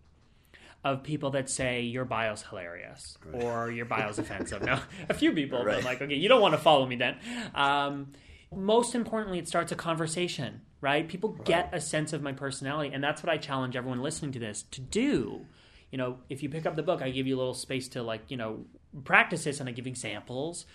of 0.83 1.03
people 1.03 1.31
that 1.31 1.49
say 1.49 1.81
your 1.81 2.05
bio's 2.05 2.41
hilarious 2.43 3.17
right. 3.25 3.43
or 3.43 3.71
your 3.71 3.85
bio's 3.85 4.19
offensive. 4.19 4.63
Now, 4.63 4.81
a 5.09 5.13
few 5.13 5.31
people, 5.33 5.63
right. 5.63 5.75
but 5.75 5.83
like, 5.83 6.01
okay, 6.01 6.15
you 6.15 6.29
don't 6.29 6.41
want 6.41 6.53
to 6.53 6.59
follow 6.59 6.85
me 6.85 6.95
then. 6.95 7.17
Um, 7.53 8.13
most 8.55 8.95
importantly, 8.95 9.39
it 9.39 9.47
starts 9.47 9.71
a 9.71 9.75
conversation, 9.75 10.61
right? 10.79 11.07
People 11.07 11.33
right. 11.33 11.45
get 11.45 11.69
a 11.73 11.81
sense 11.81 12.13
of 12.13 12.21
my 12.21 12.31
personality, 12.31 12.93
and 12.93 13.03
that's 13.03 13.21
what 13.21 13.31
I 13.31 13.37
challenge 13.37 13.75
everyone 13.75 14.01
listening 14.01 14.31
to 14.33 14.39
this 14.39 14.63
to 14.71 14.81
do 14.81 15.45
you 15.91 15.97
know, 15.97 16.17
if 16.29 16.43
you 16.43 16.49
pick 16.49 16.65
up 16.65 16.75
the 16.75 16.83
book, 16.83 17.01
I 17.01 17.09
give 17.09 17.27
you 17.27 17.35
a 17.35 17.39
little 17.39 17.53
space 17.53 17.87
to 17.89 18.03
like, 18.03 18.29
you 18.29 18.37
know, 18.37 18.65
practice 19.03 19.43
this 19.43 19.59
and 19.59 19.69
I 19.69 19.71
give 19.71 19.87
examples. 19.87 20.65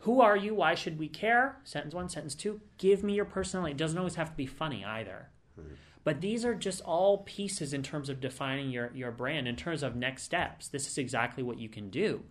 Who 0.00 0.20
are 0.20 0.36
you? 0.36 0.54
Why 0.54 0.74
should 0.74 0.98
we 0.98 1.08
care? 1.08 1.60
Sentence 1.62 1.94
one, 1.94 2.08
sentence 2.08 2.34
two. 2.34 2.60
Give 2.78 3.04
me 3.04 3.14
your 3.14 3.24
personality. 3.24 3.72
It 3.72 3.78
doesn't 3.78 3.96
always 3.96 4.16
have 4.16 4.30
to 4.30 4.36
be 4.36 4.46
funny 4.46 4.84
either. 4.84 5.28
Mm-hmm. 5.58 5.74
But 6.04 6.20
these 6.20 6.44
are 6.44 6.54
just 6.54 6.80
all 6.82 7.18
pieces 7.18 7.72
in 7.72 7.82
terms 7.82 8.08
of 8.08 8.20
defining 8.20 8.70
your, 8.70 8.90
your 8.94 9.12
brand, 9.12 9.46
in 9.46 9.56
terms 9.56 9.82
of 9.82 9.94
next 9.94 10.24
steps. 10.24 10.68
This 10.68 10.86
is 10.86 10.98
exactly 10.98 11.42
what 11.42 11.58
you 11.58 11.68
can 11.68 11.90
do. 11.90 12.22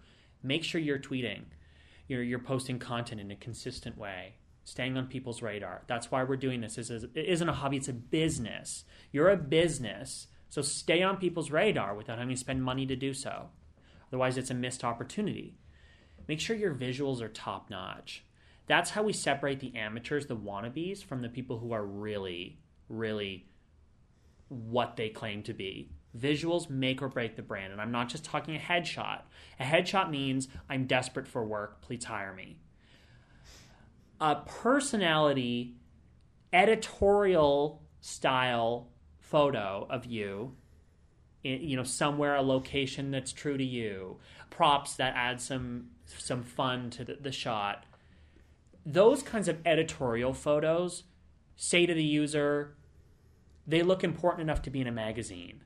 Make 0.44 0.64
sure 0.64 0.82
you're 0.82 1.00
tweeting, 1.00 1.44
you're, 2.08 2.24
you're 2.24 2.40
posting 2.40 2.80
content 2.80 3.22
in 3.22 3.32
a 3.32 3.36
consistent 3.36 3.98
way, 3.98 4.34
staying 4.66 4.98
on 4.98 5.08
people's 5.08 5.42
radar. 5.42 5.84
That's 5.88 6.12
why 6.12 6.24
we're 6.24 6.36
doing 6.36 6.62
this. 6.62 6.76
This 6.76 6.90
is, 6.90 7.04
it 7.04 7.12
isn't 7.16 7.48
a 7.48 7.54
hobby, 7.54 7.78
it's 7.78 7.88
a 7.88 7.94
business. 7.94 8.84
You're 9.12 9.30
a 9.30 9.38
business 9.38 10.28
so 10.52 10.62
stay 10.62 11.02
on 11.02 11.16
people's 11.16 11.50
radar 11.50 11.96
without 11.96 12.20
having 12.20 12.36
to 12.36 12.40
spend 12.40 12.62
money 12.62 12.86
to 12.86 12.96
do 12.98 13.14
so. 13.14 13.48
Otherwise, 14.10 14.38
it's 14.38 14.52
a 14.52 14.54
missed 14.54 14.84
opportunity. 14.84 15.56
Make 16.28 16.42
sure 16.42 16.58
your 16.58 16.76
visuals 16.76 17.22
are 17.22 17.30
top 17.30 17.70
notch. 17.70 18.26
That's 18.68 18.90
how 18.90 19.04
we 19.04 19.14
separate 19.14 19.62
the 19.62 19.74
amateurs, 19.78 20.26
the 20.26 20.36
wannabes, 20.36 21.02
from 21.02 21.22
the 21.22 21.30
people 21.30 21.58
who 21.58 21.72
are 21.72 21.86
really, 21.86 22.60
really 22.90 23.46
what 24.52 24.98
they 24.98 25.10
claim 25.10 25.42
to 25.44 25.54
be. 25.54 25.90
Visuals 26.18 26.70
make 26.70 27.02
or 27.02 27.08
break 27.08 27.38
the 27.38 27.42
brand. 27.42 27.72
And 27.72 27.82
I'm 27.82 27.92
not 27.92 28.10
just 28.10 28.26
talking 28.26 28.56
a 28.56 28.60
headshot. 28.60 29.22
A 29.60 29.64
headshot 29.64 30.10
means 30.10 30.50
I'm 30.70 30.86
desperate 30.86 31.28
for 31.28 31.46
work, 31.46 31.82
please 31.82 32.04
hire 32.04 32.34
me. 32.34 32.58
A 34.20 34.36
personality, 34.36 35.76
editorial 36.52 37.82
style 38.02 38.90
photo 39.20 39.88
of 39.90 40.06
you 40.06 40.54
you 41.44 41.78
know 41.78 41.84
somewhere 41.84 42.36
a 42.36 42.42
location 42.42 43.12
that's 43.12 43.32
true 43.32 43.58
to 43.58 43.64
you 43.64 44.18
props 44.50 44.96
that 44.96 45.14
add 45.16 45.40
some 45.40 45.88
some 46.06 46.44
fun 46.44 46.90
to 46.90 47.06
the, 47.06 47.18
the 47.22 47.32
shot 47.32 47.86
those 48.86 49.24
kinds 49.24 49.48
of 49.48 49.58
editorial 49.66 50.34
photos 50.34 51.04
say 51.56 51.86
to 51.86 51.94
the 51.94 52.04
user 52.04 52.76
they 53.68 53.84
look 53.84 54.04
important 54.04 54.42
enough 54.42 54.62
to 54.62 54.70
be 54.70 54.82
in 54.82 54.88
a 54.88 54.92
magazine 54.92 55.64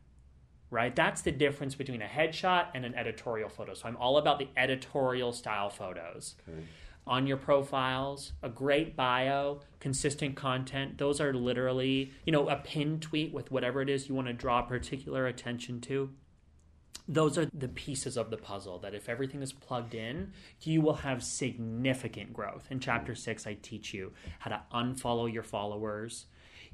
right 0.69 0.95
that's 0.95 1.22
the 1.22 1.31
difference 1.31 1.76
between 1.76 2.01
a 2.01 2.07
headshot 2.07 2.67
and 2.73 2.85
an 2.85 2.95
editorial 2.95 3.49
photo 3.49 3.73
so 3.73 3.88
i'm 3.88 3.97
all 3.97 4.17
about 4.17 4.39
the 4.39 4.47
editorial 4.57 5.31
style 5.31 5.69
photos 5.69 6.35
okay 6.49 6.63
on 7.07 7.27
your 7.27 7.38
profiles, 7.38 8.34
a 8.41 8.49
great 8.49 8.95
bio, 8.95 9.61
consistent 9.80 10.35
content. 10.35 10.97
Those 10.97 11.22
are 11.22 11.34
literally, 11.34 12.11
you 12.26 12.31
know, 12.31 12.49
a 12.49 12.55
pin 12.55 12.99
tweet 12.99 13.34
with 13.34 13.51
whatever 13.51 13.81
it 13.81 13.89
is 13.89 14.09
you 14.09 14.15
want 14.15 14.27
to 14.27 14.34
draw 14.34 14.61
particular 14.63 15.27
attention 15.27 15.81
to. 15.81 16.11
Those 17.07 17.38
are 17.38 17.45
the 17.53 17.67
pieces 17.67 18.17
of 18.17 18.31
the 18.31 18.38
puzzle 18.38 18.80
that 18.80 18.95
if 18.95 19.07
everything 19.07 19.43
is 19.43 19.53
plugged 19.53 19.93
in, 19.93 20.34
you 20.61 20.81
will 20.81 20.95
have 20.95 21.23
significant 21.23 22.34
growth. 22.34 22.65
In 22.72 22.80
chapter 22.80 23.13
six, 23.13 23.45
I 23.45 23.53
teach 23.61 23.93
you 23.93 24.11
how 24.39 24.49
to 24.49 24.61
unfollow 24.73 25.31
your 25.31 25.43
followers, 25.43 26.26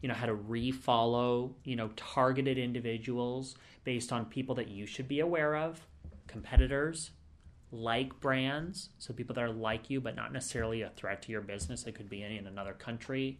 you 0.02 0.08
know, 0.10 0.16
how 0.16 0.26
to 0.26 0.36
refollow, 0.36 1.54
you 1.64 1.76
know, 1.76 1.90
targeted 1.96 2.58
individuals 2.58 3.56
based 3.84 4.12
on 4.12 4.26
people 4.26 4.56
that 4.56 4.68
you 4.68 4.86
should 4.86 5.08
be 5.08 5.20
aware 5.20 5.56
of, 5.56 5.86
competitors, 6.28 7.12
like 7.72 8.20
brands, 8.20 8.90
so 9.00 9.14
people 9.14 9.34
that 9.36 9.44
are 9.44 9.52
like 9.52 9.90
you 9.90 10.02
but 10.02 10.16
not 10.16 10.34
necessarily 10.34 10.82
a 10.82 10.90
threat 10.90 11.22
to 11.24 11.32
your 11.32 11.42
business. 11.42 11.84
They 11.84 11.92
could 11.92 12.10
be 12.10 12.24
in 12.24 12.48
another 12.48 12.74
country. 12.74 13.40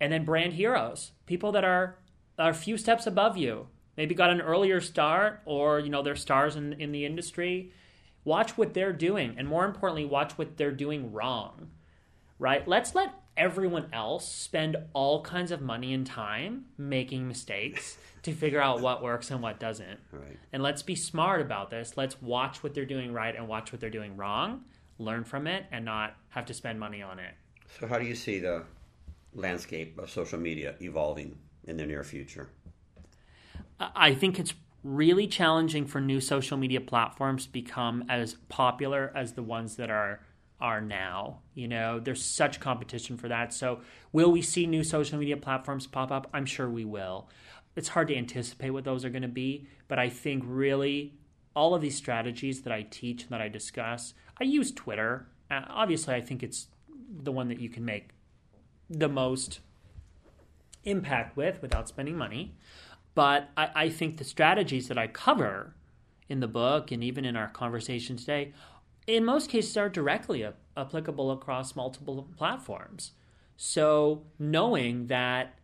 And 0.00 0.12
then 0.12 0.24
brand 0.24 0.54
heroes, 0.54 1.12
people 1.26 1.52
that 1.52 1.64
are, 1.64 1.96
are 2.38 2.50
a 2.50 2.54
few 2.54 2.76
steps 2.76 3.06
above 3.06 3.36
you, 3.36 3.68
maybe 3.96 4.14
got 4.14 4.30
an 4.30 4.40
earlier 4.40 4.80
start 4.80 5.40
or 5.44 5.78
you 5.78 5.90
know 5.90 6.02
they're 6.02 6.16
stars 6.16 6.56
in, 6.56 6.72
in 6.74 6.92
the 6.92 7.04
industry. 7.04 7.72
Watch 8.24 8.56
what 8.56 8.72
they're 8.72 8.92
doing, 8.92 9.34
and 9.36 9.48
more 9.48 9.64
importantly, 9.64 10.04
watch 10.04 10.38
what 10.38 10.56
they're 10.56 10.70
doing 10.70 11.12
wrong. 11.12 11.70
Right? 12.38 12.66
Let's 12.66 12.94
let 12.94 13.12
everyone 13.42 13.88
else 13.92 14.30
spend 14.30 14.76
all 14.92 15.20
kinds 15.20 15.50
of 15.50 15.60
money 15.60 15.92
and 15.92 16.06
time 16.06 16.64
making 16.78 17.26
mistakes 17.26 17.98
to 18.22 18.32
figure 18.32 18.60
out 18.60 18.80
what 18.80 19.02
works 19.02 19.32
and 19.32 19.42
what 19.42 19.58
doesn't. 19.58 19.98
Right. 20.12 20.38
And 20.52 20.62
let's 20.62 20.82
be 20.82 20.94
smart 20.94 21.40
about 21.40 21.68
this. 21.68 21.96
Let's 21.96 22.22
watch 22.22 22.62
what 22.62 22.72
they're 22.72 22.86
doing 22.86 23.12
right 23.12 23.34
and 23.34 23.48
watch 23.48 23.72
what 23.72 23.80
they're 23.80 23.90
doing 23.90 24.16
wrong, 24.16 24.62
learn 24.98 25.24
from 25.24 25.48
it, 25.48 25.66
and 25.72 25.84
not 25.84 26.14
have 26.28 26.46
to 26.46 26.54
spend 26.54 26.78
money 26.78 27.02
on 27.02 27.18
it. 27.18 27.34
So, 27.80 27.88
how 27.88 27.98
do 27.98 28.06
you 28.06 28.14
see 28.14 28.38
the 28.38 28.62
landscape 29.34 29.98
of 29.98 30.08
social 30.08 30.38
media 30.38 30.76
evolving 30.80 31.36
in 31.64 31.76
the 31.76 31.84
near 31.84 32.04
future? 32.04 32.48
I 33.80 34.14
think 34.14 34.38
it's 34.38 34.54
really 34.84 35.26
challenging 35.26 35.86
for 35.86 36.00
new 36.00 36.20
social 36.20 36.56
media 36.56 36.80
platforms 36.80 37.46
to 37.46 37.52
become 37.52 38.04
as 38.08 38.34
popular 38.48 39.10
as 39.16 39.32
the 39.32 39.42
ones 39.42 39.74
that 39.76 39.90
are 39.90 40.20
are 40.62 40.80
now. 40.80 41.40
You 41.54 41.68
know, 41.68 41.98
there's 41.98 42.24
such 42.24 42.60
competition 42.60 43.18
for 43.18 43.28
that. 43.28 43.52
So, 43.52 43.80
will 44.12 44.30
we 44.30 44.40
see 44.40 44.64
new 44.64 44.84
social 44.84 45.18
media 45.18 45.36
platforms 45.36 45.86
pop 45.86 46.10
up? 46.10 46.30
I'm 46.32 46.46
sure 46.46 46.70
we 46.70 46.84
will. 46.84 47.28
It's 47.74 47.88
hard 47.88 48.08
to 48.08 48.16
anticipate 48.16 48.70
what 48.70 48.84
those 48.84 49.04
are 49.04 49.10
going 49.10 49.22
to 49.22 49.28
be, 49.28 49.66
but 49.88 49.98
I 49.98 50.08
think 50.08 50.44
really 50.46 51.14
all 51.54 51.74
of 51.74 51.82
these 51.82 51.96
strategies 51.96 52.62
that 52.62 52.72
I 52.72 52.82
teach 52.82 53.22
and 53.22 53.30
that 53.30 53.40
I 53.40 53.48
discuss, 53.48 54.14
I 54.40 54.44
use 54.44 54.70
Twitter. 54.70 55.26
Uh, 55.50 55.62
obviously, 55.68 56.14
I 56.14 56.20
think 56.20 56.42
it's 56.42 56.68
the 57.22 57.32
one 57.32 57.48
that 57.48 57.60
you 57.60 57.68
can 57.68 57.84
make 57.84 58.10
the 58.88 59.08
most 59.08 59.60
impact 60.84 61.36
with 61.36 61.60
without 61.60 61.88
spending 61.88 62.16
money. 62.16 62.54
But 63.14 63.50
I, 63.56 63.70
I 63.74 63.88
think 63.88 64.16
the 64.16 64.24
strategies 64.24 64.88
that 64.88 64.96
I 64.96 65.08
cover 65.08 65.74
in 66.28 66.40
the 66.40 66.48
book 66.48 66.92
and 66.92 67.02
even 67.04 67.24
in 67.24 67.36
our 67.36 67.48
conversation 67.48 68.16
today, 68.16 68.52
in 69.06 69.24
most 69.24 69.50
cases, 69.50 69.76
are 69.76 69.88
directly 69.88 70.42
a, 70.42 70.54
applicable 70.76 71.30
across 71.30 71.76
multiple 71.76 72.28
platforms. 72.36 73.12
So 73.56 74.22
knowing 74.38 75.06
that 75.08 75.58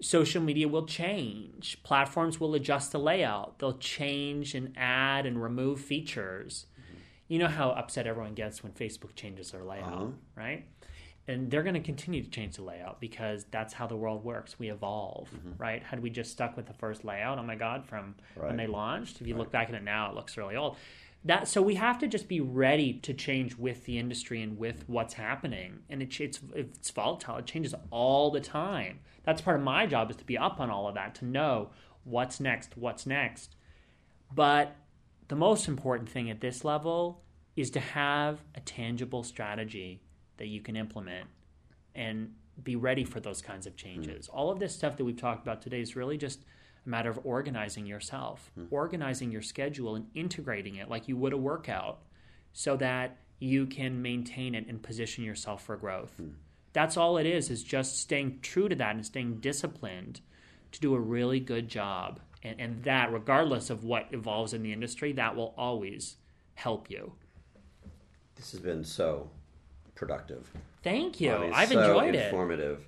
social 0.00 0.42
media 0.42 0.68
will 0.68 0.86
change, 0.86 1.82
platforms 1.82 2.38
will 2.38 2.54
adjust 2.54 2.92
the 2.92 2.98
layout, 2.98 3.58
they'll 3.58 3.78
change 3.78 4.54
and 4.54 4.72
add 4.76 5.26
and 5.26 5.42
remove 5.42 5.80
features. 5.80 6.66
You 7.26 7.38
know 7.38 7.48
how 7.48 7.70
upset 7.70 8.06
everyone 8.06 8.34
gets 8.34 8.62
when 8.62 8.72
Facebook 8.72 9.14
changes 9.14 9.50
their 9.50 9.64
layout, 9.64 9.92
uh-huh. 9.92 10.06
right? 10.34 10.64
and 11.28 11.50
they're 11.50 11.62
going 11.62 11.74
to 11.74 11.80
continue 11.80 12.22
to 12.22 12.30
change 12.30 12.56
the 12.56 12.62
layout 12.62 13.00
because 13.00 13.44
that's 13.50 13.74
how 13.74 13.86
the 13.86 13.94
world 13.94 14.24
works. 14.24 14.58
We 14.58 14.70
evolve, 14.70 15.28
mm-hmm. 15.28 15.62
right? 15.62 15.82
Had 15.82 16.00
we 16.00 16.08
just 16.08 16.32
stuck 16.32 16.56
with 16.56 16.66
the 16.66 16.72
first 16.72 17.04
layout, 17.04 17.38
oh 17.38 17.42
my 17.42 17.54
god, 17.54 17.84
from 17.86 18.14
right. 18.34 18.48
when 18.48 18.56
they 18.56 18.66
launched, 18.66 19.20
if 19.20 19.26
you 19.26 19.34
right. 19.34 19.40
look 19.40 19.52
back 19.52 19.68
at 19.68 19.74
it 19.74 19.84
now, 19.84 20.10
it 20.10 20.16
looks 20.16 20.36
really 20.38 20.56
old. 20.56 20.76
That 21.24 21.48
so 21.48 21.60
we 21.60 21.74
have 21.74 21.98
to 21.98 22.06
just 22.06 22.28
be 22.28 22.40
ready 22.40 22.94
to 22.94 23.12
change 23.12 23.56
with 23.56 23.84
the 23.84 23.98
industry 23.98 24.40
and 24.40 24.56
with 24.56 24.84
what's 24.88 25.14
happening, 25.14 25.80
and 25.90 26.02
it, 26.02 26.20
it's 26.20 26.40
it's 26.54 26.90
volatile. 26.90 27.36
It 27.36 27.46
changes 27.46 27.74
all 27.90 28.30
the 28.30 28.40
time. 28.40 29.00
That's 29.24 29.42
part 29.42 29.56
of 29.56 29.62
my 29.62 29.86
job 29.86 30.10
is 30.10 30.16
to 30.16 30.24
be 30.24 30.38
up 30.38 30.60
on 30.60 30.70
all 30.70 30.88
of 30.88 30.94
that, 30.94 31.14
to 31.16 31.24
know 31.24 31.70
what's 32.04 32.40
next, 32.40 32.76
what's 32.76 33.04
next. 33.04 33.56
But 34.32 34.76
the 35.28 35.36
most 35.36 35.68
important 35.68 36.08
thing 36.08 36.30
at 36.30 36.40
this 36.40 36.64
level 36.64 37.22
is 37.56 37.70
to 37.72 37.80
have 37.80 38.40
a 38.54 38.60
tangible 38.60 39.22
strategy 39.22 40.00
that 40.36 40.46
you 40.46 40.60
can 40.60 40.76
implement 40.76 41.26
and 41.94 42.32
be 42.62 42.76
ready 42.76 43.04
for 43.04 43.20
those 43.20 43.42
kinds 43.42 43.66
of 43.66 43.76
changes. 43.76 44.28
Mm. 44.28 44.30
All 44.34 44.50
of 44.50 44.58
this 44.58 44.74
stuff 44.74 44.96
that 44.96 45.04
we've 45.04 45.16
talked 45.16 45.42
about 45.42 45.62
today 45.62 45.80
is 45.80 45.96
really 45.96 46.16
just 46.16 46.44
matter 46.88 47.10
of 47.10 47.20
organizing 47.24 47.86
yourself, 47.86 48.50
mm. 48.58 48.66
organizing 48.70 49.30
your 49.30 49.42
schedule 49.42 49.94
and 49.94 50.06
integrating 50.14 50.76
it 50.76 50.88
like 50.88 51.08
you 51.08 51.16
would 51.16 51.32
a 51.32 51.36
workout 51.36 52.00
so 52.52 52.76
that 52.76 53.18
you 53.38 53.66
can 53.66 54.02
maintain 54.02 54.54
it 54.54 54.66
and 54.68 54.82
position 54.82 55.24
yourself 55.24 55.64
for 55.64 55.76
growth. 55.76 56.12
Mm. 56.20 56.32
That's 56.72 56.96
all 56.96 57.18
it 57.18 57.26
is 57.26 57.50
is 57.50 57.62
just 57.62 57.98
staying 57.98 58.40
true 58.40 58.68
to 58.68 58.74
that 58.76 58.94
and 58.94 59.04
staying 59.04 59.40
disciplined 59.40 60.20
to 60.72 60.80
do 60.80 60.94
a 60.94 61.00
really 61.00 61.40
good 61.40 61.68
job. 61.68 62.20
And, 62.42 62.60
and 62.60 62.82
that 62.84 63.12
regardless 63.12 63.70
of 63.70 63.84
what 63.84 64.06
evolves 64.12 64.54
in 64.54 64.62
the 64.62 64.72
industry, 64.72 65.12
that 65.12 65.34
will 65.34 65.54
always 65.56 66.16
help 66.54 66.90
you. 66.90 67.12
This 68.36 68.52
has 68.52 68.60
been 68.60 68.84
so 68.84 69.30
productive. 69.94 70.50
Thank 70.82 71.20
you. 71.20 71.50
I've 71.52 71.70
so 71.70 71.80
enjoyed 71.80 72.14
informative. 72.14 72.20
it. 72.20 72.28
Informative. 72.28 72.87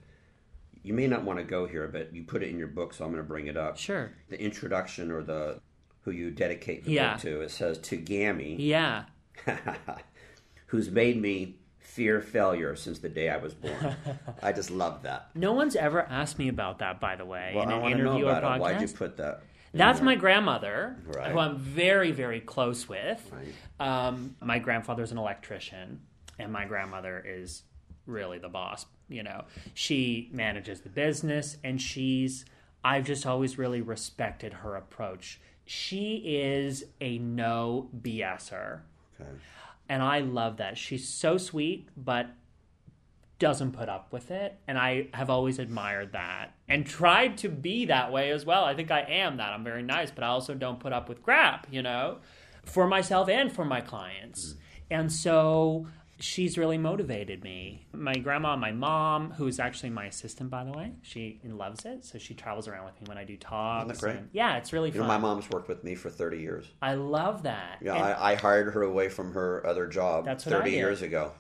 You 0.83 0.95
may 0.95 1.07
not 1.07 1.25
want 1.25 1.39
to 1.39 1.45
go 1.45 1.67
here, 1.67 1.89
but 1.89 2.15
you 2.15 2.23
put 2.23 2.43
it 2.43 2.49
in 2.49 2.59
your 2.59 2.69
book, 2.69 2.95
so 2.95 3.05
I'm 3.05 3.11
going 3.11 3.23
to 3.23 3.29
bring 3.29 3.47
it 3.47 3.57
up. 3.57 3.77
Sure. 3.77 4.13
The 4.29 4.41
introduction 4.41 5.11
or 5.11 5.23
the 5.23 5.61
who 6.03 6.11
you 6.11 6.31
dedicate 6.31 6.85
the 6.85 6.93
yeah. 6.93 7.13
book 7.13 7.23
to. 7.23 7.41
It 7.43 7.51
says 7.51 7.79
to 7.79 7.97
Gammy. 7.97 8.57
Yeah. 8.57 9.05
who's 10.67 10.91
made 10.91 11.21
me 11.21 11.57
fear 11.79 12.21
failure 12.21 12.77
since 12.77 13.01
the 13.01 13.09
day 13.09 13.29
I 13.29 13.37
was 13.37 13.53
born. 13.55 13.97
I 14.43 14.53
just 14.53 14.71
love 14.71 15.03
that. 15.03 15.31
No 15.35 15.53
one's 15.53 15.77
ever 15.77 16.03
asked 16.03 16.39
me 16.39 16.49
about 16.49 16.79
that, 16.79 17.01
by 17.01 17.17
the 17.17 17.25
way, 17.25 17.53
well, 17.55 17.65
in 17.65 17.71
an 17.71 17.85
interview 17.91 18.27
or 18.27 18.35
podcast. 18.35 18.59
Why'd 18.61 18.81
you 18.81 18.89
put 18.89 19.17
that? 19.19 19.43
That's 19.73 20.01
my 20.01 20.17
grandmother, 20.17 20.97
right. 21.07 21.31
who 21.31 21.39
I'm 21.39 21.57
very, 21.59 22.11
very 22.11 22.41
close 22.41 22.89
with. 22.89 23.31
Right. 23.33 24.07
Um, 24.07 24.35
my 24.41 24.59
grandfather's 24.59 25.13
an 25.13 25.19
electrician 25.19 26.01
and 26.41 26.53
my 26.53 26.65
grandmother 26.65 27.23
is 27.25 27.63
really 28.07 28.39
the 28.39 28.49
boss. 28.49 28.87
You 29.11 29.23
know, 29.23 29.45
she 29.75 30.31
manages 30.33 30.81
the 30.81 30.89
business, 30.89 31.57
and 31.63 31.81
she's. 31.81 32.45
I've 32.83 33.05
just 33.05 33.27
always 33.27 33.59
really 33.59 33.83
respected 33.83 34.55
her 34.55 34.75
approach. 34.75 35.39
She 35.67 36.17
is 36.25 36.85
a 37.01 37.19
no 37.19 37.91
BSer. 38.01 38.81
Okay. 39.21 39.31
And 39.91 40.03
I 40.03 40.21
love 40.21 40.57
that. 40.57 40.79
She's 40.79 41.07
so 41.07 41.37
sweet, 41.37 41.89
but 41.95 42.31
doesn't 43.41 43.73
put 43.73 43.89
up 43.89 44.13
with 44.13 44.31
it. 44.31 44.57
And 44.69 44.79
I 44.79 45.09
have 45.13 45.29
always 45.29 45.59
admired 45.59 46.13
that 46.13 46.55
and 46.69 46.87
tried 46.87 47.39
to 47.39 47.49
be 47.49 47.87
that 47.87 48.13
way 48.13 48.31
as 48.31 48.47
well. 48.47 48.65
I 48.65 48.75
think 48.75 48.93
I 48.93 49.01
am 49.01 49.39
that. 49.39 49.53
I'm 49.53 49.65
very 49.65 49.83
nice, 49.83 50.13
but 50.13 50.23
I 50.23 50.29
also 50.29 50.55
don't 50.55 50.79
put 50.79 50.93
up 50.93 51.09
with 51.09 51.23
crap, 51.23 51.67
you 51.71 51.83
know, 51.83 52.19
for 52.65 52.87
myself 52.87 53.29
and 53.29 53.53
for 53.53 53.65
my 53.65 53.81
clients. 53.81 54.53
Mm. 54.53 54.57
And 54.93 55.13
so 55.13 55.89
she's 56.23 56.59
really 56.59 56.79
motivated 56.79 57.43
me. 57.43 57.87
My 57.93 58.15
grandma, 58.15 58.57
my 58.57 58.73
mom, 58.73 59.33
who 59.33 59.47
is 59.47 59.59
actually 59.59 59.91
my 59.91 60.07
assistant, 60.07 60.51
by 60.51 60.65
the 60.65 60.73
way, 60.73 60.93
she 61.03 61.41
loves 61.45 61.85
it. 61.85 62.05
So 62.05 62.19
she 62.19 62.35
travels 62.35 62.69
around 62.69 62.85
with 62.85 63.01
me 63.01 63.07
when 63.07 63.19
I 63.19 63.25
do 63.25 63.37
talks. 63.37 63.85
Isn't 63.85 64.01
that 64.01 64.19
great? 64.19 64.29
yeah, 64.33 64.57
it's 64.57 64.73
really 64.73 64.89
you 64.89 64.95
fun. 64.95 65.03
Know, 65.03 65.09
my 65.09 65.19
mom's 65.19 65.49
worked 65.51 65.69
with 65.69 65.85
me 65.85 65.95
for 65.95 66.11
30 66.11 66.39
years. 66.39 66.67
I 66.83 66.95
love 66.95 67.45
that. 67.45 67.79
Yeah, 67.81 67.95
I, 67.95 68.33
I, 68.33 68.35
hired 68.35 68.73
her 68.75 68.83
away 68.83 69.09
from 69.09 69.33
her 69.33 69.67
other 69.67 69.87
job 69.87 70.25
that's 70.25 70.45
30 70.45 70.71
years 70.71 71.03
ago. 71.03 71.33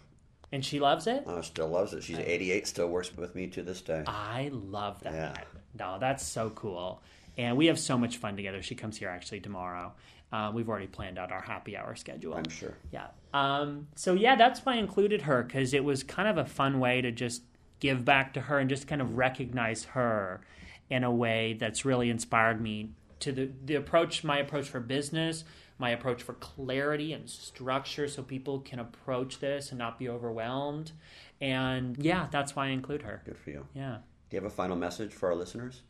And 0.52 0.64
she 0.64 0.80
loves 0.80 1.06
it? 1.06 1.22
Oh, 1.26 1.42
still 1.42 1.68
loves 1.68 1.92
it. 1.92 2.02
She's 2.02 2.18
88, 2.18 2.66
still 2.66 2.88
works 2.88 3.16
with 3.16 3.34
me 3.36 3.46
to 3.48 3.62
this 3.62 3.80
day. 3.82 4.02
I 4.06 4.50
love 4.52 5.00
that. 5.04 5.14
Yeah. 5.14 5.34
No, 5.78 5.98
that's 6.00 6.26
so 6.26 6.50
cool. 6.50 7.02
And 7.38 7.56
we 7.56 7.66
have 7.66 7.78
so 7.78 7.96
much 7.96 8.18
fun 8.18 8.36
together. 8.36 8.62
She 8.62 8.74
comes 8.74 8.96
here 8.96 9.08
actually 9.08 9.40
tomorrow. 9.40 9.92
Uh, 10.32 10.52
we've 10.54 10.68
already 10.68 10.86
planned 10.86 11.18
out 11.18 11.32
our 11.32 11.40
happy 11.40 11.76
hour 11.76 11.96
schedule. 11.96 12.34
I'm 12.34 12.48
sure. 12.48 12.74
Yeah. 12.92 13.08
Um, 13.34 13.88
so 13.96 14.14
yeah, 14.14 14.36
that's 14.36 14.64
why 14.64 14.74
I 14.74 14.76
included 14.76 15.22
her 15.22 15.42
because 15.42 15.74
it 15.74 15.84
was 15.84 16.02
kind 16.02 16.28
of 16.28 16.38
a 16.38 16.44
fun 16.44 16.78
way 16.78 17.00
to 17.00 17.10
just 17.10 17.42
give 17.80 18.04
back 18.04 18.34
to 18.34 18.42
her 18.42 18.58
and 18.58 18.68
just 18.68 18.86
kind 18.86 19.00
of 19.00 19.16
recognize 19.16 19.84
her 19.84 20.40
in 20.88 21.04
a 21.04 21.10
way 21.10 21.56
that's 21.58 21.84
really 21.84 22.10
inspired 22.10 22.60
me 22.60 22.90
to 23.20 23.32
the, 23.32 23.50
the 23.64 23.74
approach, 23.74 24.24
my 24.24 24.38
approach 24.38 24.68
for 24.68 24.80
business, 24.80 25.44
my 25.78 25.90
approach 25.90 26.22
for 26.22 26.34
clarity 26.34 27.12
and 27.12 27.28
structure 27.28 28.06
so 28.08 28.22
people 28.22 28.60
can 28.60 28.78
approach 28.78 29.40
this 29.40 29.70
and 29.70 29.78
not 29.78 29.98
be 29.98 30.08
overwhelmed. 30.08 30.92
And 31.40 31.96
yeah, 31.98 32.28
that's 32.30 32.54
why 32.54 32.66
I 32.66 32.68
include 32.70 33.02
her. 33.02 33.22
Good 33.24 33.38
for 33.38 33.50
you. 33.50 33.66
Yeah. 33.74 33.98
Do 34.28 34.36
you 34.36 34.42
have 34.42 34.50
a 34.50 34.54
final 34.54 34.76
message 34.76 35.12
for 35.12 35.30
our 35.30 35.34
listeners? 35.34 35.82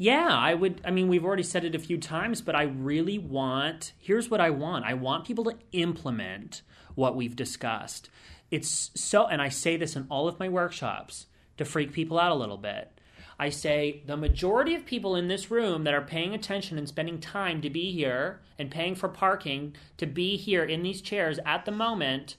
Yeah, 0.00 0.28
I 0.30 0.54
would. 0.54 0.80
I 0.84 0.92
mean, 0.92 1.08
we've 1.08 1.24
already 1.24 1.42
said 1.42 1.64
it 1.64 1.74
a 1.74 1.80
few 1.80 1.98
times, 1.98 2.40
but 2.40 2.54
I 2.54 2.62
really 2.62 3.18
want. 3.18 3.92
Here's 3.98 4.30
what 4.30 4.40
I 4.40 4.50
want 4.50 4.84
I 4.84 4.94
want 4.94 5.26
people 5.26 5.44
to 5.44 5.56
implement 5.72 6.62
what 6.94 7.16
we've 7.16 7.34
discussed. 7.34 8.08
It's 8.50 8.92
so, 8.94 9.26
and 9.26 9.42
I 9.42 9.48
say 9.48 9.76
this 9.76 9.96
in 9.96 10.06
all 10.08 10.28
of 10.28 10.38
my 10.38 10.48
workshops 10.48 11.26
to 11.58 11.64
freak 11.64 11.92
people 11.92 12.18
out 12.18 12.30
a 12.30 12.36
little 12.36 12.56
bit. 12.56 12.92
I 13.40 13.50
say 13.50 14.02
the 14.06 14.16
majority 14.16 14.74
of 14.74 14.86
people 14.86 15.16
in 15.16 15.28
this 15.28 15.50
room 15.50 15.84
that 15.84 15.94
are 15.94 16.02
paying 16.02 16.32
attention 16.32 16.78
and 16.78 16.88
spending 16.88 17.20
time 17.20 17.60
to 17.60 17.70
be 17.70 17.92
here 17.92 18.40
and 18.58 18.70
paying 18.70 18.94
for 18.94 19.08
parking 19.08 19.76
to 19.96 20.06
be 20.06 20.36
here 20.36 20.64
in 20.64 20.82
these 20.82 21.00
chairs 21.00 21.38
at 21.44 21.64
the 21.64 21.70
moment, 21.70 22.36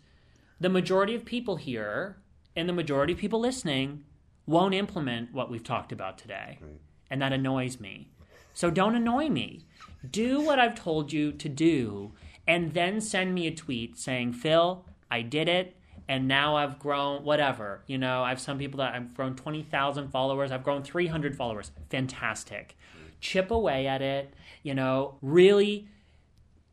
the 0.60 0.70
majority 0.70 1.16
of 1.16 1.24
people 1.24 1.58
here 1.58 2.18
and 2.56 2.68
the 2.68 2.74
majority 2.74 3.14
of 3.14 3.20
people 3.20 3.40
listening 3.40 4.04
won't 4.46 4.74
implement 4.74 5.34
what 5.34 5.50
we've 5.50 5.64
talked 5.64 5.92
about 5.92 6.18
today. 6.18 6.58
Right 6.62 6.82
and 7.10 7.22
that 7.22 7.34
annoys 7.34 7.80
me. 7.80 8.10
So 8.54 8.70
don't 8.70 8.96
annoy 8.96 9.30
me. 9.30 9.66
Do 10.10 10.42
what 10.42 10.60
I've 10.60 10.76
told 10.76 11.12
you 11.12 11.32
to 11.34 11.50
do, 11.50 12.14
and 12.48 12.74
then 12.74 13.02
send 13.02 13.34
me 13.34 13.48
a 13.48 13.56
tweet 13.56 13.98
saying, 13.98 14.34
Phil, 14.34 14.86
I 15.12 15.22
did 15.22 15.48
it, 15.48 15.76
and 16.08 16.28
now 16.28 16.56
I've 16.56 16.80
grown 16.80 17.24
whatever. 17.24 17.84
You 17.86 17.98
know, 17.98 18.24
I 18.24 18.30
have 18.30 18.40
some 18.40 18.58
people 18.58 18.80
that 18.80 18.96
I've 18.96 19.14
grown 19.14 19.36
20,000 19.36 20.10
followers, 20.10 20.52
I've 20.52 20.64
grown 20.64 20.84
300 20.84 21.36
followers. 21.36 21.72
Fantastic. 21.90 22.76
Chip 23.22 23.52
away 23.52 23.86
at 23.86 24.02
it, 24.02 24.34
you 24.64 24.74
know, 24.74 25.18
really 25.22 25.88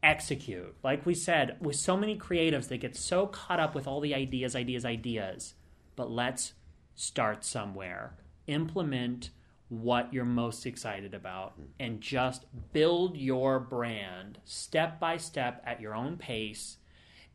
execute. 0.02 0.74
Like 0.82 1.04
we 1.04 1.14
said, 1.14 1.56
with 1.60 1.76
so 1.76 1.96
many 1.96 2.16
creatives, 2.16 2.68
they 2.68 2.78
get 2.78 2.96
so 2.96 3.26
caught 3.26 3.60
up 3.60 3.74
with 3.74 3.86
all 3.86 4.00
the 4.00 4.14
ideas, 4.14 4.56
ideas, 4.56 4.84
ideas. 4.84 5.54
But 5.96 6.10
let's 6.10 6.54
start 6.94 7.44
somewhere, 7.44 8.16
implement 8.46 9.30
what 9.68 10.12
you're 10.12 10.24
most 10.24 10.66
excited 10.66 11.14
about, 11.14 11.52
mm-hmm. 11.52 11.70
and 11.80 12.00
just 12.00 12.44
build 12.72 13.16
your 13.16 13.58
brand 13.58 14.38
step 14.44 15.00
by 15.00 15.16
step 15.16 15.62
at 15.66 15.80
your 15.80 15.94
own 15.94 16.16
pace, 16.16 16.76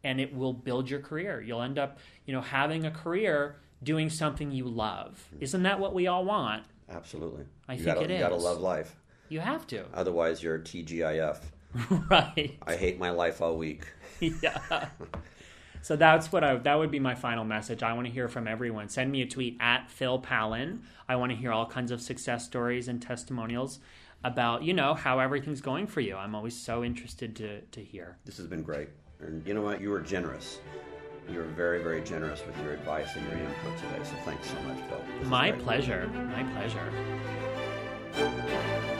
and 0.03 0.19
it 0.19 0.33
will 0.35 0.53
build 0.53 0.89
your 0.89 0.99
career. 0.99 1.41
You'll 1.41 1.61
end 1.61 1.77
up, 1.77 1.99
you 2.25 2.33
know, 2.33 2.41
having 2.41 2.85
a 2.85 2.91
career 2.91 3.57
doing 3.83 4.09
something 4.09 4.51
you 4.51 4.65
love. 4.65 5.27
Mm-hmm. 5.33 5.43
Isn't 5.43 5.63
that 5.63 5.79
what 5.79 5.93
we 5.93 6.07
all 6.07 6.25
want? 6.25 6.63
Absolutely. 6.89 7.45
I 7.67 7.73
you 7.73 7.83
think 7.83 7.95
gotta, 7.95 8.11
it 8.11 8.17
You 8.17 8.19
gotta 8.19 8.35
love 8.35 8.59
life. 8.59 8.95
You 9.29 9.39
have 9.39 9.65
to. 9.67 9.85
Otherwise, 9.93 10.43
you're 10.43 10.59
TGIF. 10.59 11.39
right. 12.09 12.57
I 12.65 12.75
hate 12.75 12.99
my 12.99 13.11
life 13.11 13.41
all 13.41 13.57
week. 13.57 13.85
yeah. 14.19 14.59
So 15.81 15.95
that's 15.95 16.31
what 16.31 16.43
I 16.43 16.55
that 16.57 16.77
would 16.77 16.91
be 16.91 16.99
my 16.99 17.15
final 17.15 17.43
message. 17.43 17.83
I 17.83 17.93
want 17.93 18.07
to 18.07 18.13
hear 18.13 18.27
from 18.27 18.47
everyone. 18.47 18.89
Send 18.89 19.11
me 19.11 19.21
a 19.21 19.27
tweet 19.27 19.57
at 19.59 19.89
Phil 19.89 20.19
Pallen. 20.19 20.83
I 21.07 21.15
want 21.15 21.31
to 21.31 21.35
hear 21.35 21.51
all 21.51 21.65
kinds 21.65 21.91
of 21.91 22.01
success 22.01 22.45
stories 22.45 22.87
and 22.87 23.01
testimonials 23.01 23.79
about, 24.23 24.63
you 24.63 24.73
know, 24.73 24.93
how 24.93 25.19
everything's 25.19 25.61
going 25.61 25.87
for 25.87 26.01
you. 26.01 26.15
I'm 26.15 26.35
always 26.35 26.55
so 26.55 26.83
interested 26.83 27.35
to 27.37 27.61
to 27.61 27.83
hear. 27.83 28.17
This 28.25 28.37
has 28.37 28.47
been 28.47 28.63
great. 28.63 28.89
And 29.19 29.45
you 29.45 29.53
know 29.53 29.61
what? 29.61 29.81
You 29.81 29.89
were 29.89 30.01
generous. 30.01 30.59
You 31.29 31.37
were 31.37 31.45
very, 31.45 31.83
very 31.83 32.01
generous 32.01 32.41
with 32.45 32.57
your 32.63 32.73
advice 32.73 33.15
and 33.15 33.23
your 33.27 33.37
input 33.37 33.77
today. 33.77 33.99
So 34.03 34.15
thanks 34.25 34.49
so 34.49 34.59
much, 34.61 34.77
Phil. 34.89 35.01
This 35.19 35.27
My 35.27 35.51
pleasure. 35.51 36.07
My 36.07 36.43
pleasure. 38.15 38.97